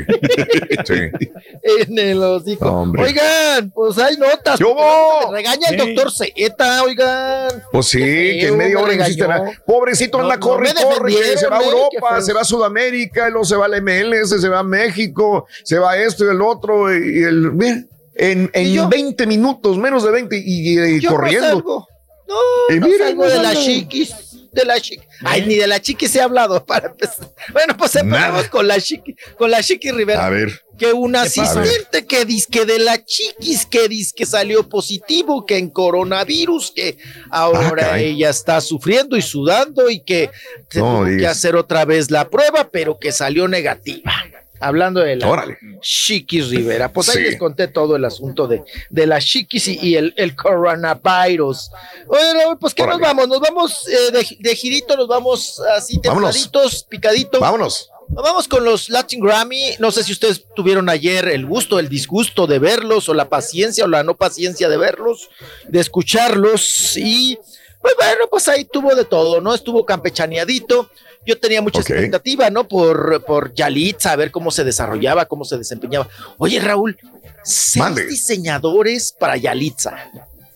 [0.84, 0.94] sí.
[1.88, 2.66] en el hocico.
[2.70, 3.02] Hombre.
[3.04, 4.58] Oigan, pues hay notas.
[4.58, 5.30] ¿Qué hubo?
[5.30, 7.62] Me Regaña el doctor Zeta, oigan.
[7.72, 9.50] Pues sí, que en media me hora hiciste nada.
[9.66, 12.44] Pobrecito No, anda, no corre, corre, que se va a eh, Europa, se va a
[12.44, 15.98] Sudamérica, y luego se va a la MLS, se va a México, se va a
[16.02, 17.52] esto y el otro, y el.
[17.52, 17.84] mira,
[18.16, 18.84] en, ¿Y yo?
[18.84, 21.46] en 20 minutos, menos de 20, y, y Yo corriendo.
[21.46, 21.86] No, salgo.
[22.28, 23.60] no, Y no mira, salgo de la salgo.
[23.62, 24.14] chiquis.
[24.52, 25.06] De la chiquis.
[25.24, 27.28] Ay, ni de la chiquis he hablado para empezar.
[27.52, 30.26] Bueno, pues empezamos con la chiquis, con la chiquis Rivera.
[30.26, 35.58] A ver, que un asistente que que de la chiquis que que salió positivo, que
[35.58, 36.98] en coronavirus, que
[37.30, 40.30] ahora Ah, ella está sufriendo y sudando y que
[40.68, 44.12] se No tuvo que hacer otra vez la prueba, pero que salió negativa.
[44.60, 45.58] Hablando de la órale.
[45.80, 46.92] Chiquis Rivera.
[46.92, 47.22] Pues ahí Sí.
[47.22, 51.70] les conté todo el asunto de, de la Chiquis y, y el, el coronavirus.
[52.08, 52.98] Raúl, pues ¿qué Órale.
[53.00, 53.28] nos vamos?
[53.28, 57.40] Nos vamos eh, de, de girito, nos vamos así templaditos, picaditos.
[57.40, 57.90] Vámonos.
[58.10, 59.74] Vamos con los Latin Grammy.
[59.78, 63.84] No sé si ustedes tuvieron ayer el gusto, el disgusto de verlos, o la paciencia
[63.84, 65.28] o la no paciencia de verlos,
[65.68, 66.96] de escucharlos.
[66.96, 67.38] Y
[67.80, 69.54] pues bueno, pues ahí tuvo de todo, ¿no?
[69.54, 70.90] Estuvo campechaneadito.
[71.26, 72.66] Yo tenía mucha expectativa, ¿no?
[72.66, 76.08] Por, por Yalitza, a ver cómo se desarrollaba, cómo se desempeñaba.
[76.38, 76.96] Oye, Raúl,
[77.44, 78.06] seis Mande.
[78.06, 80.10] diseñadores para Yalitza.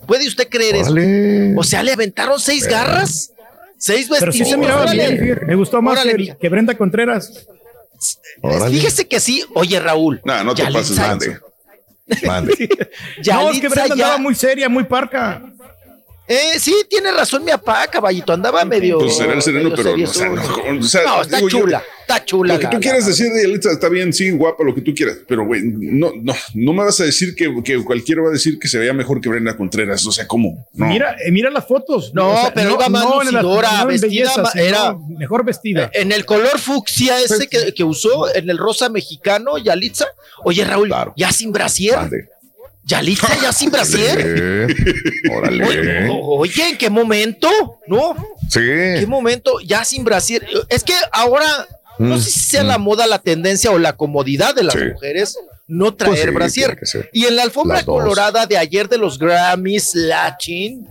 [0.07, 0.95] ¿Puede usted creer eso?
[1.59, 3.33] O sea, le aventaron seis garras,
[3.79, 4.19] seis vestidos.
[4.21, 5.09] Pero sí se miraba Órale.
[5.17, 5.41] bien.
[5.47, 7.47] Me gustó más Órale, que, Brenda Contreras.
[8.41, 8.75] Órale.
[8.75, 9.45] Fíjese que sí.
[9.55, 10.21] Oye, Raúl.
[10.25, 11.39] No, no te Yalitza- pases, mande.
[12.27, 12.53] Mande.
[13.27, 15.43] No, es que Brenda ya- andaba muy seria, muy parca.
[16.33, 18.33] Eh, sí, tiene razón mi papá, caballito.
[18.33, 18.99] Andaba medio.
[18.99, 20.15] Pues será el sereno, pero no, o seriezón.
[20.15, 21.83] sea, no, o sea, No, está digo yo, chula.
[22.01, 22.55] Está chula.
[22.55, 24.81] Lo que la- tú la- quieras decir de Yalitza está bien, sí, guapa, lo que
[24.81, 28.29] tú quieras, pero güey, no, no, no me vas a decir que, que cualquiera va
[28.29, 30.67] a decir que se veía mejor que Brenda Contreras, o sea, ¿cómo?
[30.73, 30.87] No.
[30.87, 32.13] Mira, eh, mira las fotos.
[32.15, 35.91] No, pero iba más lucidora, vestida belleza, era- mejor vestida.
[35.95, 40.07] En el color fucsia ese que, que usó, en el rosa mexicano, Yalitza.
[40.45, 41.15] Oye, Raúl, Claro.
[41.17, 41.97] ya sin brasier.
[41.97, 42.29] Mande.
[42.85, 44.75] Yalitza, ya sin brasier.
[45.35, 46.09] Órale.
[46.11, 47.49] Oye, ¿en qué momento?
[47.87, 48.15] ¿No?
[48.51, 48.61] Sí.
[48.61, 49.61] ¿Qué momento?
[49.61, 50.47] Ya sin brasier.
[50.69, 51.47] Es que ahora,
[51.99, 54.81] no Mm, sé si sea la moda, la tendencia o la comodidad de las Sí.
[54.93, 55.39] mujeres
[55.69, 57.09] no traer Pues sí, brasier.
[57.13, 60.87] Y en la alfombra colorada de ayer de los Grammys Latin,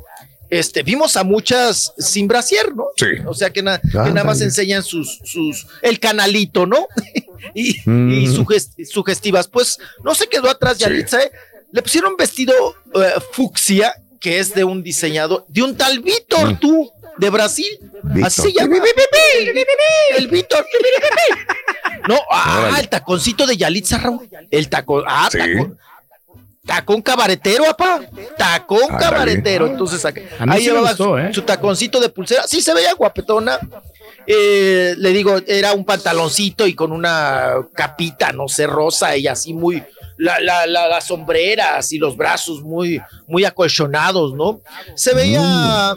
[0.50, 2.86] este, vimos a muchas sin brasier, ¿no?
[2.98, 3.06] Sí.
[3.28, 4.14] O sea que, na- que Ándale.
[4.14, 6.88] nada más enseñan sus, sus, el canalito, ¿no?
[7.54, 8.12] y, Mm.
[8.12, 9.48] y suges- sugestivas.
[9.48, 11.32] Pues no se quedó atrás Yalitza, ¿eh?
[11.72, 12.54] Le pusieron un vestido
[12.96, 17.80] eh, fucsia, que es de un diseñador, de un tal Víctor, tú, de Brasil.
[18.04, 18.24] Víctor.
[18.26, 18.78] Así se llama.
[20.18, 20.66] El Víctor.
[22.08, 24.28] No, ah, el taconcito de Yalitza, Raúl.
[24.50, 25.38] El tacón, ah, Sí.
[25.38, 25.78] tacón.
[26.66, 28.02] Tacón cabaretero, apá.
[28.38, 29.66] Tacón cabaretero.
[29.68, 31.34] Entonces, acá- ahí llevaba gustó, su, ¿eh?
[31.34, 32.44] su taconcito de pulsera.
[32.48, 33.60] Sí, se veía guapetona.
[34.28, 39.54] Eh, le digo, era un pantaloncito y con una capita, no sé, rosa y así
[39.54, 39.84] muy.
[40.24, 44.62] La, la, la- las sombreras y los brazos muy, muy acolchonados, ¿no?
[44.96, 45.96] Se veía.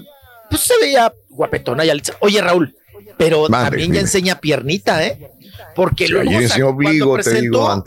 [0.48, 1.84] Pues se veía guapetona.
[1.84, 2.14] Yalitza.
[2.20, 2.74] Oye, Raúl,
[3.18, 5.30] pero también ya enseña piernita, ¿eh?
[5.74, 7.84] Porque enseñó cuando presentó-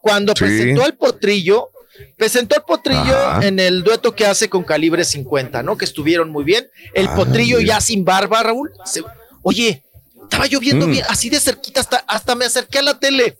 [0.00, 0.38] cuando Sí.
[0.44, 1.68] presentó al potrillo,
[2.16, 3.46] presentó al potrillo Ajá.
[3.46, 5.76] en el dueto que hace con calibre 50, ¿no?
[5.76, 6.66] Que estuvieron muy bien.
[6.94, 7.74] El Ah, potrillo mira.
[7.74, 8.72] ya sin barba, Raúl.
[8.86, 9.02] se-
[9.42, 9.82] oye,
[10.22, 10.90] estaba lloviendo Mm.
[10.92, 13.36] bien, así de cerquita, hasta, hasta me acerqué a la tele.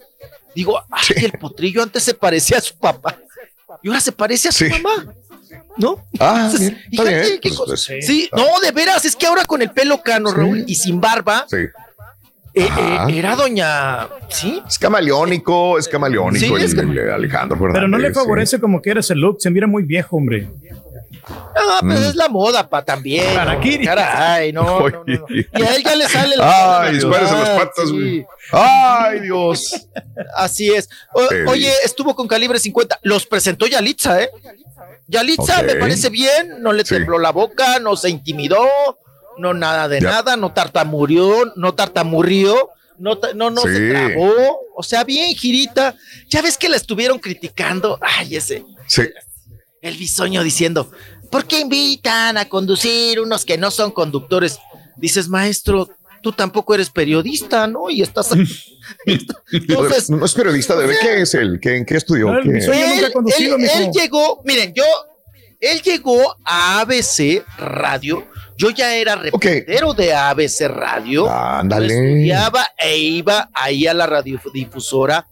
[0.55, 3.19] Digo, ay, el potrillo antes se parecía a su papá.
[3.83, 4.71] Y ahora se parece a su Sí.
[4.71, 5.13] mamá.
[5.77, 6.05] ¿No?
[6.21, 7.93] Ah, Entonces, bien, está fíjate bien, qué pues, cosa.
[7.95, 11.01] pues, sí, no, de veras, es que ahora con el pelo cano, Raúl, y sin
[11.01, 11.57] barba, Sí.
[11.57, 14.09] eh, eh, era doña.
[14.29, 17.75] Sí, Es camaleónico, es camaleónico Sí, el, es cam- el Alejandro Fernández.
[17.81, 18.15] Pero no le sí.
[18.15, 20.49] favorece como que eres el look, se mira muy viejo, hombre.
[21.29, 22.05] Ah, pues Mm.
[22.05, 23.37] es la moda, pa, también.
[23.39, 23.85] Harakiri.
[23.85, 25.27] Caray, no, no, no, no.
[25.31, 27.93] Y a él ya le sale Ay, dispárese Ah, las patas, sí.
[27.93, 28.27] güey.
[28.53, 29.89] Ay, Dios.
[30.37, 30.89] Así es.
[31.15, 32.99] O- oye, estuvo con calibre 50.
[33.03, 34.31] Los presentó Yalitza, ¿eh?
[35.07, 35.67] Yalitza Ok.
[35.67, 36.95] me parece bien, no le Sí.
[36.95, 38.67] tembló la boca, no se intimidó,
[39.39, 40.11] no nada de Ya.
[40.11, 44.33] nada, no tartamurió, no tartamurrió, no, no, no se trabó.
[44.77, 45.95] O sea, bien, girita.
[46.29, 47.99] Ya ves que la estuvieron criticando.
[48.03, 48.65] Ay, ese.
[48.87, 49.03] Sí.
[49.81, 50.91] el bisoño diciendo,
[51.35, 54.57] ¿por qué invitan a conducir unos que no son conductores?
[54.97, 55.89] Dices, maestro,
[56.23, 57.91] tú tampoco eres periodista, ¿no?
[57.91, 58.29] Y estás...
[59.53, 61.59] Entonces, no es periodista, ¿de qué es él?
[61.61, 62.31] ¿Qué, ¿En qué estudió?
[62.31, 62.59] No, ¿Qué?
[62.59, 63.75] él, conducido, él- mijo.
[63.79, 64.85] él llegó, miren, yo,
[65.59, 71.89] él llegó a ABC Radio, yo ya era reportero de ABC Radio, Ándale.
[71.89, 75.27] yo estudiaba e iba ahí a la radiodifusora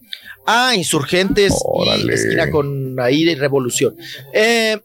[0.45, 2.13] a Insurgentes y Órale.
[2.13, 3.95] esquina con ahí de Revolución.
[4.33, 4.77] Eh,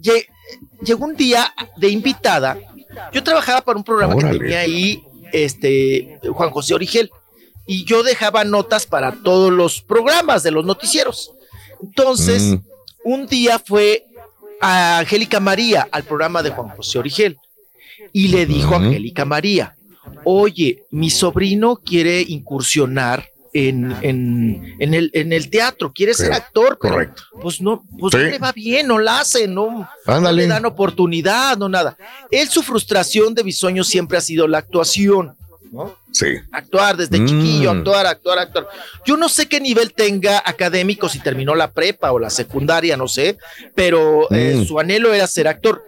[0.00, 0.26] lle-
[0.82, 2.58] llegó un día de invitada,
[3.12, 4.32] yo trabajaba para un programa Órale.
[4.38, 5.02] que tenía ahí
[5.32, 7.10] este Juan José Origel
[7.66, 11.32] y yo dejaba notas para todos los programas de los noticieros.
[11.82, 12.56] Entonces, Mm.
[13.04, 14.06] un día fue
[14.60, 17.36] a Angélica María al programa de Juan José Origel
[18.12, 18.86] y le dijo a Ujú.
[18.86, 19.76] Angélica María,
[20.24, 26.78] oye, mi sobrino quiere incursionar en, en, en el, en el teatro, quiere ser actor,
[26.80, 27.22] pero correcto.
[27.40, 28.18] pues no, pues Sí.
[28.18, 29.88] no le va bien, no la hace, no,
[30.32, 31.96] le dan oportunidad, no nada.
[32.30, 35.36] Él, su frustración de bisoño siempre ha sido la actuación,
[35.72, 35.96] ¿no?
[36.12, 36.28] Sí.
[36.52, 37.26] actuar desde Mm.
[37.26, 38.68] chiquillo, actuar, actuar, actuar.
[39.04, 43.06] Yo no sé qué nivel tenga académico, si terminó la prepa o la secundaria, no
[43.06, 43.36] sé,
[43.74, 44.64] pero eh, Mm.
[44.66, 45.82] su anhelo era ser actor.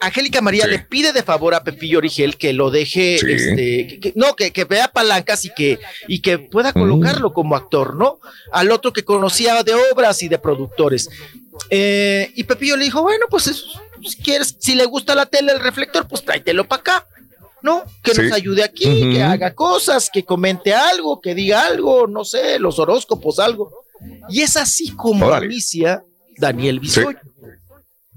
[0.00, 0.70] Angélica María Sí.
[0.70, 3.26] le pide de favor a Pepillo Origel que lo deje, Sí.
[3.32, 6.74] este, que- que- no, que, que vea palancas y que, y que pueda Mm.
[6.80, 8.20] colocarlo como actor, ¿no?
[8.52, 11.10] Al otro que conocía de obras y de productores.
[11.70, 13.64] Eh, y Pepillo le dijo, bueno, pues es-
[14.08, 17.06] si quieres, si le gusta la tele, el reflector, pues tráetelo para acá.
[17.60, 17.82] ¿no?
[18.04, 18.22] Que Sí.
[18.22, 22.78] nos ayude aquí, que haga cosas, que comente algo, que diga algo, no sé, los
[22.78, 23.72] horóscopos, algo.
[24.28, 25.46] Y es así como Órale.
[25.46, 26.04] inicia
[26.36, 27.16] Daniel Bisoy.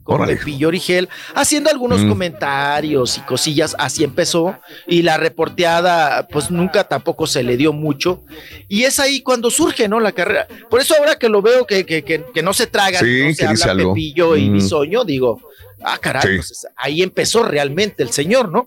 [0.03, 0.35] Con Órale.
[0.37, 2.09] Pepillo Origel, haciendo algunos Mm.
[2.09, 4.57] comentarios y cosillas, así empezó.
[4.87, 8.23] Y la reporteada, pues nunca tampoco se le dio mucho.
[8.67, 9.99] Y es ahí cuando surge, ¿no?
[9.99, 10.47] La carrera.
[10.69, 13.27] Por eso ahora que lo veo que, que, que, que no se traga, Sí, no
[13.27, 13.93] que se dice habla algo.
[13.93, 14.53] Pepillo y Mm.
[14.53, 15.39] Bisoño, digo,
[15.83, 16.37] ah, caray, Sí.
[16.37, 18.65] pues, ahí empezó realmente el señor, ¿no?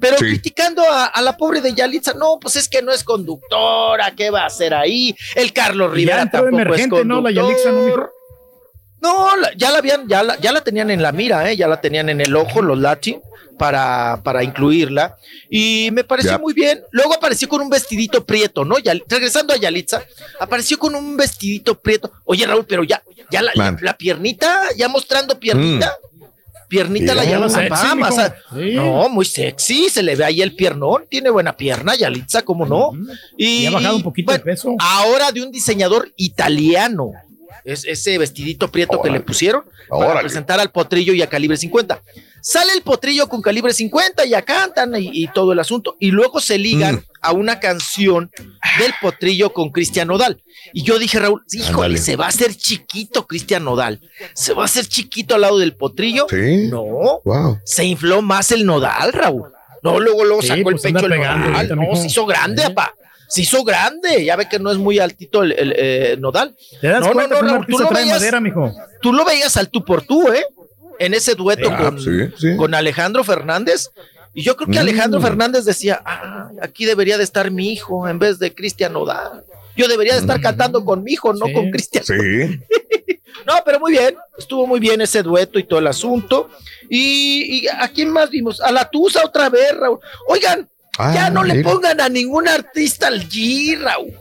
[0.00, 0.24] Pero Sí.
[0.24, 4.30] criticando a, a la pobre de Yalitza, no, pues es que no es conductora, ¿qué
[4.30, 5.14] va a hacer ahí?
[5.36, 7.20] El Carlos Rivera tampoco es emergente, ¿no?
[7.20, 8.10] La Yalixa, ¿no?
[9.02, 11.56] No, la- ya la habían, ya la, ya la tenían en la mira, ¿eh?
[11.56, 13.18] ya la tenían en el ojo los Lachi
[13.58, 15.16] para, para incluirla.
[15.50, 16.38] Y me pareció Ya.
[16.38, 16.82] muy bien.
[16.92, 18.78] Luego apareció con un vestidito prieto, ¿no?
[18.78, 20.02] Ya, regresando a Yalitza,
[20.40, 22.10] apareció con un vestidito prieto.
[22.24, 25.94] Oye, Raúl, pero ya, ya la, la piernita, ya mostrando piernita.
[26.68, 28.08] Piernita la Ya, llama sexy, papá, mijo.
[28.08, 28.70] más a- Sí.
[28.74, 32.92] No, muy sexy, se le ve ahí el piernón, tiene buena pierna, Yalitza, ¿cómo no?
[33.36, 34.74] Y ha bajado un poquito de bueno, peso.
[34.78, 37.12] Ahora de un diseñador italiano.
[37.64, 42.00] Es ese vestidito prieto que le pusieron para presentar al potrillo y a calibre 50.
[42.40, 45.96] Sale el potrillo con calibre 50, ya cantan y, y todo el asunto.
[46.00, 47.00] Y luego se ligan Mm.
[47.20, 48.30] a una canción
[48.80, 50.42] del potrillo con Cristian Nodal.
[50.72, 54.00] Y yo dije, Raúl, híjole, se va a hacer chiquito Cristian Nodal.
[54.34, 56.26] Se va a hacer chiquito al lado del potrillo.
[56.28, 56.66] Sí.
[56.68, 57.60] No, Wow.
[57.64, 59.52] se infló más el Nodal, Raúl.
[59.84, 61.56] No, luego, luego Sí, sacó pues el anda pecho el pegando Nodal.
[61.70, 62.68] ahorita, No, se hizo grande, Sí.
[62.68, 62.94] papá.
[63.32, 64.24] Se hizo grande.
[64.24, 66.54] Ya ve que no es muy altito el, el, eh, Nodal.
[66.80, 68.74] ¿Te das no, cuenta no, no, Raúl, tú lo veías, madera, mijo?
[69.00, 70.44] tú lo veías al tú por tú, ¿eh?
[70.98, 72.56] En ese dueto Ah, con, sí, sí.
[72.56, 73.90] con Alejandro Fernández.
[74.34, 74.82] Y yo creo que Mm.
[74.82, 79.44] Alejandro Fernández decía, ah, aquí debería de estar mi hijo en vez de Cristian Nodal.
[79.76, 81.52] Yo debería de estar cantando con mi hijo, no Sí.
[81.54, 82.04] con Cristian.
[82.04, 82.60] Sí.
[83.46, 86.48] No, pero muy bien, estuvo muy bien ese dueto y todo el asunto.
[86.88, 88.60] Y, y ¿a quién más vimos?
[88.60, 89.98] A la Tusa otra vez, Raúl.
[90.28, 94.12] Oigan, ya Ah, no le pongan a ningún artista al G, Raúl.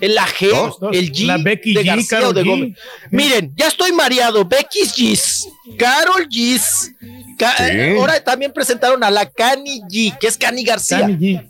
[0.00, 0.96] El AG, Dos, dos.
[0.96, 2.46] el G La Becky de G, García Karol o de G.
[2.46, 2.78] Gómez.
[3.10, 4.44] Miren, ya estoy mareado.
[4.44, 6.90] Becky G's, Carol G's.
[7.38, 7.62] Ca- Sí.
[7.70, 11.00] eh, Ahora también presentaron a la Cani G, que es Cani García.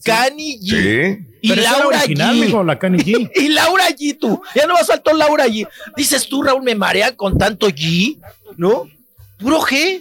[0.05, 0.77] Cani G, sí.
[0.77, 1.17] G.
[1.19, 1.27] Sí.
[1.45, 2.65] Y Pero Laura original, G.
[2.67, 3.31] la Cani G.
[3.35, 4.41] Y Laura G, tú.
[4.55, 5.67] Ya no más faltó Laura G.
[5.97, 8.19] Dices tú, Raúl, me marea con tanto G,
[8.57, 8.87] ¿no?
[9.39, 9.99] Puro G.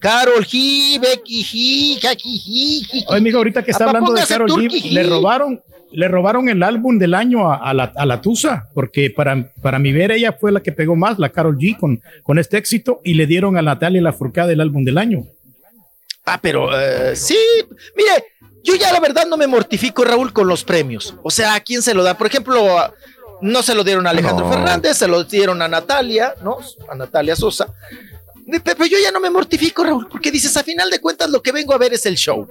[0.00, 3.04] Carol G, Becky G, Jackie G.
[3.08, 5.60] Oye, mijo, ahorita que está hablando de Turkey G, le robaron,
[5.92, 9.78] le robaron el álbum del año a, a la, a la Tusa, porque para, para
[9.78, 13.00] mi ver ella fue la que pegó más, la Carol G, con, con este éxito,
[13.04, 15.24] y le dieron a Natalia Lafourcade el álbum del año.
[16.24, 17.36] Ah, pero eh, sí,
[17.96, 18.24] mire,
[18.62, 21.14] yo ya la verdad no me mortifico, Raúl, con los premios.
[21.22, 22.16] O sea, ¿a quién se lo da?
[22.16, 22.92] Por ejemplo, a-
[23.42, 24.52] no se lo dieron a Alejandro No.
[24.52, 26.58] Fernández, se lo dieron a Natalia, ¿no?
[26.90, 27.68] A Natalia Sosa.
[28.50, 31.42] Pe- Pero yo ya no me mortifico, Raúl, porque dices, a final de cuentas lo
[31.42, 32.48] que vengo a ver es el show.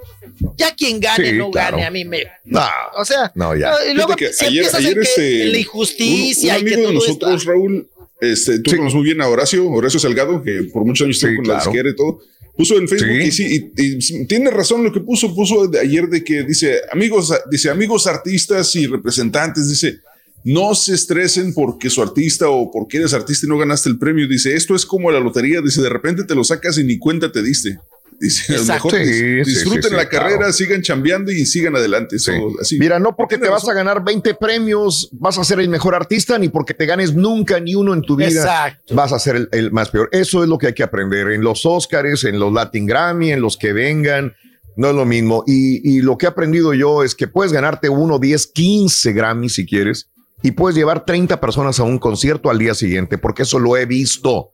[0.57, 1.77] Ya quien gane, Sí, no claro.
[1.77, 2.23] gane, a mí me...
[2.45, 2.61] No.
[2.95, 3.73] O sea, No, ya.
[3.89, 6.69] y luego Fíjate que si ayer, ayer en que este, la injusticia un, un y
[6.69, 7.87] que amigo de nosotros, esto- Raúl,
[8.21, 8.77] este, tú Sí.
[8.77, 11.55] conoces muy bien a Horacio, Horacio Salgado, que por muchos años estuvo Sí, con la
[11.55, 11.71] claro.
[11.71, 12.21] disquera y todo.
[12.57, 16.07] Puso en Facebook y sí, y, y tiene razón lo que puso, puso de ayer
[16.09, 19.99] de que dice, amigos, dice, amigos artistas y representantes, dice,
[20.43, 24.27] no se estresen porque su artista o porque eres artista y no ganaste el premio.
[24.27, 27.31] Dice, esto es como la lotería, dice, de repente te lo sacas y ni cuenta
[27.31, 27.77] te diste.
[28.21, 28.87] Dice, a lo Exacto.
[28.87, 30.25] mejor Sí, dis- sí, disfruten sí, sí, la claro.
[30.27, 32.17] carrera, sigan chambeando y sigan adelante.
[32.17, 32.77] Eso, así.
[32.77, 36.37] Mira, no porque te vas a ganar 20 premios vas a ser el mejor artista,
[36.37, 38.93] ni porque te ganes nunca ni uno en tu vida Exacto.
[38.93, 40.09] vas a ser el, el más peor.
[40.11, 43.41] Eso es lo que hay que aprender en los Oscars, en los Latin Grammy, en
[43.41, 44.33] los que vengan.
[44.75, 45.43] No es lo mismo.
[45.47, 49.47] Y, y lo que he aprendido yo es que puedes ganarte uno, 10, 15 Grammy
[49.49, 50.09] si quieres,
[50.41, 53.85] y puedes llevar 30 personas a un concierto al día siguiente, porque eso lo he
[53.85, 54.51] visto.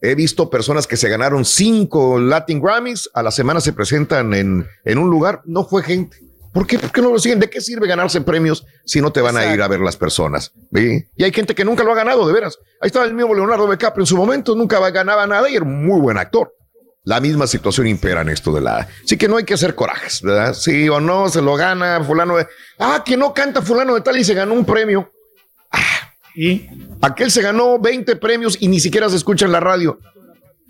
[0.00, 4.66] He visto personas que se ganaron cinco Latin Grammys, a la semana se presentan en,
[4.84, 6.18] en un lugar, no fue gente.
[6.52, 6.78] ¿Por qué?
[6.78, 7.40] ¿Por qué no lo siguen?
[7.40, 10.52] ¿De qué sirve ganarse premios si no te van a ir a ver las personas?
[10.74, 11.04] ¿Sí?
[11.16, 12.58] Y hay gente que nunca lo ha ganado, de veras.
[12.80, 15.86] Ahí estaba el mismo Leonardo DiCaprio en su momento, nunca ganaba nada y era un
[15.86, 16.54] muy buen actor.
[17.04, 18.88] La misma situación impera en esto de la...
[19.04, 20.52] Sí que no hay que hacer corajes, ¿verdad?
[20.52, 22.46] Sí o no, se lo gana fulano de...
[22.78, 25.10] Ah, que no canta fulano de tal y se ganó un premio.
[26.40, 26.68] Y
[27.02, 29.98] Aquel se ganó 20 premios y ni siquiera se escucha en la radio.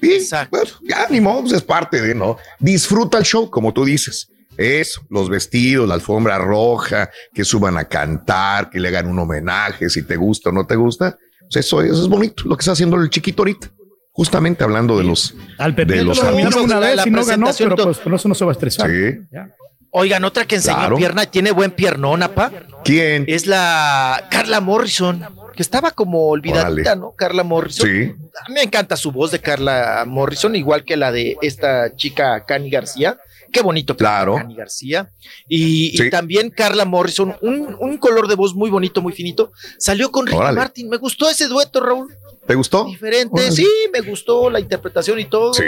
[0.00, 0.56] Y Exacto.
[0.56, 2.38] bueno, ya ni modo, pues es parte de, ¿no?
[2.58, 4.30] Disfruta el show, como tú dices.
[4.56, 9.90] Eso, los vestidos, la alfombra roja, que suban a cantar, que le hagan un homenaje,
[9.90, 11.18] si te gusta o no te gusta.
[11.40, 13.70] Pues eso, eso es bonito, lo que está haciendo el chiquito ahorita.
[14.12, 15.34] Justamente hablando de los...
[15.58, 18.52] al De los una vez y no ganó, pero pues con eso no se va
[18.52, 18.90] a estresar.
[18.90, 19.18] Sí.
[19.30, 19.54] Ya.
[19.90, 20.96] Oigan, otra que enseñó Claro.
[20.96, 22.52] pierna, tiene buen piernón, pa.
[22.84, 23.24] ¿Quién?
[23.26, 25.24] Es la Carla Morrison,
[25.56, 26.94] que estaba como olvidadita.
[26.94, 27.12] ¿no?
[27.16, 27.88] Carla Morrison.
[27.88, 28.12] Sí.
[28.52, 33.18] Me encanta su voz de Carla Morrison, igual que la de esta chica Cani García.
[33.50, 34.34] Qué bonito Claro.
[34.34, 35.10] Cani García.
[35.48, 39.52] Y, y también Carla Morrison, un, un color de voz muy bonito, muy finito.
[39.78, 40.38] Salió con Ricky.
[40.38, 40.88] Martin.
[40.90, 42.14] Me gustó ese dueto, Raúl.
[42.46, 42.84] ¿Te gustó?
[42.84, 43.50] Diferente.
[43.50, 45.54] Sí, me gustó la interpretación y todo.
[45.54, 45.64] Sí.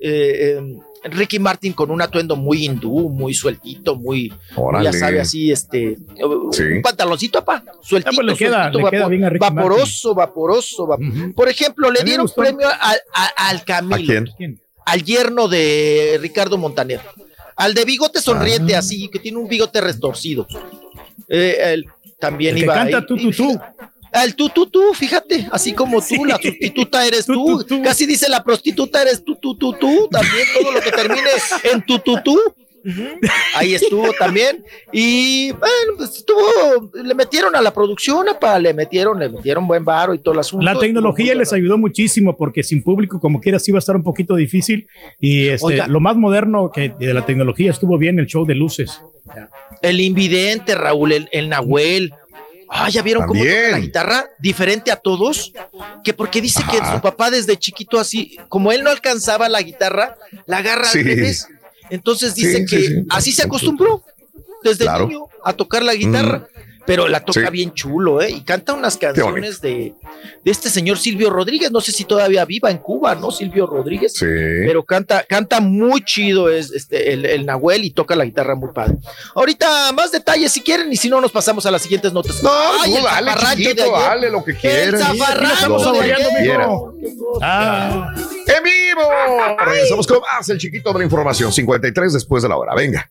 [0.00, 4.84] Eh, eh, Ricky Martin con un atuendo muy hindú, muy sueltito, muy, Órale.
[4.84, 5.96] ya sabe, así, este,
[6.52, 6.62] Sí.
[6.62, 10.14] un pantaloncito, apa, sueltito, Ah, pues le queda- sueltito, le queda bien a Ricky vaporoso,
[10.14, 10.88] vaporoso.
[11.34, 12.42] Por ejemplo, le dieron gustó.
[12.42, 14.60] premio al, a- al ¿A Camilo, quién?
[14.84, 17.00] al yerno de Ricardo Montaner,
[17.56, 18.80] al de bigote sonriente, Ah.
[18.80, 20.46] así, que tiene un bigote retorcido.
[21.28, 21.86] Eh, él
[22.18, 23.58] también El que iba canta ahí- tú, tú, tú.
[24.12, 27.82] El tú, tú, tú, fíjate, así como tú, la sustituta eres Tú, tú, tú, tú.
[27.82, 31.30] casi dice la prostituta eres tú, tú, tú, tú, también todo lo que termine
[31.72, 32.38] en tú, tú, tú.
[33.54, 34.64] Ahí estuvo también.
[34.92, 39.84] Y bueno, pues estuvo, le metieron a la producción, apa, le metieron, le metieron buen
[39.84, 40.64] varo y todo el asunto.
[40.64, 44.02] La tecnología les ayudó muchísimo porque sin público, como quiera, sí va a estar un
[44.02, 44.86] poquito difícil.
[45.18, 45.86] Y este, Oiga.
[45.88, 49.00] lo más moderno que de la tecnología estuvo bien el show de luces.
[49.82, 52.14] El invidente, Raúl, el, el Nahuel.
[52.72, 55.52] Ah, ya vieron cómo toca la guitarra, diferente a todos,
[56.04, 60.16] que porque dice que su papá desde chiquito así, como él no alcanzaba la guitarra,
[60.46, 60.98] la agarra Sí.
[61.00, 61.48] al revés.
[61.90, 63.06] Entonces dice Sí, que sí, sí.
[63.10, 64.04] así se acostumbró.
[64.62, 65.08] desde Claro.
[65.08, 66.46] niño a tocar la guitarra.
[66.86, 67.50] Pero la toca Sí.
[67.50, 68.30] bien chulo, ¿eh?
[68.30, 69.94] Y canta unas canciones de,
[70.44, 71.70] de este señor Silvio Rodríguez.
[71.70, 73.30] No sé si todavía viva en Cuba, ¿no?
[73.30, 74.14] Silvio Rodríguez.
[74.14, 74.24] Sí.
[74.26, 78.70] Pero canta, canta muy chido es este, el, el Nahuel y toca la guitarra muy
[78.72, 78.96] padre.
[79.34, 82.42] Ahorita más detalles si quieren y si no nos pasamos a las siguientes notas.
[82.42, 82.50] No,
[82.82, 82.98] Ay, de
[83.56, 83.84] chiquito,
[84.30, 85.00] lo que El quieras.
[85.02, 86.58] zafarrancho Estamos de saboreando, ayer.
[86.58, 86.94] mijo.
[87.42, 88.14] Ah,
[88.46, 89.56] ¡En vivo!
[89.64, 91.52] Regresamos con más el chiquito de la información.
[91.52, 92.74] 53 después de la hora.
[92.74, 93.10] Venga.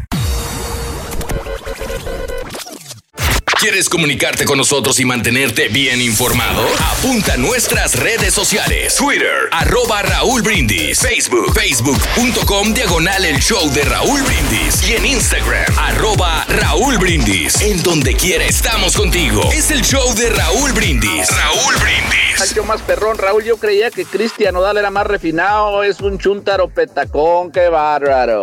[3.61, 6.65] ¿Quieres comunicarte con nosotros y mantenerte bien informado?
[6.97, 8.95] Apunta a nuestras redes sociales.
[8.95, 10.99] Twitter, arroba Raúl Brindis.
[10.99, 14.89] Facebook, facebook.com diagonal el show de Raúl Brindis.
[14.89, 17.61] Y en Instagram, arroba Raúl Brindis.
[17.61, 19.47] En donde quiera estamos contigo.
[19.53, 21.29] Es el show de Raúl Brindis.
[21.29, 22.55] Raúl Brindis.
[22.55, 26.67] Yo más perrón, Raúl, yo creía que Cristian Odal era más refinado, es un chuntaro
[26.67, 28.41] petacón, qué bárbaro.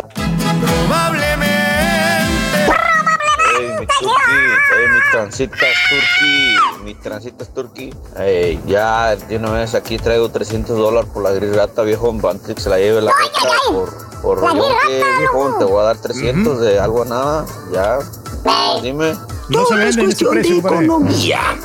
[3.59, 4.48] Ey, mi turqui,
[4.89, 7.93] ey, mi transitas turqui, mi transitas turqui.
[8.17, 12.55] Ey, ya de una vez aquí traigo 300 dólares por la gris rata, viejo, antes
[12.55, 15.79] que se la lleve la rata por, por La yo gris que, viejo, te voy
[15.81, 17.99] a dar 300 de algo a nada, ya,
[18.81, 19.15] dime.
[19.49, 20.87] No se vende en ese precio, compadre.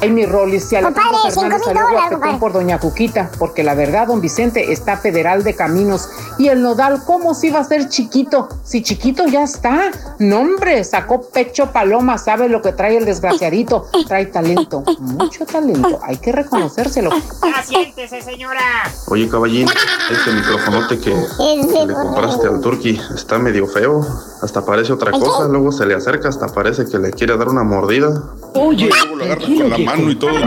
[0.01, 4.07] Ay, mi Rolis, si Alejandro Compadre, cinco mil dólares, por Doña Cuquita, porque la verdad,
[4.09, 6.09] don Vicente está federal de caminos.
[6.39, 8.49] Y el nodal, ¿cómo si va a ser chiquito?
[8.65, 9.91] Si chiquito ya está.
[10.19, 13.87] No, hombre, sacó pecho paloma, sabe lo que trae el desgraciadito.
[14.07, 17.11] Trae talento, mucho talento, hay que reconocérselo.
[17.11, 18.61] Ya siéntese, señora.
[19.09, 19.69] Oye, caballín,
[20.11, 24.05] este microfonote que, que le compraste al Turqui está medio feo.
[24.43, 25.49] Hasta parece otra cosa.
[25.49, 28.23] Luego se le acerca, hasta parece que le quiere dar una mordida.
[28.55, 30.39] Oye, luego lo agarra con la mano y todo.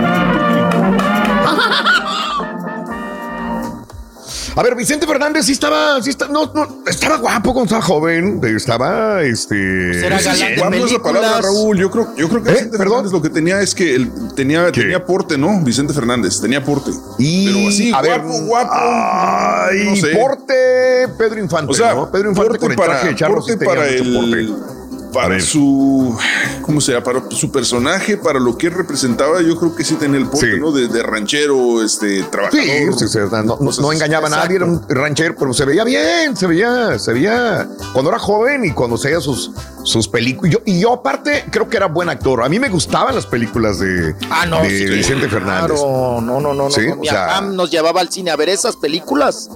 [4.57, 8.41] A ver, Vicente Fernández sí estaba, sí está, no, no, estaba guapo cuando estaba joven,
[8.43, 9.93] estaba, este...
[9.93, 11.41] Será si galán de guapo es la palabra.
[11.41, 11.77] Raúl.
[11.77, 15.05] Yo creo, yo creo que Vicente Fernández lo que tenía es que él tenía, tenía
[15.05, 15.61] porte, ¿no?
[15.61, 16.89] Vicente Fernández, tenía porte.
[17.19, 18.71] Y, Pero así, a ver, guapo, guapo.
[18.73, 20.07] Ay, no sé.
[20.15, 22.09] porte Pedro Infante, O sea, ¿no?
[22.09, 24.86] Pedro Infante porte con el para, traje de charro sí porte para el, porte.
[25.17, 26.17] Para su,
[26.61, 27.03] ¿cómo se llama?
[27.03, 30.59] Para su personaje, para lo que él representaba, yo creo que sí tenía el porte,
[30.59, 30.71] ¿no?
[30.71, 32.63] De, de ranchero, este, trabajador.
[32.65, 36.35] Sí, sí, sí, no, no- engañaba a nadie, era un ranchero, pero se veía bien,
[36.35, 39.51] se veía, se veía cuando era joven y cuando hacía sus,
[39.83, 40.53] sus películas.
[40.53, 42.43] Yo, y yo aparte creo que era buen actor.
[42.43, 45.79] A mí me gustaban las películas de, Ah, no, de sí, Vicente Fernández.
[45.79, 46.71] Claro, no, no, no, no.
[46.71, 46.93] Sí, no.
[46.93, 49.49] o Mi sea- papá nos llevaba al cine a ver esas películas.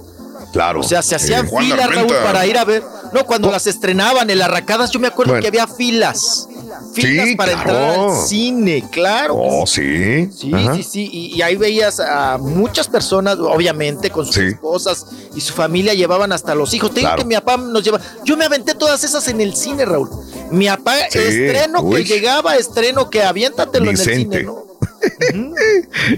[0.52, 0.80] Claro.
[0.80, 1.88] O sea, se hacían Eh, filas.
[1.94, 2.82] Raúl, para ir a ver.
[3.12, 5.42] No, cuando las estrenaban en las racadas, yo me acuerdo Bueno.
[5.42, 6.48] que había filas.
[6.94, 7.70] Filas Sí, para claro.
[7.70, 9.34] entrar al cine, claro.
[9.36, 10.28] Oh, sí.
[10.34, 10.74] Sí, Ajá.
[10.76, 11.08] sí, sí.
[11.12, 16.32] Y, y ahí veías a muchas personas, obviamente, con sus esposas y su familia llevaban
[16.32, 16.90] hasta los hijos.
[16.90, 17.22] Te digo Claro.
[17.22, 18.00] que mi papá nos lleva.
[18.24, 20.08] Yo me aventé todas esas en el cine, Raúl.
[20.50, 21.96] Mi papá, Sí, estreno uy.
[22.04, 24.38] que llegaba, estreno que aviéntatelo en el Vicente.
[24.38, 24.64] cine, ¿no?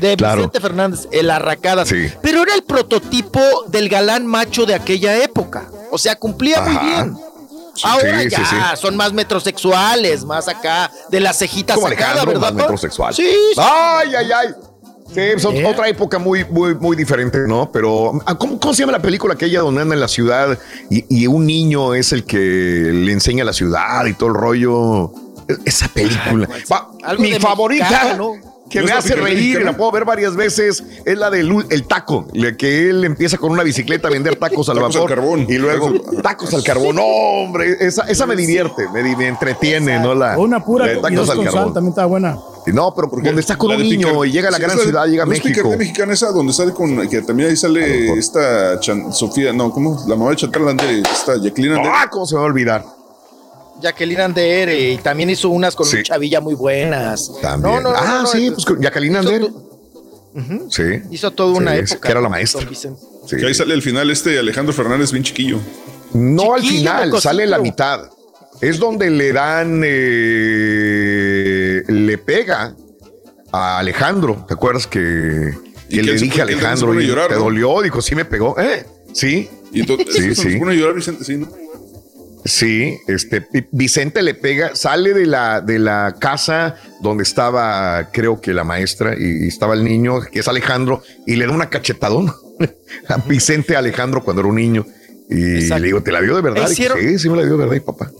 [0.00, 0.36] De Claro.
[0.38, 1.88] Vicente Fernández, el Arracadas.
[1.88, 2.06] Sí.
[2.22, 5.66] Pero era el prototipo del galán macho de aquella época.
[5.90, 7.16] O sea, cumplía muy bien.
[7.82, 8.56] Ahora Sí, ya sí.
[8.80, 12.40] son más metrosexuales, más acá de las cejitas Como Alejandro, ¿verdad?
[12.40, 13.12] más metrosexual.
[13.14, 13.60] Sí, sí.
[13.60, 14.48] Ay, ay, ay.
[15.12, 17.70] Sí, son otra época muy, muy, muy diferente, ¿no?
[17.70, 20.58] Pero, ah, ¿cómo, cómo se llama la película aquella donde anda en la ciudad
[20.90, 25.12] y, y un niño es el que le enseña la ciudad y todo el rollo?
[25.48, 26.48] E- Esa película.
[26.72, 28.53] Va, mi favorita, mexicano, ¿no?
[28.70, 31.52] Que ¿No me la hace reír y la puedo ver varias veces, es la del
[31.70, 35.02] el taco, la que él empieza con una bicicleta a vender tacos al Tacos al
[35.02, 35.46] vapor carbón.
[35.48, 36.96] y luego tacos al carbón.
[36.96, 40.14] No, hombre, esa, esa me divierte, me, me entretiene, ¿no?
[40.14, 41.74] La, Una pura la tacos dos al con sal carbón.
[41.74, 42.38] también está buena.
[42.66, 44.76] No, pero donde está con La un niño Picar- y llega a la Sí, gran
[44.78, 45.54] la ciudad, llega a ¿no es México.
[45.68, 50.02] Picardía mexicana esa donde sale con que también ahí sale esta Chan- Sofía, no, ¿cómo?
[50.08, 51.76] La mamá de Chantal Andere, esta Jacqueline.
[51.84, 52.84] Ah, ¿cómo se me va a olvidar?
[53.80, 55.96] Jacqueline Ander eh, y también hizo unas con Sí.
[55.98, 57.30] un chavilla muy buenas.
[57.42, 57.74] También.
[57.74, 59.40] No, no, no, ah, no, no, sí, pues con Jacqueline hizo Ander.
[59.42, 59.64] tu-
[60.70, 60.82] Sí.
[61.12, 62.00] Hizo toda una Sí, época.
[62.00, 62.66] que era la maestra.
[62.74, 63.36] Sí.
[63.36, 65.58] Que ahí sale al final este Alejandro Fernández bien chiquillo.
[66.12, 67.20] No al final, cosito.
[67.28, 68.08] sale la mitad.
[68.60, 72.74] Es donde le dan, eh, le pega
[73.52, 74.44] a Alejandro.
[74.46, 75.54] ¿Te acuerdas que,
[75.88, 77.40] Y que le se dije a se Alejandro y llorar, te ¿no?
[77.44, 77.82] dolió?
[77.82, 78.58] Dijo, sí me pegó.
[78.58, 78.86] ¿Eh?
[79.12, 79.48] Sí.
[79.72, 80.56] Y entonces Sí, se sí.
[80.56, 81.48] pone a llorar Vicente, sí, ¿no?
[82.44, 88.52] Sí, este Vicente le pega, sale de la, de la casa donde estaba, creo que
[88.52, 92.34] la maestra, y, y estaba el niño, que es Alejandro, y le da una cachetadón
[93.08, 94.84] a Vicente Alejandro cuando era un niño.
[95.30, 95.80] Y Exacto.
[95.80, 96.68] le digo, ¿te la dio de verdad?
[96.70, 98.10] Y sí, sí me la dio de verdad, y papá.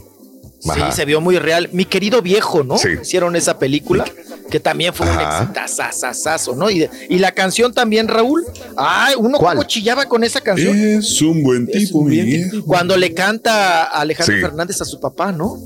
[0.72, 1.68] Sí, se vio muy real.
[1.72, 2.76] Mi querido viejo, ¿no?
[3.02, 4.04] Hicieron esa película
[4.50, 6.70] que también fue un exitazazazazo, ¿no?
[6.70, 8.44] Y, y la canción también, Raúl.
[8.76, 10.76] Ay, uno como chillaba con esa canción.
[10.76, 12.64] Es un buen tipo, un mi viejo.
[12.64, 14.40] Cuando le canta a Alejandro Sí.
[14.40, 15.58] Fernández a su papá, ¿no?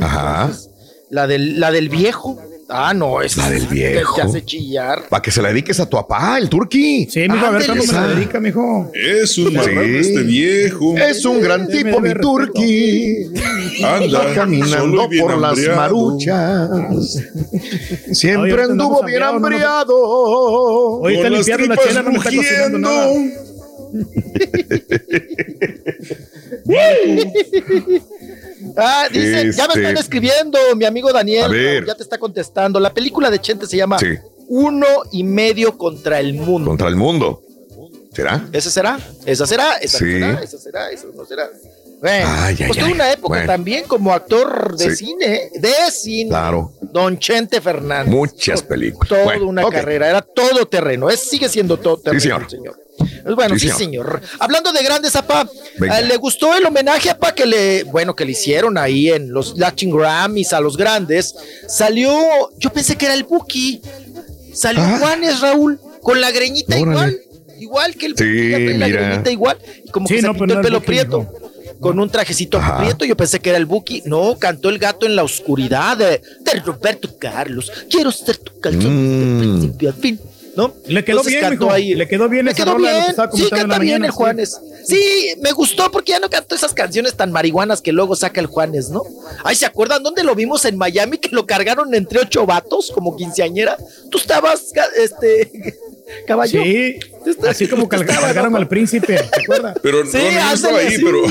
[0.00, 0.50] Ajá.
[1.10, 2.38] La del, la del viejo.
[2.68, 4.16] Ah, no, es La del viejo.
[4.16, 5.04] Te hace chillar.
[5.08, 7.06] Para que se la dediques a tu papá, el turqui.
[7.08, 8.90] Sí, mijo, a ver cuándo me la dedica, mijo.
[8.92, 9.70] Es un Sí.
[9.98, 10.96] este viejo.
[10.96, 13.26] Es un gran Deme- tipo, mi turqui.
[13.84, 15.76] Anda, Va caminando solo y bien por las hambriado.
[15.76, 16.70] maruchas.
[16.70, 19.96] Oye, Siempre ahorita anduvo bien hambriado.
[21.00, 23.06] Hoy está las limpiando la chela, no me está cocinando nada.
[28.76, 32.80] Ah, dicen, ya me Este- están escribiendo, mi amigo Daniel, ya te está contestando.
[32.80, 34.14] La película de Chente se llama Sí.
[34.48, 36.70] Uno y medio contra el mundo.
[36.70, 37.42] Contra el mundo.
[38.14, 38.48] ¿Será?
[38.52, 38.98] ¿Esa será?
[39.26, 39.76] ¿Esa será?
[39.78, 40.04] ¿Esa Sí.
[40.04, 40.40] será?
[40.42, 40.90] ¿Esa será?
[40.90, 41.50] ¿Esa no será?
[42.00, 42.92] Bueno, Ay, ay, pues ay.
[42.92, 43.46] una época Bueno.
[43.46, 45.06] también como actor de Sí.
[45.06, 46.28] cine, de cine.
[46.30, 46.72] Claro.
[46.80, 48.12] Don Chente Fernández.
[48.12, 49.08] Muchas películas.
[49.08, 52.42] Toda Bueno, una carrera, era todo terreno, es, sigue siendo todo terreno, señor.
[52.42, 52.78] el señor.
[52.96, 54.20] Pues Bueno, Sí, sí, señor.
[54.38, 56.00] Hablando de grandes, apá, Venga.
[56.00, 59.56] eh, ¿le gustó el homenaje, apá, que le, bueno, que le hicieron ahí en los
[59.58, 61.34] Latin Grammys a los grandes?
[61.68, 62.10] Salió,
[62.58, 63.80] yo pensé que era el Buki.
[64.54, 64.96] Salió Ah.
[64.98, 66.90] Juanes, Raúl, con la greñita Órale.
[66.92, 67.18] igual,
[67.58, 69.02] igual que el Sí, Buki, la mira.
[69.02, 71.32] greñita igual, y como Sí, que se no, pintó pero el pelo prieto.
[71.80, 72.78] Con un trajecito Ajá.
[72.78, 74.02] prieto, yo pensé que era el Buki.
[74.06, 77.70] No, cantó el gato en la oscuridad de, de Roberto Carlos.
[77.90, 79.38] Quiero ser tu calzón Mm.
[79.40, 80.20] desde principio al fin.
[80.56, 80.72] ¿No?
[80.86, 81.94] Le quedó Entonces bien, ahí.
[81.94, 82.94] Le quedó bien Le quedó que bien.
[83.08, 84.10] estaba Sí, canta bien mañana, el.
[84.12, 84.58] Juanes.
[84.86, 88.46] Sí, me gustó porque ya no cantó esas canciones tan marihuanas que luego saca el
[88.46, 89.02] Juanes, ¿no?
[89.44, 93.16] Ay, ¿se acuerdan dónde lo vimos en Miami que lo cargaron entre ocho vatos como
[93.16, 93.76] quinceañera?
[94.10, 95.76] Tú estabas, este,
[96.26, 96.62] caballo.
[96.62, 97.00] Sí,
[97.46, 99.78] así como cargaron al príncipe, ¿te acuerdas?
[99.82, 101.22] Pero Sí, no, estaba ahí, pero,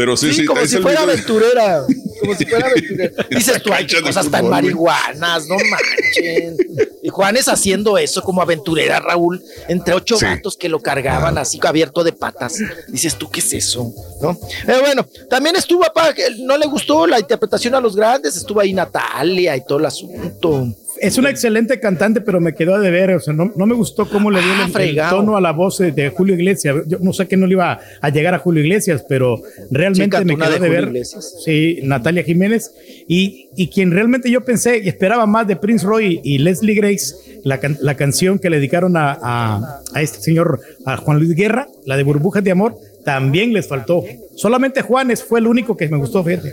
[0.00, 1.84] pero sí, Sí, sí, como si fuera aventurera.
[2.20, 3.26] Como si fuera aventurera.
[3.30, 4.50] Dices tú, ay, qué Cancha de cosas tan fútbol, güey.
[4.62, 6.56] marihuanas, no manchen.
[7.02, 10.24] Y Juanes haciendo eso como aventurera, Raúl, entre ocho Sí.
[10.24, 12.56] vatos que lo cargaban así abierto de patas.
[12.88, 13.92] Dices tú, ¿qué es eso?
[14.22, 14.30] ¿No?
[14.66, 18.72] Eh, bueno, también estuvo, papá, no le gustó la interpretación a los grandes, estuvo ahí
[18.72, 20.66] Natalia y todo el asunto.
[21.00, 23.12] Es una excelente cantante, pero me quedó a deber.
[23.12, 24.70] O sea, no, no me gustó cómo le dio Ah, el-
[25.10, 26.76] tono a la voz de, de Julio Iglesias.
[26.86, 30.34] Yo no sé que no le iba a llegar a Julio Iglesias, pero realmente me
[30.36, 30.58] quedó de.
[30.68, 31.36] Julio Iglesias.
[31.44, 32.70] Sí, Natalia Jiménez.
[33.08, 37.14] Y, y quien realmente yo pensé y esperaba más de Prince Roy y Leslie Grace,
[37.44, 41.34] la, can- la canción que le dedicaron a, a- a este señor, a Juan Luis
[41.34, 44.04] Guerra, la de Burbujas de Amor, también les faltó.
[44.36, 46.52] Solamente Juanes fue el único que me gustó, fíjate.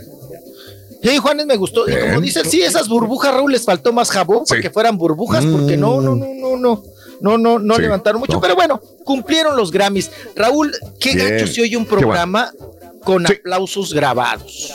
[1.02, 1.88] Sí, Juanes me gustó.
[1.88, 2.22] Y como Bien.
[2.22, 6.00] dice, sí, esas burbujas, Raúl, les faltó más jabón para que fueran burbujas, porque no,
[6.00, 6.82] no, no, no, no.
[7.20, 8.40] No, no, no Sí, levantaron mucho, no.
[8.40, 10.08] pero bueno, cumplieron los Grammys.
[10.36, 11.98] Raúl, qué Bien, gacho se oye un bueno.
[11.98, 12.52] programa
[13.04, 13.32] con Sí.
[13.32, 14.72] aplausos grabados.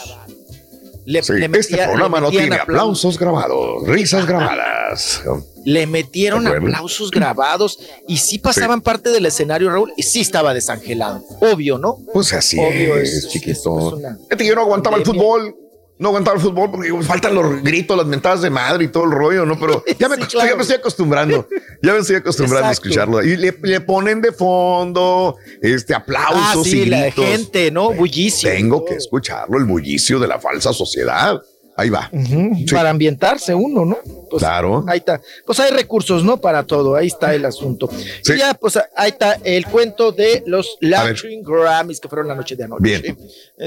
[1.06, 5.22] Le, le este metía- programa le no tiene aplau- aplausos grabados, risas grabadas.
[5.66, 7.80] Le metieron aplausos grabados
[8.10, 11.24] y sí pasaban parte del escenario, Raúl, y sí estaba desangelado.
[11.42, 11.98] Obvio, ¿no?
[12.14, 13.54] Pues así Obvio, es, es- chiquito.
[13.54, 15.56] es una yo no aguantaba el fútbol.
[16.04, 19.06] No aguantaba el fútbol porque digo, faltan los gritos, las mentadas de madre y todo
[19.06, 19.58] el rollo, ¿no?
[19.58, 20.50] Pero ya me, Sí, acost- claro.
[20.50, 21.48] ya me estoy acostumbrando.
[21.82, 22.88] Ya me estoy acostumbrando Exacto.
[22.88, 23.24] a escucharlo.
[23.24, 27.26] Y le, le ponen de fondo este aplausos Ah, sí, y la gritos.
[27.26, 27.92] gente, ¿no?
[27.94, 28.50] Bullicio.
[28.50, 31.42] Tengo que escucharlo, el bullicio de la falsa sociedad.
[31.76, 32.10] Ahí va.
[32.12, 32.66] Sí.
[32.72, 33.98] Para ambientarse uno, ¿no?
[34.30, 34.84] Pues, Claro.
[34.88, 35.20] Ahí está.
[35.46, 36.38] Pues hay recursos, ¿no?
[36.38, 36.96] Para todo.
[36.96, 37.90] Ahí está el asunto.
[38.22, 38.34] Sí.
[38.34, 40.78] Y ya, pues ahí está el cuento de los.
[40.82, 42.84] Latin Grammys que fueron la noche de anoche.
[42.84, 43.18] Bien.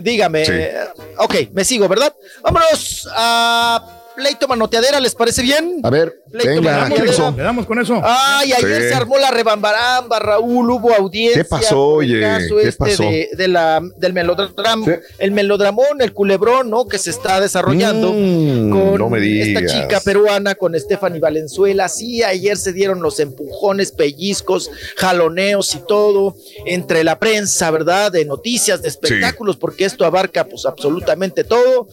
[0.02, 0.44] Dígame.
[0.44, 0.52] Sí.
[0.54, 0.74] eh,
[1.18, 2.14] ok, me sigo, ¿verdad?
[2.42, 5.80] Vámonos a pleito manoteadera, ¿les parece bien?
[5.82, 7.06] A ver, Pleito venga, Le damos, manoteadera.
[7.06, 7.26] Criso.
[7.26, 8.00] mijo, le damos con eso.
[8.02, 8.88] Ay, ayer Sí.
[8.88, 11.42] se armó la rebambaramba, Raúl, hubo audiencia.
[11.42, 12.20] ¿Qué pasó, oye?
[12.20, 13.02] caso ¿Qué este pasó?
[13.04, 14.92] De, de la, del melodrama, Sí.
[15.18, 16.86] el melodramón, el culebrón, ¿no?
[16.88, 21.88] Que se está desarrollando Mm, con no me esta chica peruana, con Stephanie Valenzuela.
[21.88, 28.10] Sí, ayer se dieron los empujones, pellizcos, jaloneos y todo entre la prensa, ¿verdad?
[28.12, 31.88] De noticias, de espectáculos, porque esto abarca pues absolutamente todo.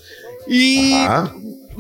[0.48, 1.34] Y Ajá.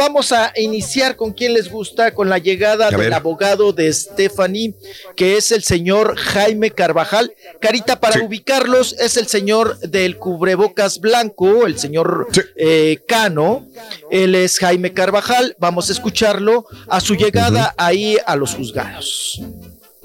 [0.05, 3.13] Vamos a iniciar con quien les gusta, con la llegada A del ver.
[3.13, 4.75] abogado de Stephanie,
[5.15, 7.33] que es el señor Jaime Carvajal.
[7.61, 8.25] Carita, para Sí.
[8.25, 12.41] ubicarlos, es el señor del cubrebocas blanco, el señor Sí.
[12.57, 13.65] eh, Cano.
[14.11, 15.55] Él es Jaime Carvajal.
[15.57, 19.41] Vamos a escucharlo a su llegada ahí a los juzgados.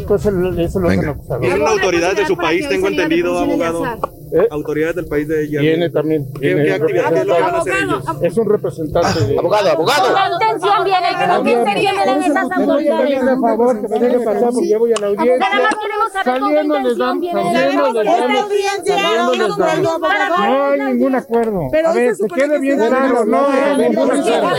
[0.06, 1.16] Pues el- eso lo Venga.
[1.28, 3.84] Una autoridad de su país, tengo entendido, abogado.
[4.50, 5.60] autoridades del país de ella.
[5.60, 6.26] Viene también.
[6.34, 7.42] ¿Qué, viene qué actividades representante.
[7.42, 8.04] van a hacer ellos?
[8.22, 9.38] Es un representante de...
[9.38, 10.14] Abogado, abogado.
[10.14, 11.06] ¿Qué intención viene?
[11.34, 13.20] ¿Con qué intención vienen esas Me deje autoridades?
[13.20, 15.38] por favor, que me deje pasar porque ya voy a la audiencia.
[15.38, 17.42] Nada más queremos saber con qué Saliendo les intención damos, viene.
[17.42, 19.58] saliendo les Esta damos, audiencia, saliendo les damos.
[20.38, 21.60] No hay ningún acuerdo.
[21.66, 24.50] A se ver, supone quede que bien se claro, no hay ningún acuerdo.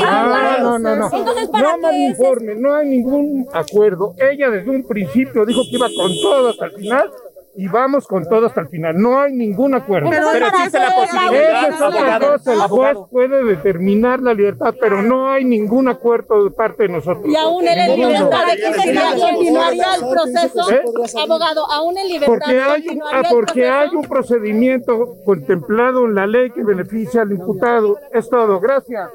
[0.00, 1.10] No, no, no, no.
[1.12, 4.14] Entonces, ¿para No informe, hay ningún acuerdo.
[4.18, 7.10] Ella desde un principio dijo que iba con todo hasta el final.
[7.56, 9.00] Y vamos con todo hasta el final.
[9.00, 10.10] No hay ningún acuerdo.
[10.10, 12.52] Pero existe la posibilidad, Esa es otra abogado, cosa.
[12.52, 13.08] El juez abogado.
[13.12, 17.26] puede determinar la libertad, pero no hay ningún acuerdo de parte de nosotros.
[17.28, 18.08] Y aún él en Ninguno.
[18.08, 20.70] libertad de que se continuaría el proceso.
[20.72, 20.82] ¿Eh?
[21.22, 26.26] Abogado, aún en libertad Porque hay, ah, el porque hay un procedimiento contemplado en la
[26.26, 27.96] ley que beneficia al imputado.
[28.12, 28.58] Es todo.
[28.58, 29.10] Gracias.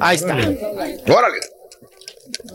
[0.00, 0.34] Ahí está.
[0.34, 1.36] Órale.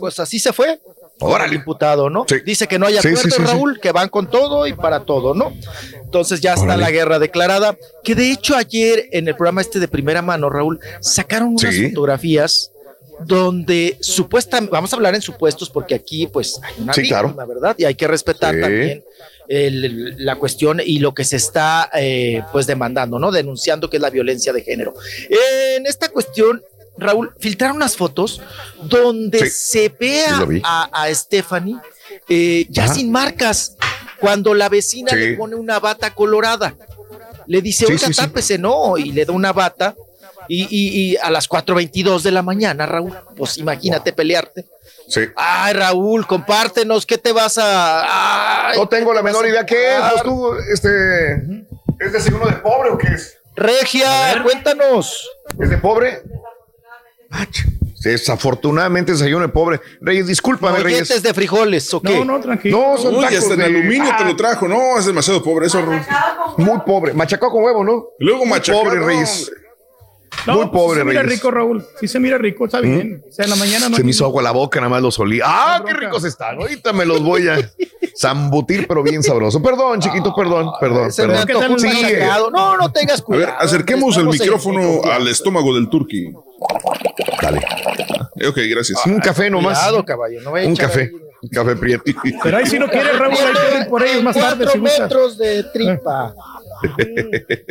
[0.00, 0.80] Pues así se fue.
[1.20, 1.50] Órale.
[1.52, 2.26] El imputado, ¿no?
[2.44, 3.42] Dice que no hay acuerdo, sí, sí, sí.
[3.42, 5.52] Raúl, que van con todo y para todo, ¿no?
[6.02, 6.82] Entonces ya está Órale.
[6.82, 7.76] la guerra declarada.
[8.02, 12.70] Que de hecho ayer en el programa este de primera mano, Raúl, sacaron unas fotografías
[13.24, 17.46] donde supuestamente, vamos a hablar en supuestos porque aquí pues hay una Sí, víctima, claro.
[17.46, 17.76] ¿verdad?
[17.78, 18.60] Y hay que respetar Sí.
[18.60, 19.04] también
[19.48, 23.30] el- la cuestión y lo que se está eh, pues demandando, ¿no?
[23.30, 24.94] Denunciando que es la violencia de género.
[25.76, 26.62] En esta cuestión,
[26.96, 28.40] Raúl, filtraron unas fotos
[28.82, 30.24] donde se ve
[30.62, 31.76] a, a, Stephanie
[32.28, 32.94] eh, ya Ajá.
[32.94, 33.76] sin marcas,
[34.20, 35.16] cuando la vecina Sí.
[35.18, 36.74] le pone una bata colorada.
[37.46, 39.94] Le dice, Sí, oiga, tápese, no, y le da una bata.
[40.46, 44.66] Y, y- y a las 4.22 de la mañana, Raúl, pues imagínate pelearte.
[45.08, 45.20] Sí.
[45.36, 48.68] Ay, Raúl, compártenos, ¿qué te vas a...?
[48.70, 50.00] Ay, No tengo ¿qué la te menor idea qué es.
[50.12, 51.34] Pues tú, este.
[52.00, 53.38] ¿Es desayuno de pobre o qué es?
[53.56, 55.28] Regia, cuéntanos.
[55.60, 56.22] ¿Es de pobre?
[57.36, 57.48] Ach,
[58.02, 59.80] Desafortunadamente desayuno de pobre.
[60.00, 61.22] Reyes, discúlpame, Molletes Reyes.
[61.22, 62.18] de frijoles, ¿o qué?
[62.18, 62.78] No, no, tranquilo.
[62.78, 64.68] No, son Uy, tacos hasta en de- aluminio te Ah, lo trajo.
[64.68, 65.80] No, es demasiado pobre eso.
[65.80, 66.00] Raúl.
[66.58, 67.14] Muy pobre.
[67.14, 68.04] Machacado con huevo, ¿no?
[68.18, 69.50] Y luego Muy machacado, Pobre, no, Reyes.
[70.46, 71.38] No, Muy pues pobre, sí se mira Reyes.
[71.38, 71.86] rico, Raúl.
[72.00, 73.22] Sí se mira rico, está bien.
[73.28, 75.18] O sea, en la mañana no Se me hizo agua la boca, nada más los
[75.18, 75.40] olí.
[75.42, 76.56] ¡Ah, qué ricos están!
[76.60, 77.56] Ahorita me los voy a
[78.20, 79.62] zambutir, pero bien sabroso.
[79.62, 81.72] Perdón, chiquito, perdón, perdón, Se me perdón.
[81.72, 81.88] un Sí.
[82.52, 83.46] No, no tengas A cuidado.
[83.46, 86.32] ver, acerquemos el en- micrófono al estómago del turqui.
[87.42, 87.60] Dale.
[88.48, 89.00] Ok, gracias.
[89.06, 89.78] Un café nomás.
[89.78, 91.00] Cuidado, caballo, no vaya a Un café.
[91.02, 91.10] ahí.
[91.50, 92.04] Café prieto.
[92.42, 93.34] Pero ahí si no quieres, Raúl,
[93.80, 94.64] ir por ellos más tarde.
[94.64, 96.34] Cuatro Si metros de tripa.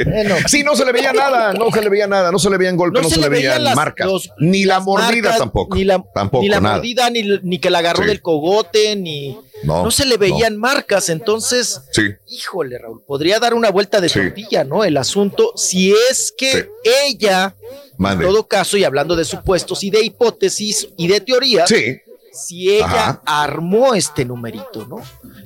[0.06, 2.58] Bueno, Sí, no se le veía nada, no se le veía nada, no se le
[2.58, 5.76] veían golpes, no, se, le veían, las- marcas, los- ni la las mordida marcas, tampoco.
[5.76, 6.76] Ni la, tampoco, ni la nada.
[6.76, 8.08] mordida, ni, ni que la agarró Sí.
[8.10, 9.38] del cogote, ni.
[9.64, 11.10] No, No, se le veían marcas.
[11.10, 14.20] Entonces, Sí, híjole, Raúl, podría dar una vuelta de Sí.
[14.20, 14.84] tortilla, ¿no?
[14.84, 16.66] El asunto, si es que Sí.
[17.08, 17.56] ella,
[17.98, 18.26] mande.
[18.26, 21.98] en todo caso, y hablando de supuestos y de hipótesis y de teorías, Sí,
[22.34, 23.22] si ella Ajá.
[23.26, 24.98] armó este numerito, ¿no?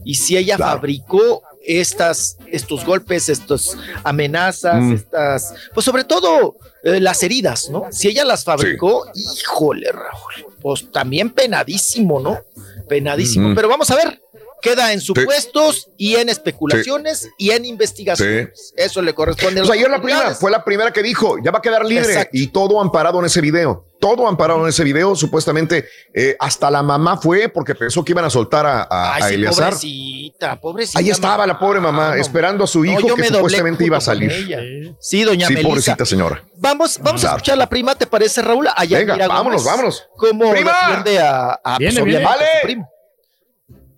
[0.05, 0.73] Y si ella Claro.
[0.77, 4.93] fabricó estas, estos golpes, estas amenazas, Mm.
[4.93, 7.83] estas, pues sobre todo eh, las heridas, ¿no?
[7.91, 12.39] Si ella las fabricó, híjole, Raúl, pues también penadísimo, ¿no?
[12.87, 13.47] Penadísimo.
[13.47, 13.55] Ujú.
[13.55, 14.21] Pero vamos a ver.
[14.61, 18.73] Queda en supuestos y en especulaciones y en investigaciones.
[18.75, 20.39] Eso le corresponde a Pues las ayer la prima autoridades.
[20.39, 22.29] fue la primera que dijo, ya va a quedar libre Exacto.
[22.33, 23.85] y todo amparado en ese video.
[23.99, 28.25] Todo amparado en ese video, supuestamente eh, hasta la mamá fue porque pensó que iban
[28.25, 29.63] a soltar a, a- Ay, a sí, Eleazar.
[29.73, 30.99] pobrecita, pobrecita.
[30.99, 34.31] Ahí estaba la pobre mamá esperando a su hijo yo que supuestamente iba a salir.
[34.31, 34.59] ella.
[34.99, 35.69] Sí, doña Sí, Melissa.
[35.69, 36.43] pobrecita señora.
[36.57, 37.37] Vamos, vamos a Claro.
[37.37, 38.67] escuchar la prima, ¿te parece, Raúl?
[38.75, 40.07] Allá Venga, vámonos, vámonos.
[40.15, 40.71] ¿Cómo ¡Prima!
[40.87, 42.23] defiende a, a Viene, pues, viene.
[42.25, 42.45] ¡Vale!
[42.61, 42.89] su primo?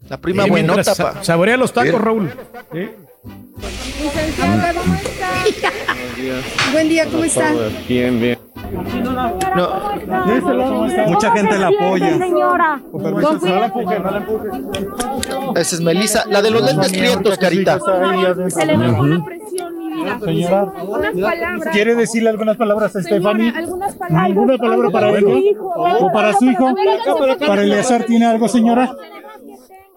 [0.10, 0.96] La prima Sí, buenota, pa.
[0.96, 2.02] sa- Saborea los tacos.
[2.02, 2.32] Raúl.
[2.74, 2.90] Sí.
[4.02, 5.30] Licenciada, ¿cómo está?
[6.72, 7.54] Buen día, ¿cómo está?
[7.88, 8.40] bien, bien.
[11.08, 12.18] Mucha gente la apoya.
[12.18, 14.50] Señora, Con permiso, no la empuje, no la empuje.
[15.60, 17.80] Esa es Melissa, la de los lentes prietos, carita.
[18.50, 20.20] Se le bajó la presión, mi vida.
[20.20, 21.68] Señora, Unas palabras.
[21.72, 23.46] ¿quiere decirle algunas palabras a Stephanie?
[23.52, 24.28] Señora, algunas palabras.
[24.30, 26.74] ¿Ninguna palabra para hijo, ¿O para su hijo?
[27.48, 28.92] ¿Para Eleazar tiene algo, señora?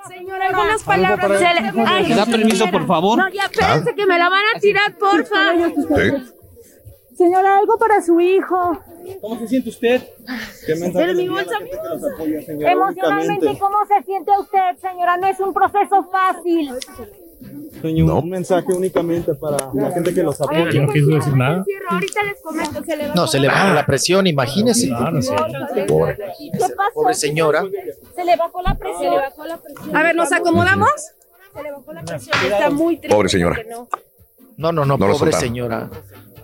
[0.09, 1.21] Señora, algunas palabras.
[1.21, 3.19] para- Se le- Ay, ¿Me da permiso, por favor?
[3.19, 5.53] No, ya, espérense que me la van a tirar, porfa.
[5.55, 6.35] Sí.
[7.17, 8.79] Señora, algo para su hijo.
[9.21, 10.03] ¿Cómo se siente usted?
[10.67, 13.59] ¿Qué mensaje Pero le mi envía a la bolsa- gente que los apoya, señora, emocionalmente?
[13.59, 15.17] ¿cómo se siente usted, señora?
[15.19, 16.73] No es un proceso fácil.
[17.81, 20.71] Señor, un mensaje únicamente para la gente que los apoya.
[20.71, 21.65] Yo no quiso decir nada.
[21.89, 24.89] Ahorita les comento, se le No, se le bajó la presión, imagínese.
[24.89, 25.35] No, no sé.
[25.89, 26.17] Pobre.
[26.17, 26.75] ¿Qué pasó?
[26.95, 27.65] Pobre señora.
[28.15, 29.15] Se le bajó la presión.
[29.95, 30.91] A ver, ¿nos acomodamos?
[31.55, 32.37] Se le bajó la presión.
[32.45, 33.15] Está muy triste.
[33.15, 33.61] Pobre señora.
[33.69, 33.89] no.
[34.57, 35.91] No, no, no, No pobre señora.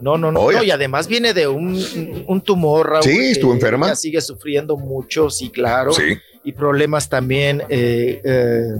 [0.00, 3.86] No, no, no, no, Y además viene de un, un tumor, Raúl, Sí, estuvo enferma.
[3.86, 5.92] ella sigue sufriendo mucho, sí, claro.
[5.92, 6.16] Sí.
[6.44, 8.74] Y problemas también eh, eh,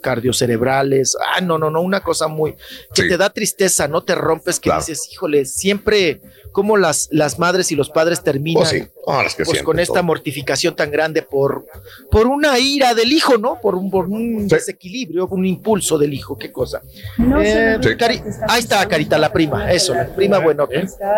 [0.00, 1.16] cardiocerebrales.
[1.36, 2.54] Ah, no, no, no, una cosa muy
[2.94, 6.20] que te da tristeza, no te rompes, que dices, híjole, siempre
[6.52, 8.82] como las, las madres y los padres terminan Oh, sí.
[9.06, 10.02] Ah, las que pues, con esta todo.
[10.04, 11.64] mortificación tan grande por,
[12.10, 13.60] por una ira del hijo, ¿no?
[13.60, 16.82] Por un, por un desequilibrio, un impulso del hijo, qué cosa.
[17.18, 17.78] No Eh.
[17.96, 20.66] Cari- ahí está, Carita, la prima, eso, la prima bueno.
[20.70, 21.14] Está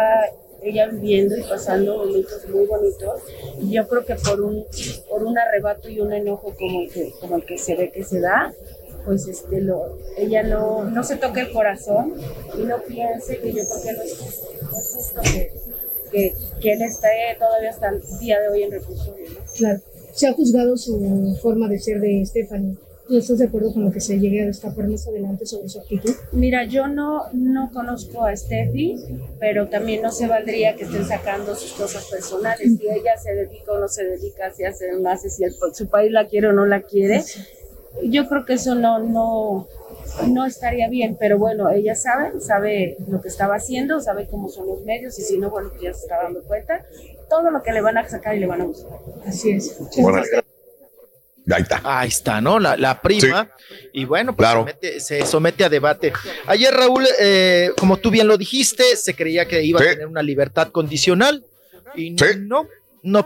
[0.63, 3.23] ella viviendo y pasando momentos muy bonitos.
[3.63, 4.65] Y yo creo que por un,
[5.09, 8.05] por un arrebato y un enojo como el que, como el que se ve que
[8.05, 8.53] se da,
[9.05, 12.15] pues este lo, ella no, no se toca el corazón
[12.59, 15.53] y no piense que yo creo que no es justo, no es justo que,
[16.11, 17.09] que, que él esté
[17.39, 19.31] todavía hasta el día de hoy en reclusorio.
[19.31, 19.39] ¿no?
[19.57, 19.81] Claro.
[20.13, 22.77] Se ha juzgado su forma de ser de Stephanie.
[23.09, 25.81] ¿Tú estás de acuerdo con lo que se llegue a destapar más adelante sobre su
[25.81, 26.15] actitud?
[26.33, 28.97] Mira, yo no, no conozco a Steffi,
[29.41, 32.77] pero también no se valdría que estén sacando sus cosas personales.
[32.79, 36.13] Si ella se dedica o no se dedica, si hace hace, si el- su país
[36.13, 37.23] la quiere o no la quiere.
[38.05, 39.69] Yo creo que eso no, no,
[40.29, 44.67] no estaría bien, pero bueno, ella sabe, sabe lo que estaba haciendo, sabe cómo son
[44.67, 46.85] los medios y si no, bueno, pues ya se está dando cuenta.
[47.29, 48.99] Todo lo que le van a sacar y le van a buscar.
[49.27, 49.79] Así es.
[51.51, 51.81] Ahí está.
[51.85, 52.59] Ahí está, ¿no?
[52.61, 53.51] La, la prima.
[53.93, 56.13] Y bueno, pues se, mete- se somete a debate.
[56.47, 60.23] Ayer, Raúl, eh, como tú bien lo dijiste, se creía que iba a tener una
[60.23, 61.45] libertad condicional.
[61.95, 62.69] Y no, no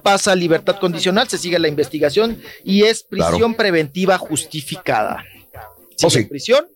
[0.02, 3.56] pasa libertad condicional, se sigue la investigación y es prisión Claro.
[3.56, 5.24] preventiva justificada.
[6.02, 6.28] Oh, Sigue sí.
[6.28, 6.66] prisión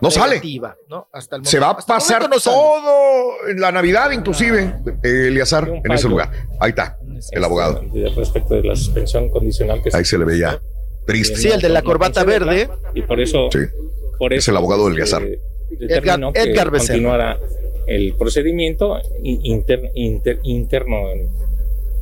[0.00, 0.38] No sale.
[0.38, 1.08] preventiva, ¿no?
[1.12, 5.68] Hasta el Se va a hasta pasar no todo en la Navidad, inclusive, eh, Eleazar,
[5.84, 6.30] en ese lugar.
[6.60, 6.98] Ahí está,
[7.30, 7.82] el abogado.
[7.92, 10.60] De- respecto de la suspensión condicional que Ahí se le veía
[11.06, 11.36] triste.
[11.36, 12.68] Sí, el de la corbata verde.
[12.94, 13.58] y por eso Sí.
[14.18, 15.38] por Es el abogado del eh,
[15.78, 16.94] determinó Edgar- Edgar Becerra.
[16.94, 17.38] continuara
[17.86, 21.28] el procedimiento in- inter- inter- interno en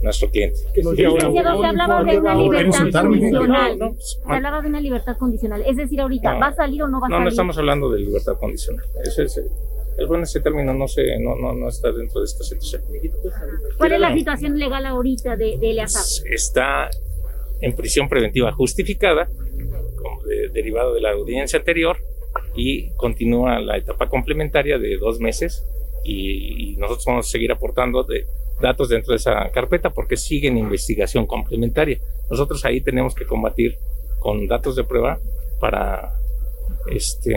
[0.02, 0.56] nuestro cliente.
[0.74, 3.78] Licenciado, se hablaba de una libertad condicional.
[3.78, 5.62] No, no, Se hablaba de una libertad condicional.
[5.66, 6.40] Es decir, ahorita, No.
[6.40, 7.32] ¿va a salir o no va a No, no salir?
[7.32, 8.84] estamos hablando de libertad condicional.
[9.04, 9.44] Ese es el,
[9.98, 12.82] el bueno ese término no se no, no, no está dentro de esta situación.
[13.76, 16.02] ¿Cuál es la situación legal ahorita de, de Eleazar?
[16.32, 16.88] Está
[17.60, 19.28] en prisión preventiva justificada,
[20.02, 21.98] como de- derivado de la audiencia anterior,
[22.56, 25.62] y continúa la etapa complementaria de dos meses.
[26.02, 28.24] Y, y nosotros vamos a seguir aportando de
[28.60, 31.98] datos dentro de esa carpeta porque sigue en investigación complementaria.
[32.30, 33.76] Nosotros ahí tenemos que combatir
[34.18, 35.18] con datos de prueba
[35.60, 36.12] para
[36.90, 37.36] este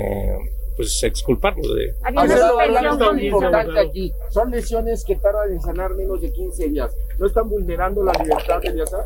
[0.75, 4.11] pues exculparlo de Había una importante aquí.
[4.31, 6.95] Son lesiones que tardan en sanar menos de 15 días.
[7.19, 9.05] ¿No están vulnerando la libertad de Eleazar?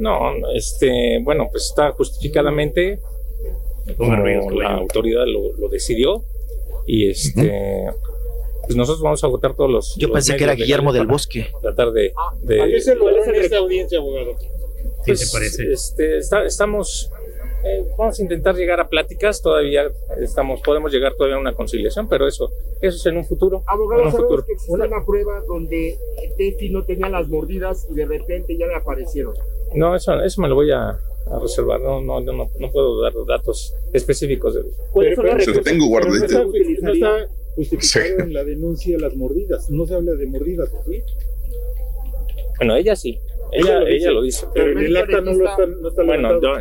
[0.00, 3.00] No, este, bueno, pues está justificadamente
[3.96, 6.24] como la autoridad lo, lo decidió
[6.86, 7.86] y este,
[8.66, 9.96] pues nosotros vamos a agotar todos los.
[9.96, 11.48] Yo los pensé que era Guillermo del Bosque.
[11.60, 12.12] Tratar de.
[12.42, 14.32] de ¿A qué se lo en esta audiencia, abogado?
[15.04, 17.10] pues, Este, está- estamos,
[17.64, 19.40] eh, vamos a intentar llegar a pláticas.
[19.40, 19.84] Todavía
[20.20, 23.58] estamos, podemos llegar todavía a una conciliación, pero eso, eso es en un futuro.
[23.58, 24.44] en Abogado, un sabemos futuro.
[24.46, 25.96] que existe una prueba donde
[26.36, 29.34] Tefi no tenía las mordidas y de repente ya le aparecieron.
[29.74, 31.80] No, eso, eso me lo voy a, a reservar.
[31.80, 34.62] No, no, no, no, puedo dar datos específicos de
[34.92, 38.12] ¿Cuáles son las tengo no está justificado Sí.
[38.22, 39.68] en la denuncia de las mordidas.
[39.70, 41.02] No se habla de mordidas, ¿sí?
[42.58, 43.18] Bueno, ella sí.
[43.52, 44.10] Ella Ella, lo ella dice.
[44.12, 44.46] lo dice.
[44.54, 46.52] Pero en el acta no lo están- no está Bueno, yo-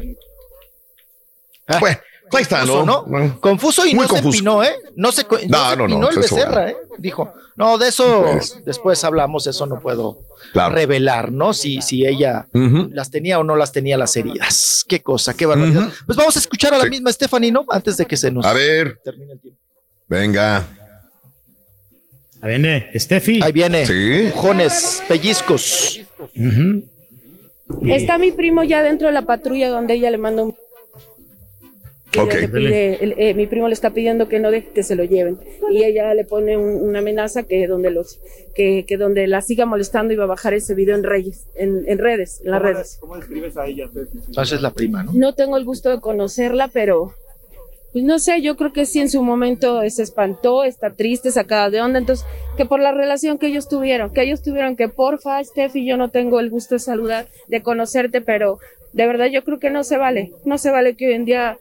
[1.79, 1.97] Bueno,
[2.31, 3.05] ahí está, Confuso, ¿no?
[3.07, 3.41] ¿no?
[3.41, 4.61] Confuso y Muy no confuso.
[4.63, 4.73] se ¿eh?
[4.95, 6.77] No se, co- no No, se no, no, empinó el eso- Becerra, ¿eh?
[6.99, 8.61] Dijo, no, de eso Pues.
[8.65, 10.19] después hablamos, eso no puedo
[10.53, 10.75] Claro.
[10.75, 11.53] revelar, ¿no?
[11.53, 12.47] Si, si ella
[12.91, 14.85] las tenía o no las tenía las heridas.
[14.87, 15.89] Qué cosa, qué barbaridad.
[16.05, 17.65] Pues vamos a escuchar a la misma Stephanie, ¿no?
[17.69, 18.99] Antes de que se nos A ver.
[19.03, 19.59] termine el tiempo.
[20.07, 20.67] Venga.
[22.45, 23.39] Ahí viene, Steffi.
[23.41, 23.85] Ahí viene.
[23.87, 24.29] Sí.
[24.35, 26.01] Jones, pellizcos.
[27.87, 30.55] Está mi primo ya dentro de la patrulla donde ella le manda un...
[32.11, 32.33] que Ok.
[32.35, 35.03] le pide- el- eh, mi primo le está pidiendo que no deje que se lo
[35.03, 35.39] lleven
[35.71, 38.19] y ella le pone un- una amenaza que donde los
[38.53, 41.97] que, que donde la siga molestando iba a bajar ese video en Reyes en, en
[41.97, 43.89] redes en las ¿Cómo redes des- ¿Cómo describes a ella?
[43.93, 45.11] Entonces es la prima, ¿no?
[45.13, 47.15] no tengo el gusto de conocerla pero
[47.95, 51.69] pues no sé yo creo que sí en su momento se espantó está triste sacada
[51.69, 52.25] de onda entonces
[52.57, 56.09] que por la relación que ellos tuvieron que ellos tuvieron que porfa Steffi yo no
[56.09, 58.59] tengo el gusto de saludar de conocerte pero
[58.91, 61.57] de verdad yo creo que no se vale no se vale que hoy en día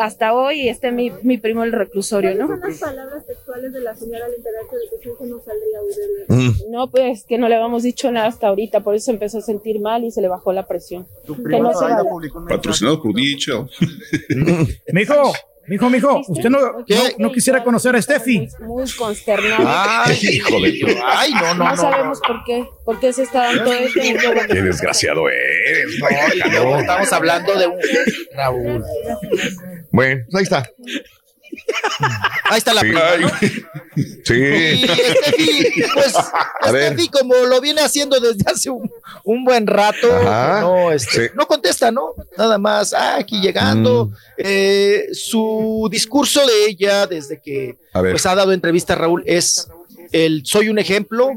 [0.00, 2.48] hasta hoy esté mi, mi primo el reclusorio, ¿no?
[2.48, 5.78] son las palabras textuales de la señora al enterarse de que su hijo no saldría
[5.78, 5.82] a
[6.28, 6.72] Mm.
[6.72, 9.78] No, pues que no le habíamos dicho nada hasta ahorita, por eso empezó a sentir
[9.78, 11.06] mal y se le bajó la presión.
[11.24, 12.08] Que no se vale.
[12.48, 13.70] Patrocinado por DHL.
[14.92, 15.32] Mijo,
[15.68, 16.84] Mijo, mijo, usted no, no,
[17.18, 18.48] no quisiera conocer a Steffi.
[18.60, 19.64] Muy consternado.
[19.66, 21.76] Ay, hijo de tu- Ay, no, no, no, no.
[21.76, 22.64] sabemos por qué.
[22.84, 24.00] ¿Por qué se está dando esto?
[24.48, 25.86] Qué desgraciado eres.
[26.00, 27.78] No, no, estamos hablando de un
[28.34, 28.84] Raúl.
[29.90, 30.70] Bueno, ahí está.
[32.44, 32.86] Ahí está la Sí.
[32.88, 33.28] prima, ¿no?
[33.96, 34.86] Y Sí.
[34.86, 36.14] Steffi, pues.
[36.68, 38.90] Steffi, como lo viene haciendo desde hace un,
[39.24, 40.60] un buen rato, Ajá.
[40.60, 41.32] no, este, Sí.
[41.34, 42.14] no contesta, ¿no?
[42.36, 44.06] Nada más, ah, aquí llegando.
[44.06, 44.12] Mm.
[44.38, 49.68] Eh, su discurso de ella, desde que pues, ha dado entrevista a Raúl, es
[50.12, 51.30] el soy un ejemplo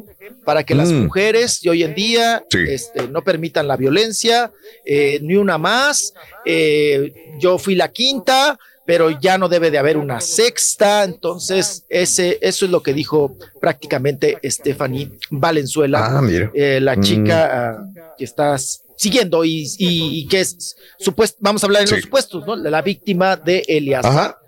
[0.46, 1.04] para que las Mm.
[1.04, 2.60] mujeres de hoy en día Sí.
[2.68, 4.52] este, no permitan la violencia,
[4.86, 6.14] eh, ni una más.
[6.46, 8.58] Eh, yo fui la quinta,
[8.90, 11.04] pero ya no debe de haber una sexta.
[11.04, 16.50] Entonces, ese, eso es lo que dijo prácticamente Stephanie Valenzuela, Ah, mira.
[16.56, 17.02] eh, la Mm.
[17.04, 17.86] chica ah,
[18.18, 21.94] que estás siguiendo y, y- y que es supuesto, vamos a hablar en Sí.
[21.94, 22.56] los supuestos, ¿no?
[22.56, 24.40] La, la víctima de Elias Ajá.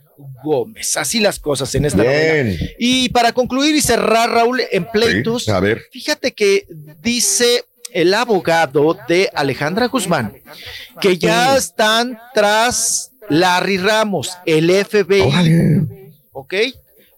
[0.44, 0.98] Gómez.
[0.98, 2.48] Así las cosas en esta Bien.
[2.48, 2.60] novela.
[2.80, 5.84] Y para concluir y cerrar, Raúl, en pleitos, Sí, a ver.
[5.92, 6.66] fíjate que
[7.04, 7.64] dice
[7.94, 10.34] el abogado de Alejandra Guzmán
[11.00, 15.22] que ya están tras Larry Ramos, el FBI.
[15.22, 15.82] Órale.
[16.32, 16.54] ¿Ok?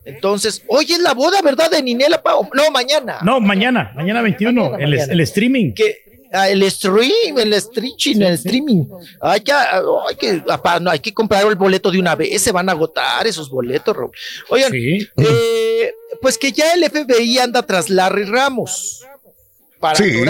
[0.05, 1.71] Entonces, hoy es la boda, ¿verdad?
[1.71, 2.49] De Ninela Pao.
[2.53, 3.19] No, mañana.
[3.23, 5.13] No, mañana, mañana 21, Mañana, el, mañana.
[5.13, 5.73] el streaming.
[5.73, 5.95] Que,
[6.33, 8.85] ah, el stream, el streaming, el streaming.
[9.21, 12.51] Hay que, hay que, apa, no, hay que comprar el boleto de una vez, se
[12.51, 14.11] van a agotar esos boletos, Raúl.
[14.49, 15.07] Oigan, Sí.
[15.17, 19.05] eh, pues que ya el FBI anda tras Larry Ramos
[19.79, 20.21] para Sí.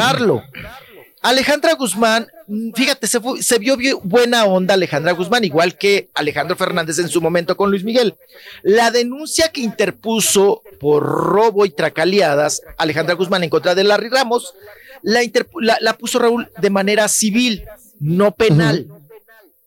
[1.21, 2.27] Alejandra Guzmán,
[2.75, 7.09] fíjate, se, fue- se vio bien buena onda Alejandra Guzmán, igual que Alejandro Fernández en
[7.09, 8.15] su momento con Luis Miguel.
[8.63, 14.53] La denuncia que interpuso por robo y tracaleadas Alejandra Guzmán en contra de Larry Ramos,
[15.01, 17.63] la, interpu- la, la puso Raúl de manera civil,
[17.99, 18.87] no penal.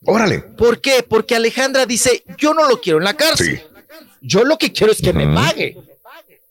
[0.04, 0.38] Órale.
[0.40, 1.02] ¿Por qué?
[1.08, 3.62] Porque Alejandra dice, yo no lo quiero en la cárcel.
[4.20, 5.76] Yo lo que quiero es que me pague.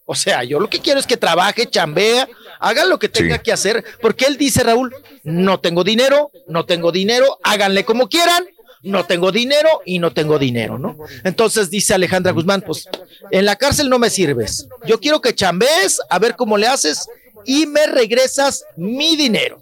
[0.05, 2.27] O sea, yo lo que quiero es que trabaje, chambea,
[2.59, 3.41] haga lo que tenga Sí.
[3.43, 4.93] que hacer, porque él dice, Raúl,
[5.23, 8.45] no tengo dinero, no tengo dinero, háganle como quieran,
[8.83, 10.97] no tengo dinero y no tengo dinero, ¿no?
[11.23, 12.87] Entonces dice Alejandra Guzmán, pues
[13.31, 17.07] en la cárcel no me sirves, yo quiero que chambees, a ver cómo le haces
[17.45, 19.61] y me regresas mi dinero,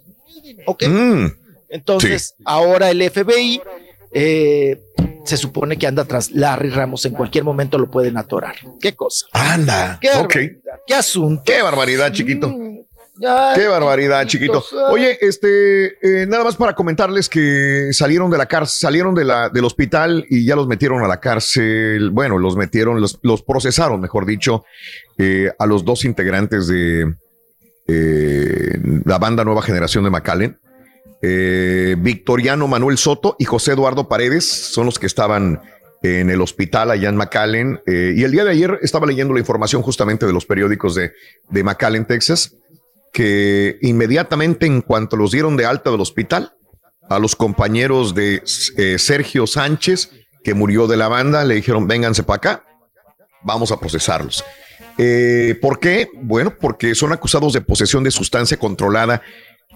[0.66, 0.84] ¿ok?
[0.88, 1.26] Mm.
[1.70, 3.60] Entonces, ahora el FBI
[4.12, 4.80] eh,
[5.24, 8.54] se supone que anda tras Larry Ramos, en cualquier momento lo pueden atorar.
[8.80, 9.26] ¿Qué cosa?
[9.32, 9.98] Anda.
[10.00, 10.16] ¿Qué, Ok.
[10.34, 11.42] barbaridad, ¿Qué asunto?
[11.44, 12.54] Qué barbaridad, chiquito.
[13.18, 14.60] Qué barbaridad, chiquito.
[14.60, 14.94] chiquitos, ay.
[14.94, 19.48] Oye, este, eh, nada más para comentarles que salieron de la cárcel, salieron de la,
[19.50, 22.10] del hospital y ya los metieron a la cárcel.
[22.10, 24.64] Bueno, los metieron, los, los procesaron, mejor dicho,
[25.18, 27.14] eh, a los dos integrantes de
[27.86, 30.58] eh, la banda Nueva Generación de McAllen.
[31.22, 35.62] Eh, Victoriano Manuel Soto y José Eduardo Paredes son los que estaban
[36.02, 37.80] en el hospital allá en McAllen.
[37.86, 41.12] Eh, y el día de ayer estaba leyendo la información justamente de los periódicos de,
[41.48, 42.56] de McAllen, Texas,
[43.14, 46.52] que inmediatamente en cuanto los dieron de alta del hospital,
[47.08, 48.42] a los compañeros de
[48.76, 50.10] eh, Sergio Sánchez,
[50.42, 52.64] que murió de la banda, le dijeron, vénganse para acá,
[53.42, 54.44] vamos a procesarlos.
[54.98, 56.08] Eh, ¿Por qué?
[56.14, 59.22] Bueno, porque son acusados de posesión de sustancia controlada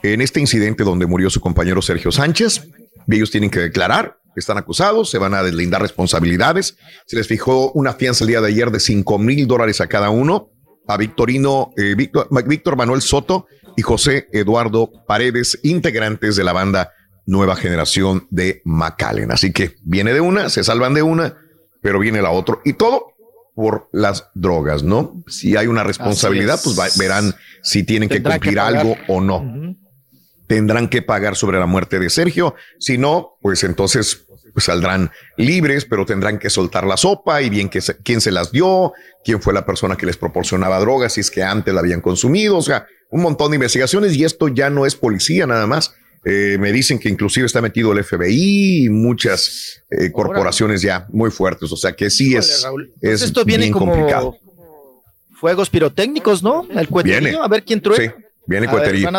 [0.03, 2.69] en este incidente donde murió su compañero Sergio Sánchez.
[3.09, 6.77] Ellos tienen que declarar, están acusados, se van a deslindar responsabilidades.
[7.07, 10.11] Se les fijó una fianza el día de ayer de 5 mil dólares a cada
[10.11, 10.51] uno,
[10.89, 16.93] a Victorino, eh, Víctor, Víctor Manuel Soto y José Eduardo Paredes, integrantes de la banda
[17.27, 19.31] Nueva Generación de McAllen.
[19.31, 21.37] Así que viene de una, se salvan de una,
[21.83, 22.59] pero viene la otra.
[22.65, 23.13] Y todo
[23.55, 25.23] por las drogas, ¿no?
[25.27, 29.77] Si hay una responsabilidad, pues va- verán si tienen que cumplir algo o no.
[30.47, 32.55] Tendrán que pagar sobre la muerte de Sergio.
[32.79, 37.69] Si no, pues entonces pues saldrán libres, pero tendrán que soltar la sopa y bien
[37.69, 38.93] que se- quién se las dio,
[39.25, 42.57] quién fue la persona que les proporcionaba drogas, si es que antes la habían consumido,
[42.57, 45.95] o sea, un montón de investigaciones y esto ya no es policía nada más.
[46.25, 51.31] Eh, me dicen que inclusive está metido el FBI y muchas eh, corporaciones ya muy
[51.31, 52.67] fuertes, o sea que sí es,
[53.01, 54.37] esto viene bien como complicado.
[55.33, 56.67] fuegos pirotécnicos, ¿no?
[56.75, 57.39] El cueterío, Viene.
[57.43, 58.03] a ver quién truena.
[58.17, 59.11] Sí, viene ver, cueterío.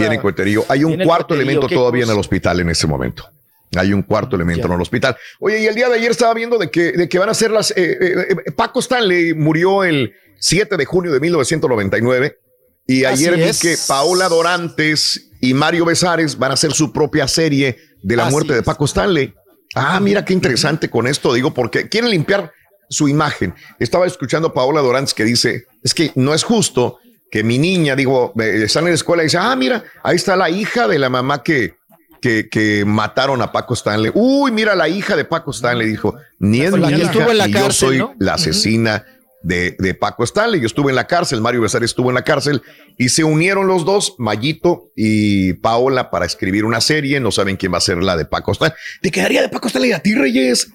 [0.00, 0.64] Viene cueterío.
[0.68, 3.30] Hay un cuarto cueterío, elemento todavía en el hospital en ese momento.
[3.76, 5.16] Hay un cuarto elemento en el hospital.
[5.40, 7.50] Oye, y el día de ayer estaba viendo de que, de que van a ser
[7.50, 7.70] las...
[7.72, 12.38] eh, eh, eh, Paco Stanley murió el 7 de junio de 1999
[12.86, 17.76] y ayer vi que Paola Dorantes y Mario Besares van a hacer su propia serie
[18.02, 19.34] de la Así muerte de Paco Stanley.
[19.74, 22.50] Ah, mira qué interesante con esto, digo, porque quieren limpiar
[22.88, 23.54] su imagen.
[23.78, 26.98] Estaba escuchando a Paola Dorantes que dice, es que no es justo
[27.30, 30.48] que mi niña, digo, están en la escuela y dice, ah, mira, ahí está la
[30.48, 31.74] hija de la mamá que,
[32.20, 34.10] que, que mataron a Paco Stanley.
[34.14, 36.88] Uy, mira, la hija de Paco Stanley dijo, ni es mi hija,
[37.30, 38.14] en la ni yo cárcel, soy ¿no?
[38.18, 39.04] la asesina
[39.42, 40.60] de, de Paco Stanley.
[40.60, 42.62] Yo estuve en la cárcel, Mario Besares estuvo en la cárcel
[42.96, 47.20] y se unieron los dos, Mayito y Paola, para escribir una serie.
[47.20, 48.76] No saben quién va a ser la de Paco Stanley.
[49.02, 50.68] ¿Te quedaría de Paco Stanley a ti, Reyes?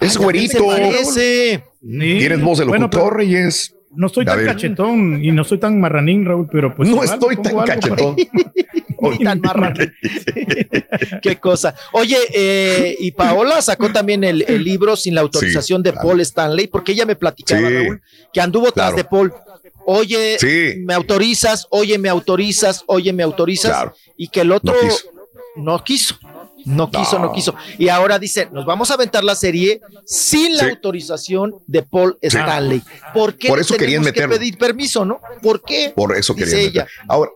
[0.00, 0.58] Es güerito.
[0.58, 1.64] Se parece.
[1.80, 3.74] Tienes voz de Bueno, locutor, pero- Reyes.
[3.92, 6.88] No estoy A tan cachetón y no soy tan marranín, Raúl, pero pues.
[6.88, 8.16] No igual, estoy tan.
[9.00, 9.74] Ni tan marrón.
[11.22, 11.74] Qué cosa.
[11.92, 16.66] Oye, eh, y Paola sacó también el, el libro sin la autorización de Paul Stanley,
[16.66, 17.74] porque ella me platicaba, Sí.
[17.74, 18.02] Raúl,
[18.32, 18.96] que anduvo tras Claro.
[18.96, 19.32] de Paul.
[19.86, 20.74] Oye, Sí.
[20.84, 23.94] me autorizas, oye, me autorizas, oye, me autorizas, Claro.
[24.16, 25.08] y que el otro No quiso.
[25.56, 26.18] no quiso.
[26.64, 27.26] No quiso, no.
[27.26, 27.32] No.
[27.32, 27.54] quiso.
[27.78, 30.70] Y ahora dice, nos vamos a aventar la serie sin la Sí.
[30.70, 32.82] autorización de Paul Stanley.
[33.14, 35.20] ¿Por qué Por eso querían que pedir permiso, no?
[35.42, 35.92] ¿Por qué?
[35.94, 36.82] Por eso Dice querían ella.
[36.84, 36.94] meter.
[37.08, 37.30] Ahora,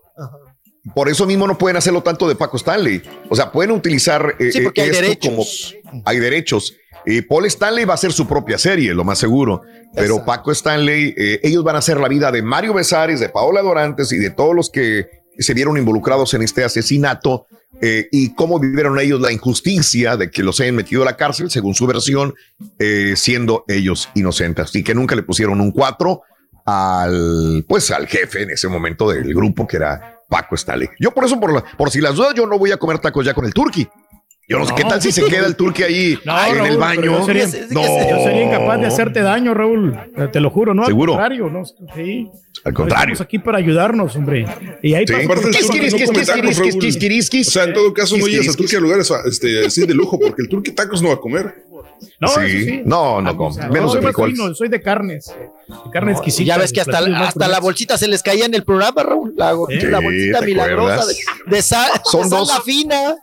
[0.95, 3.03] por eso mismo no pueden hacerlo tanto de Paco Stanley.
[3.31, 5.75] O sea, pueden utilizar eh, Sí, porque hay esto derechos.
[5.83, 6.75] como hay derechos.
[7.07, 9.63] Y Paul Stanley va a hacer su propia serie, lo más seguro.
[9.95, 13.63] Pero Paco Stanley, eh, ellos van a hacer la vida de Mario Besares, de Paola
[13.63, 15.07] Dorantes y de todos los que
[15.39, 17.47] se vieron involucrados en este asesinato
[17.81, 21.51] eh, y cómo vivieron ellos la injusticia de que los hayan metido a la cárcel,
[21.51, 22.35] según su versión,
[22.79, 26.23] eh, siendo ellos inocentes y que nunca le pusieron un 4
[26.67, 30.89] al pues al jefe en ese momento del grupo que era Paco Stanley.
[30.99, 33.25] Yo por eso, por, la- por si las dudas, yo no voy a comer tacos
[33.27, 33.87] ya con el turqui.
[34.47, 36.77] Yo no, sé qué tal si se queda el turqui ahí No, en Raúl, el
[36.77, 37.03] baño.
[37.03, 39.99] Yo sería, no, yo sería incapaz de hacerte daño, Raúl.
[40.33, 40.85] Te lo juro, ¿no?
[40.85, 41.15] ¿Seguro?
[41.15, 41.65] Al contrario, ¿no?
[41.95, 42.29] Sí.
[42.63, 43.15] Al contrario.
[43.15, 44.45] Estamos aquí para ayudarnos, hombre.
[44.83, 45.15] Y ahí Sí.
[47.49, 50.19] O sea, en todo caso, no llegas a Turquía a lugares este, así de lujo,
[50.19, 51.65] porque el turqui tacos no va a comer.
[52.21, 52.41] No, Sí.
[52.41, 52.83] eso sí.
[52.85, 55.27] No, no, con- o sea, menos soy de fino, soy de carnes.
[55.69, 56.45] De carne exquisita.
[56.45, 59.33] Ya ves que hasta, hasta la bolsita se les caía en el programa, Raúl.
[59.37, 60.01] La, bolsita
[60.41, 61.15] ¿te milagrosa de,
[61.47, 62.49] de sal, Son de sal dos.
[62.49, 63.15] la fina.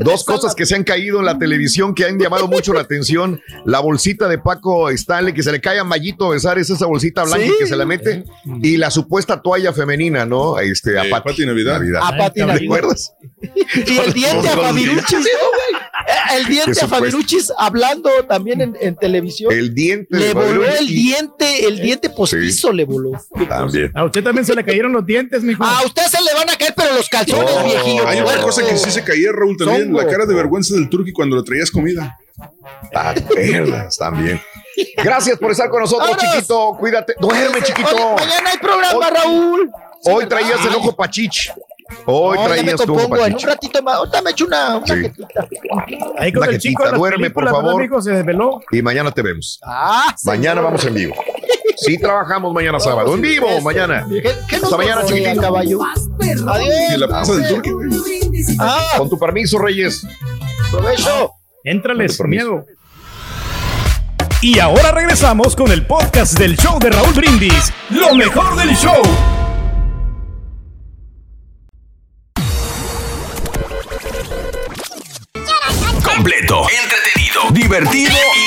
[0.00, 3.40] Dos cosas que se han caído en la televisión que han llamado mucho la atención.
[3.64, 7.44] La bolsita de Paco Stanley, que se le cae a Mayito Besares, esa bolsita blanca
[7.46, 7.52] Sí.
[7.58, 8.24] que se la mete.
[8.62, 10.58] Y la supuesta toalla femenina, ¿no?
[10.58, 11.80] Este, a Eh, Pati, Navidad.
[12.02, 12.64] A Pati ¿Te Navidad.
[12.64, 13.12] acuerdas?
[13.74, 15.12] Y el diente a Fabiruchis.
[15.12, 15.82] ¿no, güey?
[16.16, 16.88] Eh, El diente a.
[16.88, 19.52] Fabiruchis hablando también en, en televisión.
[19.52, 20.08] El diente.
[20.16, 20.80] le voló Fabiruchis.
[20.80, 23.12] el diente, el diente postizo le voló.
[23.48, 23.90] También.
[23.94, 25.62] A usted también se le cayeron los dientes, mijo.
[25.64, 28.06] A usted se le van a caer, pero los calzones, No, viejillo.
[28.08, 28.46] Hay otra puerco.
[28.46, 29.92] cosa que sí se caía, Raúl, también.
[29.92, 32.18] La cara de vergüenza del turqui cuando le traías comida.
[33.34, 34.40] Perlas, también.
[35.02, 36.32] Gracias por estar con nosotros, Vámonos.
[36.34, 36.76] chiquito.
[36.78, 37.14] Cuídate.
[37.18, 37.88] Duerme, chiquito.
[37.94, 39.70] Oye, mañana hay programa, Raúl.
[40.04, 41.50] Hoy traías el ojo pachich.
[42.04, 42.80] Hoy No, traías.
[42.80, 42.90] En
[43.34, 43.94] un ratito más.
[43.96, 44.76] Ahorita me echo una.
[44.76, 45.10] una Sí.
[46.18, 47.82] Ahí con Una el chico duerme, por películas, ¿verdad, favor.
[47.82, 48.02] mijo?
[48.02, 48.60] Se desveló.
[48.70, 49.58] Y mañana te vemos.
[49.64, 50.64] Ah, Mañana señor.
[50.64, 51.14] vamos en vivo.
[51.78, 53.12] Sí, trabajamos mañana sábado.
[53.14, 53.60] En vivo, Eso.
[53.62, 54.06] mañana.
[54.08, 55.40] ¿Qué, qué Hasta mañana, chiquitín.
[55.40, 55.78] caballo?
[56.48, 57.40] Adiós.
[58.58, 60.06] Ah, Con tu permiso, Reyes.
[60.70, 61.32] provecho.
[61.64, 62.50] Éntrales, Con permiso.
[62.52, 62.64] miedo.
[64.42, 67.72] Y ahora regresamos con el podcast del show de Raúl Brindis.
[67.90, 69.02] Lo mejor del show.
[77.76, 78.45] Divertido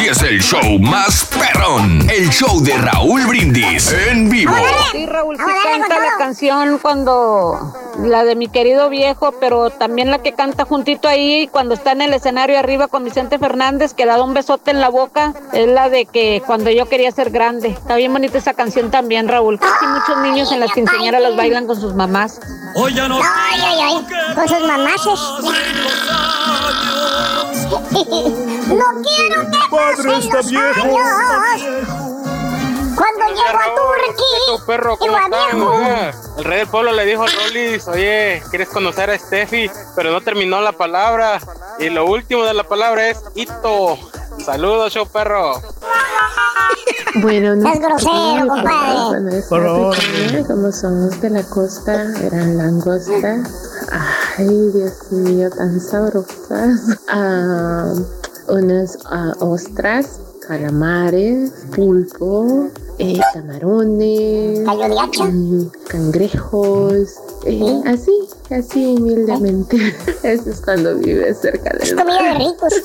[0.00, 2.08] Así es el show más perrón.
[2.10, 4.54] El show de Raúl Brindis en vivo.
[4.92, 10.20] Sí, Raúl, sí canta la canción cuando la de mi querido viejo, pero también la
[10.20, 14.12] que canta juntito ahí cuando está en el escenario arriba con Vicente Fernández, que le
[14.12, 17.68] da un besote en la boca, es la de que cuando yo quería ser grande.
[17.68, 19.60] Está bien bonita esa canción también, Raúl.
[19.60, 22.40] Casi muchos niños en las quinceañeras las bailan con sus mamás.
[22.74, 25.20] Ay, ay, ay, con sus mamases.
[28.76, 31.88] no quiero que pasen los años.
[32.96, 35.72] Cuando llego a Turquía, perro, ¿cómo viejo.
[35.74, 39.70] Ah, El rey del pueblo le dijo a Rolis, oye, ¿quieres conocer a Steffi?
[39.96, 41.40] Pero no terminó la palabra.
[41.78, 43.96] Y lo último de la palabra es hito.
[44.44, 45.54] Saludos, show perro.
[47.16, 49.42] Bueno, no Es grosero, compadre.
[49.48, 49.96] Por favor.
[50.46, 53.88] como somos de la costa, eran langostas.
[54.38, 56.98] Ay, Dios mío, tan sabrosas.
[57.08, 57.92] Ah,
[58.50, 67.14] unas ah, ostras, calamares, pulpo, eh, camarones, mm, cangrejos,
[67.44, 68.12] eh, así,
[68.54, 69.96] así humildemente.
[70.22, 72.74] Eso es cuando vives cerca Es del comida de ricos.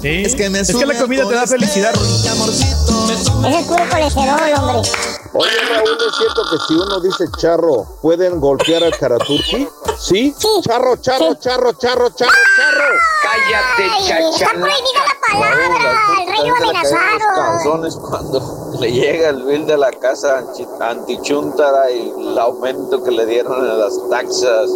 [0.00, 0.22] Sí.
[0.24, 1.92] Es que me es que la comida te da el felicidad.
[1.94, 4.90] Ese es puro colesterol, hombre.
[5.34, 9.68] Oye, Raúl, ¿es cierto que si uno dice charro, pueden golpear al karaturki?
[9.98, 10.34] ¿Sí?
[10.38, 10.60] Sí.
[10.62, 11.38] Charro, charro, Sí.
[11.40, 12.94] charro, charro, charro, charro.
[13.22, 14.58] Cállate, Está chachalaca.
[14.58, 15.92] prohibida la palabra.
[16.18, 18.00] El rey lo amenazaron.
[18.00, 20.42] cuando le llega el bill de la casa
[20.80, 24.70] antichuntara y el aumento que le dieron en las taxas.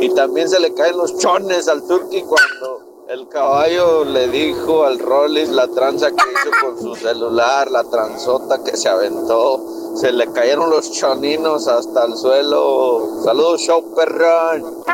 [0.00, 4.98] Y también se le caen los chones al turqui cuando el caballo le dijo al
[4.98, 9.60] Rollis la tranza que hizo con su celular, la transota que se aventó.
[9.96, 13.22] Se le cayeron los choninos hasta el suelo.
[13.24, 14.84] Saludos, show perrón.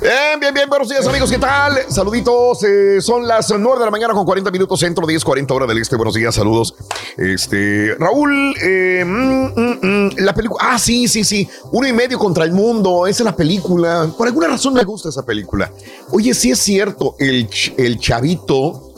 [0.00, 1.78] Bien, bien, bien, buenos días amigos, ¿qué tal?
[1.88, 5.66] Saluditos, eh, son las 9 de la mañana con 40 minutos centro, 10, 40 hora
[5.66, 6.74] del este, buenos días, saludos.
[7.16, 12.18] Este, Raúl, eh, mm, mm, mm, la película, ah, sí, sí, sí, uno y medio
[12.18, 15.70] contra el mundo, esa es la película, por alguna razón me gusta esa película.
[16.10, 18.92] Oye, sí es cierto, el, el chavito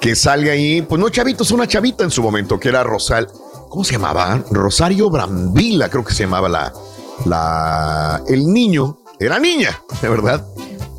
[0.00, 3.28] que sale ahí, pues no chavito, es una chavita en su momento, que era Rosal,
[3.68, 4.42] ¿cómo se llamaba?
[4.50, 6.72] Rosario Brambila, creo que se llamaba la,
[7.26, 10.46] la, el niño, era niña, de verdad,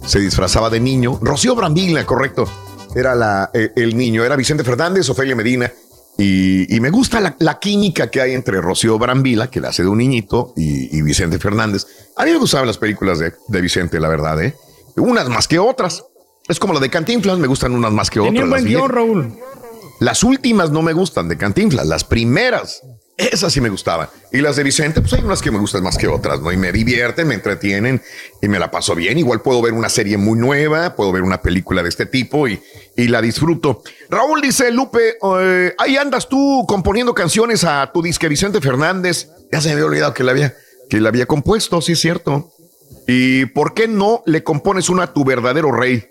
[0.05, 2.47] se disfrazaba de niño, Rocío Brambila, correcto,
[2.95, 5.71] era la, eh, el niño, era Vicente Fernández, Ofelia Medina,
[6.17, 9.83] y, y me gusta la, la química que hay entre Rocío Brambila, que la hace
[9.83, 11.85] de un niñito, y, y Vicente Fernández.
[12.17, 14.53] A mí me gustaban las películas de, de Vicente, la verdad, ¿eh?
[14.97, 16.03] Unas más que otras.
[16.49, 18.43] Es como la de Cantinflas, me gustan unas más que Tenía otras.
[18.43, 18.89] un buen las guion.
[18.89, 19.33] Raúl.
[19.99, 22.81] Las últimas no me gustan de Cantinflas, las primeras,
[23.19, 24.07] esas sí me gustaban.
[24.31, 26.53] Y las de Vicente, pues hay unas que me gustan más que otras, ¿no?
[26.53, 28.01] Y me divierten, me entretienen
[28.41, 29.17] y me la paso bien.
[29.17, 32.61] Igual puedo ver una serie muy nueva, puedo ver una película de este tipo y,
[32.95, 33.83] y la disfruto.
[34.09, 39.27] Raúl dice, Lupe, eh, ahí andas tú componiendo canciones a tu disque Vicente Fernández.
[39.51, 40.55] Ya se me había olvidado que la había,
[40.89, 42.53] que la había compuesto, sí es cierto.
[43.05, 46.07] ¿Y por qué no le compones una a tu verdadero rey?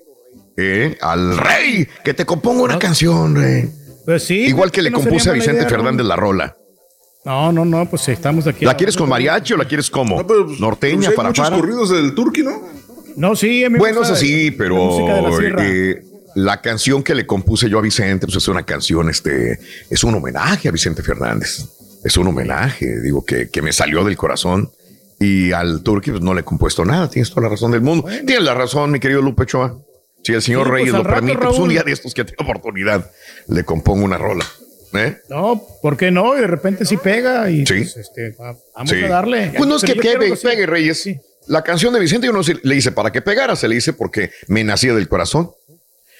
[0.58, 0.98] ¿Eh?
[1.00, 3.70] Al rey, que te componga una canción, rey.
[4.08, 4.46] Pues sí.
[4.46, 5.68] Igual que le no compuse a Vicente idea.
[5.68, 6.56] Fernández la rola.
[7.26, 8.64] No, no, no, pues estamos aquí.
[8.64, 10.22] ¿La quieres con mariachi o la quieres como?
[10.58, 11.60] Norteña, Pues hay para muchos para.
[11.60, 12.58] corridos del turqui, ¿no?
[13.16, 16.02] No, sí, a mí Bueno, gusta eso sí, la pero la eh,
[16.36, 19.58] la canción que le compuse yo a Vicente, pues es una canción, este,
[19.90, 21.66] es un homenaje a Vicente Fernández.
[22.02, 24.70] Es un homenaje, digo, que, que me salió del corazón.
[25.20, 28.08] Y al Turqui pues, no le he compuesto nada, tienes toda la razón del mundo.
[28.24, 29.76] Tienes la razón, mi querido Lupe Choa.
[30.28, 31.68] Si el señor Sí, pues, Reyes lo rato, permite, pues un Raúl.
[31.70, 33.10] día de estos que tenga oportunidad,
[33.46, 34.44] le compongo una rola.
[34.92, 35.16] ¿eh?
[35.30, 36.36] No, ¿por qué no?
[36.36, 37.74] Y de repente sí pega y Sí.
[37.78, 39.02] pues, este, va- vamos Sí.
[39.04, 39.52] a darle.
[39.56, 40.46] Pues no es que pegue, sí.
[40.46, 41.08] pegue, Reyes.
[41.46, 44.30] La canción de Vicente yo no le hice para que pegara, se le hice porque
[44.48, 45.50] me nacía del corazón.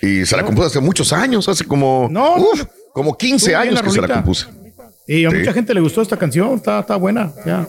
[0.01, 2.65] Y se la compuse hace muchos años, hace como, uf,
[2.95, 4.47] como 15 Estuvo bien años que se la compuse.
[5.07, 5.37] Y a Sí.
[5.37, 7.31] mucha gente le gustó esta canción, está, está buena.
[7.45, 7.67] Ya.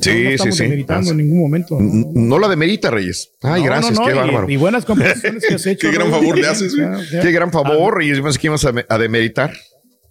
[0.00, 0.62] Sí, no, no sí, estamos sí.
[0.64, 1.78] demeritando Ah, en ningún momento.
[1.78, 3.30] N- No la demerita, Reyes.
[3.42, 4.50] Ay, No, gracias, no, no, qué y- bárbaro.
[4.50, 5.88] Y, buenas composiciones que has hecho.
[5.90, 6.74] Qué gran favor le haces.
[7.10, 8.16] Qué gran favor, Reyes.
[8.18, 9.52] Yo pensé que ibas a, a demeritar.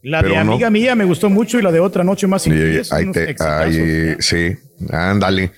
[0.03, 0.53] La de pero no.
[0.53, 4.16] amiga mía me gustó mucho y la de otra noche más pies, ahí te- ahí,
[4.19, 4.56] sí,
[4.90, 5.51] ándale.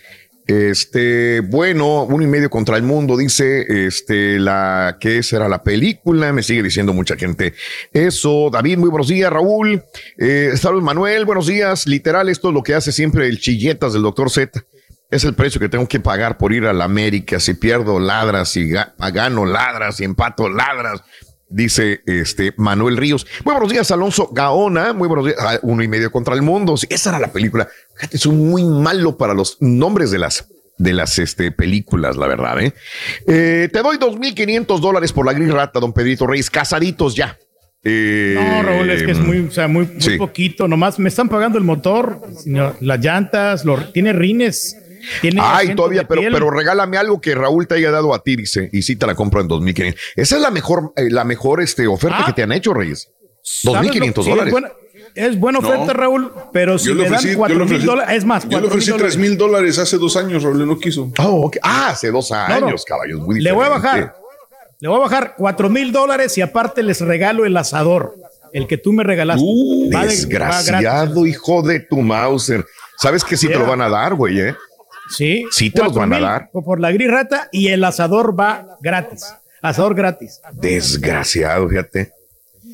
[0.45, 6.33] Este, bueno, uno y medio contra el mundo, dice, este, la que será la película,
[6.33, 7.53] me sigue diciendo mucha gente
[7.93, 8.49] eso.
[8.51, 9.83] David, muy buenos días, Raúl.
[10.17, 11.87] Eh, Saludos, Manuel, buenos días.
[11.87, 14.63] Literal, esto es lo que hace siempre el chilletas del doctor Z.
[15.09, 17.39] Es el precio que tengo que pagar por ir a la América.
[17.39, 21.03] Si pierdo, ladras, si ga- gano, ladras, si empato, ladras.
[21.53, 23.27] Dice este Manuel Ríos.
[23.45, 24.91] Muy buenos días, Alonso Gaona.
[24.91, 25.37] Muy buenos días.
[25.39, 26.75] Ah, uno y medio contra el mundo.
[26.77, 27.67] Sí, esa era la película.
[27.95, 30.47] Fíjate, soy muy malo para los nombres de las,
[30.79, 32.59] de las este, películas, la verdad.
[32.59, 32.73] ¿eh?
[33.27, 36.49] Eh, te doy 2.500 dólares por la gris rata, don Pedrito Reyes.
[36.49, 37.37] Casaditos ya.
[37.83, 40.17] Eh, No, Raúl, es que es muy, o sea, muy, muy sí.
[40.17, 40.67] poquito.
[40.67, 44.75] Nomás me están pagando el motor, señor, las llantas, tiene rines.
[45.21, 48.69] Tiene Ay, todavía, pero, pero regálame algo que Raúl te haya dado a ti, dice,
[48.71, 49.95] y sí te la compro en 2.500.
[50.15, 52.25] Esa es la mejor, eh, la mejor este, oferta Ah.
[52.27, 53.09] que te han hecho, Reyes.
[53.41, 54.47] ¿Sabes 2.500 lo- sí, dólares.
[54.47, 54.71] Es buena,
[55.15, 55.67] es buena No.
[55.67, 58.49] oferta, Raúl, pero si le ofrecí, dan yo 4 le mil dólares, es más, Yo
[58.49, 59.17] le 4 ofrecí mil 3 dólares.
[59.29, 61.11] mil dólares hace dos años, Raúl, no quiso.
[61.19, 61.57] Oh, ok.
[61.61, 62.75] Ah, hace dos años, No, no.
[62.87, 64.15] caballos, muy Le voy a bajar,
[64.79, 68.15] le voy a bajar 4 mil dólares y aparte les regalo el asador,
[68.53, 69.43] el que tú me regalaste.
[69.45, 72.65] Uh, desgraciado, hijo de tu Mauser.
[72.97, 74.55] Sabes que sí te lo van a dar, güey, ¿eh?
[75.15, 75.45] Sí.
[75.51, 76.49] Sí te los van a dar.
[76.51, 79.33] Por la gris rata y el asador va gratis.
[79.61, 80.41] Asador gratis.
[80.53, 82.11] Desgraciado, fíjate.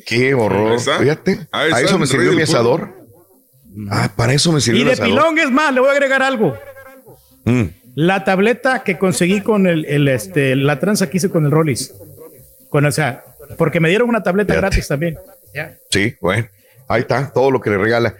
[0.06, 0.80] Qué horror.
[0.80, 1.46] Fíjate.
[1.52, 2.92] Ahí a eso me sirvió mi asador.
[3.90, 6.58] Ah, para eso me sirvió Y de pilón es más, le voy a agregar algo.
[7.44, 7.64] Mm.
[7.94, 11.92] La tableta que conseguí con el, el, este, la tranza que hice con el Rollis.
[12.68, 13.24] Con, o sea,
[13.56, 14.66] porque me dieron una tableta Fíjate.
[14.66, 15.18] gratis también.
[15.90, 16.48] Sí, bueno,
[16.88, 18.14] ahí está, todo lo que le regala.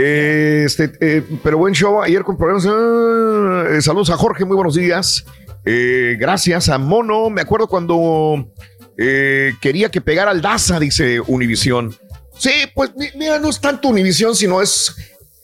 [0.00, 2.66] Eh, Este, eh, pero buen show ayer con problemas.
[2.68, 5.24] ah, eh, saludos a Jorge, muy buenos días.
[5.64, 7.30] Eh, gracias a Mono.
[7.30, 8.52] Me acuerdo cuando
[8.96, 11.96] quería que pegara al Daza, dice Univisión.
[12.36, 14.94] Sí, pues mi- mira, no es tanto Univisión, sino es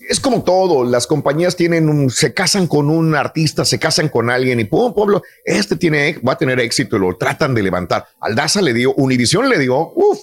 [0.06, 4.28] es como todo, las compañías tienen un, se casan con un artista, se casan con
[4.28, 8.06] alguien y pum, pueblo, este tiene, va a tener éxito y lo tratan de levantar.
[8.20, 10.18] Aldaza le dio, Univision le dio, uff,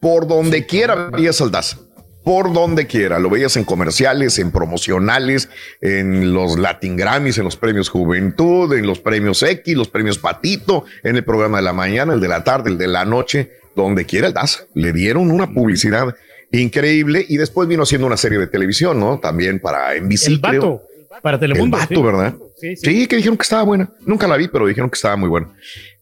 [0.00, 1.76] por donde quiera veías Aldaza.
[2.24, 5.50] Por donde quiera, lo veías en comerciales, en promocionales,
[5.82, 10.84] en los Latin Grammys, en los premios Juventud, en los premios X, los premios Patito,
[11.02, 14.06] en el programa de la mañana, el de la tarde, el de la noche, donde
[14.06, 14.64] quiera Aldaza.
[14.74, 16.14] Le dieron una publicidad
[16.50, 19.18] increíble y después vino haciendo una serie de televisión, ¿no?
[19.18, 20.26] También para NBC.
[20.28, 20.82] El vato,
[21.22, 21.76] para Telemundo.
[21.76, 22.02] El vato, sí.
[22.02, 22.34] ¿verdad?
[22.58, 23.06] Sí, Sí, sí.
[23.06, 23.90] que dijeron que estaba buena.
[24.06, 25.48] Nunca la vi, pero dijeron que estaba muy buena.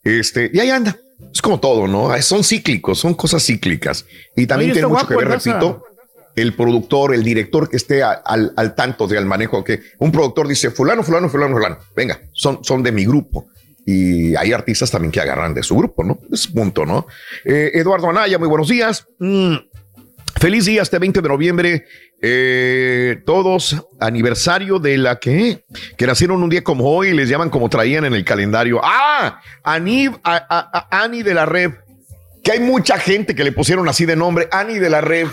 [0.05, 0.97] Este, y ahí anda.
[1.33, 2.11] Es como todo, ¿no?
[2.23, 4.05] Son cíclicos, son cosas cíclicas.
[4.37, 5.85] Y también Oye, tiene mucho que ver, el repito,
[6.37, 11.03] el productor, el director que esté al, tanto del manejo, que un productor dice, fulano,
[11.03, 13.49] fulano, fulano, fulano, venga, son, son de mi grupo.
[13.85, 16.19] Y hay artistas también que agarran de su grupo, ¿no?
[16.33, 17.07] Es punto, ¿no?
[17.45, 19.07] Eh, Eduardo Anaya, muy buenos días.
[19.19, 19.57] Mm,
[20.43, 21.85] Feliz día este 20 de noviembre.
[22.21, 25.65] Eh, todos aniversario de la que
[25.97, 28.81] que nacieron un día como hoy y les llaman como traían en el calendario.
[28.83, 30.09] Ah, Ani,
[30.91, 31.73] Ani de la Red.
[32.43, 35.29] Que hay mucha gente que le pusieron así de nombre, Ani de la Red,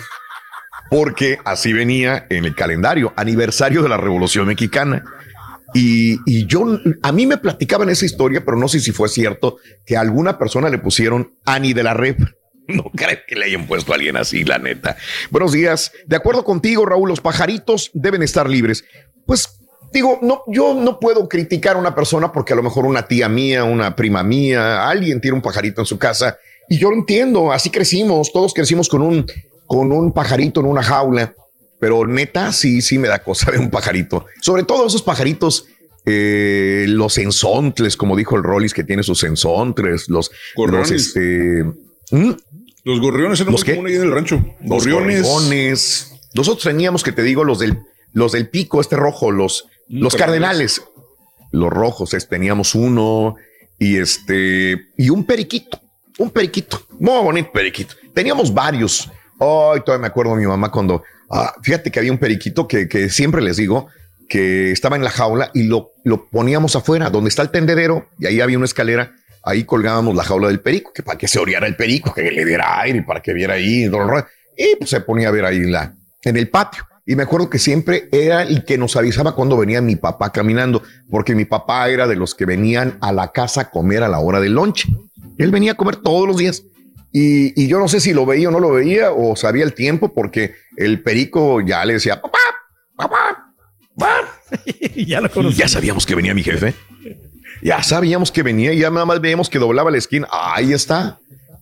[0.89, 5.03] porque así venía en el calendario, aniversario de la Revolución Mexicana.
[5.73, 6.65] Y, y yo,
[7.03, 10.69] a mí me platicaban esa historia, pero no sé si fue cierto que alguna persona
[10.69, 12.17] le pusieron Ani de la Red.
[12.69, 14.95] No creo que le hayan puesto a alguien así, la neta.
[15.31, 15.91] Buenos días.
[16.05, 18.85] De acuerdo contigo, Raúl, los pajaritos deben estar libres.
[19.25, 19.59] Pues
[19.91, 23.27] digo, no, yo no puedo criticar a una persona porque a lo mejor una tía
[23.27, 26.37] mía, una prima mía, alguien tiene un pajarito en su casa
[26.69, 27.51] y yo lo entiendo.
[27.51, 29.25] Así crecimos, todos crecimos con un,
[29.69, 31.35] con un pajarito en una jaula.
[31.79, 34.25] Pero neta, sí, sí me da cosa ver un pajarito.
[34.41, 35.67] Sobre todo esos pajaritos,
[36.05, 40.89] eh, los ensontles, como dijo el Rollis, que tiene sus ensontles, los, Gorriones.
[40.91, 41.63] los este,
[42.11, 42.31] ¿Mm?
[42.85, 44.43] Los gorriones eran ¿Los muy ahí en el rancho.
[44.61, 45.21] Los Gorriones.
[45.23, 46.13] gorriones.
[46.33, 47.77] Nosotros teníamos que te digo los del,
[48.13, 50.81] los del pico, este rojo, los, los cardenales.
[51.51, 53.35] Los rojos, es- teníamos uno
[53.77, 55.79] y este, y un periquito,
[56.17, 57.93] un periquito, muy bonito periquito.
[58.13, 59.09] Teníamos varios.
[59.39, 63.09] Ay, todavía me acuerdo mi mamá cuando, ah, fíjate que había un periquito que, que
[63.09, 63.87] siempre les digo
[64.29, 68.27] que estaba en la jaula y lo, lo poníamos afuera, donde está el tendedero, y
[68.27, 69.11] ahí había una escalera.
[69.43, 72.45] Ahí colgábamos la jaula del perico, que para que se oreara el perico, que le
[72.45, 73.85] diera aire, para que viera ahí.
[73.85, 75.63] Y pues se ponía a ver ahí
[76.23, 76.85] en el patio.
[77.05, 80.83] Y me acuerdo que siempre era el que nos avisaba cuando venía mi papá caminando,
[81.09, 84.19] porque mi papá era de los que venían a la casa a comer a la
[84.19, 84.87] hora del lonche.
[85.37, 86.63] Él venía a comer todos los días.
[87.11, 89.73] Y, y yo no sé si lo veía o no lo veía, o sabía el
[89.73, 92.39] tiempo, porque el perico ya le decía, papá,
[92.95, 93.53] papá,
[93.97, 94.39] papá.
[94.95, 96.73] ya lo Y ya sabíamos que venía mi jefe.
[97.61, 100.27] Ya sabíamos que venía y ya nada más veíamos que doblaba la esquina.
[100.31, 101.19] Ahí está.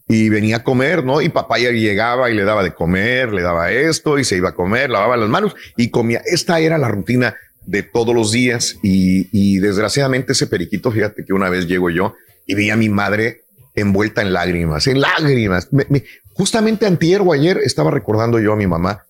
[0.08, 1.22] Y venía a comer, ¿no?
[1.22, 4.50] Y papá ya llegaba y le daba de comer, le daba esto y se iba
[4.50, 6.22] a comer, lavaba las manos y comía.
[6.26, 7.36] Esta era la rutina
[7.66, 12.16] de todos los días y, y desgraciadamente ese periquito, fíjate que una vez llego yo
[12.46, 13.42] y vi a mi madre
[13.82, 15.70] envuelta en lágrimas, en lágrimas.
[15.72, 19.04] Me- me- justamente antier o ayer estaba recordando yo a mi mamá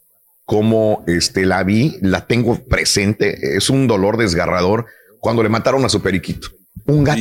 [0.46, 3.58] cómo este, la vi, la tengo presente.
[3.58, 4.86] Es un dolor desgarrador
[5.20, 6.50] cuando le mataron a su periquito.
[6.86, 7.20] Un gato.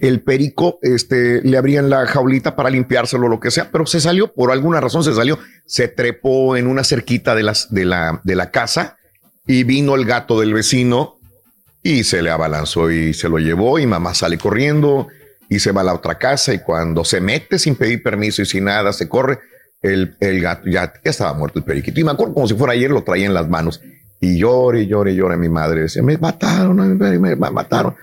[0.00, 4.32] El perico, este, le abrían la jaulita para limpiárselo, lo que sea, pero se salió,
[4.32, 8.36] por alguna razón se salió, se trepó en una cerquita de, las, de, la, de
[8.36, 8.96] la casa
[9.46, 11.16] y vino el gato del vecino
[11.82, 15.08] y se le abalanzó y se lo llevó y mamá sale corriendo
[15.48, 18.46] y se va a la otra casa y cuando se mete sin pedir permiso y
[18.46, 19.38] sin nada, se corre,
[19.82, 22.00] el, el gato ya, ya estaba muerto el periquito.
[22.00, 23.80] Y me acuerdo como si fuera ayer, lo traía en las manos
[24.20, 25.82] y llore, y llore, y llore mi madre.
[25.82, 27.94] Decía, me mataron, me, mataron.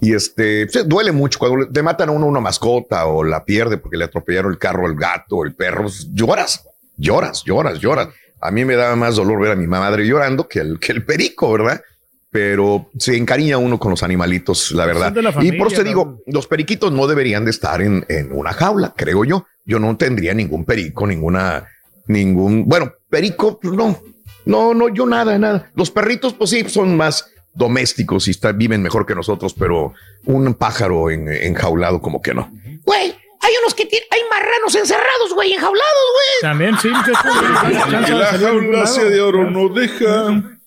[0.00, 3.78] Y este, se duele mucho cuando te matan a uno una mascota o la pierde
[3.78, 5.82] porque le atropellaron el carro, el gato, el perro.
[5.82, 6.64] pues, Lloras,
[6.96, 8.08] lloras, lloras, lloras.
[8.40, 11.04] A mí me daba más dolor ver a mi madre llorando que el, que el
[11.04, 11.82] perico, ¿verdad?
[12.30, 15.12] Pero se encariña uno con los animalitos, la verdad.
[15.42, 18.92] Y por eso te digo, los periquitos no deberían de estar en, en una jaula,
[18.96, 19.46] creo yo.
[19.64, 21.66] Yo no tendría ningún perico, ninguna,
[22.06, 23.98] ningún, bueno, perico, pues no,
[24.44, 25.70] no, no, yo nada, nada.
[25.74, 29.94] Los perritos, pues sí, son más domésticos y está- viven mejor que nosotros, pero
[30.26, 32.50] un pájaro en, enjaulado como que no.
[32.84, 35.82] Güey, hay unos que tienen, hay marranos encerrados, güey, enjaulados,
[36.12, 36.50] güey.
[36.50, 36.90] También, sí.
[36.90, 40.57] la jaula de oro no deja.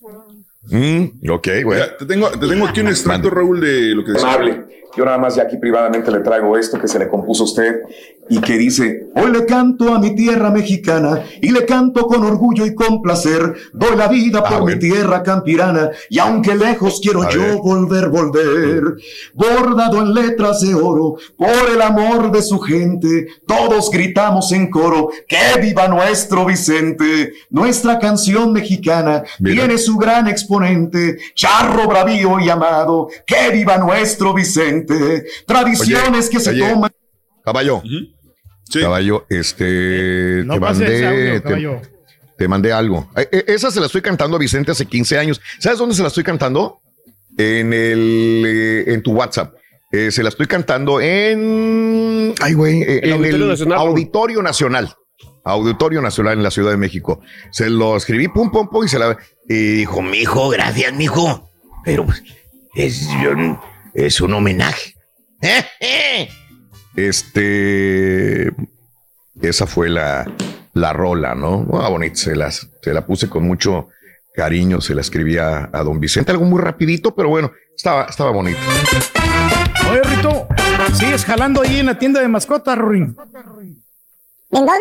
[0.64, 1.80] Mm, ok, güey.
[1.80, 4.28] Mira, te, tengo, te tengo aquí un extracto, Raúl, de lo que decía.
[4.28, 4.72] amable.
[4.96, 7.80] Yo nada más ya aquí privadamente le traigo esto que se le compuso a usted
[8.28, 12.64] y que dice, hoy le canto a mi tierra mexicana y le canto con orgullo
[12.64, 17.60] y con placer, doy la vida por mi tierra campirana y aunque lejos quiero yo
[17.62, 18.82] volver, volver,
[19.34, 25.08] bordado en letras de oro, por el amor de su gente, todos gritamos en coro,
[25.26, 33.08] que viva nuestro Vicente, nuestra canción mexicana tiene su gran exponente, charro bravío y amado,
[33.26, 36.90] que viva nuestro Vicente, tradiciones que se oye, toman.
[37.44, 37.82] Caballo.
[38.72, 40.42] Caballo, este.
[40.44, 41.06] No te pases mandé.
[41.06, 41.80] audio, caballo.
[42.38, 43.10] te, mandé algo.
[43.16, 45.40] Eh, eh, Esa se la estoy cantando a Vicente hace 15 años.
[45.58, 46.80] ¿Sabes dónde se la estoy cantando?
[47.36, 48.42] En el.
[48.46, 49.54] eh, en tu WhatsApp.
[49.90, 52.34] Eh, se la estoy cantando en.
[52.40, 52.80] Ay, güey.
[52.82, 53.78] eh, El en Auditorio el Nacional.
[53.78, 54.94] Auditorio Nacional.
[55.44, 57.20] Auditorio Nacional en la Ciudad de México.
[57.50, 59.16] Se lo escribí, pum, pum, pum, y se la.
[59.48, 61.50] Y dijo, mijo, gracias, mijo.
[61.84, 62.22] Pero pues,
[62.74, 63.08] es,
[63.94, 64.94] es un homenaje.
[66.94, 68.52] Este.
[69.40, 70.30] Esa fue la,
[70.74, 71.66] la rola, ¿no?
[71.72, 73.88] Ah, bonita, se, las, se la puse con mucho
[74.34, 78.58] cariño, se la escribía a don Vicente, algo muy rapidito, pero bueno, estaba, estaba bonito.
[79.90, 80.46] Oye, Rito,
[80.94, 83.16] sigues jalando ahí en la tienda de mascotas, Ruin.
[84.50, 84.72] ¿En dónde?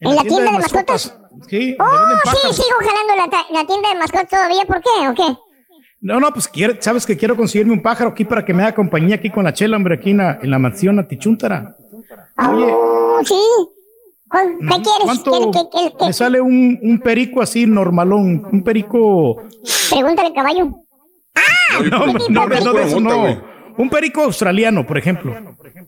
[0.00, 1.16] ¿En la tienda de mascotas?
[1.48, 4.64] Sí, Oh, sí, sigo jalando la, tienda de mascotas todavía.
[4.66, 5.36] ¿Por qué o qué?
[6.00, 8.74] No, no, pues quiere- sabes que quiero conseguirme un pájaro aquí para que me haga
[8.74, 11.74] compañía aquí con la chela, hombre, aquí en la, en la mansión Atichuntara.
[12.48, 13.34] Oye, Oh, sí.
[14.28, 15.04] ¿Cuál- ¿Qué quieres?
[15.04, 16.06] ¿cuánto ¿Qué- qué- qué- qué?
[16.06, 18.46] me sale un, un perico así normalón?
[18.52, 19.42] Un perico.
[19.90, 20.66] Pregúntale, caballo.
[21.90, 23.42] No, no, no, no, de eso no.
[23.76, 25.34] Un perico australiano, por ejemplo.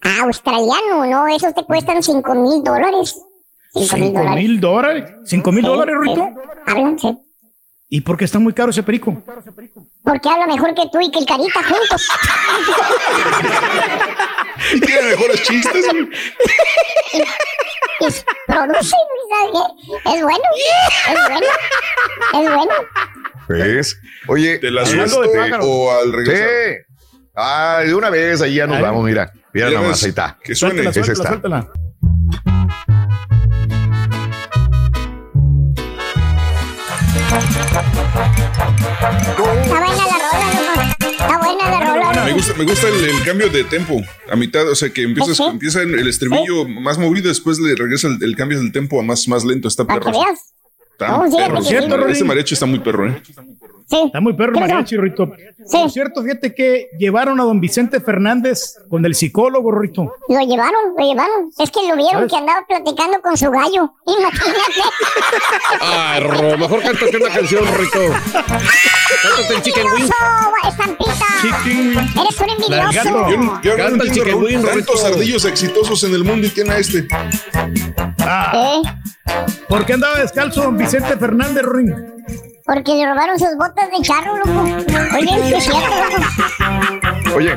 [0.02, 3.20] Ah, australiano, no, esos te cuestan cinco mil dólares.
[3.72, 5.12] Cinco mil ¿Cinco dólares.
[5.24, 6.28] ¿Cinco mil dólares, Rito?
[6.34, 6.62] sí.
[6.66, 7.18] Hablan, sí.
[7.92, 9.22] ¿Y por qué está muy caro ese perico?
[10.04, 12.08] Porque habla mejor que tú y que el carita juntos.
[14.74, 15.86] Y tiene mejores chistes.
[17.12, 18.06] Y
[18.46, 18.96] produce,
[19.30, 20.10] ¿sabes qué?
[20.14, 20.44] Es bueno,
[21.08, 21.46] es bueno,
[22.34, 22.72] es bueno.
[23.48, 23.98] ¿Ves?
[24.28, 26.48] Oye, ¿Te la hablando suelto o al regresar?
[26.48, 26.76] Sí.
[27.34, 28.82] Ah, de una vez, ahí ya nos Ay.
[28.82, 29.32] vamos, mira.
[29.52, 30.38] Mira nomás, ahí está.
[30.42, 30.82] que suene.
[30.82, 31.28] Esa Suéltala, está.
[31.28, 31.72] suéltala.
[37.30, 37.80] Está
[39.38, 41.10] buena la rola, loco.
[41.10, 42.24] Está buena la rola.
[42.24, 44.00] Me gusta, me gusta el, el cambio de tempo
[44.30, 45.44] a mitad, o sea que empiezas, ¿Sí?
[45.44, 49.28] empieza el estribillo más movido, después le regresa el, el cambio del tempo a más,
[49.28, 49.68] más lento.
[49.68, 50.10] Está perro.
[50.92, 51.54] Está No, sí, perro.
[51.54, 51.88] porque Ese sí.
[51.88, 53.06] mar- Ese mariachi está muy perro,
[53.92, 54.02] ¿eh?
[54.06, 55.30] Está muy perro el mariachi, Rito.
[55.70, 60.14] Por cierto, fíjate que llevaron a don Vicente Fernández con el psicólogo, Rito.
[60.28, 61.50] Lo llevaron, lo llevaron.
[61.58, 62.32] Es que lo vieron ¿Sabes?
[62.32, 63.92] que andaba platicando con su gallo.
[64.06, 64.82] Imagínate.
[65.80, 68.00] Ay, Ro, mejor cántate una canción, Rito.
[68.32, 70.10] Cántate el Chicken Wing.
[70.68, 71.26] Estampita.
[72.20, 72.92] Eres un envidioso.
[72.92, 76.24] Yo, no- yo no Canta el entiendo, Chicken Raúl, Wing, tantos ardillos exitosos en el
[76.24, 77.06] mundo y tiene a este.
[78.20, 78.82] Ah,
[79.68, 81.94] ¿Por qué andaba descalzo don Vicente Fernández, Ruin?
[82.72, 84.60] Porque le robaron sus botas de charro, loco.
[84.60, 87.16] Oye, es cierto, loco.
[87.34, 87.50] Oye,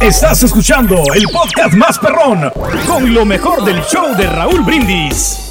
[0.00, 2.52] Estás escuchando el podcast más perrón
[2.86, 5.49] con lo mejor del show de Raúl Brindis.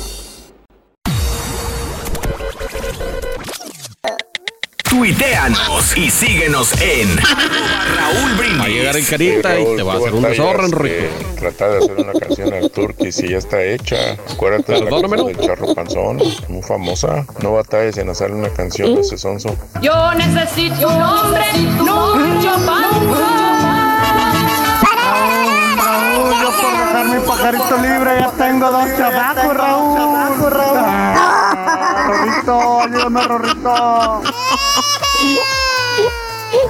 [4.90, 8.60] Tuiteanos y síguenos en Raúl Brindis.
[8.60, 11.36] Va a llegar en carita y te va a hacer un desorden, este, Rito.
[11.40, 14.18] Tratar de hacer una canción al Turkey si ya está hecha.
[14.34, 17.24] Acuérdate de la del charro panzón, muy famosa.
[17.44, 19.56] No batalles en hacer una canción de ese sonso.
[19.80, 21.46] Yo necesito un hombre,
[21.78, 22.58] mucho
[25.76, 29.98] Raúl, yo por dejar mi pajarito libre ya tengo dos chavacos, Raúl.
[30.00, 31.19] Ah,
[32.50, 34.22] Rorrito, ayúdame, Rorrito.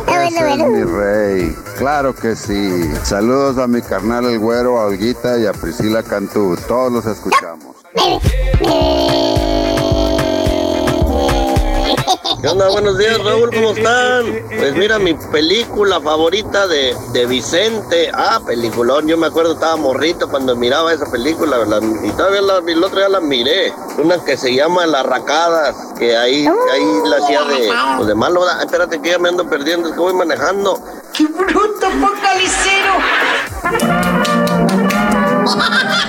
[0.07, 2.91] Ese es mi rey, claro que sí.
[3.03, 6.57] Saludos a mi carnal el güero, a Olguita y a Priscila Cantú.
[6.67, 7.77] Todos los escuchamos.
[12.41, 12.69] ¿Qué onda?
[12.69, 14.25] Buenos días, Raúl, ¿cómo están?
[14.47, 18.09] Pues mira, mi película favorita de, de Vicente.
[18.13, 19.07] Ah, peliculón.
[19.07, 21.81] Yo me acuerdo, estaba morrito cuando miraba esa película, ¿verdad?
[22.01, 23.73] Y todavía la, el otro día la miré.
[23.97, 28.41] Una que se llama Las Racadas, que ahí, ahí la hacía de, pues de malo.
[28.49, 30.81] Ah, Espérate que ya me ando perdiendo, es que voy manejando.
[31.13, 32.93] ¡Qué bruto, focalicero!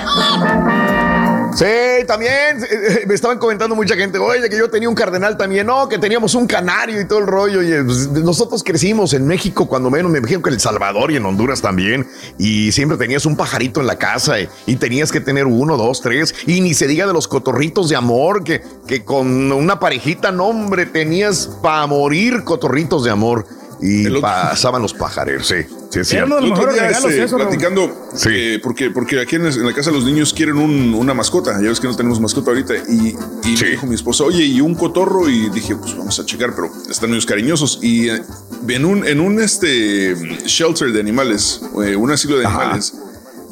[1.61, 5.67] Sí, también eh, me estaban comentando mucha gente, oye, que yo tenía un cardenal también,
[5.67, 7.61] no, que teníamos un canario y todo el rollo.
[7.61, 11.17] Y pues, nosotros crecimos en México, cuando menos, me imagino que en El Salvador y
[11.17, 12.07] en Honduras también,
[12.39, 16.33] y siempre tenías un pajarito en la casa y, tenías que tener uno, dos, tres,
[16.47, 20.47] y ni se diga de los cotorritos de amor, que, que con una parejita, no,
[20.47, 23.45] hombre, tenías para morir cotorritos de amor.
[23.81, 25.55] Y pasaban los pajareros, sí,
[25.89, 26.37] sí, es cierto.
[26.37, 30.33] El otro día, este, platicando, eh, porque, porque aquí en, en la casa los niños
[30.33, 31.53] quieren un- una mascota.
[31.61, 32.75] Ya ves que no tenemos mascota ahorita.
[32.89, 35.27] Y, y me dijo mi esposa, oye, ¿y un cotorro?
[35.27, 37.79] Y dije, pues vamos a checar, pero están niños cariñosos.
[37.81, 38.21] Y eh,
[38.67, 42.93] en un, en un este, shelter de animales, eh, un asilo de animales,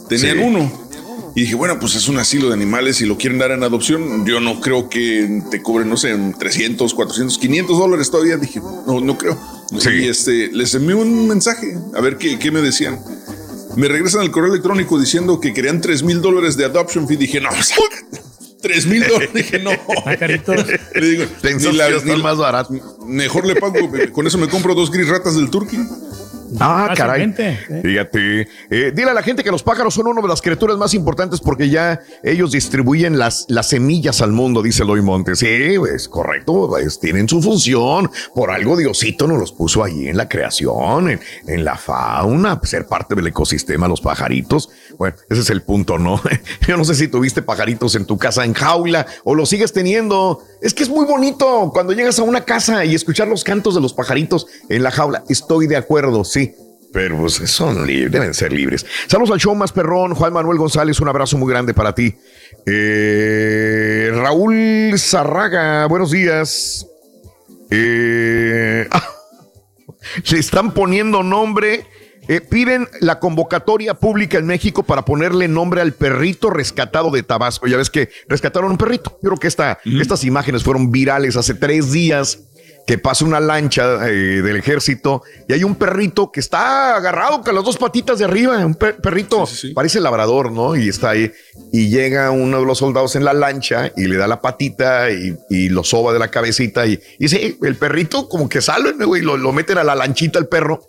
[0.08, 0.44] tenían Sí.
[0.44, 0.89] uno.
[1.36, 4.26] Y dije, bueno, pues es un asilo de animales y lo quieren dar en adopción.
[4.26, 8.38] Yo no creo que te cobren, no sé, 300, 400, 500 dólares todavía.
[8.38, 9.38] Dije, no, no creo.
[10.04, 13.00] Y este, les envié un mensaje a ver qué, qué me decían.
[13.76, 17.16] Me regresan al correo electrónico diciendo que querían 3 mil dólares de adoption fee.
[17.18, 17.50] Dije, no,
[18.62, 19.30] 3 mil dólares.
[19.34, 19.72] Dije, no.
[20.96, 21.26] Le digo,
[21.72, 21.86] ni la-
[22.18, 22.74] ni- más barato.
[23.06, 23.76] Mejor le pago,
[24.12, 25.80] con eso me compro dos gris ratas del Turkey.
[26.60, 27.34] Ah, caray.
[27.84, 28.48] Fíjate.
[28.70, 31.40] Eh, dile a la gente que los pájaros son una de las criaturas más importantes
[31.40, 35.40] porque ya ellos distribuyen las, las semillas al mundo, dice Eloy Montes.
[35.40, 35.48] Sí,
[35.94, 36.68] es correcto.
[36.70, 38.10] pues, tienen su función.
[38.34, 42.86] Por algo Diosito nos los puso allí en la creación, en, en la fauna, ser
[42.88, 44.70] parte del ecosistema, los pajaritos.
[44.98, 46.22] Bueno, ese es el punto, ¿no?
[46.68, 50.44] Yo no sé si tuviste pajaritos en tu casa en jaula o lo sigues teniendo.
[50.62, 53.82] Es que es muy bonito cuando llegas a una casa y escuchar los cantos de
[53.82, 55.24] los pajaritos en la jaula.
[55.30, 56.39] Estoy de acuerdo, sí.
[56.92, 58.86] Pero pues son libres, deben ser libres.
[59.08, 62.16] Saludos al show más perrón, Juan Manuel González, un abrazo muy grande para ti.
[62.66, 66.88] Eh, Raúl Zarraga, buenos días.
[67.70, 69.04] Eh, ah,
[70.32, 71.86] le están poniendo nombre.
[72.28, 77.68] eh, piden la convocatoria pública en México para ponerle nombre al perrito rescatado de Tabasco.
[77.68, 79.18] Ya ves que rescataron un perrito.
[79.24, 82.40] Yo creo que esta, estas imágenes fueron virales hace tres días
[82.90, 87.54] que pasa una lancha eh, del ejército y hay un perrito que está agarrado con
[87.54, 89.46] las dos patitas de arriba, un per- perrito,
[89.76, 90.76] parece labrador, ¿no?
[90.76, 91.32] Y está ahí.
[91.72, 95.38] Y llega uno de los soldados en la lancha y le da la patita y,
[95.52, 99.06] y lo soba de la cabecita y, y sí, el perrito como que sale, ¿no,
[99.06, 99.22] güey?
[99.22, 100.82] Lo, lo meten a la lanchita el perro.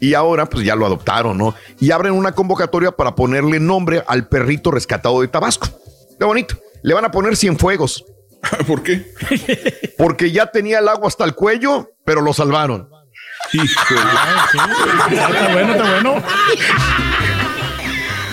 [0.00, 1.54] Y ahora pues ya lo adoptaron, ¿no?
[1.80, 5.66] Y abren una convocatoria para ponerle nombre al perrito rescatado de Tabasco.
[6.18, 6.58] Qué bonito.
[6.82, 8.04] Le van a poner Cienfuegos.
[8.66, 9.12] ¿Por qué?
[9.96, 12.88] Porque ya tenía el agua hasta el cuello, pero lo salvaron.
[13.52, 16.22] Está bueno, está bueno.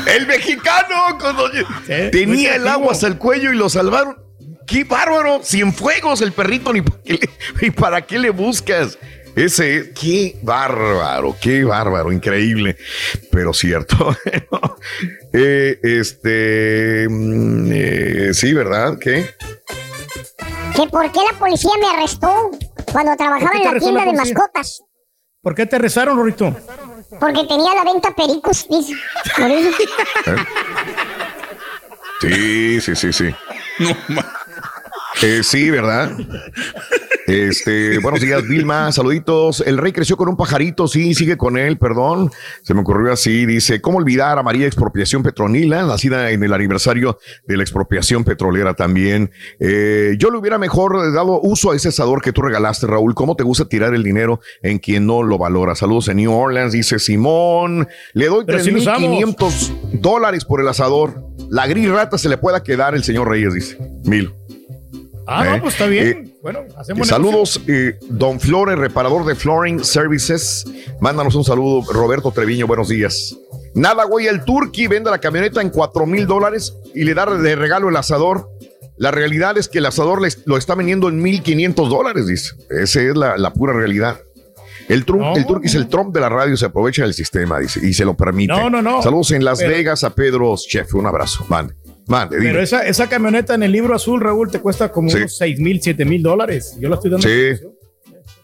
[0.08, 1.50] El mexicano cuando
[2.12, 4.18] tenía el agua hasta el cuello y lo salvaron.
[4.66, 5.42] ¡Qué bárbaro!
[5.44, 7.30] Cienfuegos el perrito, ni, para qué le-
[7.62, 8.98] ni para qué le buscas.
[9.36, 12.78] Ese, qué bárbaro, qué bárbaro, increíble,
[13.32, 14.16] pero cierto.
[15.32, 18.98] Eh, este, mm, eh, sí, ¿verdad?
[19.00, 19.30] ¿Qué?
[20.76, 22.52] ¿Que por qué la policía me arrestó
[22.92, 24.84] cuando trabajaba ¿Por qué en la tienda la de mascotas?
[25.42, 26.56] ¿Por qué te rezaron, Rorito?
[27.20, 28.94] Porque tenía la venta pericos, dice.
[29.38, 29.78] Por eso.
[32.22, 33.36] Sí, sí, sí, sí.
[35.22, 36.12] Eh, sí, ¿verdad?
[37.30, 39.62] Este, buenos días, Vilma, saluditos.
[39.62, 42.32] El rey creció con un pajarito, sí, sigue con él, perdón.
[42.64, 47.20] Se me ocurrió así, dice, ¿cómo olvidar a María Expropiación Petronila, nacida en el aniversario
[47.46, 49.30] de la expropiación petrolera también?
[49.60, 53.14] Eh, yo le hubiera mejor dado uso a ese asador que tú regalaste, Raúl.
[53.14, 55.76] ¿Cómo te gusta tirar el dinero en quien no lo valora?
[55.76, 57.88] Saludos en New Orleans, dice Simón.
[58.14, 59.04] Le doy Pero sí lo usamos.
[59.04, 61.24] 3.500 dólares por el asador.
[61.52, 63.78] La gris rata se le pueda quedar el señor Reyes, dice.
[64.04, 64.34] Mil.
[65.28, 66.08] Ah, Eh, no, pues está bien.
[66.08, 70.66] eh, bueno, hacemos Saludos, eh, Don Flores, reparador de Flooring Services.
[71.02, 73.36] Mándanos un saludo, Roberto Treviño, buenos días.
[73.76, 77.56] Nada, güey, el Turkey vende la camioneta en 4 mil dólares y le da de
[77.56, 78.50] regalo el asador.
[78.98, 82.52] La realidad es que el asador les- lo está vendiendo en 1.500 dólares, dice.
[82.70, 84.20] Esa es la, la pura realidad.
[84.90, 87.94] El, Trump, el es el Trump de la radio, se aprovecha del sistema, dice, y
[87.94, 88.52] se lo permite.
[88.54, 89.04] No, no, no.
[89.04, 91.46] Saludos en Las Pero- Vegas a Pedro Chef, un abrazo.
[91.48, 91.89] Mande, mande,
[92.30, 92.44] dime.
[92.44, 95.18] Pero esa, esa camioneta en el libro azul, Raúl, te cuesta como Sí.
[95.18, 96.76] unos 6 mil, 7 mil dólares.
[96.80, 97.28] Yo la estoy dando.
[97.28, 97.52] Sí.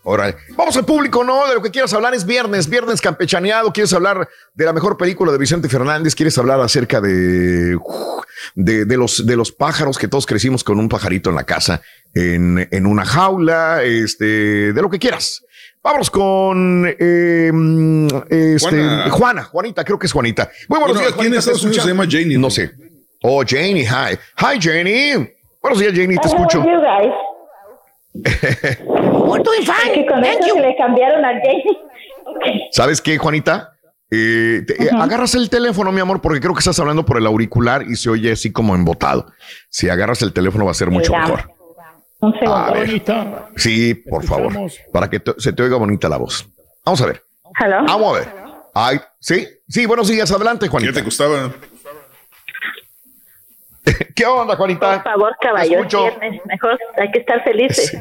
[0.08, 0.36] Órale.
[0.56, 1.48] Vamos al público, ¿no?
[1.48, 3.74] De lo que quieras hablar es viernes, viernes campechaneado.
[3.74, 6.14] ¿Quieres hablar de la mejor película de Vicente Fernández?
[6.14, 7.76] ¿Quieres hablar acerca de,
[8.54, 11.82] de, de los, de los pájaros que todos crecimos con un pajarito en la casa,
[12.14, 15.44] en, en una jaula, este, de lo que quieras?
[15.82, 17.52] Vamos con eh,
[18.30, 19.10] este, Juana.
[19.10, 19.44] Juana.
[19.44, 20.52] Juanita, creo que es Juanita.
[20.68, 22.38] Muy buenos Bueno, días, ¿te Unidos se llama Janie.
[22.38, 22.72] No sé.
[23.28, 24.16] Oh, Janie, hi.
[24.38, 25.36] Hi, Janie.
[25.60, 26.60] Buenos días, Janie, te escucho.
[26.64, 27.12] you guys?
[29.94, 31.64] Que con eso se le cambiaron a Janie.
[32.72, 33.72] ¿Sabes qué, Juanita?
[34.12, 37.26] Eh, te- eh, agarras el teléfono, mi amor, porque creo que estás hablando por el
[37.26, 39.26] auricular y se oye así como embotado.
[39.70, 41.22] Si agarras el teléfono va a ser mucho Ya.
[41.22, 41.52] mejor.
[42.22, 42.56] Un segundo.
[42.56, 43.02] A ver.
[43.56, 44.54] Sí, por favor.
[44.94, 46.48] Para que se te oiga bonita la voz.
[46.86, 47.24] Vamos a ver.
[47.60, 47.78] Hello.
[47.88, 48.28] Vamos a ver.
[48.76, 50.32] Ay, sí, sí, buenos días.
[50.32, 50.94] Adelante, Juanita.
[50.94, 51.52] ¿Qué te gustaba?
[54.16, 55.02] ¿Qué onda, Juanita?
[55.02, 56.42] Por favor, caballo, viernes.
[56.46, 57.98] Mejor hay que estar felices.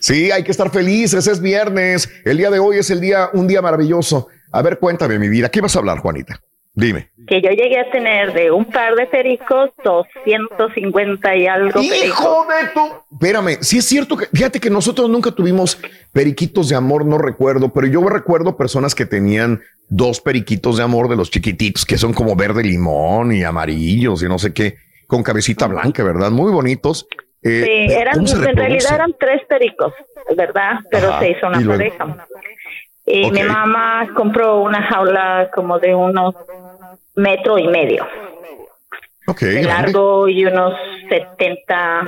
[0.00, 1.26] Sí, hay que estar felices.
[1.26, 2.08] Es viernes.
[2.24, 4.28] El día de hoy es el día, un día maravilloso.
[4.50, 5.48] A ver, cuéntame, mi vida.
[5.48, 6.40] ¿Qué vas a hablar, Juanita?
[6.74, 7.10] Dime.
[7.26, 11.80] Que yo llegué a tener de un par de pericos 250 y algo.
[11.80, 12.48] ¡Hijo pericos.
[12.48, 13.14] de tu!
[13.14, 15.78] Espérame, sí es cierto que, fíjate que nosotros nunca tuvimos
[16.12, 21.08] periquitos de amor, no recuerdo, pero yo recuerdo personas que tenían dos periquitos de amor
[21.08, 24.76] de los chiquititos, que son como verde limón y amarillos y no sé qué,
[25.06, 26.30] con cabecita blanca, ¿verdad?
[26.30, 27.06] Muy bonitos.
[27.42, 29.92] Eh, Sí, eran, ¿cómo se en realidad eran tres pericos,
[30.36, 30.78] ¿verdad?
[30.90, 31.82] Pero Ajá, se hizo una luego-
[33.04, 33.20] pareja.
[33.20, 33.32] Y Ok.
[33.32, 36.34] mi mamá compró una jaula como de unos
[37.14, 38.06] metro y medio
[39.26, 39.68] Ok, de grande.
[39.92, 40.74] largo y unos
[41.08, 42.06] 70,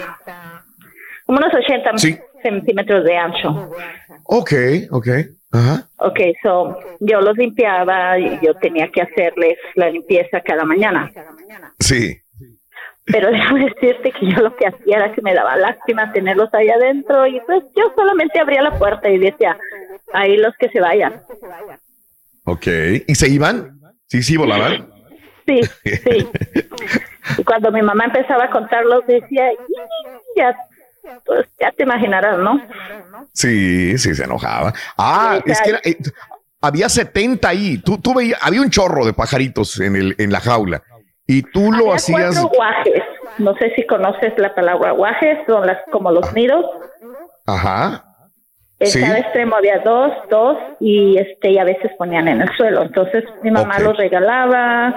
[1.27, 2.19] como unos 80 Sí.
[2.43, 3.71] centímetros de ancho.
[4.25, 4.53] Ok,
[4.91, 5.09] ok.
[5.53, 5.87] Ajá.
[5.99, 11.13] Ok, so yo los limpiaba y yo tenía que hacerles la limpieza cada mañana.
[11.79, 12.19] Sí.
[13.07, 16.69] Pero déjame decirte que yo lo que hacía era que me daba lástima tenerlos ahí
[16.71, 19.57] adentro y pues yo solamente abría la puerta y decía,
[20.15, 21.23] ahí los que se vayan.
[22.45, 22.67] Ok.
[23.07, 23.79] ¿Y se iban?
[24.07, 24.91] Sí, sí, volaban.
[25.47, 26.29] Sí, sí.
[27.39, 29.57] Y cuando mi mamá empezaba a contarlos decía, "Y,
[30.37, 30.55] ya,
[31.25, 32.61] pues ya te imaginarás, ¿no?
[33.33, 34.75] Sí, sí, se enojaba.
[34.99, 35.97] Ah, Sí, es que era, eh,
[36.61, 37.79] había 70 ahí.
[37.79, 40.83] Tú, tú veías, había un chorro de pajaritos en, el, en la jaula
[41.27, 42.35] y tú lo Había hacías.
[42.39, 43.03] cuatro guajes.
[43.39, 46.65] No sé si conoces la palabra guajes, son las como los nidos.
[47.47, 48.05] Ajá.
[48.81, 49.03] En Sí.
[49.03, 52.83] extremo había dos, dos, y este y a veces ponían en el suelo.
[52.83, 54.95] Entonces mi mamá los regalaba,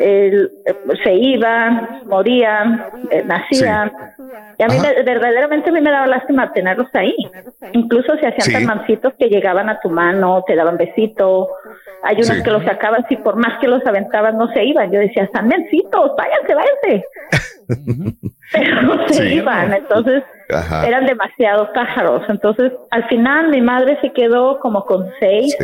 [0.00, 3.92] el- eh, se iban, morían, eh, nacían.
[4.58, 7.14] Y a mí me- verdaderamente a mí me daba lástima tenerlos ahí.
[7.72, 8.52] Incluso se hacían Sí.
[8.52, 11.48] tan mansitos que llegaban a tu mano, te daban besito.
[12.02, 12.42] Hay unos Sí.
[12.42, 14.90] que los sacaban y por más que los aventaban no se iban.
[14.90, 17.04] Yo decía, están mencitos, váyanse, váyanse.
[18.52, 19.72] Pero no se iban.
[19.74, 20.22] Entonces
[20.52, 20.86] Ajá.
[20.86, 22.22] eran demasiados pájaros.
[22.28, 25.56] Entonces, al final mi madre se quedó como con seis.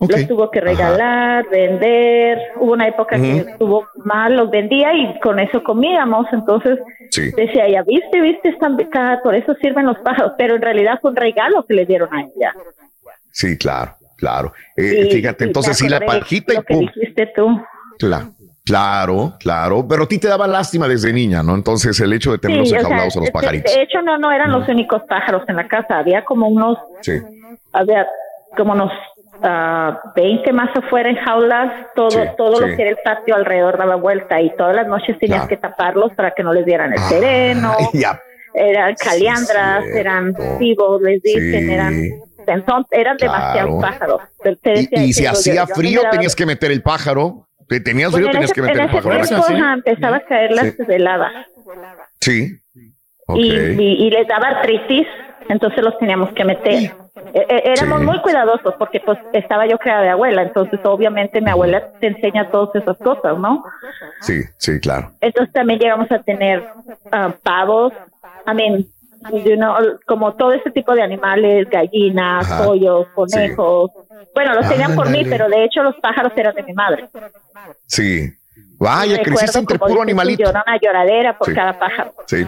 [0.00, 2.38] Los tuvo que regalar, vender.
[2.60, 6.26] Hubo una época que estuvo mal, los vendía y con eso comíamos.
[6.32, 6.78] Entonces
[7.10, 7.30] Sí.
[7.36, 10.32] decía, ya viste, viste, están becadas, por eso sirven los pájaros.
[10.38, 12.54] Pero en realidad fue un regalo que le dieron a ella.
[13.32, 14.52] Sí, claro, claro.
[14.76, 17.60] Eh, Y- fíjate, y entonces sí, la y Lo que dijiste tú.
[17.98, 18.32] Cla-
[18.64, 19.86] Claro, claro.
[19.88, 21.54] Pero a ti te daba lástima desde niña, ¿no?
[21.54, 23.74] Entonces el hecho de tenerlos Sí, o sea, enjaulados a los pajaritos.
[23.74, 25.98] De hecho, no, no eran los únicos pájaros en la casa.
[25.98, 27.12] Había como unos Sí.
[27.72, 28.06] había
[28.56, 28.92] como unos
[29.42, 32.60] ah, 20 más afuera en jaulas, todo, Sí, todo sí.
[32.68, 35.48] lo que era el patio alrededor daba vuelta y todas las noches tenías Claro.
[35.48, 37.72] que taparlos para que no les dieran el sereno.
[37.92, 38.20] Ya.
[38.54, 41.94] Eran caliandras, eran cibos, les dicen, eran
[42.46, 43.32] entonces, eran Claro.
[43.34, 44.22] demasiados pájaros.
[44.42, 47.46] Te- te decía Y que si hacía yo frío, tenías que meter el pájaro.
[47.68, 49.46] Te- Tenías Bueno, frío, en tenías ese- que meter en el pájaro.
[49.46, 50.76] tiempo, empezaba a caer las Sí.
[50.88, 51.32] heladas
[52.20, 52.58] Sí.
[53.34, 55.06] Y, y- y les daba artritis,
[55.50, 56.90] entonces los teníamos que meter.
[57.34, 58.06] Eh, eh, éramos Sí.
[58.06, 62.50] muy cuidadosos porque pues estaba yo creada de abuela, entonces obviamente mi abuela te enseña
[62.50, 63.64] todas esas cosas, ¿no?
[64.20, 65.10] Sí, sí, claro.
[65.20, 66.66] Entonces también llegamos a tener
[67.12, 67.92] ah, pavos,
[68.46, 68.86] I mean,
[69.44, 69.74] you know,
[70.06, 72.64] como todo ese tipo de animales, gallinas, Ajá.
[72.64, 73.90] pollos, conejos.
[74.34, 75.36] Bueno, los tenían por mí, Ándale.
[75.36, 77.08] pero de hecho los pájaros eran de mi madre.
[77.86, 78.30] Sí.
[78.78, 80.44] Vaya, creciste entre puro animalito.
[80.44, 81.54] llora una lloradera por Sí.
[81.54, 82.14] cada pájaro.
[82.26, 82.46] Sí.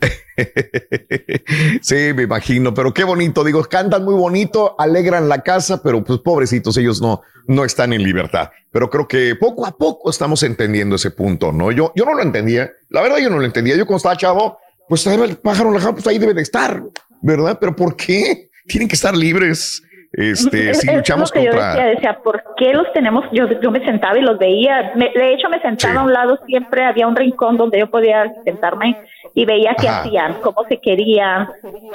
[1.80, 3.44] sí, me imagino, pero qué bonito.
[3.44, 8.02] Digo, cantan muy bonito, alegran la casa, pero pues pobrecitos, ellos no, no están en
[8.02, 8.50] libertad.
[8.70, 11.70] Pero creo que poco a poco estamos entendiendo ese punto, ¿no?
[11.72, 12.70] Yo, yo no lo entendía.
[12.88, 13.76] La verdad, yo no lo entendía.
[13.76, 14.58] Yo cuando estaba chavo,
[14.88, 16.82] pues el pájaro pues ahí debe de estar,
[17.20, 17.58] ¿verdad?
[17.60, 18.50] Pero ¿por qué?
[18.66, 19.82] Tienen que estar libres.
[20.12, 21.68] Este, si Es- es luchamos lo que yo contra.
[21.74, 23.24] decía, decía, ¿por qué los tenemos?
[23.30, 24.92] Yo, yo me sentaba y los veía.
[24.94, 28.32] Me- de hecho, me sentaba a un lado siempre, había un rincón donde yo podía
[28.44, 28.96] sentarme
[29.34, 30.00] y veía qué Ajá.
[30.00, 31.48] hacían, cómo se querían,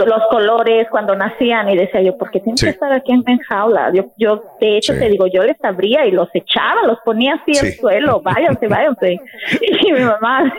[0.05, 1.67] los colores cuando nacían.
[1.69, 2.65] Y decía yo, ¿por qué tienen Sí.
[2.67, 3.91] que estar aquí en, en jaula?
[3.93, 4.99] Yo, yo, de hecho, Sí.
[4.99, 7.65] te digo, yo les abría y los echaba, los ponía así Sí.
[7.65, 9.19] al suelo, váyanse, váyanse.
[9.87, 10.53] Y mi mamá,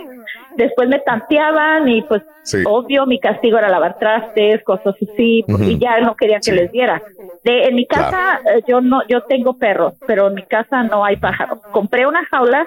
[0.57, 2.59] después me tanteaban y pues Sí.
[2.67, 5.63] obvio mi castigo era lavar trastes, cosas así, Ujú.
[5.65, 6.57] y ya no querían que Sí.
[6.57, 7.03] les diera.
[7.43, 11.05] De, en mi casa eh, yo no, yo tengo perros, pero en mi casa no
[11.05, 11.59] hay pájaros.
[11.73, 12.67] Compré una jaula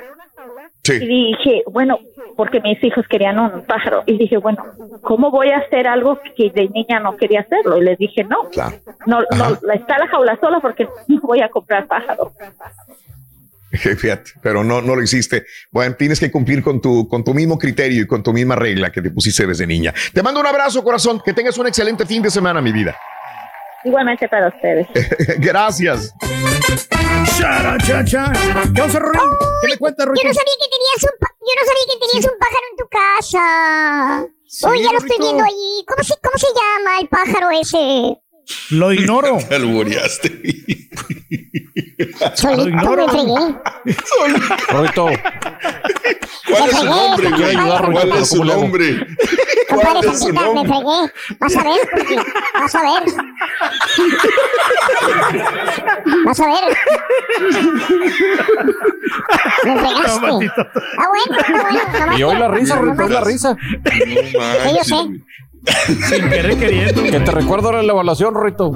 [0.89, 1.99] y dije, bueno,
[2.37, 4.63] porque mis hijos querían un pájaro, y dije, bueno,
[5.01, 7.77] ¿cómo voy a hacer algo que de niña no quería hacerlo?
[7.77, 8.77] Y les dije, no, Claro.
[9.05, 9.49] no, Ajá.
[9.61, 12.29] no, está la jaula sola porque no voy a comprar pájaros.
[13.97, 15.45] Fíjate, pero no, no lo hiciste.
[15.72, 18.91] Bueno, tienes que cumplir con tu, con tu mismo criterio y con tu misma regla
[18.91, 19.93] que te pusiste desde niña.
[20.14, 21.22] Te mando un abrazo, corazón.
[21.23, 22.95] Que tengas un excelente fin de semana, mi vida.
[23.83, 24.88] Igualmente para ustedes.
[25.39, 26.14] Gracias.
[27.38, 28.31] Chara, cha, cha.
[28.73, 29.19] ¿Qué vamos a Ruin?
[29.61, 30.27] ¿Qué le cuentas, Yo Ruin?
[30.27, 34.27] no sabía que tenías un, yo no sabía que tenías un pájaro en tu casa.
[34.47, 35.83] Sí, Uy, ya lo estoy viendo ahí.
[35.88, 38.17] ¿Cómo se, ¿Cómo se llama el pájaro ese?
[38.72, 39.38] Lo ignoro.
[39.50, 40.42] Te albureaste.
[42.35, 43.08] Solito ignoro.
[43.08, 43.61] me.
[44.69, 45.09] Rorrito,
[46.48, 47.56] ¿Cuál es su nombre, güey?
[47.92, 49.08] ¿Cuál es su nombre?
[49.69, 50.69] ¿Cuál es su nombre?
[50.69, 51.11] fregué.
[51.40, 51.80] Vas a ver,
[52.53, 53.03] vas a ver.
[56.26, 56.77] Vas a ver.
[59.66, 60.45] Me fregaste.
[60.45, 60.69] Está
[61.09, 62.17] bueno, está bueno.
[62.17, 63.58] y hoy la risa, es la risa.
[64.64, 64.95] No yo sé.
[66.09, 67.03] Sin querer queriendo.
[67.03, 68.71] Que te recuerdo ahora la evaluación, Rorrito.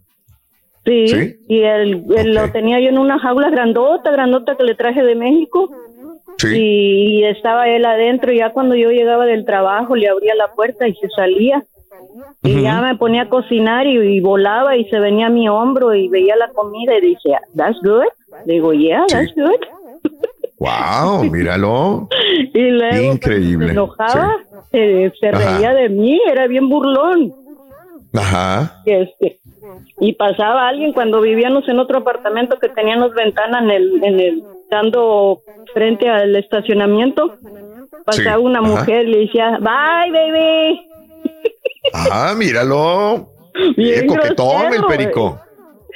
[0.85, 1.35] Sí, ¿Sí?
[1.47, 2.45] y él, él Ok.
[2.45, 5.69] lo tenía yo en una jaula grandota, grandota que le traje de México.
[6.37, 6.47] Sí.
[6.53, 8.31] Y estaba él adentro.
[8.33, 11.63] y Ya cuando yo llegaba del trabajo, le abría la puerta y se salía.
[12.43, 15.93] Y ya me ponía a cocinar y, y volaba y se venía a mi hombro
[15.93, 18.03] y veía la comida y decía, ¿That's good?
[18.45, 19.15] Digo, Yeah, Sí.
[19.15, 20.11] that's good.
[20.59, 22.07] Wow, míralo.
[22.53, 23.67] Y luego Increíble.
[23.67, 24.37] se enojaba,
[24.71, 27.33] se, reía de mí, era bien burlón.
[28.13, 28.81] Ajá.
[28.85, 29.39] Este,
[29.99, 34.43] y pasaba alguien cuando vivíamos en otro apartamento que teníamos ventana en el, en el,
[34.69, 35.39] dando
[35.73, 37.35] frente al estacionamiento.
[38.05, 40.81] Pasaba Sí, una mujer y le decía, bye, baby.
[41.93, 43.29] Ah, míralo.
[43.53, 45.39] Bien Bien coquetón el perico.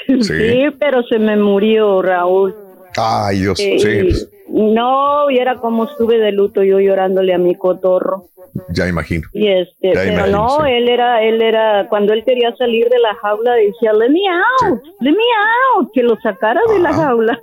[0.08, 0.22] Sí.
[0.22, 0.66] Sí.
[0.80, 2.54] pero se me murió, Raúl.
[2.98, 3.60] Ay, Dios.
[3.60, 8.26] Eh, Sí, pues, no, y era como estuve de luto yo llorándole a mi cotorro.
[8.70, 9.28] ya imagino.
[9.34, 10.72] Y este, Ya pero imagino, no, sí.
[10.72, 14.22] él era, él era, cuando él quería salir de la jaula decía, let me
[14.70, 15.18] out, let me
[15.78, 17.06] out, que lo sacara de la Ajá.
[17.06, 17.40] jaula.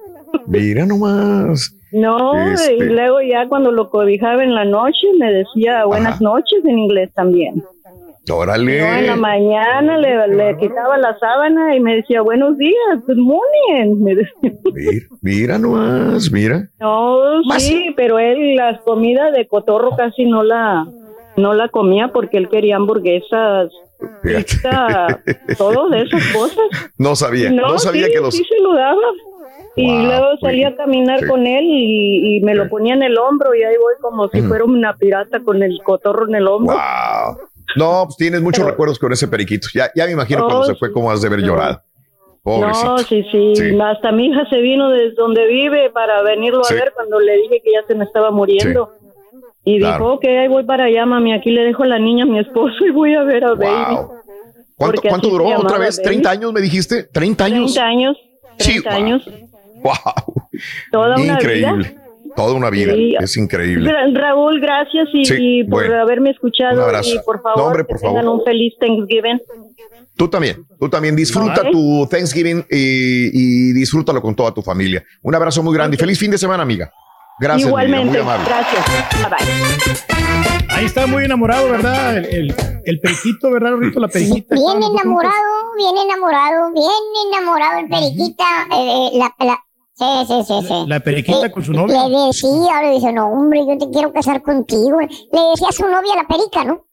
[0.46, 1.74] Mira nomás.
[1.90, 2.76] No, Este.
[2.76, 6.24] y luego ya cuando lo cobijaba en la noche me decía buenas Ajá.
[6.24, 7.62] noches en inglés también.
[8.30, 8.78] Órale.
[8.78, 12.76] Yo en la mañana le, le quitaba la sábana y me decía buenos días,
[13.06, 14.16] good morning.
[14.72, 16.68] Mira, mira nomás, mira.
[16.80, 20.86] No, Más- sí, pero él las comidas de cotorro casi no la
[21.36, 23.70] no la comía porque él quería hamburguesas,
[24.22, 25.20] pizza,
[25.58, 26.64] todo de esas cosas.
[26.98, 28.34] No sabía, no, sabía sí, que los...
[28.36, 29.00] Sí, se lo daba.
[29.74, 31.26] Y Wow, luego salía a caminar sí.
[31.26, 34.42] con él y, y me lo ponía en el hombro y ahí voy como si
[34.42, 36.74] fuera una pirata con el cotorro en el hombro.
[36.76, 37.38] Wow.
[37.76, 39.68] No, pues tienes muchos recuerdos con ese periquito.
[39.74, 41.82] Ya, ya me imagino cuando Oh, se fue, cómo has de haber llorado.
[42.42, 42.84] Pobrecito.
[42.90, 43.78] No, sí, sí, Sí.
[43.80, 46.74] Hasta mi hija se vino desde donde vive para venirlo Sí.
[46.74, 48.90] a ver cuando le dije que ya se me estaba muriendo.
[49.64, 49.94] Y Claro.
[50.04, 51.32] dijo, ok, ahí voy para allá, mami.
[51.34, 53.96] Aquí le dejo a la niña a mi esposo y voy a ver a Baby.
[54.76, 56.00] ¿Cuánto, cuánto duró otra vez?
[56.02, 56.16] Baby.
[56.16, 57.08] ¿30 años me dijiste?
[57.12, 57.72] ¿30 años?
[57.74, 58.16] 30 años.
[58.58, 59.30] Sí, 30 años.
[59.84, 59.94] Wow.
[60.90, 61.72] Toda una Increíble.
[61.90, 62.01] vida.
[62.36, 62.92] Toda una vida.
[62.94, 63.14] Sí.
[63.20, 63.90] Es increíble.
[63.90, 66.00] Ra- Raúl, gracias y, Sí, y por bueno.
[66.02, 66.82] haberme Un escuchado.
[66.84, 67.14] abrazo.
[67.14, 68.38] Y por favor, No, hombre, que por tengan favor.
[68.40, 69.40] un feliz Thanksgiving.
[70.16, 73.30] Tú también, tú también disfruta tu Thanksgiving y,
[73.70, 75.02] y disfrútalo con toda tu familia.
[75.22, 76.90] Un abrazo muy grande y feliz fin de semana, amiga.
[77.40, 78.44] Gracias, Igualmente, muy amable.
[78.46, 78.84] gracias.
[79.18, 80.66] Bye bye.
[80.68, 82.16] Ahí está muy enamorado, ¿verdad?
[82.18, 82.54] El, el,
[82.84, 84.00] el periquito, ¿verdad, Rito?
[84.00, 84.54] La periquita.
[84.54, 85.34] Bien enamorado,
[85.76, 88.44] bien enamorado, bien enamorado el periquita.
[88.72, 89.58] eh, eh, la, la-
[90.02, 90.84] sí, sí, sí, sí.
[90.86, 92.08] La periquita Eh, con su novia.
[92.08, 95.00] Le decía, le dice, no, hombre, yo te quiero casar contigo.
[95.00, 96.84] Le decía a su novia, la perica, ¿no?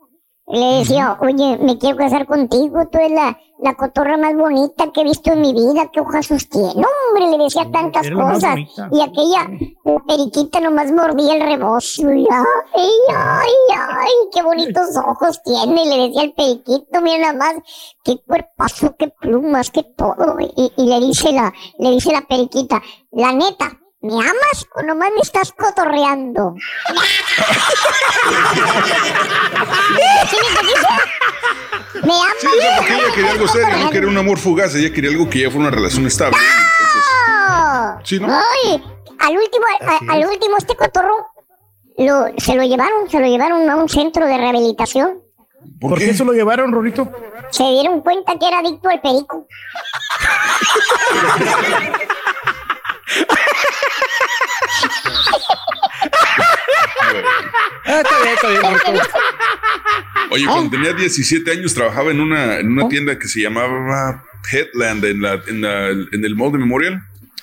[0.50, 5.02] Le decía, oye, me quiero casar contigo, tú eres la, la cotorra más bonita que
[5.02, 6.74] he visto en mi vida, qué ojazos tiene.
[6.76, 8.58] No, hombre, le decía tantas cosas.
[8.92, 9.48] Y aquella
[9.84, 12.12] la periquita nomás mordía el rebozo.
[12.12, 15.86] Y ay, ay, ay, qué bonitos ojos tiene.
[15.86, 17.56] Le decía al periquito, mira nada más,
[18.04, 20.36] qué cuerpazo, qué plumas, qué todo.
[20.40, 25.10] Y, y le dice la, le dice la periquita, la neta, ¿me amas o nomás
[25.16, 26.56] me estás cotorreando?
[30.30, 30.36] ¿Sí
[31.96, 32.02] me?
[32.02, 32.34] ¿Me amas?
[32.40, 35.30] Sí, sea, porque ella quería algo serio, no quería un amor fugaz, ella quería algo
[35.30, 36.38] que ya fuera una relación estable.
[37.50, 38.00] ¡Ah!
[38.04, 38.28] Sí, ¿no?
[38.28, 38.84] Ay,
[39.20, 41.28] al último, a- al último este cotorro
[41.98, 45.22] lo, se lo llevaron, se lo llevaron a un centro de rehabilitación.
[45.82, 46.14] ¿Por, qué?
[46.14, 47.10] se lo llevaron, Rorito?
[47.52, 49.46] Se dieron cuenta que era adicto al perico.
[57.86, 59.08] Ah, está bien, está bien, Rito.
[60.32, 65.04] Oye, cuando tenía 17 años trabajaba en una, en una tienda que se llamaba Headland
[65.06, 67.02] en, la, en, la- en el Mall de Memorial.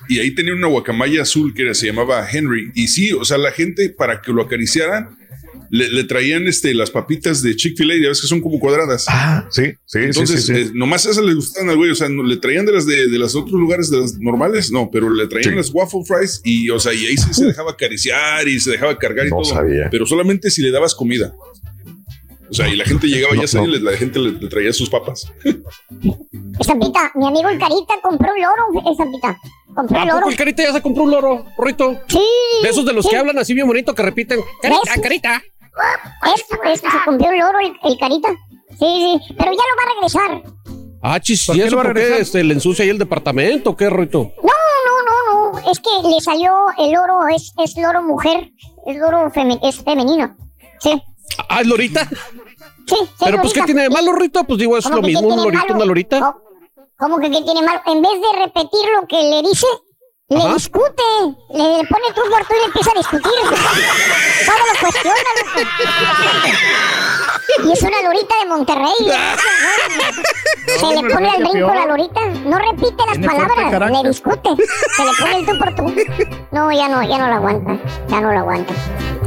[0.09, 2.71] Y ahí tenía una guacamaya azul que era- se llamaba Henry.
[2.75, 5.17] Y sí, o sea, la gente para que lo acariciaran
[5.71, 9.07] le, le traían este, las papitas de Chick-fil-A, ya ves que son como cuadradas.
[9.09, 10.69] Ah, sí, sí, Entonces, sí, sí, sí.
[10.69, 11.91] eh, nomás esas le gustaban al güey.
[11.91, 14.71] O sea, no- le traían de las de, de los otros lugares, de las normales,
[14.71, 17.73] no, pero le traían las waffle fries y, o sea, y ahí sí se dejaba
[17.73, 19.45] acariciar y se dejaba cargar y No todo.
[19.55, 19.89] sabía.
[19.91, 21.35] Pero solamente si le dabas comida.
[22.49, 23.67] O sea, y la gente llegaba No, ya no.
[23.67, 25.31] le- la gente le, le traía sus papas.
[26.59, 29.37] Estampita, mi amigo el Carita compró un loro, Estampita.
[29.75, 30.31] Compró ¿A un poco loro.
[30.31, 32.01] el carita ya se compró un loro, Rito?
[32.09, 32.19] Sí.
[32.63, 33.11] De esos de los sí.
[33.11, 34.41] que hablan así bien bonito que repiten.
[34.63, 35.43] Carita, carita.
[36.35, 38.29] Esto, esto, se compró un loro el, el Carita.
[38.79, 40.43] Sí, sí, pero ya lo va a regresar.
[41.03, 43.71] Ah, chis, ¿Por ¿y eso por qué este, le ensucia ahí el departamento?
[43.71, 44.33] o ¿Qué, Rito?
[44.43, 44.53] No,
[44.87, 45.71] no, no, no.
[45.71, 48.51] Es que le salió el loro, es, es loro mujer.
[48.87, 50.37] Es loro feme- es femenino.
[50.81, 51.01] Sí.
[51.49, 52.09] Ah, ¿es lorita?
[52.09, 54.45] Sí, sí, Pero pues, ¿qué tiene de malo, Rito?
[54.45, 55.75] Pues digo, es ¿Cómo lo mismo, un lorito, malo?
[55.77, 56.21] una lorita.
[56.21, 56.47] ¿Cómo-
[56.99, 57.81] ¿Cómo que qué tiene malo?
[57.87, 59.67] En vez de repetir lo que le dice,
[60.29, 60.55] le Ajá.
[60.55, 61.03] discute.
[61.51, 63.31] Le, le pone tú por tú y le empieza a discutir.
[63.31, 65.61] Todo lo cuestiona, loco.
[67.65, 68.93] Y es una lorita de Monterrey.
[70.67, 71.75] Se le pone no, al brinco peor.
[71.77, 72.21] la lorita.
[72.45, 74.51] No repite las palabras, le discute.
[74.97, 75.95] Se le pone el tú por tú.
[76.51, 77.79] No, ya no, ya no lo aguanta.
[78.09, 78.75] Ya no lo aguanta.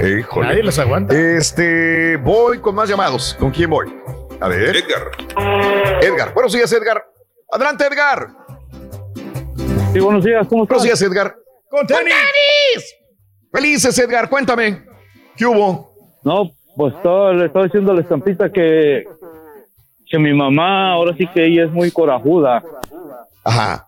[0.06, 0.48] Híjole.
[0.50, 1.16] Nadie los aguanta.
[1.16, 3.38] Este, voy con más llamados.
[3.40, 3.88] ¿Con quién voy?
[4.42, 4.76] A ver.
[4.76, 5.12] Edgar.
[6.02, 6.34] Edgar.
[6.34, 7.06] Buenos días, Edgar.
[7.52, 8.28] Adelante, Edgar.
[9.94, 10.78] Sí, buenos días, ¿cómo estás?
[10.80, 11.36] Buenos días, Edgar.
[11.70, 12.96] ¡Con tenis!
[13.52, 14.30] Felices, Edgar.
[14.30, 14.84] Cuéntame.
[15.36, 15.92] ¿Qué hubo?
[16.24, 16.94] No, pues
[17.36, 19.06] le estaba diciendo a la estampita que,
[20.08, 22.64] que mi mamá, ahora sí que ella es muy corajuda.
[23.44, 23.88] Ajá.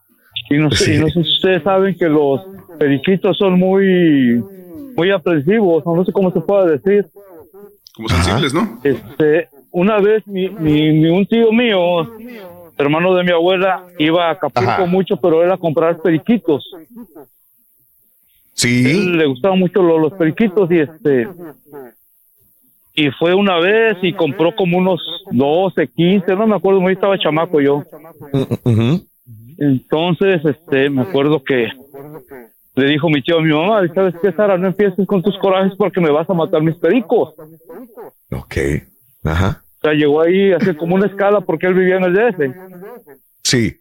[0.49, 0.93] Y no, sé, Sí.
[0.95, 2.41] y no sé si ustedes saben que los
[2.79, 4.43] periquitos son muy,
[4.95, 7.05] muy aprensivos, no sé cómo se puede decir.
[7.95, 8.79] Como sensibles, ¿no?
[8.83, 12.07] Este, una vez mi, mi, mi- un tío mío,
[12.81, 14.85] hermano de mi abuela, iba a Acapulco Ajá.
[14.85, 16.65] mucho, pero él a comprar periquitos.
[18.53, 18.83] Sí.
[18.91, 21.27] Él le gustaban mucho lo- los periquitos y este
[22.93, 24.99] y fue una vez y compró como unos
[25.31, 27.83] 12, 15, no me acuerdo, muy estaba chamaco yo.
[29.57, 31.67] Entonces, este, me acuerdo que
[32.75, 34.57] le dijo mi tío a mi mamá, ¿sabes qué, Sara?
[34.57, 37.33] No empieces con tus corajes porque me vas a matar mis pericos.
[38.31, 38.55] Ok.
[39.23, 39.61] Ajá.
[39.81, 42.55] O sea, llegó ahí a hacer como una escala porque él vivía en el DF.
[43.43, 43.77] Sí.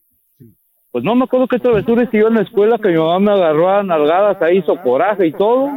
[0.93, 3.33] Pues no me acuerdo qué travesura hice yo en la escuela que mi mamá me
[3.33, 5.69] agarró a nalgadas ahí, hizo coraje y todo.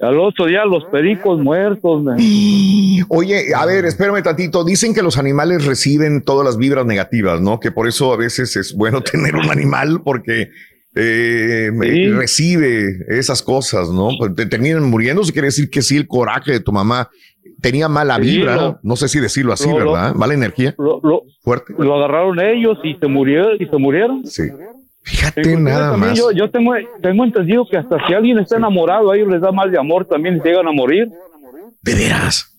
[0.00, 2.02] Al otro día los pericos muertos.
[2.02, 2.18] man.
[3.08, 4.64] Oye, a ver, espérame tantito.
[4.64, 7.58] Dicen que los animales reciben todas las vibras negativas, ¿no?
[7.58, 10.50] Que por eso a veces es bueno tener un animal porque
[10.94, 12.08] eh, Sí.
[12.10, 14.10] recibe esas cosas, ¿no?
[14.18, 17.08] Pues Te terminan muriendo, se quiere decir que sí, el coraje de tu mamá
[17.70, 20.14] tenía mala Sí, vibra, lo- no sé si decirlo así, lo- ¿verdad?
[20.14, 20.74] Mala energía.
[20.78, 21.00] Lo,
[21.42, 21.74] Fuerte.
[21.78, 23.56] lo agarraron ellos y se murieron.
[23.60, 24.26] Y se murieron.
[24.26, 24.44] Sí.
[25.02, 26.18] Fíjate nada más.
[26.18, 29.52] Yo, yo tengo, tengo entendido que hasta si alguien está enamorado, a ellos les da
[29.52, 31.08] mal de amor, también llegan a morir.
[31.82, 32.52] De veras.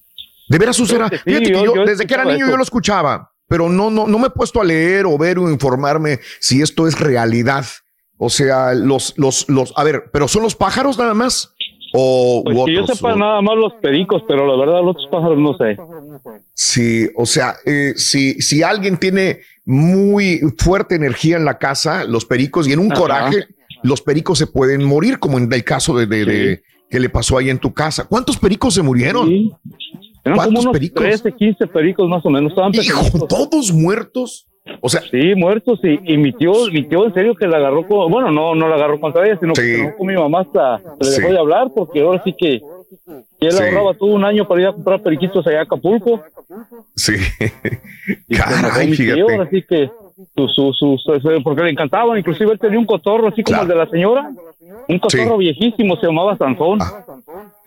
[0.48, 3.90] De veras, sí, Fíjate que yo- desde que era niño yo lo escuchaba, pero no,
[3.90, 7.66] no, no me he puesto a leer o ver o informarme si esto es realidad.
[8.18, 11.54] O sea, los, los, los, a ver, pero son los pájaros nada más
[11.94, 15.08] o Pues que yo sepa o- nada más los pericos, pero la verdad los otros
[15.12, 15.78] pájaros no sé.
[16.54, 22.26] Sí, o sea, eh, si, si alguien tiene muy fuerte energía en la casa, los
[22.26, 23.02] pericos y en un Ajá.
[23.02, 23.46] coraje,
[23.84, 27.38] los pericos se pueden morir, como en el caso de, de- de- que le pasó
[27.38, 28.06] ahí en tu casa.
[28.06, 29.30] ¿Cuántos pericos se murieron?
[29.30, 29.52] Eran
[30.24, 31.04] como ¿Cuántos unos pericos?
[31.04, 32.52] 13, 15 pericos más o menos.
[32.52, 33.28] Estaban pequeñitos.
[33.28, 34.48] ¿Todos muertos?
[34.82, 35.80] O sea, sí, muertos.
[35.84, 38.68] Y, y mi tío, mi tío en serio que la agarró con, bueno, no, no
[38.68, 41.34] la agarró contra ella, sino que se enojó con mi mamá hasta le dejó Sí.
[41.34, 42.62] de hablar porque ahora sí que
[43.40, 43.64] él Sí.
[43.64, 46.22] ahorraba todo un año para ir a comprar periquitos allá a Acapulco.
[46.96, 47.14] Sí.
[48.28, 49.42] Y Caray, mi tío, fíjate.
[49.44, 49.90] así que
[50.36, 53.68] su, su, su, su- porque le encantaban, inclusive él tenía un cotorro así como el
[53.68, 54.32] de la señora,
[54.88, 56.80] un cotorro viejísimo, se llamaba Sansón.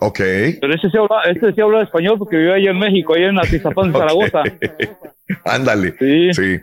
[0.00, 0.18] Ok.
[0.60, 3.38] Pero ese sí habla, ese sí habla español porque vivía allá en México, allá en
[3.38, 4.42] Atizapán, Zaragoza.
[5.44, 5.94] Ándale.
[6.32, 6.58] Sí.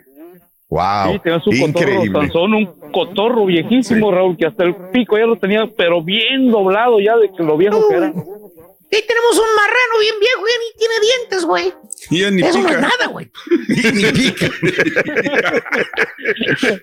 [0.70, 1.12] Wow.
[1.12, 2.20] Sí, tenía su cotorro Increíble.
[2.20, 7.00] Sansón, un cotorro viejísimo, Raúl, que hasta el pico ya lo tenía, pero bien doblado
[7.00, 8.08] ya de que lo viejo que era.
[8.08, 11.72] Y tenemos un marrano bien viejo, ya ni tiene dientes, güey.
[12.10, 12.74] Ya ni Eso no pica.
[12.76, 13.30] es nada, güey.
[13.68, 14.48] ni pica.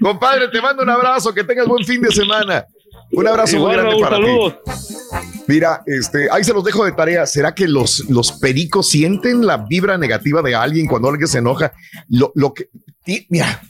[0.00, 2.64] Compadre, te mando un abrazo, que tengas buen fin de semana.
[3.12, 4.54] Un abrazo muy grande para saludos.
[4.64, 4.72] ti.
[5.46, 7.26] Mira, este, ahí se los dejo de tarea.
[7.26, 11.72] ¿Será que los, los pericos sienten la vibra negativa de alguien cuando alguien se enoja?
[12.08, 12.68] Lo, lo que,
[13.28, 13.62] mira,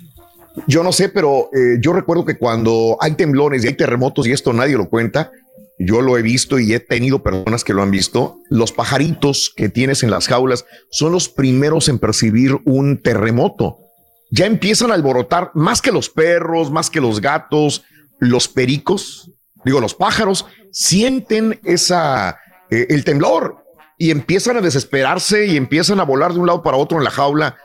[0.67, 4.33] yo no sé, pero eh, yo recuerdo que cuando hay temblores y hay terremotos y
[4.33, 5.33] esto nadie lo cuenta,
[5.79, 8.39] yo lo he visto y he tenido personas que lo han visto.
[8.49, 13.79] Los pajaritos que tienes en las jaulas son los primeros en percibir un terremoto.
[14.31, 17.83] Ya empiezan a alborotar más que los perros, más que los gatos,
[18.23, 19.33] los pericos,
[19.65, 22.39] digo, los pájaros sienten esa,
[22.71, 23.65] eh, el temblor
[23.99, 27.11] y empiezan a desesperarse y empiezan a volar de un lado para otro en la
[27.11, 27.57] jaula.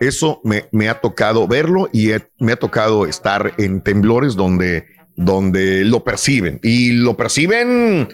[0.00, 4.86] Eso me, me ha tocado verlo y me ha tocado estar en temblores donde,
[5.16, 8.08] donde lo perciben y lo perciben,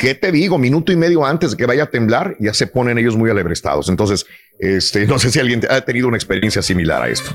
[0.00, 0.56] ¿qué te digo?
[0.56, 3.90] Minuto y medio antes de que vaya a temblar, ya se ponen ellos muy alebrestados.
[3.90, 4.24] Entonces,
[4.58, 7.30] este, no sé si alguien ha tenido una experiencia similar a esto.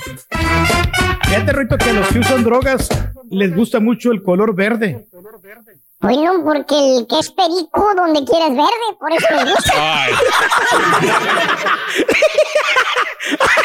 [1.23, 2.89] Fíjate, Rito, que a los que usan drogas
[3.29, 5.07] les gusta mucho el color verde.
[5.99, 9.73] Bueno, porque el que es perico donde quiera es verde, por eso le gusta.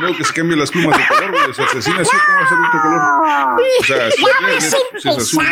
[0.00, 1.50] No, que se cambien las plumas de color, güey.
[1.50, 3.00] O sea, asesina así, ¿cómo va a ser otro color?
[3.80, 4.60] O sea, si Ya es vas verde, a
[5.00, 5.44] si es azul.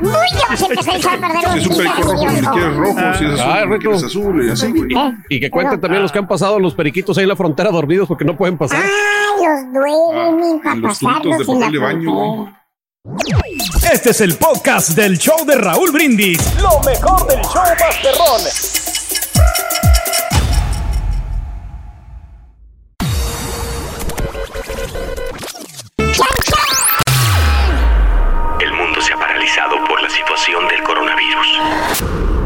[0.00, 2.76] Uy, ya vas a empezar a perder Si es un perico rojo, ni siquiera es
[2.76, 2.98] rojo.
[3.18, 3.92] Si es azul, siquiera Rito.
[3.94, 4.46] es azul.
[4.46, 4.88] Y así, güey.
[5.28, 8.08] Y que cuenten también los que han pasado los periquitos ahí en la frontera dormidos
[8.08, 8.82] porque no pueden pasar.
[8.82, 12.60] Ay, los duermen para los tubitos pasarlos de en la papel de baño, frontera.
[13.92, 16.40] Este es el podcast del show de Raúl Brindis.
[16.60, 18.93] Lo mejor del show Masterrón.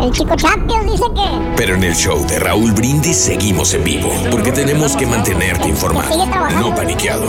[0.00, 4.10] El chico Champions dice que Pero en el show de Raúl Brindis seguimos en vivo,
[4.30, 6.26] porque tenemos que mantenerte informado,
[6.60, 7.24] no paniqueado.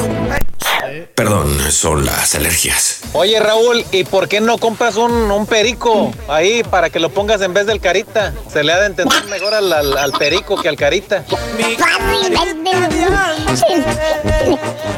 [1.16, 3.02] Perdón, son las alergias.
[3.14, 7.42] Oye Raúl, ¿y por qué no compras un, un perico ahí para que lo pongas
[7.42, 8.34] en vez del carita?
[8.52, 11.24] Se le ha de entender mejor al, al- al perico que al carita.
[11.28, 12.56] fácilmente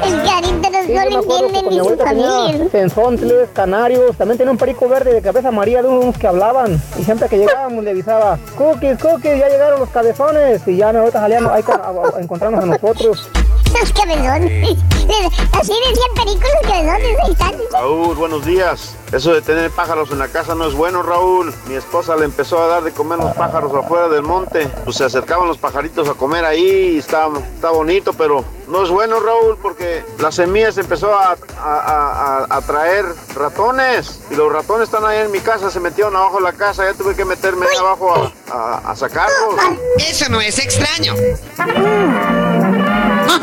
[0.03, 3.48] el carita no, no le entienden ni su familia.
[3.53, 6.82] Canarios, también tenía un perico verde de cabeza amarilla de unos que hablaban.
[7.00, 7.38] Y siempre que
[7.91, 10.61] avisaba, cookies, cookies, ya llegaron los cabezones.
[10.67, 13.30] Y ya ahorita salíamos ahí a encontrarnos a nosotros.
[13.80, 14.77] Los cabezones.
[15.53, 17.17] Así decían perico los cabezones.
[17.24, 17.53] Ahí están.
[17.72, 18.95] Raúl, buenos días.
[19.11, 21.53] Eso de tener pájaros en la casa no es bueno, Raúl.
[21.67, 24.67] Mi esposa le empezó a dar de comer los pájaros afuera del monte.
[24.85, 28.90] Pues se acercaban los pajaritos a comer ahí y está, está bonito, pero no es
[28.90, 34.22] bueno, Raúl, porque las semillas empezó a, a- a- a- traer ratones.
[34.30, 36.85] Y los ratones están ahí en mi casa, se metieron abajo de la casa.
[36.90, 39.56] Ya tuve que meterme ahí abajo a, a- a sacarlos.
[39.98, 41.14] Eso no es extraño.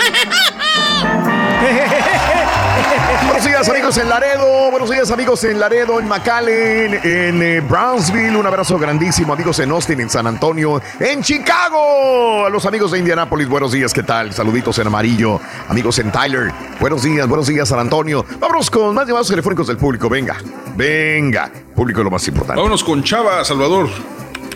[3.40, 4.70] Si días, amigos en Laredo.
[4.72, 8.36] Buenos días, amigos en Laredo, en McAllen, en eh, Brownsville.
[8.36, 12.46] Un abrazo grandísimo, amigos en Austin, en San Antonio, en Chicago.
[12.46, 14.32] A los amigos de Indianápolis, buenos días, ¿qué tal?
[14.32, 15.40] Saluditos en amarillo.
[15.68, 16.50] Amigos en Tyler,
[16.80, 18.26] buenos días, buenos días, San Antonio.
[18.40, 20.08] Vámonos con más llamados telefónicos del público.
[20.08, 20.38] Venga,
[20.74, 21.48] venga.
[21.76, 22.58] Público es lo más importante.
[22.58, 23.88] Vámonos con Chava, Salvador.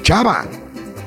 [0.02, 0.44] Chava.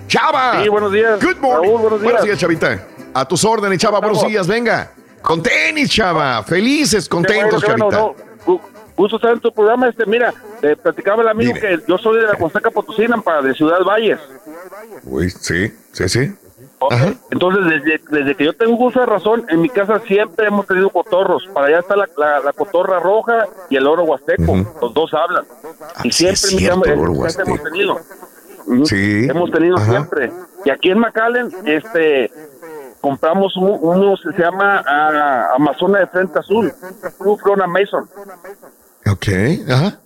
[0.08, 0.64] Chava.
[0.64, 1.22] Sí, buenos días.
[1.22, 1.68] Good morning.
[1.68, 2.14] Raúl, buenos días.
[2.14, 2.95] Buenos días, Chavita.
[3.16, 4.02] A tus órdenes, Chava.
[4.02, 4.92] Buenos días, venga.
[5.22, 6.44] Con tenis, Chava.
[6.44, 7.98] Felices, contentos, bueno, Chavita.
[7.98, 8.16] no.
[8.46, 8.62] Gu-
[8.98, 9.88] Gusto estar en tu programa.
[9.88, 13.54] Este, mira, te platicaba el amigo que yo soy de la Costaca Potosina, para de
[13.54, 14.20] Ciudad Valles.
[15.06, 16.34] Uy, sí, sí, sí.
[17.32, 20.90] Entonces, desde, desde que yo tengo uso de razón, en mi casa siempre hemos tenido
[20.90, 21.48] cotorros.
[21.54, 24.56] Para allá está la, la- la cotorra roja y el oro huasteco.
[24.82, 25.46] Los dos hablan.
[26.04, 27.50] y siempre en mi casa huasteco.
[27.50, 28.00] hemos tenido.
[28.86, 29.28] Sí.
[29.30, 29.90] Hemos tenido Ajá.
[29.92, 30.32] siempre.
[30.66, 32.32] Y aquí en McAllen, este,
[33.10, 36.74] compramos un- uno se llama ah, Amazona de Frente Azul,
[37.20, 38.10] Blue Frona Mason.
[39.12, 39.28] Ok,
[39.70, 40.00] ajá.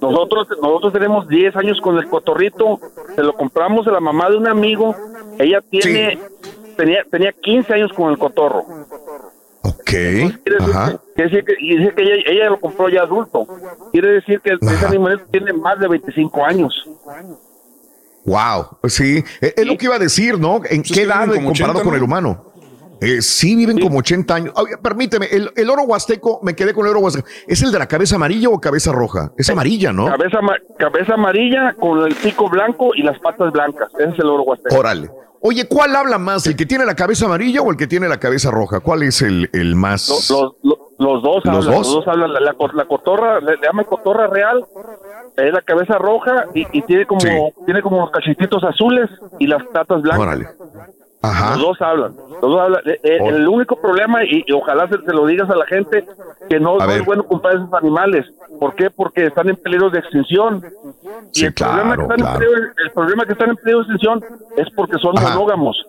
[0.00, 2.80] Nosotros, nosotros tenemos 10 años con el cotorrito,
[3.14, 4.96] se lo compramos a la mamá de un amigo,
[5.38, 6.18] ella tiene,
[6.76, 8.64] tenía, tenía 15 años con el cotorro.
[9.64, 11.00] Ok, Quiere decir, ajá.
[11.14, 13.46] decir que, y dice que ella, ella lo compró ya adulto.
[13.92, 14.88] Quiere decir que ese Ajá.
[14.88, 16.74] animal tiene más de 25 años.
[18.24, 20.60] Wow, sí, es, es lo que iba a decir, ¿no?
[20.68, 22.51] ¿En qué edad comparado 80, con el humano?
[23.02, 24.52] Eh, sí, viven como 80 años.
[24.56, 27.26] Oye, permíteme, el, el oro huasteco, me quedé con el oro huasteco.
[27.46, 29.32] ¿Es el de la cabeza amarilla o cabeza roja?
[29.36, 30.06] Es amarilla, ¿no?
[30.06, 30.38] Cabeza,
[30.78, 33.88] cabeza amarilla con el pico blanco y las patas blancas.
[33.98, 34.76] Ese es el oro huasteco.
[34.76, 35.10] Órale.
[35.44, 36.46] Oye, ¿cuál habla más?
[36.46, 38.78] ¿El que tiene la cabeza amarilla o el que tiene la cabeza roja?
[38.78, 40.08] ¿Cuál es el, el más?
[40.08, 41.86] Los, los, los- los dos ¿Los hablan, dos?
[41.86, 42.32] los dos hablan.
[42.32, 44.64] La, la, cotorra, le, le llaman cotorra real,
[45.36, 50.00] es la cabeza roja y, y tiene como tiene como cachetitos azules y las patas
[50.02, 50.20] blancas.
[50.20, 50.48] Órale.
[51.22, 51.50] Ajá.
[51.56, 52.16] Los dos hablan.
[52.16, 52.82] Los dos hablan.
[52.86, 56.04] Eh, eh, el único problema, y, y ojalá se, se lo digas a la gente,
[56.48, 58.26] que no, no es bueno comprar esos animales.
[58.58, 58.90] ¿Por qué?
[58.90, 60.62] Porque están en peligro de extinción.
[61.34, 63.92] Y el, problema que claro, están en peligro, el problema que están en peligro de
[63.94, 64.24] extinción
[64.56, 65.30] es porque son Ajá.
[65.30, 65.86] monógamos.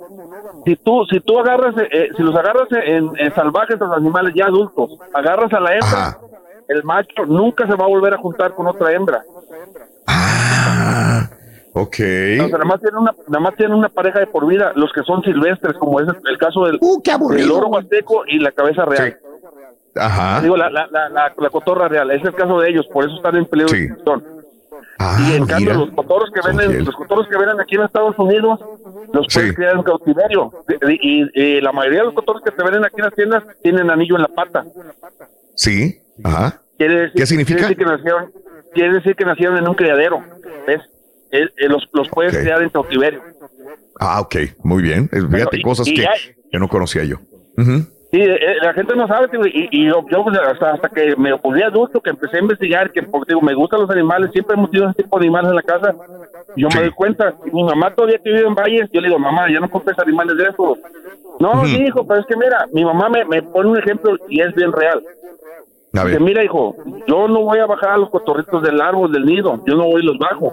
[0.65, 4.33] Si tú, si tú agarras, eh, eh, si los agarras en, en salvajes los animales
[4.35, 6.17] ya adultos, agarras a la hembra,
[6.67, 9.23] el macho nunca se va a volver a juntar con otra hembra.
[11.75, 11.95] Ok.
[11.95, 14.91] O sea, nada más tienen una, nada más tienen una pareja de por vida, los
[14.93, 16.79] que son silvestres, como es el caso del,
[17.35, 19.17] del oro huasteco y la cabeza real.
[19.95, 20.41] Ajá.
[20.41, 23.15] Digo, la, la, la, la, la cotorra real, es el caso de ellos, por eso
[23.15, 24.23] están en peligro de extinción.
[25.27, 28.17] y en cambio, Ah, los cotorros que venden, los cotorros que venden aquí en Estados
[28.19, 28.59] Unidos,
[29.11, 30.51] los puedes criar en cautiverio.
[30.87, 33.43] Y, y- y la mayoría de los cotorros que te venden aquí en las tiendas
[33.61, 34.63] tienen anillo en la pata.
[35.55, 36.61] Sí, ajá.
[36.77, 37.57] Quiere decir, ¿Qué significa?
[37.67, 38.31] Quiere decir que nacieron,
[38.73, 40.23] quiere decir que nacieron en un criadero.
[40.67, 40.81] ¿Ves?
[41.33, 42.41] Eh, eh, los, los puedes Ok.
[42.41, 43.21] criar en cautiverio.
[43.99, 45.09] Ah, ok, muy bien.
[45.11, 46.05] Eh, Fíjate, y- cosas y que,
[46.51, 47.17] que no conocía yo.
[48.11, 51.33] Sí, eh, la gente no sabe, tío, y, y yo, yo, hasta, hasta que me
[51.33, 54.69] volví adulto, que empecé a investigar, que porque digo, me gustan los animales, siempre hemos
[54.69, 55.95] tenido ese tipo de animales en la casa,
[56.55, 59.17] yo me doy cuenta, y mi mamá todavía que vive en Valles, yo le digo,
[59.17, 60.77] mamá, ya no compres animales de esos.
[61.39, 64.41] No, sí, hijo, pero es que mira, mi mamá me, me pone un ejemplo y
[64.41, 65.01] es bien real.
[65.93, 66.75] Dice, mira, hijo,
[67.07, 70.01] yo no voy a bajar a los cotorritos del árbol, del nido, yo no voy
[70.01, 70.51] y los bajo.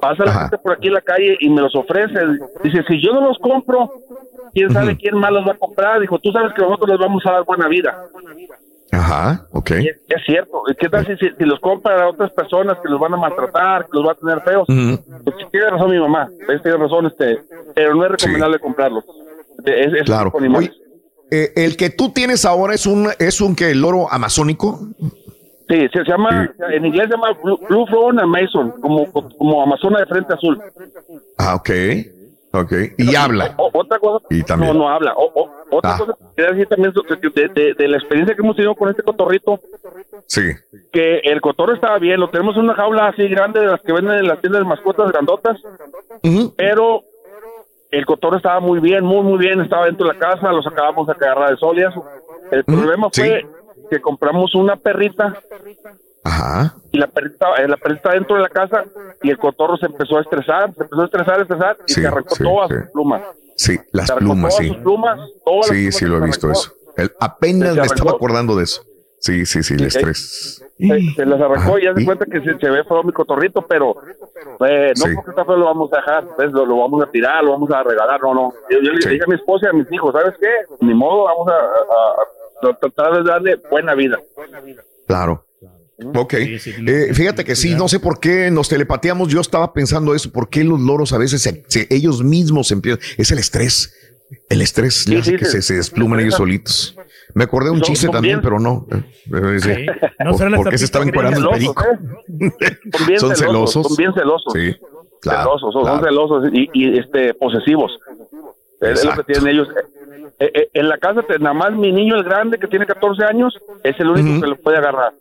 [0.00, 2.18] Pasa la gente por aquí en la calle y me los ofrece.
[2.64, 3.92] Dice, si yo no los compro,
[4.54, 6.00] quién sabe quién más los va a comprar.
[6.00, 7.94] Dijo, tú sabes que nosotros les vamos a dar buena vida.
[8.90, 9.70] Ajá, ok.
[9.72, 10.62] Es, es cierto.
[10.78, 13.90] ¿Qué tal si, si, los compran a otras personas que los van a maltratar, que
[13.92, 14.66] los van a tener feos?
[14.66, 15.22] Ujú.
[15.24, 17.38] Pues sí, tiene razón mi mamá, pues, tiene razón, este,
[17.74, 19.04] pero no es recomendable comprarlos.
[19.62, 20.32] Es, es Claro.
[20.32, 20.48] Oye,
[21.30, 24.80] eh, el que tú tienes ahora es un es un que loro amazónico.
[25.68, 27.86] Sí, se, llama, en inglés se llama Blue, Blue
[28.18, 30.60] Amazon, como, como Amazona de frente azul.
[31.38, 31.70] Ah, ok.
[32.52, 32.72] Ok.
[32.98, 33.54] Y habla.
[33.56, 34.72] O- otra cosa, Y también.
[34.72, 35.14] no, no habla.
[35.16, 35.98] O- o- otra Ah.
[35.98, 39.04] cosa que quería decir también de, de- de la experiencia que hemos tenido con este
[39.04, 39.60] cotorrito,
[40.26, 40.42] Sí.
[40.92, 43.92] que el cotorro estaba bien, lo tenemos en una jaula así grande de las que
[43.92, 45.58] venden en las tiendas de mascotas grandotas,
[46.56, 47.04] pero
[47.90, 51.08] el cotorro estaba muy bien, muy, muy bien, estaba dentro de la casa, lo sacábamos
[51.08, 52.04] a agarrar de sol y eso.
[52.50, 53.46] El problema fue
[53.90, 55.34] que compramos una perrita
[56.24, 56.74] Ajá.
[56.92, 58.84] y la perrita, eh, la perrita estaba dentro de la casa
[59.22, 62.00] y el cotorro se empezó a estresar, se empezó a estresar, a estresar y Sí,
[62.02, 63.22] se arrancó sí, todas sus plumas.
[63.56, 64.68] Sí, las plumas, todas sí.
[64.68, 66.72] sus plumas, todas las Sí, plumas sí lo he visto eso.
[66.96, 68.82] El- apenas me estaba acordando de eso.
[69.20, 70.64] Sí, sí, sí, el estrés.
[70.78, 72.04] Se, se las arrancó Ajá, y ya se ¿y?
[72.06, 73.94] cuenta que se, se ve feo mi cotorrito, pero
[74.66, 75.12] eh, no Sí.
[75.14, 77.70] porque está feo lo vamos a dejar, pues, lo, lo vamos a tirar, lo vamos
[77.70, 78.52] a regalar, no, no.
[78.70, 80.48] Yo, yo le dije a mi esposa y a mis hijos, ¿sabes qué?
[80.80, 84.18] Ni modo, vamos a, a- a tratar de darle buena vida.
[85.06, 85.44] Claro.
[86.14, 86.32] Ok.
[86.34, 89.28] Eh, fíjate que sí, no sé por qué nos telepateamos.
[89.28, 90.30] Yo estaba pensando eso.
[90.32, 93.00] ¿Por qué los loros a veces se- se- ellos mismos empiezan?
[93.18, 93.94] Es el estrés.
[94.48, 96.96] El estrés le hace sí, que se- se, se desplumen ellos solitos.
[97.34, 98.86] Me acordé de un chiste también, bien- pero no.
[98.92, 99.74] Eh, sí.
[99.74, 99.86] Sí.
[100.24, 102.64] No ¿Por, por qué se estaba tapitas encuerando el celosos, perico?
[102.64, 102.78] ¿eh?
[102.96, 103.86] Son bien Son celosos.
[103.86, 104.52] Son bien celosos.
[104.52, 104.76] Sí,
[105.20, 105.42] claro.
[105.58, 107.92] celosos, son, celosos y, y, este posesivos.
[108.80, 109.68] Es- Es lo que tienen ellos.
[110.38, 113.54] Eh, eh, en la casa, nada más mi niño, el grande, que tiene 14 años,
[113.84, 115.12] es el único que lo puede agarrar.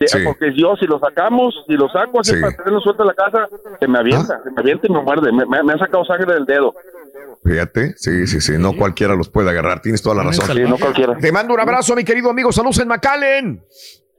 [0.00, 0.18] Sí.
[0.24, 2.40] Porque yo, si lo sacamos, si lo saco así Sí.
[2.40, 3.48] para tenerlo suelto en la casa,
[3.78, 5.30] se me avienta, se me avienta y me muerde.
[5.32, 6.74] Me, me, me ha sacado sangre del dedo.
[7.44, 10.46] Fíjate, sí, sí, sí, no cualquiera los puede agarrar, tienes toda la razón.
[10.46, 11.16] Sí, no cualquiera.
[11.16, 13.64] Te mando un abrazo, mi querido amigo, saludos en McAllen.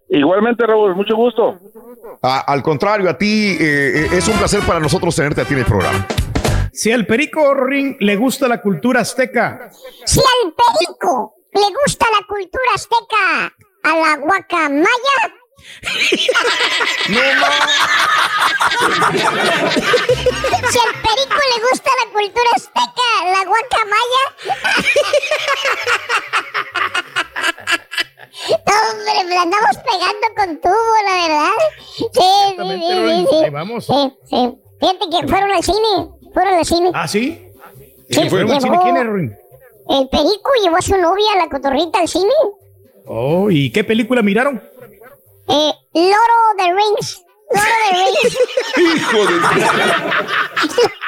[0.10, 1.58] Igualmente, Raúl, mucho gusto.
[2.22, 5.54] Ah, al contrario, a ti eh, eh, es un placer para nosotros tenerte a ti
[5.54, 6.06] en el programa.
[6.72, 9.70] Si al perico Ring le gusta la cultura azteca,
[10.06, 14.88] Si al perico le gusta la cultura azteca, a la guacamaya.
[20.72, 24.24] Si al perico le gusta la cultura azteca, la guacamaya.
[28.50, 31.58] No, hombre, me la andamos pegando con tubo, la verdad.
[31.96, 33.86] Sí, sí, sí, sí, vamos.
[33.86, 34.42] Sí, sí.
[34.80, 36.10] Fíjate que fueron al cine.
[36.34, 36.90] Fueron al cine.
[36.94, 37.48] ¿Ah, sí?
[38.10, 38.80] Sí, ¿Fueron al cine?
[38.82, 39.32] ¿Quién es, Ring?
[39.90, 42.34] El perico llevó a su novia, la cotorrita, al cine.
[43.06, 44.64] Oh, ¿y qué película miraron?
[45.48, 47.24] Eh, Loro de Rings.
[47.52, 48.38] Loro de Rings.
[48.78, 49.34] Hijo de...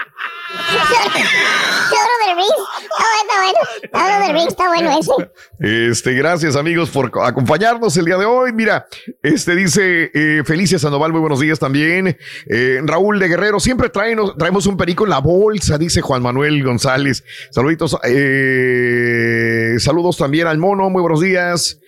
[0.66, 2.50] Loro de Rings.
[2.82, 3.59] Está bueno,
[3.92, 4.09] está bueno.
[4.09, 5.90] Loro de Rings, está bueno ese.
[5.90, 8.51] Este, gracias amigos por co- acompañarnos el día de hoy.
[8.53, 8.88] Mira,
[9.22, 12.17] este dice eh, Felicia Sandoval, muy buenos días también.
[12.50, 17.24] Eh, Raúl de Guerrero, siempre traemos, un perico en la bolsa, dice Juan Manuel González.
[17.51, 21.80] Saluditos, eh, saludos también al mono, muy buenos días.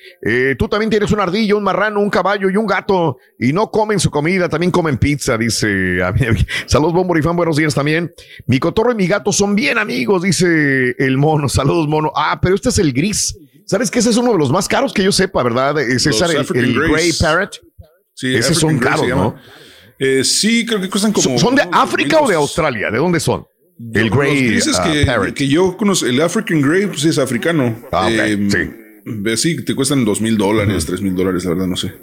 [0.58, 4.00] Tú también tienes un ardillo, un marrano, un caballo y un gato y no comen
[4.00, 5.98] su comida, también comen pizza, dice.
[6.66, 8.14] Saludos, Bomborifán, buenos días también.
[8.60, 11.50] Cotorro y mi gato son bien amigos, dice el mono.
[11.50, 12.12] Saludos, mono.
[12.16, 13.38] Ah, pero este es el gris.
[13.66, 15.78] ¿Sabes que ese es uno de los más caros que yo sepa, verdad?
[15.80, 16.74] Eh, César, el, el.
[16.90, 17.60] Grey Parrot.
[18.14, 19.36] Sí, Esos African son Grey caros, ¿no?
[20.00, 21.38] Eh, sí, creo que cuestan como.
[21.38, 22.36] ¿Son, de África o de 200.
[22.38, 22.92] Australia?
[22.92, 23.46] ¿De dónde son?
[23.94, 25.34] El Grey grises ah, que, Parrot.
[25.34, 27.76] que yo conozco, el African Grey, pues es africano.
[27.92, 28.48] Ah, ok, Eh,
[29.36, 29.38] sí.
[29.38, 31.94] sí, te cuestan dos mil dólares, tres mil dólares, la verdad, no sé.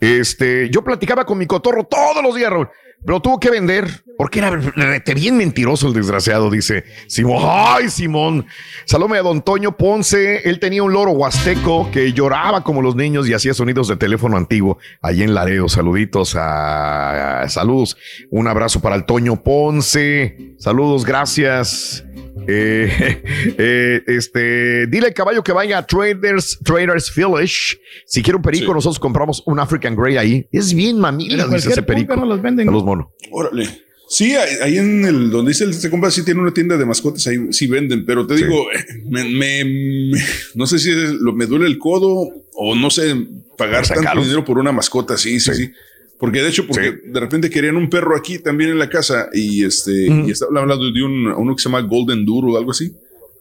[0.00, 2.68] Este, yo platicaba con mi cotorro todos los días, Raúl,
[3.06, 7.42] pero tuvo que vender porque era rete bien mentiroso el desgraciado, dice Simón.
[7.44, 8.46] Ay, Simón.
[8.84, 10.48] Salome a don Toño Ponce.
[10.48, 14.36] Él tenía un loro huasteco que lloraba como los niños y hacía sonidos de teléfono
[14.36, 15.68] antiguo allí en Laredo.
[15.68, 17.96] Saluditos a- saludos.
[18.30, 20.54] Un abrazo para el Toño Ponce.
[20.58, 22.04] Saludos, gracias.
[22.46, 23.22] Eh,
[23.58, 27.78] eh, este, dile al caballo que vaya a Traders, Traders Village.
[28.06, 28.72] Si quiere un perico, Sí.
[28.74, 30.46] nosotros compramos un African Grey ahí.
[30.52, 32.16] Es bien mamila, dice ese perico.
[32.16, 32.68] no los venden.
[32.68, 33.08] A los monos.
[33.30, 33.68] Órale.
[34.06, 37.26] Sí, ahí en el donde dice el se compra, sí tiene una tienda de mascotas,
[37.26, 40.18] ahí sí venden, pero te digo, eh, me, me- me-
[40.54, 43.16] no sé si es lo- me duele el codo o no sé,
[43.56, 45.70] pagar tanto dinero por una mascota, sí, sí, sí.
[46.18, 49.64] Porque de hecho, porque de repente querían un perro aquí también en la casa y
[49.64, 52.92] este, y estaba hablando de un, uno que se llama Golden Duro o algo así.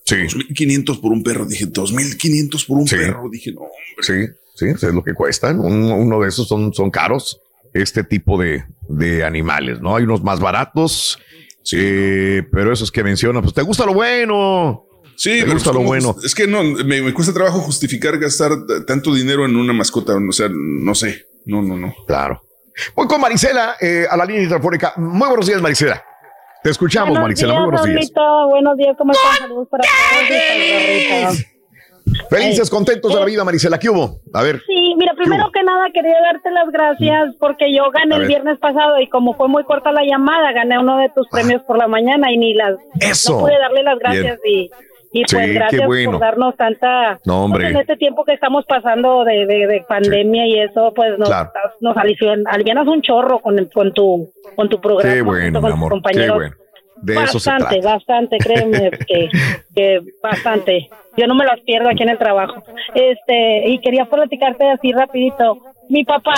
[0.05, 0.15] Sí.
[0.23, 1.45] 2500 por un perro.
[1.45, 2.95] Dije, 2500 por un Sí.
[2.97, 3.29] perro.
[3.31, 3.61] Dije, no,
[4.01, 4.13] Sí,
[4.55, 5.59] sí, eso es lo que cuestan.
[5.59, 7.39] Un- uno de esos son, son caros,
[7.73, 9.95] este tipo de, de animales, ¿no?
[9.95, 11.17] Hay unos más baratos,
[11.71, 14.85] eh, pero esos que menciona, pues te gusta lo bueno.
[15.15, 16.15] Sí, te gusta es lo como- bueno.
[16.23, 18.51] Es que no, me, me cuesta trabajo justificar gastar
[18.85, 20.15] tanto dinero en una mascota.
[20.17, 21.27] O sea, no sé.
[21.45, 21.93] No, no, no.
[22.07, 22.41] Claro.
[22.95, 24.93] Voy con Marisela eh, a la línea telefónica.
[24.97, 26.03] Muy buenos días, Marisela.
[26.63, 27.53] Te escuchamos, Buenos Marisela.
[27.53, 28.11] días, Muy buenos días.
[28.49, 29.37] Buenos días, ¿cómo están?
[29.37, 31.45] Saludos para todos.
[32.29, 33.77] Felices, contentos de la vida, Marisela.
[33.79, 34.19] ¿Qué hubo?
[34.33, 34.61] A ver.
[34.67, 38.27] Sí, mira, primero que nada quería darte las gracias porque yo gané A el ver.
[38.29, 41.77] viernes pasado y como fue muy corta la llamada, gané uno de tus premios por
[41.77, 43.33] la mañana y ni las Eso.
[43.33, 44.69] no pude darle las gracias y,
[45.13, 46.11] y Sí, pues gracias bueno.
[46.11, 47.61] por darnos tanta No, hombre.
[47.65, 51.29] pues, en este tiempo que estamos pasando de, de, de pandemia y eso pues nos,
[51.29, 51.51] Claro.
[51.81, 55.61] nos alivian- alivianas un chorro con, el- con tu con tu programa Qué junto bueno,
[55.61, 55.89] con mi tus amor.
[55.89, 56.35] Qué compañeros.
[56.35, 56.55] bueno.
[57.01, 57.95] De eso se bastante, trata.
[57.95, 59.29] bastante, créeme que,
[59.75, 60.89] que bastante.
[61.17, 62.63] Yo no me las pierdo aquí en el trabajo.
[62.95, 65.57] Este, y quería platicarte así rapidito.
[65.89, 66.33] Mi papá,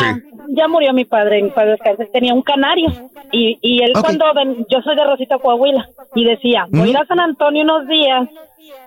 [0.49, 2.87] ya murió mi padre, mi padre descanse, tenía un canario.
[3.31, 6.97] Y, y él cuando, ven- yo soy de Rosita Coahuila, y decía, voy a ir
[6.97, 8.27] a San Antonio unos días,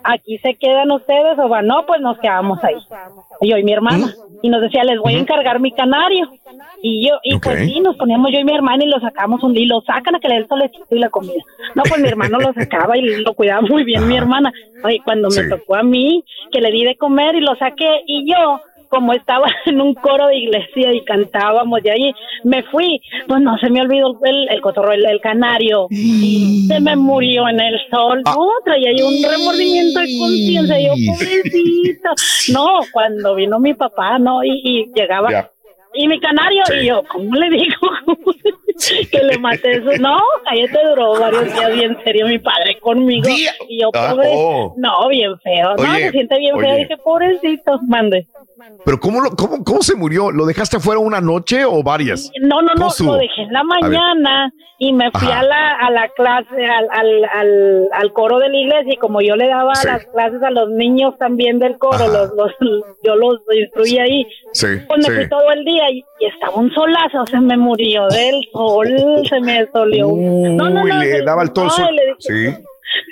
[0.05, 2.75] aquí se quedan ustedes o van, no, pues nos quedamos ahí.
[3.41, 4.13] Yo y mi hermana.
[4.43, 6.29] Y nos decía, les voy a encargar mi canario.
[6.83, 9.53] Y yo, y pues sí, nos poníamos yo y mi hermana y lo sacamos un
[9.53, 11.43] día y lo sacan a que le dé el solecito y la comida.
[11.75, 14.53] No, pues mi hermano lo sacaba y lo cuidaba muy bien mi hermana.
[14.85, 15.41] Oye, cuando Sí.
[15.41, 19.13] me tocó a mí, que le di de comer y lo saqué y yo como
[19.13, 22.13] estaba en un coro de iglesia y cantábamos de ahí,
[22.45, 26.81] me fui, pues no se me olvidó el, el cotorro, el, el canario, y se
[26.81, 28.35] me murió en el sol, Ah.
[28.37, 32.11] no, traía yo un remordimiento de conciencia, yo pobrecita,
[32.53, 35.31] no, cuando vino mi papá, no, y, y llegaba...
[35.31, 35.51] Ya.
[35.95, 37.77] Y mi canario, y yo, ¿cómo le digo
[39.11, 39.91] que le maté eso?
[40.01, 43.29] No, cállate, duró varios días bien serio mi padre conmigo.
[43.69, 44.75] Y yo, Ah, pobre, oh.
[44.77, 46.77] no, bien feo, no, se siente bien feo.
[46.77, 48.27] Dije, pobrecito, mande.
[48.85, 50.31] Pero ¿cómo, lo- cómo, ¿cómo se murió?
[50.31, 52.31] ¿Lo dejaste afuera una noche o varias?
[52.41, 55.41] No, no, no, lo dejé en la mañana y me fui Ajá.
[55.41, 59.21] a la, a la clase, al, al, al, al coro de la iglesia y como
[59.21, 59.87] yo le daba Sí.
[59.87, 62.53] las clases a los niños también del coro, los, los,
[63.05, 64.27] yo los instruía ahí.
[64.53, 68.07] Sí, Pues me fui todo el día y, y estaba un solazo, se me murió
[68.09, 68.89] del sol,
[69.29, 70.09] se me solió.
[70.09, 71.97] no, no, Uy, no, le daba el todo no, sol.
[72.19, 72.49] Sí.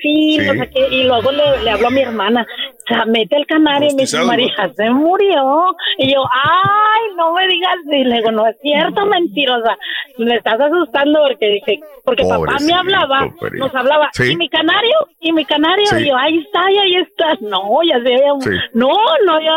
[0.01, 0.49] Sí, Sí.
[0.49, 3.47] o sea que, y luego le, le hablo a mi hermana, o sea, mete el
[3.47, 5.75] canario y me dice, María, se murió.
[5.99, 9.77] Y yo, ay, no me digas, y le digo, no es cierto, mentirosa,
[10.17, 14.33] me estás asustando porque dije, porque papá me hablaba, nos hablaba, Sí.
[14.33, 16.05] y mi canario, y mi canario, Sí.
[16.05, 18.33] y yo, ahí está, y ahí está, no, ya se había,
[18.73, 18.89] no,
[19.27, 19.57] no, ya,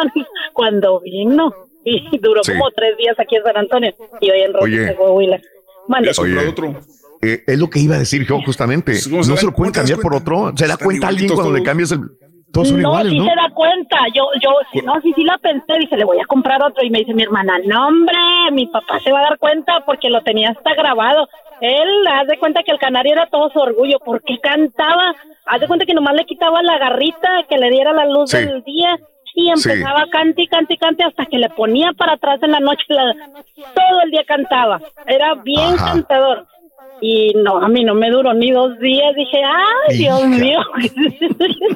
[0.51, 2.51] cuando vino, y duró Sí.
[2.53, 5.39] como tres días aquí en San Antonio, y hoy en de Coahuila.
[5.87, 6.11] Mande.
[6.49, 6.75] Otro.
[7.21, 8.91] Eh, es lo que iba a decir yo justamente.
[8.93, 9.79] Pues, ¿cómo No se lo pueden cuenta?
[9.81, 10.51] cambiar ¿Te por otro.
[10.55, 11.99] Se da cuenta alguien cuando le cambias el.
[12.51, 13.25] Todos son no, iguales, sí ¿no?
[13.25, 13.97] se da cuenta.
[14.15, 15.73] Yo, yo, sí, no, sí, sí la pensé.
[15.79, 16.83] Dije, le voy a comprar otro.
[16.83, 18.15] Y me dice mi hermana, no, hombre,
[18.53, 21.27] mi papá se va a dar cuenta porque lo tenía hasta grabado.
[21.61, 25.13] Él, haz de cuenta que el canario era todo su orgullo porque cantaba.
[25.45, 28.37] Haz de cuenta que nomás le quitaba la garrita que le diera la luz Sí.
[28.37, 28.97] del día.
[29.39, 29.69] Y Sí.
[29.69, 32.59] empezaba a cante y cante y cante hasta que le ponía para atrás en la
[32.59, 32.83] noche.
[32.89, 33.13] la-
[33.75, 34.79] todo el día cantaba.
[35.05, 35.91] Era bien Ajá.
[35.93, 36.45] cantador.
[37.01, 39.15] Y no, a mí no me duró ni dos días.
[39.15, 40.27] Dije, ay, Dios Hija.
[40.27, 40.59] mío.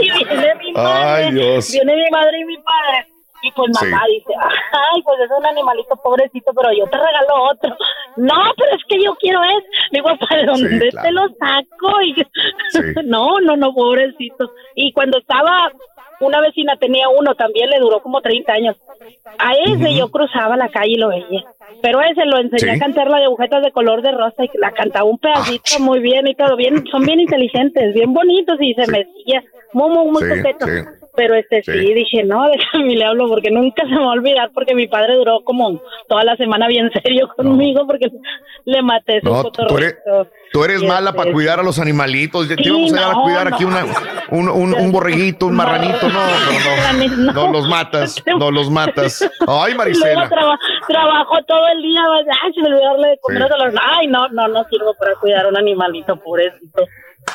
[0.00, 1.24] y viene mi madre.
[1.26, 1.72] Ay, Dios.
[1.72, 3.06] Viene mi madre y mi padre.
[3.42, 3.86] Y pues Sí.
[3.86, 7.76] mamá dice, ay, pues es un animalito pobrecito, pero yo te regalo otro.
[8.16, 9.64] No, pero es que yo quiero es.
[9.92, 11.06] Digo, ¿para dónde claro.
[11.06, 12.00] te lo saco?
[12.02, 12.14] Y
[12.70, 12.80] Sí.
[13.04, 14.50] no, no, no, pobrecito.
[14.74, 15.70] Y cuando estaba,
[16.24, 18.76] una vecina tenía uno, también le duró como 30 años.
[19.38, 21.44] A ese yo cruzaba la calle y lo veía.
[21.82, 22.76] Pero a ese lo enseñé Sí.
[22.76, 26.00] a cantar la de agujetas de color de rosa y la cantaba un pedacito muy
[26.00, 26.84] bien y todo bien.
[26.90, 29.42] Son bien inteligentes, bien bonitos y se me decía
[29.74, 30.88] muy, muy, muy Sí, sí.
[31.16, 31.70] Pero este sí.
[31.72, 31.94] Sí.
[31.94, 35.14] dije, no, déjame le hablo porque nunca se me va a olvidar porque mi padre
[35.14, 38.08] duró como toda la semana bien serio conmigo porque
[38.64, 39.96] le maté su No, tú eres,
[40.52, 42.48] tú eres mala este, para cuidar a los animalitos.
[42.48, 43.54] Te íbamos a, llevar a no, cuidar no.
[43.54, 43.84] aquí una,
[44.30, 46.08] un, un, un borreguito, un marranito.
[46.08, 47.32] No, no, no.
[47.44, 49.28] No los matas, no los matas.
[49.46, 50.28] Ay, Marisela.
[50.28, 52.00] traba- trabajo todo el día,
[52.42, 53.74] ay, se me olvidó darle de comer a los...
[53.80, 56.86] Ay, no, no, no sirvo para cuidar a un animalito, pobrecito,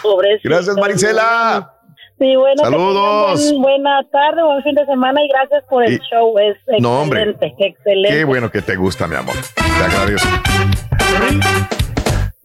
[0.02, 0.50] pobrecito.
[0.50, 1.74] Gracias, Marisela.
[2.20, 3.42] Sí, bueno, Saludos.
[3.54, 7.02] buen- buena tarde, buen fin de semana y gracias por el Y- show, es No,
[7.02, 7.22] hombre.
[7.24, 8.18] excelente, excelente.
[8.18, 9.36] Qué bueno que te gusta, mi amor.
[9.56, 10.28] Te agradezco.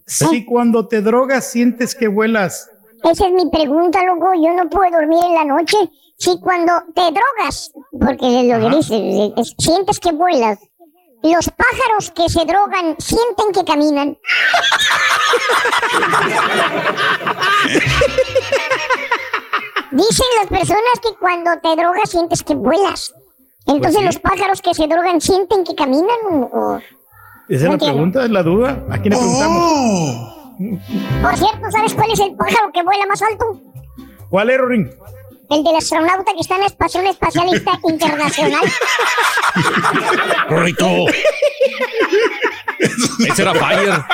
[0.07, 2.71] Si cuando te drogas sientes que vuelas,
[3.03, 4.33] Esa es mi pregunta, loco.
[4.35, 5.77] Yo no puedo dormir en la noche.
[6.17, 7.71] Si cuando te drogas,
[8.01, 10.59] porque es lo que dices, es- sientes que vuelas,
[11.23, 14.17] los pájaros que se drogan sienten que caminan.
[19.95, 23.15] Dicen las personas que cuando te drogas sientes que vuelas.
[23.67, 24.05] Entonces Pues sí.
[24.05, 26.19] los pájaros que se drogan sienten que caminan.
[26.53, 26.81] o-
[27.49, 28.85] esa es la pregunta, es la duda.
[28.91, 30.35] ¿A quién le preguntamos?
[31.23, 33.61] Por cierto, ¿sabes cuál es el pájaro que vuela más alto?
[34.31, 34.91] ¿Cuál es, Rorín?
[35.51, 38.63] El del astronauta que está en la Estación Espacialista Internacional.
[40.49, 40.87] Rorrito.
[42.79, 44.05] Ese era Fire.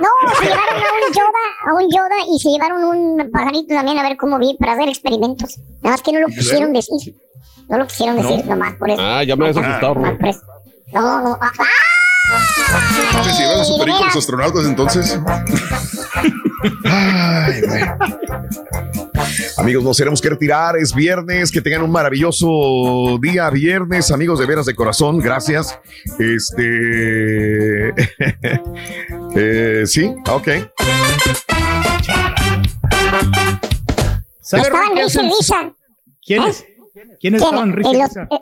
[0.00, 0.08] No,
[0.38, 4.02] se llevaron a un Yoda, a un Yoda y se llevaron un pajarito también a
[4.02, 5.58] ver cómo vi para hacer experimentos.
[5.82, 7.14] Nada más que no lo quisieron decir.
[7.68, 9.00] No lo quisieron decir, nomás por eso.
[9.00, 9.94] Ah, ya me habías asustado.
[10.92, 11.38] No, no.
[11.40, 11.50] ah.
[13.24, 15.18] ¿Se llevan a su perico los astronautas entonces?
[16.84, 17.98] Ay, bueno.
[19.58, 20.76] Amigos, nos tenemos que retirar.
[20.76, 21.50] Es viernes.
[21.50, 24.10] Que tengan un maravilloso día viernes.
[24.10, 25.78] Amigos de veras de corazón, gracias.
[26.18, 27.88] Este.
[29.36, 30.48] eh, sí, ok.
[34.40, 35.74] ¿Sabe, Estaban risa y risa.
[36.24, 36.64] ¿Quiénes?
[36.92, 37.34] ¿Quiénes ¿Quién?
[37.36, 38.28] estaban risa Eh, y risa?
[38.30, 38.38] eh,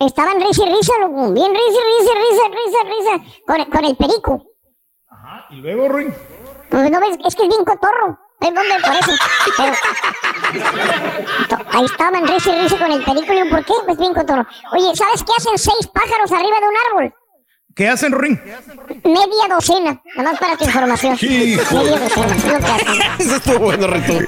[0.00, 1.32] estaban risa y risa, loco.
[1.32, 2.78] Bien risa, risa, risa, risa,
[3.22, 3.42] risa.
[3.46, 4.44] Con, con el perico.
[5.50, 6.12] ¿Y luego, Rorín?
[6.70, 8.18] Pues no ves, es que es bien cotorro.
[8.40, 9.12] Es donde por eso.
[9.56, 9.72] Pero,
[11.72, 13.72] ahí estaban risa y risa con el yo, ¿por qué?
[13.84, 14.46] Pues bien cotorro.
[14.72, 17.14] Oye, ¿sabes qué hacen seis pájaros arriba de un árbol?
[17.74, 18.40] ¿Qué hacen, Rorín?
[19.04, 21.16] Media docena, nada más para tu información.
[21.20, 21.76] Hijo.
[21.76, 23.02] Media docena, es lo que hacen.
[23.20, 24.18] Eso estuvo bueno, Rito.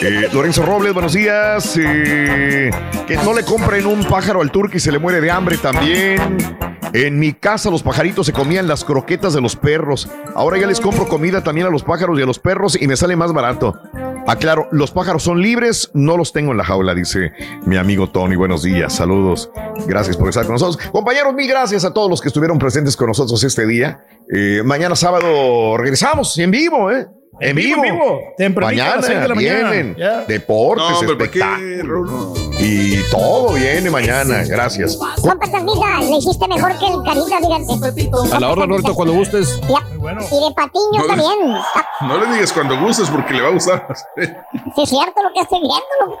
[0.00, 1.76] Eh, Lorenzo Robles, buenos días.
[1.78, 2.70] Eh,
[3.06, 6.71] que no le compren un pájaro al turco y se le muere de hambre también.
[6.94, 10.08] En mi casa los pajaritos se comían las croquetas de los perros.
[10.34, 12.96] Ahora ya les compro comida también a los pájaros y a los perros y me
[12.96, 13.78] sale más barato.
[14.26, 17.32] Aclaro, los pájaros son libres, no los tengo en la jaula, dice
[17.64, 18.36] mi amigo Tony.
[18.36, 19.50] Buenos días, saludos.
[19.86, 20.76] Gracias por estar con nosotros.
[20.92, 24.04] Compañeros, mil gracias a todos los que estuvieron presentes con nosotros este día.
[24.30, 27.08] Eh, mañana sábado regresamos en vivo, ¿eh?
[27.42, 27.84] En vivo.
[27.84, 28.20] En vivo.
[28.36, 29.70] Tempranito a de la Mañana mañana.
[29.70, 32.38] vienen deportes, No, pero ¿para qué, espectáculos.
[32.60, 34.96] Y todo viene mañana, gracias.
[35.20, 38.34] Compa Sandita, le hiciste mejor que el carita, fíjate.
[38.36, 39.60] A la orden, Rito, cuando gustes.
[39.68, 39.80] Ya.
[39.90, 41.52] Y de patiño No, también.
[42.02, 43.86] No le digas cuando gustes porque le va a gustar.
[44.16, 46.20] Sí, es cierto lo que estoy viendo.